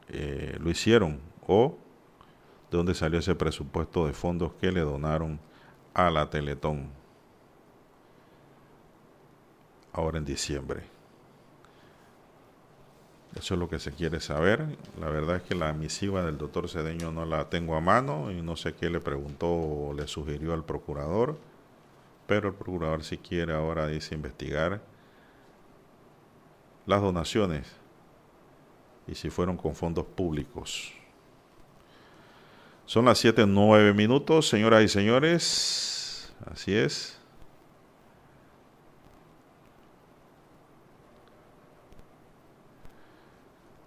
eh, 0.09 0.57
lo 0.59 0.69
hicieron 0.69 1.19
o 1.47 1.77
de 2.69 2.77
dónde 2.77 2.93
salió 2.93 3.19
ese 3.19 3.35
presupuesto 3.35 4.05
de 4.05 4.13
fondos 4.13 4.53
que 4.59 4.71
le 4.71 4.81
donaron 4.81 5.39
a 5.93 6.09
la 6.09 6.29
Teletón 6.29 6.89
ahora 9.93 10.17
en 10.17 10.25
diciembre. 10.25 10.83
Eso 13.35 13.55
es 13.55 13.59
lo 13.59 13.67
que 13.67 13.79
se 13.79 13.91
quiere 13.91 14.19
saber. 14.19 14.77
La 14.99 15.09
verdad 15.09 15.37
es 15.37 15.43
que 15.43 15.55
la 15.55 15.73
misiva 15.73 16.23
del 16.23 16.37
doctor 16.37 16.69
Cedeño 16.69 17.11
no 17.11 17.25
la 17.25 17.49
tengo 17.49 17.75
a 17.75 17.81
mano 17.81 18.31
y 18.31 18.41
no 18.41 18.55
sé 18.55 18.75
qué 18.75 18.89
le 18.89 18.99
preguntó 18.99 19.47
o 19.47 19.93
le 19.93 20.07
sugirió 20.07 20.53
al 20.53 20.65
procurador, 20.65 21.37
pero 22.27 22.49
el 22.49 22.55
procurador 22.55 23.03
si 23.03 23.17
quiere 23.17 23.53
ahora 23.53 23.87
dice 23.87 24.15
investigar 24.15 24.81
las 26.85 27.01
donaciones 27.01 27.71
y 29.07 29.15
si 29.15 29.29
fueron 29.29 29.57
con 29.57 29.75
fondos 29.75 30.05
públicos. 30.05 30.93
Son 32.85 33.05
las 33.05 33.17
7, 33.19 33.45
9 33.47 33.93
minutos, 33.93 34.49
señoras 34.49 34.83
y 34.83 34.87
señores. 34.87 36.33
Así 36.45 36.75
es. 36.75 37.17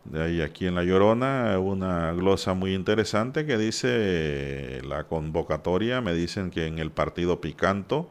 De 0.05 0.23
ahí 0.23 0.41
aquí 0.41 0.67
en 0.67 0.77
La 0.77 0.85
Llorona, 0.85 1.59
una 1.59 2.13
glosa 2.13 2.55
muy 2.55 2.75
interesante 2.75 3.45
que 3.45 3.59
dice 3.59 4.81
la 4.85 5.05
convocatoria. 5.05 6.01
Me 6.01 6.15
dicen 6.15 6.51
que 6.51 6.67
en 6.67 6.79
el 6.79 6.91
partido 6.91 7.41
Picanto 7.41 8.09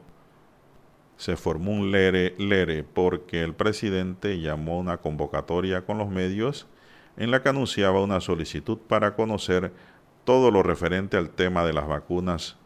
se 1.16 1.36
formó 1.36 1.72
un 1.72 1.90
lere, 1.90 2.34
lere 2.38 2.84
porque 2.84 3.42
el 3.42 3.54
presidente 3.54 4.40
llamó 4.40 4.78
una 4.78 4.98
convocatoria 4.98 5.84
con 5.84 5.98
los 5.98 6.08
medios 6.08 6.66
en 7.16 7.30
la 7.30 7.42
que 7.42 7.48
anunciaba 7.48 8.02
una 8.02 8.20
solicitud 8.20 8.78
para 8.78 9.14
conocer 9.14 9.72
todo 10.24 10.50
lo 10.50 10.62
referente 10.62 11.16
al 11.16 11.30
tema 11.30 11.64
de 11.64 11.72
las 11.72 11.86
vacunas 11.86 12.56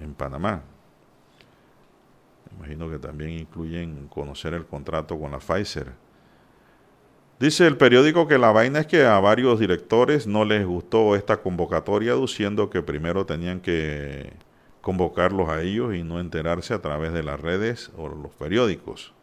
en 0.00 0.14
Panamá. 0.14 0.62
Imagino 2.58 2.90
que 2.90 2.98
también 2.98 3.30
incluyen 3.30 4.08
conocer 4.08 4.54
el 4.54 4.66
contrato 4.66 5.18
con 5.18 5.30
la 5.30 5.38
Pfizer. 5.38 5.92
Dice 7.38 7.66
el 7.66 7.76
periódico 7.76 8.26
que 8.26 8.38
la 8.38 8.52
vaina 8.52 8.80
es 8.80 8.86
que 8.86 9.04
a 9.04 9.18
varios 9.20 9.58
directores 9.58 10.26
no 10.26 10.44
les 10.44 10.64
gustó 10.64 11.16
esta 11.16 11.38
convocatoria, 11.38 12.12
aduciendo 12.12 12.70
que 12.70 12.80
primero 12.80 13.26
tenían 13.26 13.60
que 13.60 14.32
convocarlos 14.84 15.48
a 15.48 15.62
ellos 15.62 15.94
y 15.94 16.04
no 16.04 16.20
enterarse 16.20 16.74
a 16.74 16.82
través 16.82 17.14
de 17.14 17.22
las 17.22 17.40
redes 17.40 17.90
o 17.96 18.06
los 18.06 18.32
periódicos. 18.34 19.14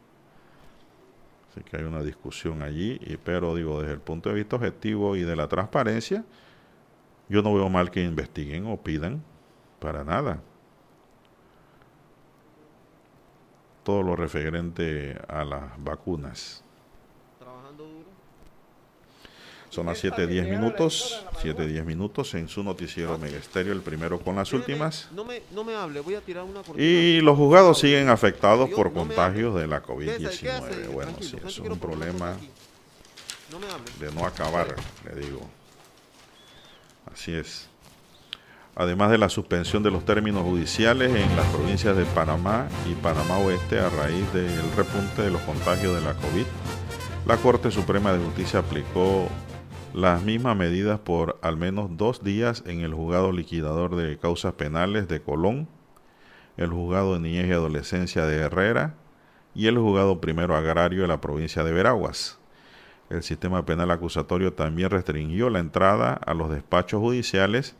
Así 1.48 1.62
que 1.62 1.78
hay 1.78 1.84
una 1.84 2.02
discusión 2.02 2.64
allí, 2.64 3.00
pero 3.24 3.54
digo, 3.54 3.80
desde 3.80 3.94
el 3.94 4.00
punto 4.00 4.30
de 4.30 4.36
vista 4.36 4.56
objetivo 4.56 5.16
y 5.16 5.22
de 5.22 5.36
la 5.36 5.48
transparencia, 5.48 6.26
yo 7.30 7.44
no 7.44 7.54
veo 7.54 7.70
mal 7.70 7.92
que 7.92 8.04
investiguen 8.04 8.66
o 8.66 8.82
pidan, 8.82 9.24
para 9.80 10.04
nada. 10.04 10.42
Todo 13.84 14.02
lo 14.02 14.16
referente 14.16 15.16
a 15.28 15.46
las 15.46 15.64
vacunas. 15.78 16.64
Son 19.72 19.86
las 19.86 20.04
7.10 20.04 20.50
minutos, 20.50 21.26
7.10 21.42 21.86
minutos 21.86 22.34
en 22.34 22.50
su 22.50 22.62
noticiero 22.62 23.18
Megesterio, 23.18 23.72
el 23.72 23.80
primero 23.80 24.20
con 24.20 24.36
las 24.36 24.52
últimas. 24.52 25.08
Y 26.78 27.22
los 27.22 27.38
juzgados 27.38 27.80
siguen 27.80 28.10
afectados 28.10 28.70
por 28.72 28.92
contagios 28.92 29.56
de 29.56 29.68
la 29.68 29.82
COVID-19. 29.82 30.88
Bueno, 30.92 31.14
sí, 31.22 31.38
eso 31.38 31.48
es 31.48 31.60
un 31.60 31.80
problema 31.80 32.36
de 33.98 34.12
no 34.12 34.26
acabar, 34.26 34.76
le 35.06 35.22
digo. 35.22 35.40
Así 37.14 37.34
es. 37.34 37.70
Además 38.76 39.10
de 39.10 39.20
la 39.20 39.30
suspensión 39.30 39.84
de 39.84 39.92
los 39.92 40.04
términos 40.04 40.44
judiciales 40.44 41.16
en 41.16 41.34
las 41.38 41.46
provincias 41.48 41.96
de 41.96 42.04
Panamá 42.04 42.68
y 42.90 42.94
Panamá 42.96 43.38
Oeste 43.38 43.80
a 43.80 43.90
raíz 43.90 44.34
del 44.34 44.70
repunte 44.76 45.22
de 45.22 45.32
los 45.32 45.42
contagios 45.44 45.96
de 45.96 46.02
la 46.02 46.14
COVID, 46.16 46.46
la 47.26 47.38
Corte 47.38 47.72
Suprema 47.72 48.12
de 48.12 48.20
Justicia 48.20 48.60
aplicó 48.60 49.30
las 49.94 50.24
mismas 50.24 50.56
medidas 50.56 51.00
por 51.00 51.38
al 51.42 51.58
menos 51.58 51.98
dos 51.98 52.24
días 52.24 52.64
en 52.66 52.80
el 52.82 52.94
juzgado 52.94 53.32
liquidador 53.32 53.96
de 53.96 54.18
causas 54.18 54.54
penales 54.54 55.08
de 55.08 55.22
Colón, 55.22 55.68
el 56.58 56.70
juzgado 56.70 57.14
de 57.14 57.20
niñez 57.20 57.48
y 57.48 57.52
adolescencia 57.52 58.26
de 58.26 58.38
Herrera 58.38 58.96
y 59.54 59.68
el 59.68 59.78
juzgado 59.78 60.22
primero 60.22 60.56
agrario 60.56 61.02
de 61.02 61.08
la 61.08 61.20
provincia 61.20 61.64
de 61.64 61.74
Veraguas. 61.74 62.40
El 63.10 63.24
sistema 63.24 63.66
penal 63.66 63.92
acusatorio 63.92 64.54
también 64.54 64.90
restringió 64.90 65.50
la 65.50 65.60
entrada 65.60 66.14
a 66.14 66.34
los 66.34 66.50
despachos 66.50 67.02
judiciales 67.02 67.76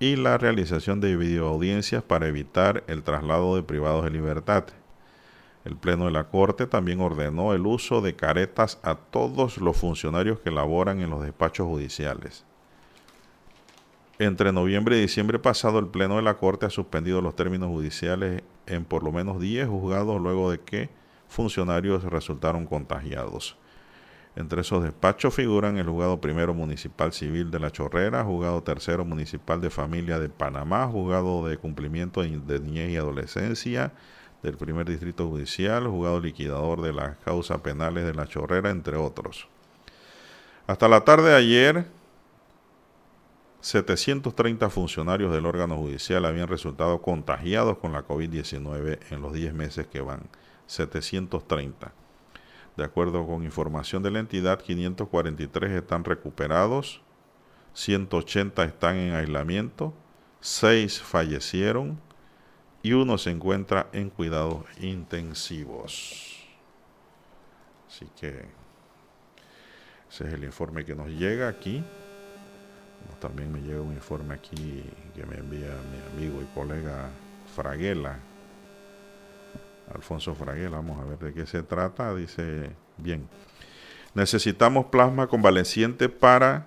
y 0.00 0.16
la 0.16 0.38
realización 0.38 1.00
de 1.00 1.16
videoaudiencias 1.16 2.02
para 2.02 2.26
evitar 2.26 2.82
el 2.86 3.02
traslado 3.02 3.56
de 3.56 3.62
privados 3.62 4.04
de 4.04 4.10
libertad. 4.10 4.64
El 5.64 5.76
Pleno 5.76 6.06
de 6.06 6.10
la 6.10 6.24
Corte 6.24 6.66
también 6.66 7.00
ordenó 7.00 7.54
el 7.54 7.66
uso 7.66 8.00
de 8.00 8.16
caretas 8.16 8.80
a 8.82 8.96
todos 8.96 9.58
los 9.58 9.76
funcionarios 9.76 10.40
que 10.40 10.50
laboran 10.50 11.00
en 11.00 11.10
los 11.10 11.22
despachos 11.22 11.66
judiciales. 11.66 12.44
Entre 14.18 14.52
noviembre 14.52 14.98
y 14.98 15.02
diciembre 15.02 15.38
pasado, 15.38 15.78
el 15.78 15.86
Pleno 15.86 16.16
de 16.16 16.22
la 16.22 16.34
Corte 16.34 16.66
ha 16.66 16.70
suspendido 16.70 17.20
los 17.20 17.36
términos 17.36 17.68
judiciales 17.68 18.42
en 18.66 18.84
por 18.84 19.02
lo 19.04 19.12
menos 19.12 19.40
10 19.40 19.68
juzgados 19.68 20.20
luego 20.20 20.50
de 20.50 20.60
que 20.60 20.90
funcionarios 21.28 22.04
resultaron 22.04 22.66
contagiados. 22.66 23.56
Entre 24.34 24.62
esos 24.62 24.82
despachos 24.82 25.34
figuran 25.34 25.76
el 25.76 25.86
juzgado 25.86 26.20
primero 26.20 26.54
municipal 26.54 27.12
civil 27.12 27.50
de 27.50 27.60
La 27.60 27.70
Chorrera, 27.70 28.24
juzgado 28.24 28.62
tercero 28.62 29.04
municipal 29.04 29.60
de 29.60 29.70
familia 29.70 30.18
de 30.18 30.28
Panamá, 30.28 30.86
juzgado 30.86 31.46
de 31.46 31.58
cumplimiento 31.58 32.22
de 32.22 32.60
niñez 32.60 32.90
y 32.90 32.96
adolescencia, 32.96 33.92
del 34.42 34.56
primer 34.56 34.88
distrito 34.88 35.28
judicial, 35.28 35.86
juzgado 35.86 36.20
liquidador 36.20 36.82
de 36.82 36.92
las 36.92 37.16
causas 37.18 37.60
penales 37.60 38.04
de 38.04 38.14
la 38.14 38.26
chorrera, 38.26 38.70
entre 38.70 38.96
otros. 38.96 39.48
Hasta 40.66 40.88
la 40.88 41.04
tarde 41.04 41.30
de 41.30 41.36
ayer, 41.36 41.86
730 43.60 44.68
funcionarios 44.70 45.32
del 45.32 45.46
órgano 45.46 45.76
judicial 45.76 46.24
habían 46.24 46.48
resultado 46.48 47.00
contagiados 47.00 47.78
con 47.78 47.92
la 47.92 48.06
COVID-19 48.06 48.98
en 49.10 49.22
los 49.22 49.32
10 49.32 49.54
meses 49.54 49.86
que 49.86 50.00
van. 50.00 50.22
730. 50.66 51.92
De 52.76 52.84
acuerdo 52.84 53.26
con 53.26 53.44
información 53.44 54.02
de 54.02 54.10
la 54.10 54.18
entidad, 54.18 54.60
543 54.60 55.72
están 55.72 56.04
recuperados, 56.04 57.02
180 57.74 58.64
están 58.64 58.96
en 58.96 59.14
aislamiento, 59.14 59.94
6 60.40 61.00
fallecieron 61.00 62.00
y 62.82 62.92
uno 62.92 63.18
se 63.18 63.30
encuentra 63.30 63.88
en 63.92 64.10
cuidados 64.10 64.64
intensivos. 64.80 66.46
Así 67.88 68.08
que 68.18 68.44
ese 70.10 70.26
es 70.26 70.32
el 70.34 70.44
informe 70.44 70.84
que 70.84 70.94
nos 70.94 71.08
llega 71.08 71.48
aquí. 71.48 71.82
También 73.20 73.52
me 73.52 73.60
llega 73.60 73.80
un 73.80 73.92
informe 73.92 74.34
aquí 74.34 74.84
que 75.14 75.24
me 75.24 75.36
envía 75.36 75.70
mi 75.90 76.22
amigo 76.22 76.42
y 76.42 76.44
colega 76.54 77.08
Fraguela, 77.54 78.18
Alfonso 79.94 80.34
Fraguela. 80.34 80.76
Vamos 80.76 81.00
a 81.00 81.04
ver 81.04 81.18
de 81.18 81.32
qué 81.32 81.46
se 81.46 81.62
trata. 81.62 82.14
Dice, 82.14 82.70
bien, 82.96 83.28
necesitamos 84.14 84.86
plasma 84.86 85.28
convaleciente 85.28 86.08
para 86.08 86.66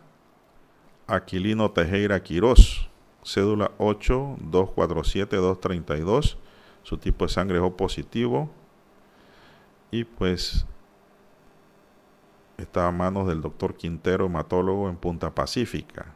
Aquilino 1.08 1.72
Tejera 1.72 2.22
Quirós, 2.24 2.90
cédula 3.26 3.72
8247232. 3.80 6.38
Su 6.84 6.98
tipo 6.98 7.26
de 7.26 7.30
sangre 7.30 7.58
es 7.58 7.64
O 7.64 7.76
positivo. 7.76 8.50
Y 9.92 10.04
pues 10.04 10.66
está 12.58 12.88
a 12.88 12.92
manos 12.92 13.28
del 13.28 13.42
doctor 13.42 13.76
Quintero, 13.76 14.28
hematólogo 14.28 14.90
en 14.90 14.96
Punta 14.96 15.34
Pacífica. 15.34 16.14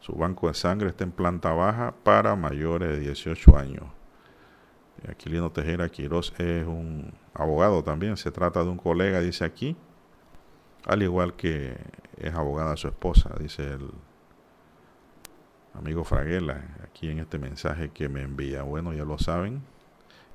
Su 0.00 0.14
banco 0.14 0.48
de 0.48 0.54
sangre 0.54 0.88
está 0.88 1.04
en 1.04 1.12
planta 1.12 1.52
baja 1.52 1.94
para 2.02 2.34
mayores 2.36 2.88
de 2.90 2.98
18 3.00 3.56
años. 3.56 3.84
Aquilino 5.08 5.50
Tejera 5.50 5.88
Quiroz 5.88 6.34
es 6.38 6.66
un 6.66 7.14
abogado 7.32 7.82
también, 7.82 8.18
se 8.18 8.30
trata 8.30 8.62
de 8.62 8.68
un 8.68 8.76
colega, 8.76 9.20
dice 9.20 9.44
aquí, 9.44 9.74
al 10.84 11.02
igual 11.02 11.34
que 11.34 11.78
es 12.18 12.34
abogada 12.34 12.76
su 12.76 12.88
esposa, 12.88 13.34
dice 13.38 13.74
el 13.74 13.90
amigo 15.74 16.04
Fraguela, 16.04 16.62
aquí 16.84 17.10
en 17.10 17.18
este 17.18 17.38
mensaje 17.38 17.90
que 17.90 18.08
me 18.08 18.22
envía. 18.22 18.62
Bueno, 18.62 18.92
ya 18.92 19.04
lo 19.04 19.18
saben, 19.18 19.62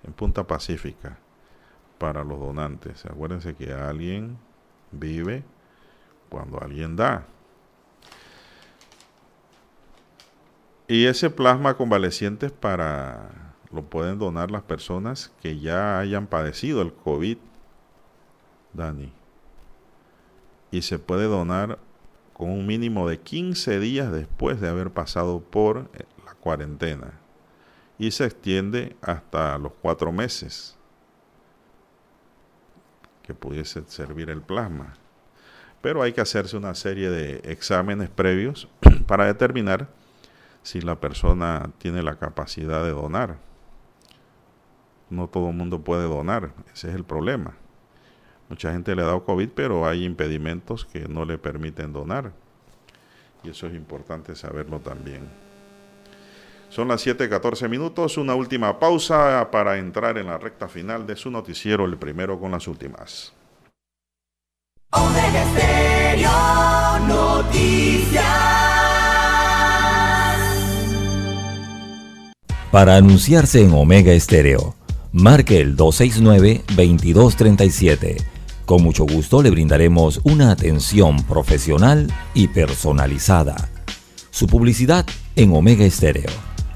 en 0.04 0.14
Punta 0.14 0.46
Pacífica, 0.46 1.18
para 1.98 2.24
los 2.24 2.40
donantes. 2.40 3.06
Acuérdense 3.06 3.56
que 3.56 3.74
alguien 3.74 4.38
vive 4.92 5.44
cuando 6.30 6.62
alguien 6.62 6.96
da. 6.96 7.26
Y 10.88 11.06
ese 11.06 11.30
plasma 11.30 11.76
convaleciente 11.76 12.50
para 12.50 13.46
lo 13.72 13.84
pueden 13.84 14.20
donar 14.20 14.52
las 14.52 14.62
personas 14.62 15.34
que 15.42 15.60
ya 15.60 16.00
hayan 16.00 16.28
padecido 16.28 16.82
el 16.82 16.94
COVID, 16.94 17.38
Dani. 18.74 19.12
Y 20.72 20.82
se 20.82 21.00
puede 21.00 21.26
donar 21.26 21.80
con 22.36 22.50
un 22.50 22.68
mínimo 22.68 23.08
de 23.08 23.22
15 23.22 23.80
días 23.80 24.12
después 24.12 24.60
de 24.60 24.68
haber 24.68 24.92
pasado 24.92 25.40
por 25.40 25.90
eh, 25.94 26.04
la 26.26 26.34
cuarentena. 26.34 27.14
Y 27.98 28.12
se 28.12 28.26
extiende 28.26 28.98
hasta 29.02 29.58
los 29.58 29.72
cuatro 29.82 30.12
meses 30.12 30.78
que 33.24 33.34
pudiese 33.34 33.84
servir 33.88 34.30
el 34.30 34.42
plasma. 34.42 34.96
Pero 35.82 36.04
hay 36.04 36.12
que 36.12 36.20
hacerse 36.20 36.58
una 36.58 36.76
serie 36.76 37.10
de 37.10 37.40
exámenes 37.50 38.10
previos 38.10 38.68
para 39.08 39.28
determinar 39.28 39.88
si 40.62 40.82
la 40.82 41.00
persona 41.00 41.72
tiene 41.78 42.04
la 42.04 42.18
capacidad 42.18 42.84
de 42.84 42.92
donar. 42.92 43.38
No 45.10 45.30
todo 45.30 45.52
el 45.52 45.56
mundo 45.56 45.86
puede 45.86 46.04
donar, 46.04 46.52
ese 46.74 46.90
es 46.90 46.96
el 46.96 47.06
problema. 47.06 47.56
Mucha 48.50 48.72
gente 48.72 48.96
le 48.96 49.02
ha 49.02 49.06
dado 49.06 49.24
COVID, 49.24 49.50
pero 49.56 49.88
hay 49.88 50.06
impedimentos 50.06 50.86
que 50.86 51.08
no 51.08 51.26
le 51.26 51.38
permiten 51.38 51.94
donar. 51.94 52.32
Y 53.44 53.50
eso 53.50 53.68
es 53.68 53.74
importante 53.74 54.36
saberlo 54.36 54.80
también. 54.80 55.28
Son 56.70 56.88
las 56.88 57.06
7:14 57.06 57.70
minutos, 57.70 58.18
una 58.18 58.34
última 58.36 58.80
pausa 58.80 59.50
para 59.52 59.78
entrar 59.78 60.18
en 60.18 60.28
la 60.28 60.38
recta 60.38 60.68
final 60.68 61.08
de 61.08 61.16
su 61.16 61.32
noticiero, 61.32 61.86
el 61.86 61.98
primero 61.98 62.40
con 62.40 62.52
las 62.52 62.68
últimas. 62.68 63.34
Para 72.72 72.98
anunciarse 72.98 73.62
en 73.62 73.74
Omega 73.74 74.12
Estéreo, 74.12 74.76
marque 75.14 75.62
el 75.62 75.78
269-2237. 75.78 78.35
Con 78.66 78.82
mucho 78.82 79.06
gusto 79.06 79.44
le 79.44 79.52
brindaremos 79.52 80.22
una 80.24 80.50
atención 80.52 81.22
profesional 81.24 82.12
y 82.34 82.48
personalizada. 82.48 83.70
Su 84.32 84.48
publicidad 84.48 85.06
en 85.36 85.56
Omega 85.56 85.86
Estéreo. 85.86 86.32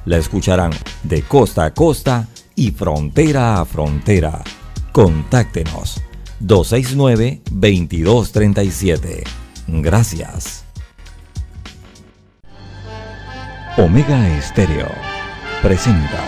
La 0.06 0.18
escucharán 0.18 0.72
de 1.04 1.24
costa 1.24 1.66
a 1.66 1.74
costa 1.74 2.28
y 2.56 2.70
frontera 2.72 3.60
a 3.60 3.66
frontera. 3.66 4.42
Contáctenos 4.92 6.00
269-2237. 6.42 9.24
Gracias. 9.68 10.64
Omega 13.78 14.28
Estéreo 14.38 14.90
presenta 15.62 16.24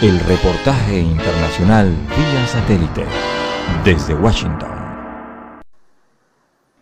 el 0.00 0.20
reportaje 0.20 1.00
internacional 1.00 1.92
vía 2.16 2.46
satélite 2.46 3.04
desde 3.84 4.14
Washington. 4.14 4.75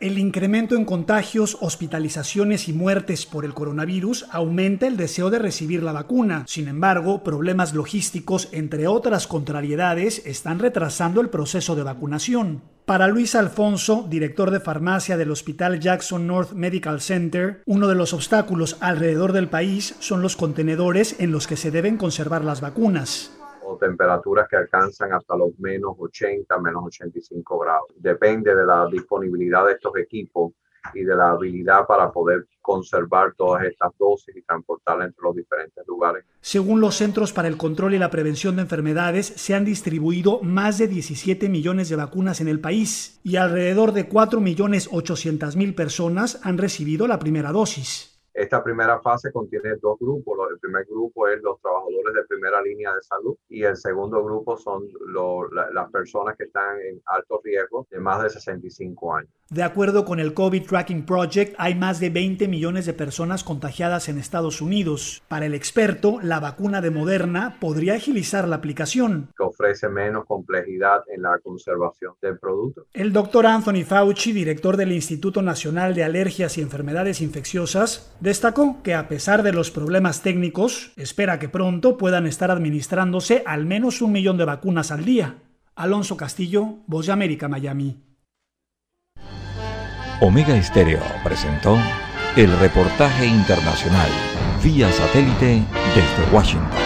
El 0.04 0.18
incremento 0.18 0.76
en 0.76 0.84
contagios, 0.84 1.56
hospitalizaciones 1.62 2.68
y 2.68 2.74
muertes 2.74 3.24
por 3.24 3.46
el 3.46 3.54
coronavirus 3.54 4.26
aumenta 4.30 4.86
el 4.86 4.98
deseo 4.98 5.30
de 5.30 5.38
recibir 5.38 5.82
la 5.82 5.92
vacuna. 5.92 6.44
Sin 6.46 6.68
embargo, 6.68 7.24
problemas 7.24 7.72
logísticos, 7.72 8.50
entre 8.52 8.86
otras 8.86 9.26
contrariedades, 9.26 10.20
están 10.26 10.58
retrasando 10.58 11.22
el 11.22 11.30
proceso 11.30 11.74
de 11.74 11.84
vacunación. 11.84 12.60
Para 12.84 13.08
Luis 13.08 13.34
Alfonso, 13.34 14.06
director 14.06 14.50
de 14.50 14.60
farmacia 14.60 15.16
del 15.16 15.30
Hospital 15.30 15.80
Jackson 15.80 16.26
North 16.26 16.52
Medical 16.52 17.00
Center, 17.00 17.62
uno 17.64 17.88
de 17.88 17.94
los 17.94 18.12
obstáculos 18.12 18.76
alrededor 18.80 19.32
del 19.32 19.48
país 19.48 19.94
son 20.00 20.20
los 20.20 20.36
contenedores 20.36 21.16
en 21.18 21.32
los 21.32 21.46
que 21.46 21.56
se 21.56 21.70
deben 21.70 21.96
conservar 21.96 22.44
las 22.44 22.60
vacunas 22.60 23.30
temperaturas 23.78 24.48
que 24.48 24.56
alcanzan 24.56 25.12
hasta 25.12 25.36
los 25.36 25.58
menos 25.58 25.94
80, 25.98 26.58
menos 26.58 26.84
85 26.86 27.58
grados. 27.58 27.88
Depende 27.96 28.54
de 28.54 28.66
la 28.66 28.86
disponibilidad 28.86 29.66
de 29.66 29.72
estos 29.72 29.96
equipos 29.96 30.52
y 30.92 31.02
de 31.02 31.16
la 31.16 31.30
habilidad 31.30 31.86
para 31.86 32.10
poder 32.12 32.46
conservar 32.60 33.34
todas 33.36 33.64
estas 33.64 33.92
dosis 33.98 34.36
y 34.36 34.42
transportarlas 34.42 35.08
entre 35.08 35.22
los 35.22 35.36
diferentes 35.36 35.86
lugares. 35.86 36.24
Según 36.40 36.80
los 36.80 36.96
Centros 36.96 37.32
para 37.32 37.48
el 37.48 37.56
Control 37.56 37.94
y 37.94 37.98
la 37.98 38.10
Prevención 38.10 38.56
de 38.56 38.62
Enfermedades, 38.62 39.26
se 39.26 39.54
han 39.54 39.64
distribuido 39.64 40.40
más 40.42 40.78
de 40.78 40.88
17 40.88 41.48
millones 41.48 41.88
de 41.88 41.96
vacunas 41.96 42.40
en 42.40 42.48
el 42.48 42.60
país 42.60 43.20
y 43.22 43.36
alrededor 43.36 43.92
de 43.92 44.08
4 44.08 44.40
millones 44.40 44.88
800 44.92 45.56
mil 45.56 45.74
personas 45.74 46.40
han 46.42 46.58
recibido 46.58 47.06
la 47.06 47.18
primera 47.18 47.52
dosis. 47.52 48.13
Esta 48.34 48.64
primera 48.64 49.00
fase 49.00 49.30
contiene 49.30 49.76
dos 49.80 49.96
grupos. 50.00 50.36
El 50.50 50.58
primer 50.58 50.84
grupo 50.86 51.28
es 51.28 51.40
los 51.40 51.60
trabajadores 51.60 52.14
de 52.14 52.24
primera 52.24 52.60
línea 52.62 52.92
de 52.92 53.00
salud 53.00 53.36
y 53.48 53.62
el 53.62 53.76
segundo 53.76 54.24
grupo 54.24 54.56
son 54.56 54.88
las 55.72 55.90
personas 55.92 56.36
que 56.36 56.44
están 56.44 56.80
en 56.80 57.00
alto 57.06 57.40
riesgo 57.44 57.86
de 57.90 58.00
más 58.00 58.24
de 58.24 58.30
65 58.30 59.14
años. 59.14 59.30
De 59.50 59.62
acuerdo 59.62 60.04
con 60.04 60.18
el 60.18 60.34
COVID 60.34 60.66
Tracking 60.66 61.04
Project, 61.06 61.54
hay 61.58 61.74
más 61.74 62.00
de 62.00 62.10
20 62.10 62.48
millones 62.48 62.86
de 62.86 62.94
personas 62.94 63.44
contagiadas 63.44 64.08
en 64.08 64.18
Estados 64.18 64.60
Unidos. 64.60 65.22
Para 65.28 65.46
el 65.46 65.54
experto, 65.54 66.18
la 66.22 66.40
vacuna 66.40 66.80
de 66.80 66.90
Moderna 66.90 67.58
podría 67.60 67.94
agilizar 67.94 68.48
la 68.48 68.56
aplicación. 68.56 69.28
Que 69.36 69.44
ofrece 69.44 69.88
menos 69.88 70.24
complejidad 70.24 71.02
en 71.08 71.22
la 71.22 71.38
conservación 71.38 72.14
del 72.20 72.38
producto. 72.38 72.86
El 72.94 73.12
doctor 73.12 73.46
Anthony 73.46 73.84
Fauci, 73.86 74.32
director 74.32 74.76
del 74.76 74.92
Instituto 74.92 75.42
Nacional 75.42 75.94
de 75.94 76.04
Alergias 76.04 76.58
y 76.58 76.62
Enfermedades 76.62 77.20
Infecciosas, 77.20 78.16
destacó 78.24 78.82
que 78.82 78.94
a 78.94 79.06
pesar 79.06 79.42
de 79.42 79.52
los 79.52 79.70
problemas 79.70 80.22
técnicos, 80.22 80.92
espera 80.96 81.38
que 81.38 81.50
pronto 81.50 81.98
puedan 81.98 82.26
estar 82.26 82.50
administrándose 82.50 83.42
al 83.44 83.66
menos 83.66 84.00
un 84.00 84.12
millón 84.12 84.38
de 84.38 84.46
vacunas 84.46 84.90
al 84.90 85.04
día. 85.04 85.42
Alonso 85.76 86.16
Castillo, 86.16 86.78
Voz 86.86 87.04
de 87.06 87.12
América, 87.12 87.48
Miami. 87.48 88.02
Omega 90.22 90.56
Estéreo 90.56 91.02
presentó 91.22 91.76
el 92.34 92.50
reportaje 92.58 93.26
internacional 93.26 94.08
vía 94.62 94.90
satélite 94.90 95.62
desde 95.94 96.34
Washington. 96.34 96.83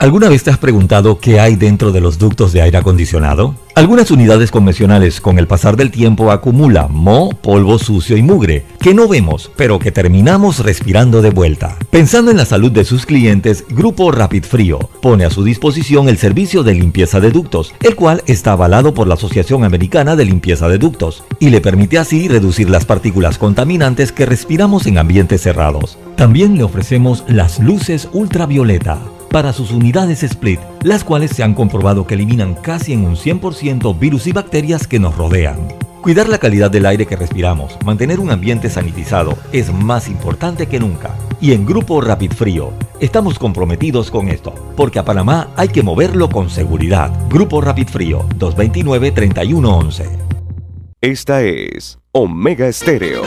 ¿Alguna 0.00 0.28
vez 0.28 0.44
te 0.44 0.50
has 0.50 0.58
preguntado 0.58 1.18
qué 1.18 1.40
hay 1.40 1.56
dentro 1.56 1.90
de 1.90 2.00
los 2.00 2.18
ductos 2.18 2.52
de 2.52 2.62
aire 2.62 2.78
acondicionado? 2.78 3.56
Algunas 3.74 4.12
unidades 4.12 4.52
convencionales 4.52 5.20
con 5.20 5.40
el 5.40 5.48
pasar 5.48 5.76
del 5.76 5.90
tiempo 5.90 6.30
acumulan 6.30 6.94
moho, 6.94 7.30
polvo 7.30 7.80
sucio 7.80 8.16
y 8.16 8.22
mugre, 8.22 8.64
que 8.80 8.94
no 8.94 9.08
vemos, 9.08 9.50
pero 9.56 9.80
que 9.80 9.90
terminamos 9.90 10.60
respirando 10.60 11.20
de 11.20 11.30
vuelta. 11.30 11.76
Pensando 11.90 12.30
en 12.30 12.36
la 12.36 12.44
salud 12.44 12.70
de 12.70 12.84
sus 12.84 13.06
clientes, 13.06 13.64
Grupo 13.68 14.12
Rapid 14.12 14.44
Frío 14.44 14.78
pone 15.02 15.24
a 15.24 15.30
su 15.30 15.42
disposición 15.42 16.08
el 16.08 16.16
servicio 16.16 16.62
de 16.62 16.74
limpieza 16.74 17.18
de 17.18 17.32
ductos, 17.32 17.74
el 17.82 17.96
cual 17.96 18.22
está 18.26 18.52
avalado 18.52 18.94
por 18.94 19.08
la 19.08 19.14
Asociación 19.14 19.64
Americana 19.64 20.14
de 20.14 20.26
Limpieza 20.26 20.68
de 20.68 20.78
Ductos, 20.78 21.24
y 21.40 21.50
le 21.50 21.60
permite 21.60 21.98
así 21.98 22.28
reducir 22.28 22.70
las 22.70 22.84
partículas 22.84 23.36
contaminantes 23.36 24.12
que 24.12 24.26
respiramos 24.26 24.86
en 24.86 24.98
ambientes 24.98 25.42
cerrados. 25.42 25.98
También 26.14 26.56
le 26.56 26.62
ofrecemos 26.62 27.24
las 27.26 27.58
luces 27.58 28.08
ultravioleta 28.12 29.00
para 29.30 29.52
sus 29.52 29.70
unidades 29.70 30.22
Split, 30.22 30.60
las 30.82 31.04
cuales 31.04 31.30
se 31.32 31.42
han 31.42 31.54
comprobado 31.54 32.06
que 32.06 32.14
eliminan 32.14 32.54
casi 32.54 32.92
en 32.92 33.04
un 33.04 33.16
100% 33.16 33.98
virus 33.98 34.26
y 34.26 34.32
bacterias 34.32 34.86
que 34.86 34.98
nos 34.98 35.16
rodean. 35.16 35.56
Cuidar 36.02 36.28
la 36.28 36.38
calidad 36.38 36.70
del 36.70 36.86
aire 36.86 37.06
que 37.06 37.16
respiramos, 37.16 37.76
mantener 37.84 38.20
un 38.20 38.30
ambiente 38.30 38.70
sanitizado 38.70 39.36
es 39.52 39.72
más 39.72 40.08
importante 40.08 40.66
que 40.66 40.78
nunca. 40.78 41.14
Y 41.40 41.52
en 41.52 41.66
Grupo 41.66 42.00
Rapid 42.00 42.32
Frío 42.32 42.72
estamos 43.00 43.38
comprometidos 43.38 44.10
con 44.10 44.28
esto, 44.28 44.54
porque 44.76 45.00
a 45.00 45.04
Panamá 45.04 45.48
hay 45.56 45.68
que 45.68 45.82
moverlo 45.82 46.28
con 46.28 46.50
seguridad. 46.50 47.12
Grupo 47.28 47.60
Rapid 47.60 47.88
Frío 47.88 48.26
229-3111. 48.38 50.04
Esta 51.00 51.42
es 51.42 51.98
Omega 52.12 52.66
Estéreo. 52.68 53.22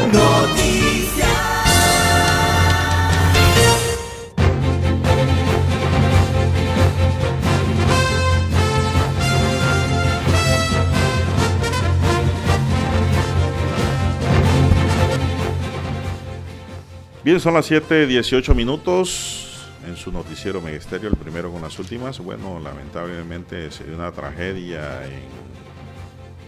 Bien, 17.23 17.39
son 17.39 17.53
las 17.53 17.69
7:18 17.69 18.55
minutos 18.55 19.67
en 19.85 19.95
su 19.95 20.11
noticiero 20.11 20.59
Megesterio, 20.59 21.07
el 21.07 21.15
primero 21.15 21.51
con 21.51 21.61
las 21.61 21.77
últimas. 21.77 22.17
Bueno, 22.17 22.59
lamentablemente 22.59 23.69
se 23.69 23.83
dio 23.83 23.93
una 23.93 24.11
tragedia 24.11 25.05
en 25.05 25.21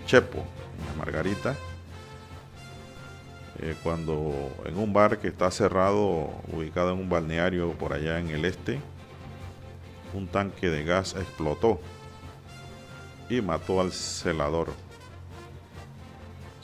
Chepo, 0.07 0.39
en 0.39 0.97
Margarita, 0.97 1.55
eh, 3.59 3.75
cuando 3.83 4.33
en 4.65 4.79
un 4.79 4.91
bar 4.93 5.19
que 5.19 5.27
está 5.27 5.51
cerrado, 5.51 6.31
ubicado 6.51 6.91
en 6.93 7.01
un 7.01 7.09
balneario 7.09 7.73
por 7.73 7.93
allá 7.93 8.17
en 8.17 8.31
el 8.31 8.43
este, 8.43 8.79
un 10.15 10.25
tanque 10.25 10.71
de 10.71 10.83
gas 10.83 11.13
explotó 11.15 11.81
y 13.29 13.41
mató 13.41 13.79
al 13.79 13.91
celador. 13.91 14.69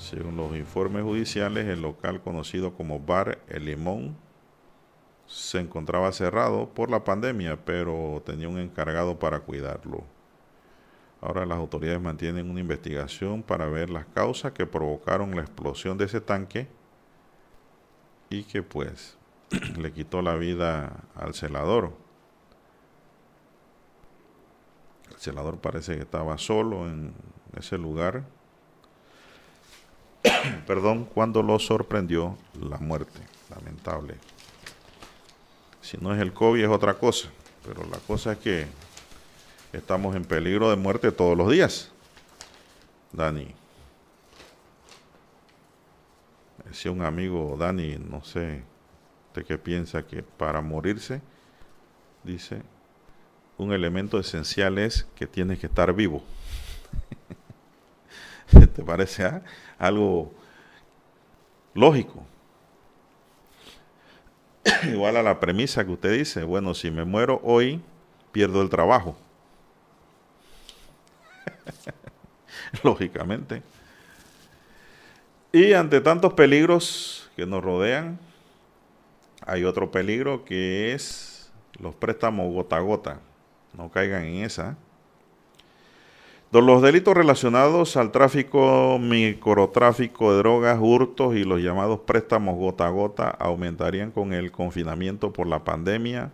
Según 0.10 0.38
los 0.38 0.56
informes 0.56 1.04
judiciales, 1.04 1.68
el 1.68 1.84
local 1.84 2.20
conocido 2.20 2.74
como 2.74 3.00
Bar 3.00 3.38
El 3.48 3.66
Limón 3.66 4.18
se 5.28 5.60
encontraba 5.60 6.12
cerrado 6.14 6.68
por 6.70 6.90
la 6.90 7.04
pandemia, 7.04 7.64
pero 7.64 8.20
tenía 8.26 8.50
un 8.50 8.58
encargado 8.58 9.20
para 9.20 9.42
cuidarlo. 9.42 10.04
Ahora 11.22 11.46
las 11.46 11.60
autoridades 11.60 12.02
mantienen 12.02 12.50
una 12.50 12.60
investigación 12.60 13.44
para 13.44 13.68
ver 13.68 13.92
las 13.92 14.08
causas 14.08 14.52
que 14.54 14.66
provocaron 14.66 15.36
la 15.36 15.44
explosión 15.44 15.96
de 16.00 16.06
ese 16.06 16.22
tanque 16.22 16.68
y 18.32 18.46
que 18.46 18.64
pues 18.64 19.16
le 19.78 19.92
quitó 19.94 20.24
la 20.24 20.34
vida 20.38 21.04
al 21.14 21.36
celador. 21.36 21.94
El 25.12 25.18
celador 25.18 25.60
parece 25.60 25.98
que 25.98 26.02
estaba 26.02 26.40
solo 26.40 26.90
en 26.90 27.14
ese 27.56 27.78
lugar 27.78 28.39
perdón, 30.68 31.06
cuando 31.06 31.42
lo 31.44 31.60
sorprendió 31.60 32.38
la 32.60 32.78
muerte, 32.78 33.20
lamentable. 33.50 34.16
Si 35.82 35.98
no 35.98 36.14
es 36.14 36.22
el 36.22 36.34
COVID 36.34 36.64
es 36.64 36.70
otra 36.70 36.96
cosa, 36.96 37.30
pero 37.66 37.84
la 37.90 37.98
cosa 38.00 38.34
es 38.34 38.38
que 38.40 38.68
estamos 39.74 40.16
en 40.16 40.26
peligro 40.26 40.70
de 40.70 40.76
muerte 40.76 41.12
todos 41.12 41.38
los 41.38 41.52
días. 41.52 41.92
Dani. 43.12 43.54
Decía 46.66 46.92
un 46.92 47.02
amigo, 47.02 47.56
Dani, 47.58 47.98
no 47.98 48.24
sé, 48.24 48.64
usted 49.28 49.46
qué 49.46 49.58
piensa 49.58 50.06
que 50.06 50.22
para 50.22 50.62
morirse, 50.62 51.22
dice, 52.24 52.62
un 53.58 53.74
elemento 53.74 54.20
esencial 54.20 54.78
es 54.78 55.08
que 55.16 55.26
tienes 55.26 55.60
que 55.60 55.66
estar 55.68 55.94
vivo. 55.94 56.24
¿Te 58.76 58.84
parece 58.84 59.26
ah? 59.26 59.42
algo 59.78 60.32
lógico? 61.74 62.26
Igual 64.92 65.18
a 65.18 65.24
la 65.24 65.40
premisa 65.40 65.86
que 65.86 65.92
usted 65.92 66.18
dice, 66.18 66.44
bueno, 66.44 66.74
si 66.74 66.92
me 66.92 67.06
muero 67.06 67.40
hoy, 67.44 67.82
pierdo 68.32 68.62
el 68.62 68.70
trabajo. 68.70 69.18
Lógicamente. 72.84 73.64
Y 75.52 75.74
ante 75.74 76.02
tantos 76.02 76.34
peligros 76.34 77.30
que 77.36 77.46
nos 77.46 77.64
rodean, 77.64 78.20
hay 79.46 79.64
otro 79.64 79.90
peligro 79.92 80.46
que 80.46 80.94
es 80.94 81.52
los 81.80 81.96
préstamos 81.96 82.54
gota 82.54 82.78
a 82.78 82.82
gota. 82.82 83.20
No 83.74 83.90
caigan 83.90 84.26
en 84.26 84.44
esa. 84.44 84.78
Los 86.52 86.82
delitos 86.82 87.14
relacionados 87.14 87.96
al 87.96 88.12
tráfico, 88.12 88.98
microtráfico 89.00 90.32
de 90.32 90.40
drogas, 90.40 90.80
hurtos 90.82 91.36
y 91.36 91.44
los 91.44 91.62
llamados 91.62 92.00
préstamos 92.00 92.58
gota 92.58 92.88
a 92.88 92.90
gota 92.90 93.30
aumentarían 93.30 94.10
con 94.10 94.34
el 94.34 94.52
confinamiento 94.52 95.32
por 95.32 95.46
la 95.46 95.64
pandemia 95.64 96.32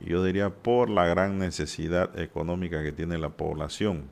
y 0.00 0.10
yo 0.10 0.24
diría 0.24 0.50
por 0.50 0.90
la 0.90 1.06
gran 1.06 1.38
necesidad 1.38 2.18
económica 2.18 2.82
que 2.82 2.90
tiene 2.90 3.16
la 3.16 3.28
población. 3.28 4.08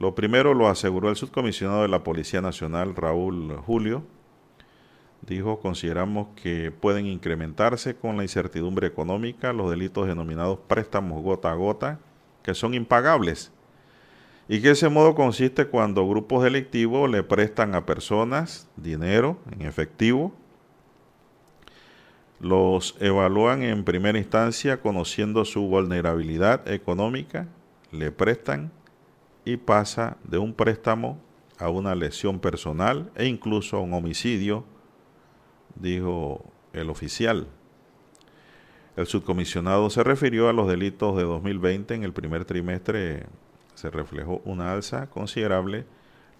Lo 0.00 0.16
primero 0.16 0.52
lo 0.52 0.66
aseguró 0.66 1.08
el 1.08 1.14
subcomisionado 1.14 1.82
de 1.82 1.88
la 1.88 2.02
Policía 2.02 2.40
Nacional, 2.40 2.96
Raúl 2.96 3.56
Julio. 3.64 4.02
Dijo, 5.22 5.60
consideramos 5.60 6.28
que 6.34 6.72
pueden 6.72 7.06
incrementarse 7.06 7.94
con 7.94 8.16
la 8.16 8.24
incertidumbre 8.24 8.88
económica 8.88 9.52
los 9.52 9.70
delitos 9.70 10.08
denominados 10.08 10.58
préstamos 10.66 11.22
gota 11.22 11.52
a 11.52 11.54
gota 11.54 12.00
que 12.46 12.54
son 12.54 12.74
impagables. 12.74 13.50
Y 14.48 14.62
que 14.62 14.70
ese 14.70 14.88
modo 14.88 15.16
consiste 15.16 15.66
cuando 15.66 16.08
grupos 16.08 16.44
delictivos 16.44 17.10
le 17.10 17.24
prestan 17.24 17.74
a 17.74 17.84
personas 17.84 18.68
dinero 18.76 19.40
en 19.50 19.62
efectivo, 19.62 20.32
los 22.38 22.96
evalúan 23.00 23.64
en 23.64 23.82
primera 23.82 24.16
instancia 24.16 24.80
conociendo 24.80 25.44
su 25.44 25.62
vulnerabilidad 25.62 26.68
económica, 26.70 27.48
le 27.90 28.12
prestan 28.12 28.70
y 29.44 29.56
pasa 29.56 30.16
de 30.22 30.38
un 30.38 30.54
préstamo 30.54 31.18
a 31.58 31.68
una 31.68 31.96
lesión 31.96 32.38
personal 32.38 33.10
e 33.16 33.26
incluso 33.26 33.78
a 33.78 33.80
un 33.80 33.92
homicidio, 33.92 34.64
dijo 35.74 36.44
el 36.72 36.90
oficial. 36.90 37.48
El 38.96 39.06
subcomisionado 39.06 39.90
se 39.90 40.02
refirió 40.02 40.48
a 40.48 40.54
los 40.54 40.66
delitos 40.68 41.16
de 41.18 41.24
2020. 41.24 41.94
En 41.94 42.02
el 42.02 42.14
primer 42.14 42.46
trimestre 42.46 43.26
se 43.74 43.90
reflejó 43.90 44.40
una 44.46 44.72
alza 44.72 45.10
considerable 45.10 45.84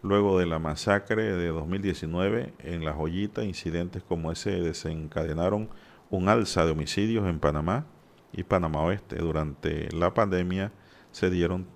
luego 0.03 0.39
de 0.39 0.47
la 0.47 0.59
masacre 0.59 1.37
de 1.37 1.49
2019 1.49 2.55
en 2.61 2.83
La 2.83 2.95
Joyita. 2.95 3.45
Incidentes 3.45 4.03
como 4.03 4.33
ese 4.33 4.53
desencadenaron 4.53 5.69
un 6.09 6.31
alza 6.31 6.65
de 6.65 6.70
homicidios 6.70 7.28
en 7.28 7.41
Panamá 7.41 7.85
y 8.33 8.43
Panamá 8.43 8.81
Oeste. 8.81 9.16
Durante 9.16 9.93
la 9.93 10.15
pandemia 10.15 10.73
se 11.12 11.28
dieron 11.28 11.66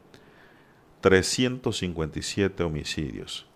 357 1.02 2.62
homicidios. 2.62 3.46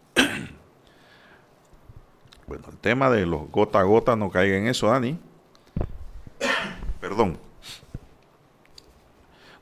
bueno, 2.46 2.64
el 2.70 2.76
tema 2.76 3.08
de 3.08 3.24
los 3.24 3.50
gota 3.50 3.80
a 3.80 3.84
gota 3.84 4.14
no 4.14 4.30
caiga 4.30 4.58
en 4.58 4.66
eso, 4.66 4.88
Dani 4.88 5.18
perdón, 7.04 7.36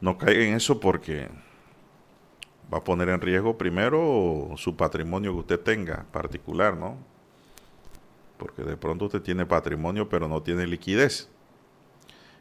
no 0.01 0.17
caiga 0.17 0.45
en 0.45 0.55
eso 0.55 0.79
porque 0.79 1.29
va 2.73 2.79
a 2.79 2.85
poner 2.85 3.09
en 3.09 3.21
riesgo 3.21 3.59
primero 3.59 4.51
su 4.57 4.77
patrimonio 4.77 5.33
que 5.33 5.39
usted 5.41 5.59
tenga 5.61 6.07
particular, 6.13 6.77
¿no? 6.77 6.97
Porque 8.37 8.63
de 8.63 8.77
pronto 8.77 9.07
usted 9.07 9.23
tiene 9.23 9.45
patrimonio 9.45 10.09
pero 10.09 10.29
no 10.29 10.41
tiene 10.41 10.69
liquidez. 10.69 11.31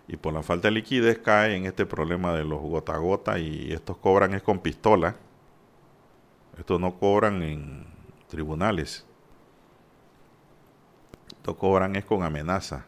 Y 0.07 0.17
por 0.17 0.33
la 0.33 0.43
falta 0.43 0.67
de 0.67 0.75
liquidez 0.75 1.17
cae 1.17 1.55
en 1.55 1.65
este 1.65 1.87
problema 1.87 2.35
de 2.35 2.43
los 2.43 2.61
gota 2.61 2.93
a 2.93 2.97
gota 2.99 3.39
y 3.39 3.73
estos 3.73 3.97
cobran 3.97 4.35
es 4.35 4.43
con 4.43 4.59
pistola. 4.59 5.15
Estos 6.59 6.79
no 6.79 6.99
cobran 6.99 7.41
en 7.41 7.87
tribunales. 8.27 9.03
Estos 11.37 11.55
cobran 11.55 11.95
es 11.95 12.05
con 12.05 12.21
amenaza 12.21 12.85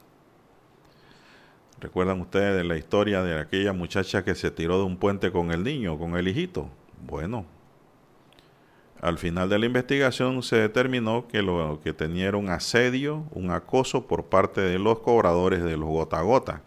¿Recuerdan 1.84 2.22
ustedes 2.22 2.55
de 2.55 2.64
la 2.64 2.77
historia 2.77 3.23
de 3.23 3.38
aquella 3.38 3.73
muchacha 3.73 4.23
que 4.23 4.35
se 4.35 4.51
tiró 4.51 4.77
de 4.77 4.85
un 4.85 4.95
puente 4.95 5.34
con 5.34 5.51
el 5.51 5.65
niño, 5.65 5.99
con 5.99 6.15
el 6.15 6.30
hijito? 6.30 6.69
Bueno, 7.05 7.45
al 9.01 9.18
final 9.18 9.49
de 9.49 9.60
la 9.60 9.65
investigación 9.65 10.43
se 10.43 10.55
determinó 10.55 11.27
que 11.27 11.41
lo 11.41 11.81
que 11.84 11.91
tenía 11.91 12.30
era 12.30 12.38
un 12.38 12.47
asedio, 12.47 13.26
un 13.31 13.51
acoso 13.51 14.07
por 14.07 14.27
parte 14.27 14.61
de 14.61 14.80
los 14.80 14.99
cobradores 14.99 15.61
de 15.61 15.76
los 15.76 15.89
gota 15.89 16.19
a 16.19 16.22
gota. 16.22 16.61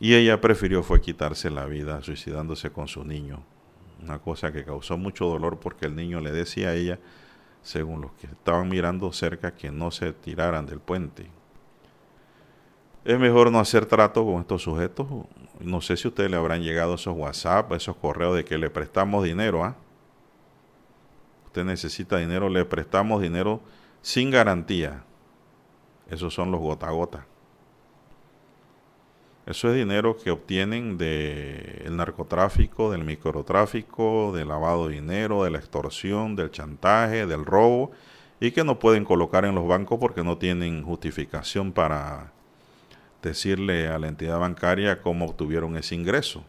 Y 0.00 0.14
ella 0.14 0.40
prefirió 0.40 0.82
fue 0.82 1.02
quitarse 1.02 1.50
la 1.50 1.66
vida 1.66 2.00
suicidándose 2.00 2.70
con 2.70 2.88
su 2.88 3.04
niño. 3.04 3.42
Una 4.02 4.20
cosa 4.20 4.52
que 4.52 4.64
causó 4.64 4.96
mucho 4.96 5.26
dolor 5.26 5.60
porque 5.60 5.84
el 5.84 5.94
niño 5.94 6.22
le 6.22 6.32
decía 6.32 6.70
a 6.70 6.74
ella, 6.74 6.98
según 7.60 8.00
los 8.00 8.12
que 8.12 8.26
estaban 8.26 8.70
mirando 8.70 9.12
cerca, 9.12 9.54
que 9.54 9.70
no 9.70 9.90
se 9.90 10.14
tiraran 10.14 10.64
del 10.64 10.80
puente. 10.80 11.37
Es 13.08 13.18
mejor 13.18 13.50
no 13.50 13.58
hacer 13.58 13.86
trato 13.86 14.22
con 14.22 14.38
estos 14.38 14.60
sujetos. 14.60 15.06
No 15.60 15.80
sé 15.80 15.96
si 15.96 16.08
ustedes 16.08 16.30
le 16.30 16.36
habrán 16.36 16.62
llegado 16.62 16.96
esos 16.96 17.16
WhatsApp, 17.16 17.72
esos 17.72 17.96
correos 17.96 18.36
de 18.36 18.44
que 18.44 18.58
le 18.58 18.68
prestamos 18.68 19.24
dinero. 19.24 19.64
¿ah? 19.64 19.76
Usted 21.46 21.64
necesita 21.64 22.18
dinero, 22.18 22.50
le 22.50 22.66
prestamos 22.66 23.22
dinero 23.22 23.62
sin 24.02 24.30
garantía. 24.30 25.04
Esos 26.10 26.34
son 26.34 26.50
los 26.50 26.60
gota 26.60 26.88
a 26.88 26.90
gota. 26.90 27.26
Eso 29.46 29.70
es 29.70 29.76
dinero 29.76 30.18
que 30.18 30.30
obtienen 30.30 30.98
del 30.98 31.96
narcotráfico, 31.96 32.90
del 32.90 33.04
microtráfico, 33.04 34.32
del 34.34 34.48
lavado 34.48 34.86
de 34.86 34.96
dinero, 34.96 35.44
de 35.44 35.50
la 35.50 35.56
extorsión, 35.56 36.36
del 36.36 36.50
chantaje, 36.50 37.24
del 37.24 37.46
robo, 37.46 37.90
y 38.38 38.50
que 38.50 38.64
no 38.64 38.78
pueden 38.78 39.06
colocar 39.06 39.46
en 39.46 39.54
los 39.54 39.66
bancos 39.66 39.98
porque 39.98 40.22
no 40.22 40.36
tienen 40.36 40.82
justificación 40.82 41.72
para 41.72 42.36
decirle 43.22 43.88
a 43.88 43.98
la 43.98 44.08
entidad 44.08 44.38
bancaria 44.38 45.02
cómo 45.02 45.26
obtuvieron 45.26 45.76
ese 45.76 45.94
ingreso. 45.94 46.44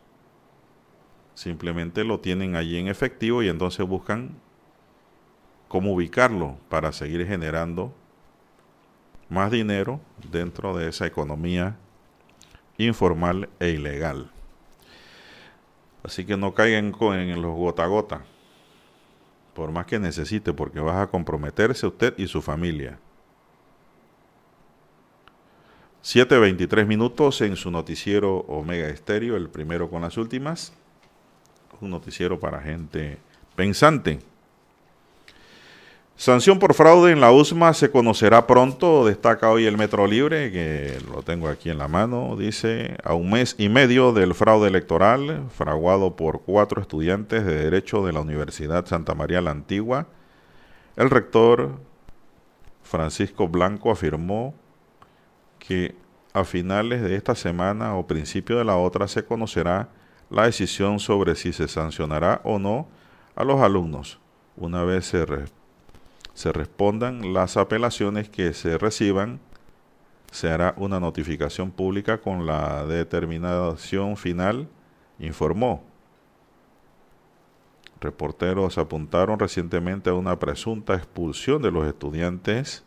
Simplemente 1.33 2.03
lo 2.03 2.19
tienen 2.19 2.55
allí 2.55 2.77
en 2.77 2.87
efectivo 2.87 3.41
y 3.43 3.49
entonces 3.49 3.87
buscan 3.87 4.35
cómo 5.67 5.93
ubicarlo 5.93 6.57
para 6.67 6.91
seguir 6.91 7.25
generando 7.25 7.93
más 9.29 9.51
dinero 9.51 10.01
dentro 10.31 10.75
de 10.75 10.89
esa 10.89 11.05
economía 11.05 11.77
informal 12.77 13.49
e 13.59 13.69
ilegal. 13.69 14.31
Así 16.03 16.25
que 16.25 16.37
no 16.37 16.53
caigan 16.53 16.93
en 17.01 17.41
los 17.41 17.55
gota 17.55 17.83
a 17.83 17.87
gota, 17.87 18.21
por 19.53 19.71
más 19.71 19.85
que 19.85 19.99
necesite, 19.99 20.53
porque 20.53 20.79
vas 20.79 20.97
a 20.97 21.07
comprometerse 21.07 21.85
usted 21.85 22.13
y 22.17 22.27
su 22.27 22.41
familia. 22.41 22.99
7.23 26.03 26.85
minutos 26.85 27.41
en 27.41 27.55
su 27.57 27.71
noticiero 27.71 28.37
Omega 28.47 28.87
Estéreo, 28.87 29.35
el 29.35 29.49
primero 29.49 29.89
con 29.89 30.01
las 30.01 30.17
últimas. 30.17 30.71
Un 31.81 31.89
noticiero 31.89 32.39
para 32.39 32.61
gente 32.61 33.17
pensante. 33.55 34.19
Sanción 36.15 36.59
por 36.59 36.73
fraude 36.73 37.11
en 37.11 37.21
la 37.21 37.31
USMA 37.31 37.73
se 37.73 37.91
conocerá 37.91 38.45
pronto, 38.45 39.05
destaca 39.05 39.49
hoy 39.49 39.65
el 39.65 39.77
Metro 39.77 40.05
Libre, 40.05 40.51
que 40.51 40.97
lo 41.09 41.21
tengo 41.21 41.47
aquí 41.47 41.69
en 41.69 41.77
la 41.77 41.87
mano, 41.87 42.35
dice, 42.37 42.97
a 43.05 43.13
un 43.13 43.31
mes 43.31 43.55
y 43.57 43.69
medio 43.69 44.11
del 44.11 44.35
fraude 44.35 44.67
electoral, 44.67 45.45
fraguado 45.49 46.17
por 46.17 46.41
cuatro 46.41 46.81
estudiantes 46.81 47.45
de 47.45 47.55
Derecho 47.55 48.05
de 48.05 48.11
la 48.11 48.19
Universidad 48.19 48.85
Santa 48.85 49.15
María 49.15 49.39
la 49.39 49.51
Antigua, 49.51 50.07
el 50.97 51.09
rector 51.09 51.79
Francisco 52.83 53.47
Blanco 53.47 53.89
afirmó 53.89 54.53
que 55.69 55.93
a 56.33 56.45
finales 56.45 57.03
de 57.03 57.15
esta 57.15 57.35
semana 57.35 57.95
o 57.95 58.07
principio 58.07 58.57
de 58.57 58.65
la 58.65 58.75
otra 58.75 59.07
se 59.07 59.23
conocerá 59.23 59.89
la 60.31 60.45
decisión 60.45 60.99
sobre 60.99 61.35
si 61.35 61.53
se 61.53 61.67
sancionará 61.67 62.41
o 62.43 62.57
no 62.57 62.87
a 63.35 63.43
los 63.43 63.61
alumnos 63.61 64.19
una 64.57 64.83
vez 64.83 65.05
se 66.33 66.51
respondan 66.51 67.35
las 67.35 67.55
apelaciones 67.55 68.29
que 68.29 68.53
se 68.53 68.79
reciban, 68.79 69.39
se 70.31 70.49
hará 70.49 70.73
una 70.75 70.99
notificación 70.99 71.69
pública 71.69 72.19
con 72.19 72.47
la 72.47 72.87
determinación 72.87 74.17
final, 74.17 74.67
informó. 75.19 75.83
Reporteros 78.01 78.79
apuntaron 78.79 79.37
recientemente 79.37 80.09
a 80.09 80.15
una 80.15 80.39
presunta 80.39 80.95
expulsión 80.95 81.61
de 81.61 81.69
los 81.69 81.85
estudiantes 81.85 82.83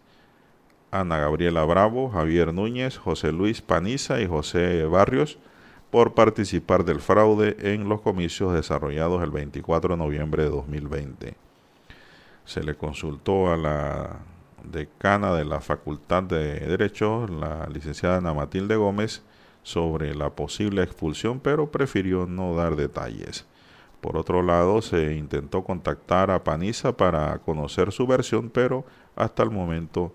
Ana 0.92 1.18
Gabriela 1.18 1.64
Bravo, 1.64 2.10
Javier 2.10 2.54
Núñez, 2.54 2.96
José 2.98 3.32
Luis 3.32 3.60
Paniza 3.60 4.20
y 4.20 4.28
José 4.28 4.84
Barrios 4.84 5.38
por 5.90 6.14
participar 6.14 6.84
del 6.84 7.00
fraude 7.00 7.56
en 7.58 7.88
los 7.88 8.00
comicios 8.00 8.54
desarrollados 8.54 9.22
el 9.24 9.32
24 9.32 9.94
de 9.94 9.98
noviembre 9.98 10.44
de 10.44 10.50
2020 10.50 11.34
se 12.44 12.62
le 12.62 12.74
consultó 12.74 13.52
a 13.52 13.56
la 13.56 14.20
decana 14.64 15.32
de 15.34 15.44
la 15.44 15.60
Facultad 15.60 16.22
de 16.22 16.60
Derecho, 16.60 17.26
la 17.26 17.66
licenciada 17.66 18.18
Ana 18.18 18.34
Matilde 18.34 18.76
Gómez, 18.76 19.22
sobre 19.62 20.14
la 20.14 20.30
posible 20.30 20.82
expulsión, 20.82 21.40
pero 21.40 21.70
prefirió 21.70 22.26
no 22.26 22.54
dar 22.54 22.74
detalles. 22.74 23.46
Por 24.00 24.16
otro 24.16 24.42
lado, 24.42 24.82
se 24.82 25.14
intentó 25.14 25.62
contactar 25.62 26.32
a 26.32 26.42
Paniza 26.42 26.96
para 26.96 27.38
conocer 27.38 27.92
su 27.92 28.06
versión, 28.06 28.50
pero 28.50 28.84
hasta 29.14 29.44
el 29.44 29.50
momento 29.50 30.12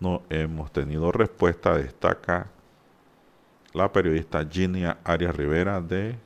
no 0.00 0.22
hemos 0.30 0.72
tenido 0.72 1.12
respuesta, 1.12 1.76
destaca 1.76 2.48
la 3.72 3.92
periodista 3.92 4.46
Ginia 4.48 4.98
Arias 5.04 5.34
Rivera 5.34 5.80
de 5.80 6.16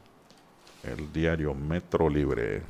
el 0.85 1.12
diario 1.12 1.55
Metro 1.55 2.09
Libre. 2.09 2.62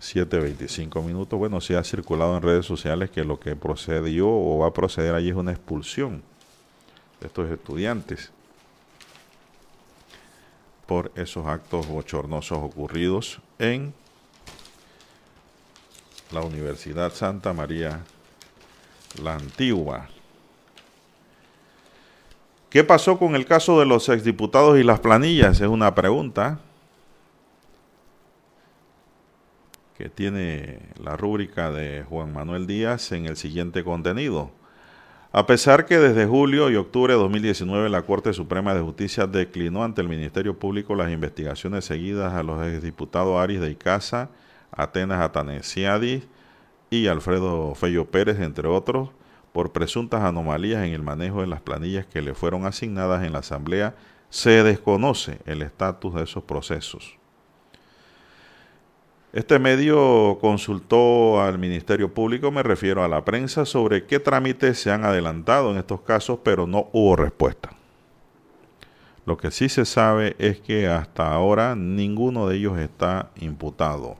7.25 0.00 1.02
minutos. 1.02 1.38
Bueno, 1.38 1.60
se 1.60 1.76
ha 1.76 1.82
circulado 1.82 2.36
en 2.36 2.42
redes 2.42 2.66
sociales 2.66 3.10
que 3.10 3.24
lo 3.24 3.40
que 3.40 3.56
procedió 3.56 4.28
o 4.28 4.58
va 4.58 4.68
a 4.68 4.72
proceder 4.72 5.14
allí 5.14 5.30
es 5.30 5.34
una 5.34 5.52
expulsión 5.52 6.22
de 7.20 7.26
estos 7.28 7.50
estudiantes 7.50 8.30
por 10.86 11.10
esos 11.16 11.46
actos 11.46 11.88
bochornosos 11.88 12.58
ocurridos 12.58 13.40
en 13.58 13.92
la 16.30 16.42
Universidad 16.42 17.12
Santa 17.12 17.52
María 17.52 18.04
la 19.22 19.34
Antigua. 19.34 20.08
¿Qué 22.76 22.84
pasó 22.84 23.18
con 23.18 23.34
el 23.34 23.46
caso 23.46 23.80
de 23.80 23.86
los 23.86 24.06
exdiputados 24.10 24.78
y 24.78 24.82
las 24.82 25.00
planillas? 25.00 25.62
Es 25.62 25.66
una 25.66 25.94
pregunta. 25.94 26.60
que 29.96 30.10
tiene 30.10 30.80
la 31.02 31.16
rúbrica 31.16 31.70
de 31.70 32.04
Juan 32.06 32.34
Manuel 32.34 32.66
Díaz 32.66 33.12
en 33.12 33.24
el 33.24 33.38
siguiente 33.38 33.82
contenido. 33.82 34.50
A 35.32 35.46
pesar 35.46 35.86
que 35.86 35.98
desde 35.98 36.26
julio 36.26 36.68
y 36.68 36.76
octubre 36.76 37.14
de 37.14 37.18
2019 37.18 37.88
la 37.88 38.02
Corte 38.02 38.34
Suprema 38.34 38.74
de 38.74 38.82
Justicia 38.82 39.26
declinó 39.26 39.82
ante 39.82 40.02
el 40.02 40.10
Ministerio 40.10 40.58
Público 40.58 40.94
las 40.94 41.10
investigaciones 41.10 41.86
seguidas 41.86 42.34
a 42.34 42.42
los 42.42 42.62
exdiputados 42.66 43.40
Aris 43.40 43.58
de 43.58 43.70
Icaza, 43.70 44.28
Atenas 44.70 45.22
Atanesiadis 45.22 46.24
y 46.90 47.06
Alfredo 47.06 47.74
Fello 47.74 48.04
Pérez, 48.04 48.38
entre 48.38 48.68
otros, 48.68 49.08
por 49.56 49.72
presuntas 49.72 50.22
anomalías 50.22 50.84
en 50.84 50.92
el 50.92 51.02
manejo 51.02 51.40
de 51.40 51.46
las 51.46 51.62
planillas 51.62 52.04
que 52.04 52.20
le 52.20 52.34
fueron 52.34 52.66
asignadas 52.66 53.24
en 53.24 53.32
la 53.32 53.38
Asamblea, 53.38 53.94
se 54.28 54.62
desconoce 54.62 55.38
el 55.46 55.62
estatus 55.62 56.14
de 56.14 56.24
esos 56.24 56.44
procesos. 56.44 57.16
Este 59.32 59.58
medio 59.58 60.36
consultó 60.42 61.40
al 61.40 61.58
Ministerio 61.58 62.12
Público, 62.12 62.50
me 62.50 62.62
refiero 62.62 63.02
a 63.02 63.08
la 63.08 63.24
prensa, 63.24 63.64
sobre 63.64 64.04
qué 64.04 64.20
trámites 64.20 64.78
se 64.78 64.90
han 64.90 65.06
adelantado 65.06 65.70
en 65.70 65.78
estos 65.78 66.02
casos, 66.02 66.40
pero 66.42 66.66
no 66.66 66.90
hubo 66.92 67.16
respuesta. 67.16 67.70
Lo 69.24 69.38
que 69.38 69.50
sí 69.50 69.70
se 69.70 69.86
sabe 69.86 70.36
es 70.38 70.60
que 70.60 70.86
hasta 70.86 71.32
ahora 71.32 71.74
ninguno 71.74 72.46
de 72.46 72.56
ellos 72.56 72.78
está 72.78 73.30
imputado. 73.36 74.18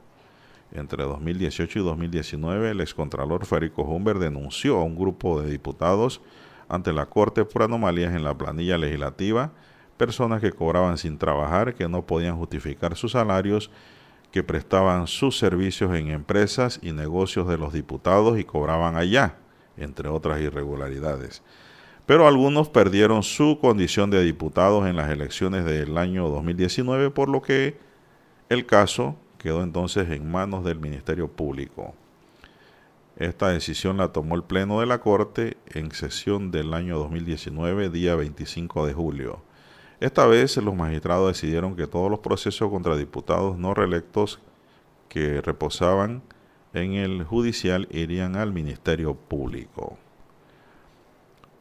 Entre 0.76 1.04
2018 1.04 1.78
y 1.78 1.82
2019, 1.82 2.70
el 2.70 2.82
excontralor 2.82 3.46
Federico 3.46 3.82
Humber 3.82 4.18
denunció 4.18 4.76
a 4.76 4.84
un 4.84 4.94
grupo 4.94 5.40
de 5.40 5.50
diputados 5.50 6.20
ante 6.68 6.92
la 6.92 7.06
Corte 7.06 7.46
por 7.46 7.62
anomalías 7.62 8.14
en 8.14 8.24
la 8.24 8.36
planilla 8.36 8.76
legislativa, 8.76 9.52
personas 9.96 10.42
que 10.42 10.52
cobraban 10.52 10.98
sin 10.98 11.16
trabajar, 11.16 11.74
que 11.74 11.88
no 11.88 12.04
podían 12.04 12.36
justificar 12.36 12.94
sus 12.94 13.12
salarios 13.12 13.70
que 14.30 14.42
prestaban 14.42 15.06
sus 15.06 15.38
servicios 15.38 15.94
en 15.94 16.10
empresas 16.10 16.78
y 16.82 16.92
negocios 16.92 17.48
de 17.48 17.56
los 17.56 17.72
diputados 17.72 18.38
y 18.38 18.44
cobraban 18.44 18.96
allá, 18.96 19.36
entre 19.78 20.10
otras 20.10 20.42
irregularidades. 20.42 21.42
Pero 22.04 22.28
algunos 22.28 22.68
perdieron 22.68 23.22
su 23.22 23.58
condición 23.58 24.10
de 24.10 24.22
diputados 24.22 24.86
en 24.86 24.96
las 24.96 25.10
elecciones 25.10 25.64
del 25.64 25.96
año 25.96 26.28
2019, 26.28 27.10
por 27.10 27.30
lo 27.30 27.40
que 27.40 27.78
el 28.50 28.66
caso 28.66 29.16
quedó 29.46 29.62
entonces 29.62 30.10
en 30.10 30.28
manos 30.28 30.64
del 30.64 30.80
Ministerio 30.80 31.28
Público. 31.28 31.94
Esta 33.16 33.50
decisión 33.50 33.96
la 33.96 34.08
tomó 34.12 34.34
el 34.34 34.42
Pleno 34.42 34.80
de 34.80 34.86
la 34.86 34.98
Corte 34.98 35.56
en 35.66 35.92
sesión 35.92 36.50
del 36.50 36.74
año 36.74 36.98
2019, 36.98 37.90
día 37.90 38.16
25 38.16 38.86
de 38.86 38.92
julio. 38.92 39.42
Esta 40.00 40.26
vez 40.26 40.56
los 40.56 40.74
magistrados 40.74 41.28
decidieron 41.28 41.76
que 41.76 41.86
todos 41.86 42.10
los 42.10 42.18
procesos 42.18 42.68
contra 42.70 42.96
diputados 42.96 43.56
no 43.56 43.72
reelectos 43.72 44.40
que 45.08 45.40
reposaban 45.40 46.22
en 46.74 46.94
el 46.94 47.22
judicial 47.22 47.86
irían 47.92 48.34
al 48.34 48.52
Ministerio 48.52 49.14
Público. 49.14 49.96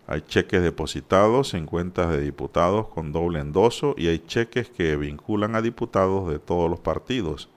Hay 0.08 0.22
cheques 0.22 0.64
depositados 0.64 1.54
en 1.54 1.68
cuentas 1.68 2.10
de 2.10 2.20
diputados 2.20 2.88
con 2.88 3.12
doble 3.12 3.42
endoso 3.42 3.94
y 3.96 4.08
hay 4.08 4.18
cheques 4.26 4.72
que 4.72 4.96
vinculan 4.96 5.54
a 5.54 5.62
diputados 5.62 6.32
de 6.32 6.40
todos 6.40 6.68
los 6.68 6.80
partidos. 6.80 7.48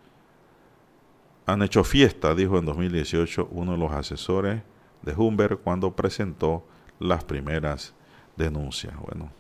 Han 1.49 1.63
hecho 1.63 1.83
fiesta, 1.83 2.35
dijo 2.35 2.59
en 2.59 2.67
2018 2.67 3.49
uno 3.53 3.73
de 3.73 3.79
los 3.79 3.91
asesores 3.93 4.61
de 5.01 5.15
Humber 5.15 5.57
cuando 5.65 5.97
presentó 5.97 6.63
las 7.01 7.25
primeras 7.25 7.95
denuncias. 8.37 8.93
Bueno, 8.99 9.31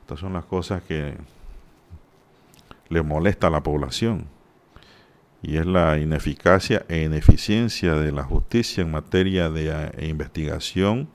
estas 0.00 0.18
son 0.18 0.32
las 0.32 0.44
cosas 0.44 0.82
que 0.82 1.14
le 2.88 3.02
molesta 3.02 3.46
a 3.46 3.50
la 3.50 3.62
población 3.62 4.26
y 5.40 5.58
es 5.58 5.66
la 5.66 5.98
ineficacia 5.98 6.84
e 6.88 7.04
ineficiencia 7.04 7.94
de 7.94 8.10
la 8.10 8.24
justicia 8.24 8.82
en 8.82 8.90
materia 8.90 9.50
de 9.50 9.70
eh, 9.70 10.08
investigación, 10.08 11.10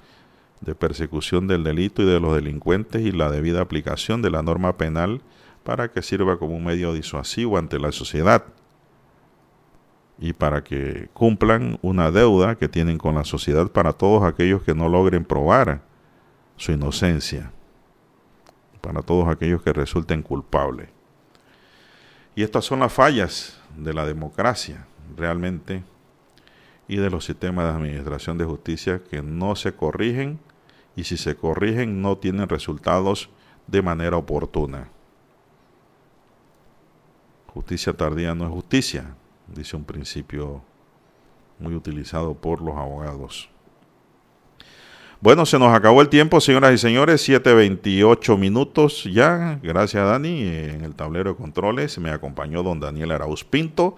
de 0.61 0.75
persecución 0.75 1.45
del 1.45 1.65
delito 1.65 2.03
y 2.03 2.05
de 2.05 2.21
los 2.21 2.33
delincuentes 2.35 3.01
y 3.01 3.11
la 3.11 3.29
debida 3.29 3.59
aplicación 3.59 4.21
de 4.21 4.29
la 4.29 4.43
norma 4.43 4.77
penal 4.77 5.19
para 5.65 5.91
que 5.91 6.01
sirva 6.01 6.39
como 6.39 6.55
un 6.55 6.63
medio 6.63 6.93
disuasivo 6.93 7.57
ante 7.57 7.79
la 7.79 7.91
sociedad 7.91 8.45
y 10.17 10.33
para 10.33 10.63
que 10.63 11.09
cumplan 11.13 11.77
una 11.81 12.11
deuda 12.11 12.55
que 12.55 12.69
tienen 12.69 12.97
con 12.97 13.15
la 13.15 13.25
sociedad 13.25 13.69
para 13.71 13.93
todos 13.93 14.23
aquellos 14.23 14.63
que 14.63 14.73
no 14.73 14.87
logren 14.87 15.25
probar 15.25 15.81
su 16.55 16.71
inocencia, 16.71 17.51
para 18.81 19.01
todos 19.01 19.27
aquellos 19.27 19.61
que 19.61 19.73
resulten 19.73 20.21
culpables. 20.21 20.89
Y 22.35 22.43
estas 22.43 22.65
son 22.65 22.79
las 22.79 22.93
fallas 22.93 23.59
de 23.77 23.93
la 23.93 24.05
democracia 24.05 24.87
realmente 25.15 25.83
y 26.87 26.97
de 26.97 27.09
los 27.09 27.25
sistemas 27.25 27.65
de 27.65 27.71
administración 27.71 28.37
de 28.37 28.45
justicia 28.45 29.01
que 29.09 29.21
no 29.21 29.55
se 29.55 29.73
corrigen 29.73 30.39
y 30.95 31.03
si 31.03 31.17
se 31.17 31.35
corrigen 31.35 32.01
no 32.01 32.17
tienen 32.17 32.47
resultados 32.47 33.29
de 33.67 33.81
manera 33.81 34.17
oportuna. 34.17 34.89
Justicia 37.53 37.93
tardía 37.93 38.35
no 38.35 38.45
es 38.45 38.51
justicia, 38.51 39.15
dice 39.47 39.75
un 39.75 39.83
principio 39.83 40.61
muy 41.59 41.75
utilizado 41.75 42.33
por 42.33 42.61
los 42.61 42.75
abogados. 42.75 43.49
Bueno, 45.21 45.45
se 45.45 45.57
nos 45.57 45.73
acabó 45.73 46.01
el 46.01 46.09
tiempo, 46.09 46.39
señoras 46.41 46.73
y 46.73 46.77
señores, 46.77 47.27
7.28 47.27 48.37
minutos 48.37 49.05
ya. 49.05 49.59
Gracias, 49.63 50.05
Dani. 50.05 50.43
En 50.43 50.83
el 50.83 50.93
tablero 50.93 51.31
de 51.31 51.37
controles 51.37 51.97
me 51.97 52.11
acompañó 52.11 52.61
don 52.61 52.79
Daniel 52.79 53.11
Arauz 53.11 53.43
Pinto 53.43 53.95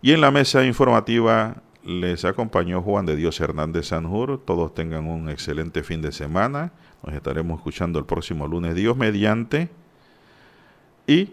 y 0.00 0.12
en 0.12 0.20
la 0.20 0.30
mesa 0.30 0.64
informativa 0.64 1.56
les 1.84 2.24
acompañó 2.24 2.80
Juan 2.80 3.06
de 3.06 3.16
Dios 3.16 3.40
Hernández 3.40 3.88
Sanjur. 3.88 4.40
Todos 4.44 4.72
tengan 4.72 5.08
un 5.08 5.28
excelente 5.28 5.82
fin 5.82 6.00
de 6.00 6.12
semana. 6.12 6.72
Nos 7.04 7.14
estaremos 7.14 7.58
escuchando 7.58 7.98
el 7.98 8.06
próximo 8.06 8.46
lunes, 8.46 8.74
Dios 8.74 8.96
mediante. 8.96 9.68
Y 11.06 11.30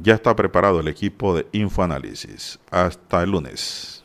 ya 0.00 0.14
está 0.14 0.34
preparado 0.36 0.80
el 0.80 0.88
equipo 0.88 1.34
de 1.34 1.46
Infoanálisis. 1.52 2.58
Hasta 2.70 3.22
el 3.22 3.30
lunes. 3.30 3.99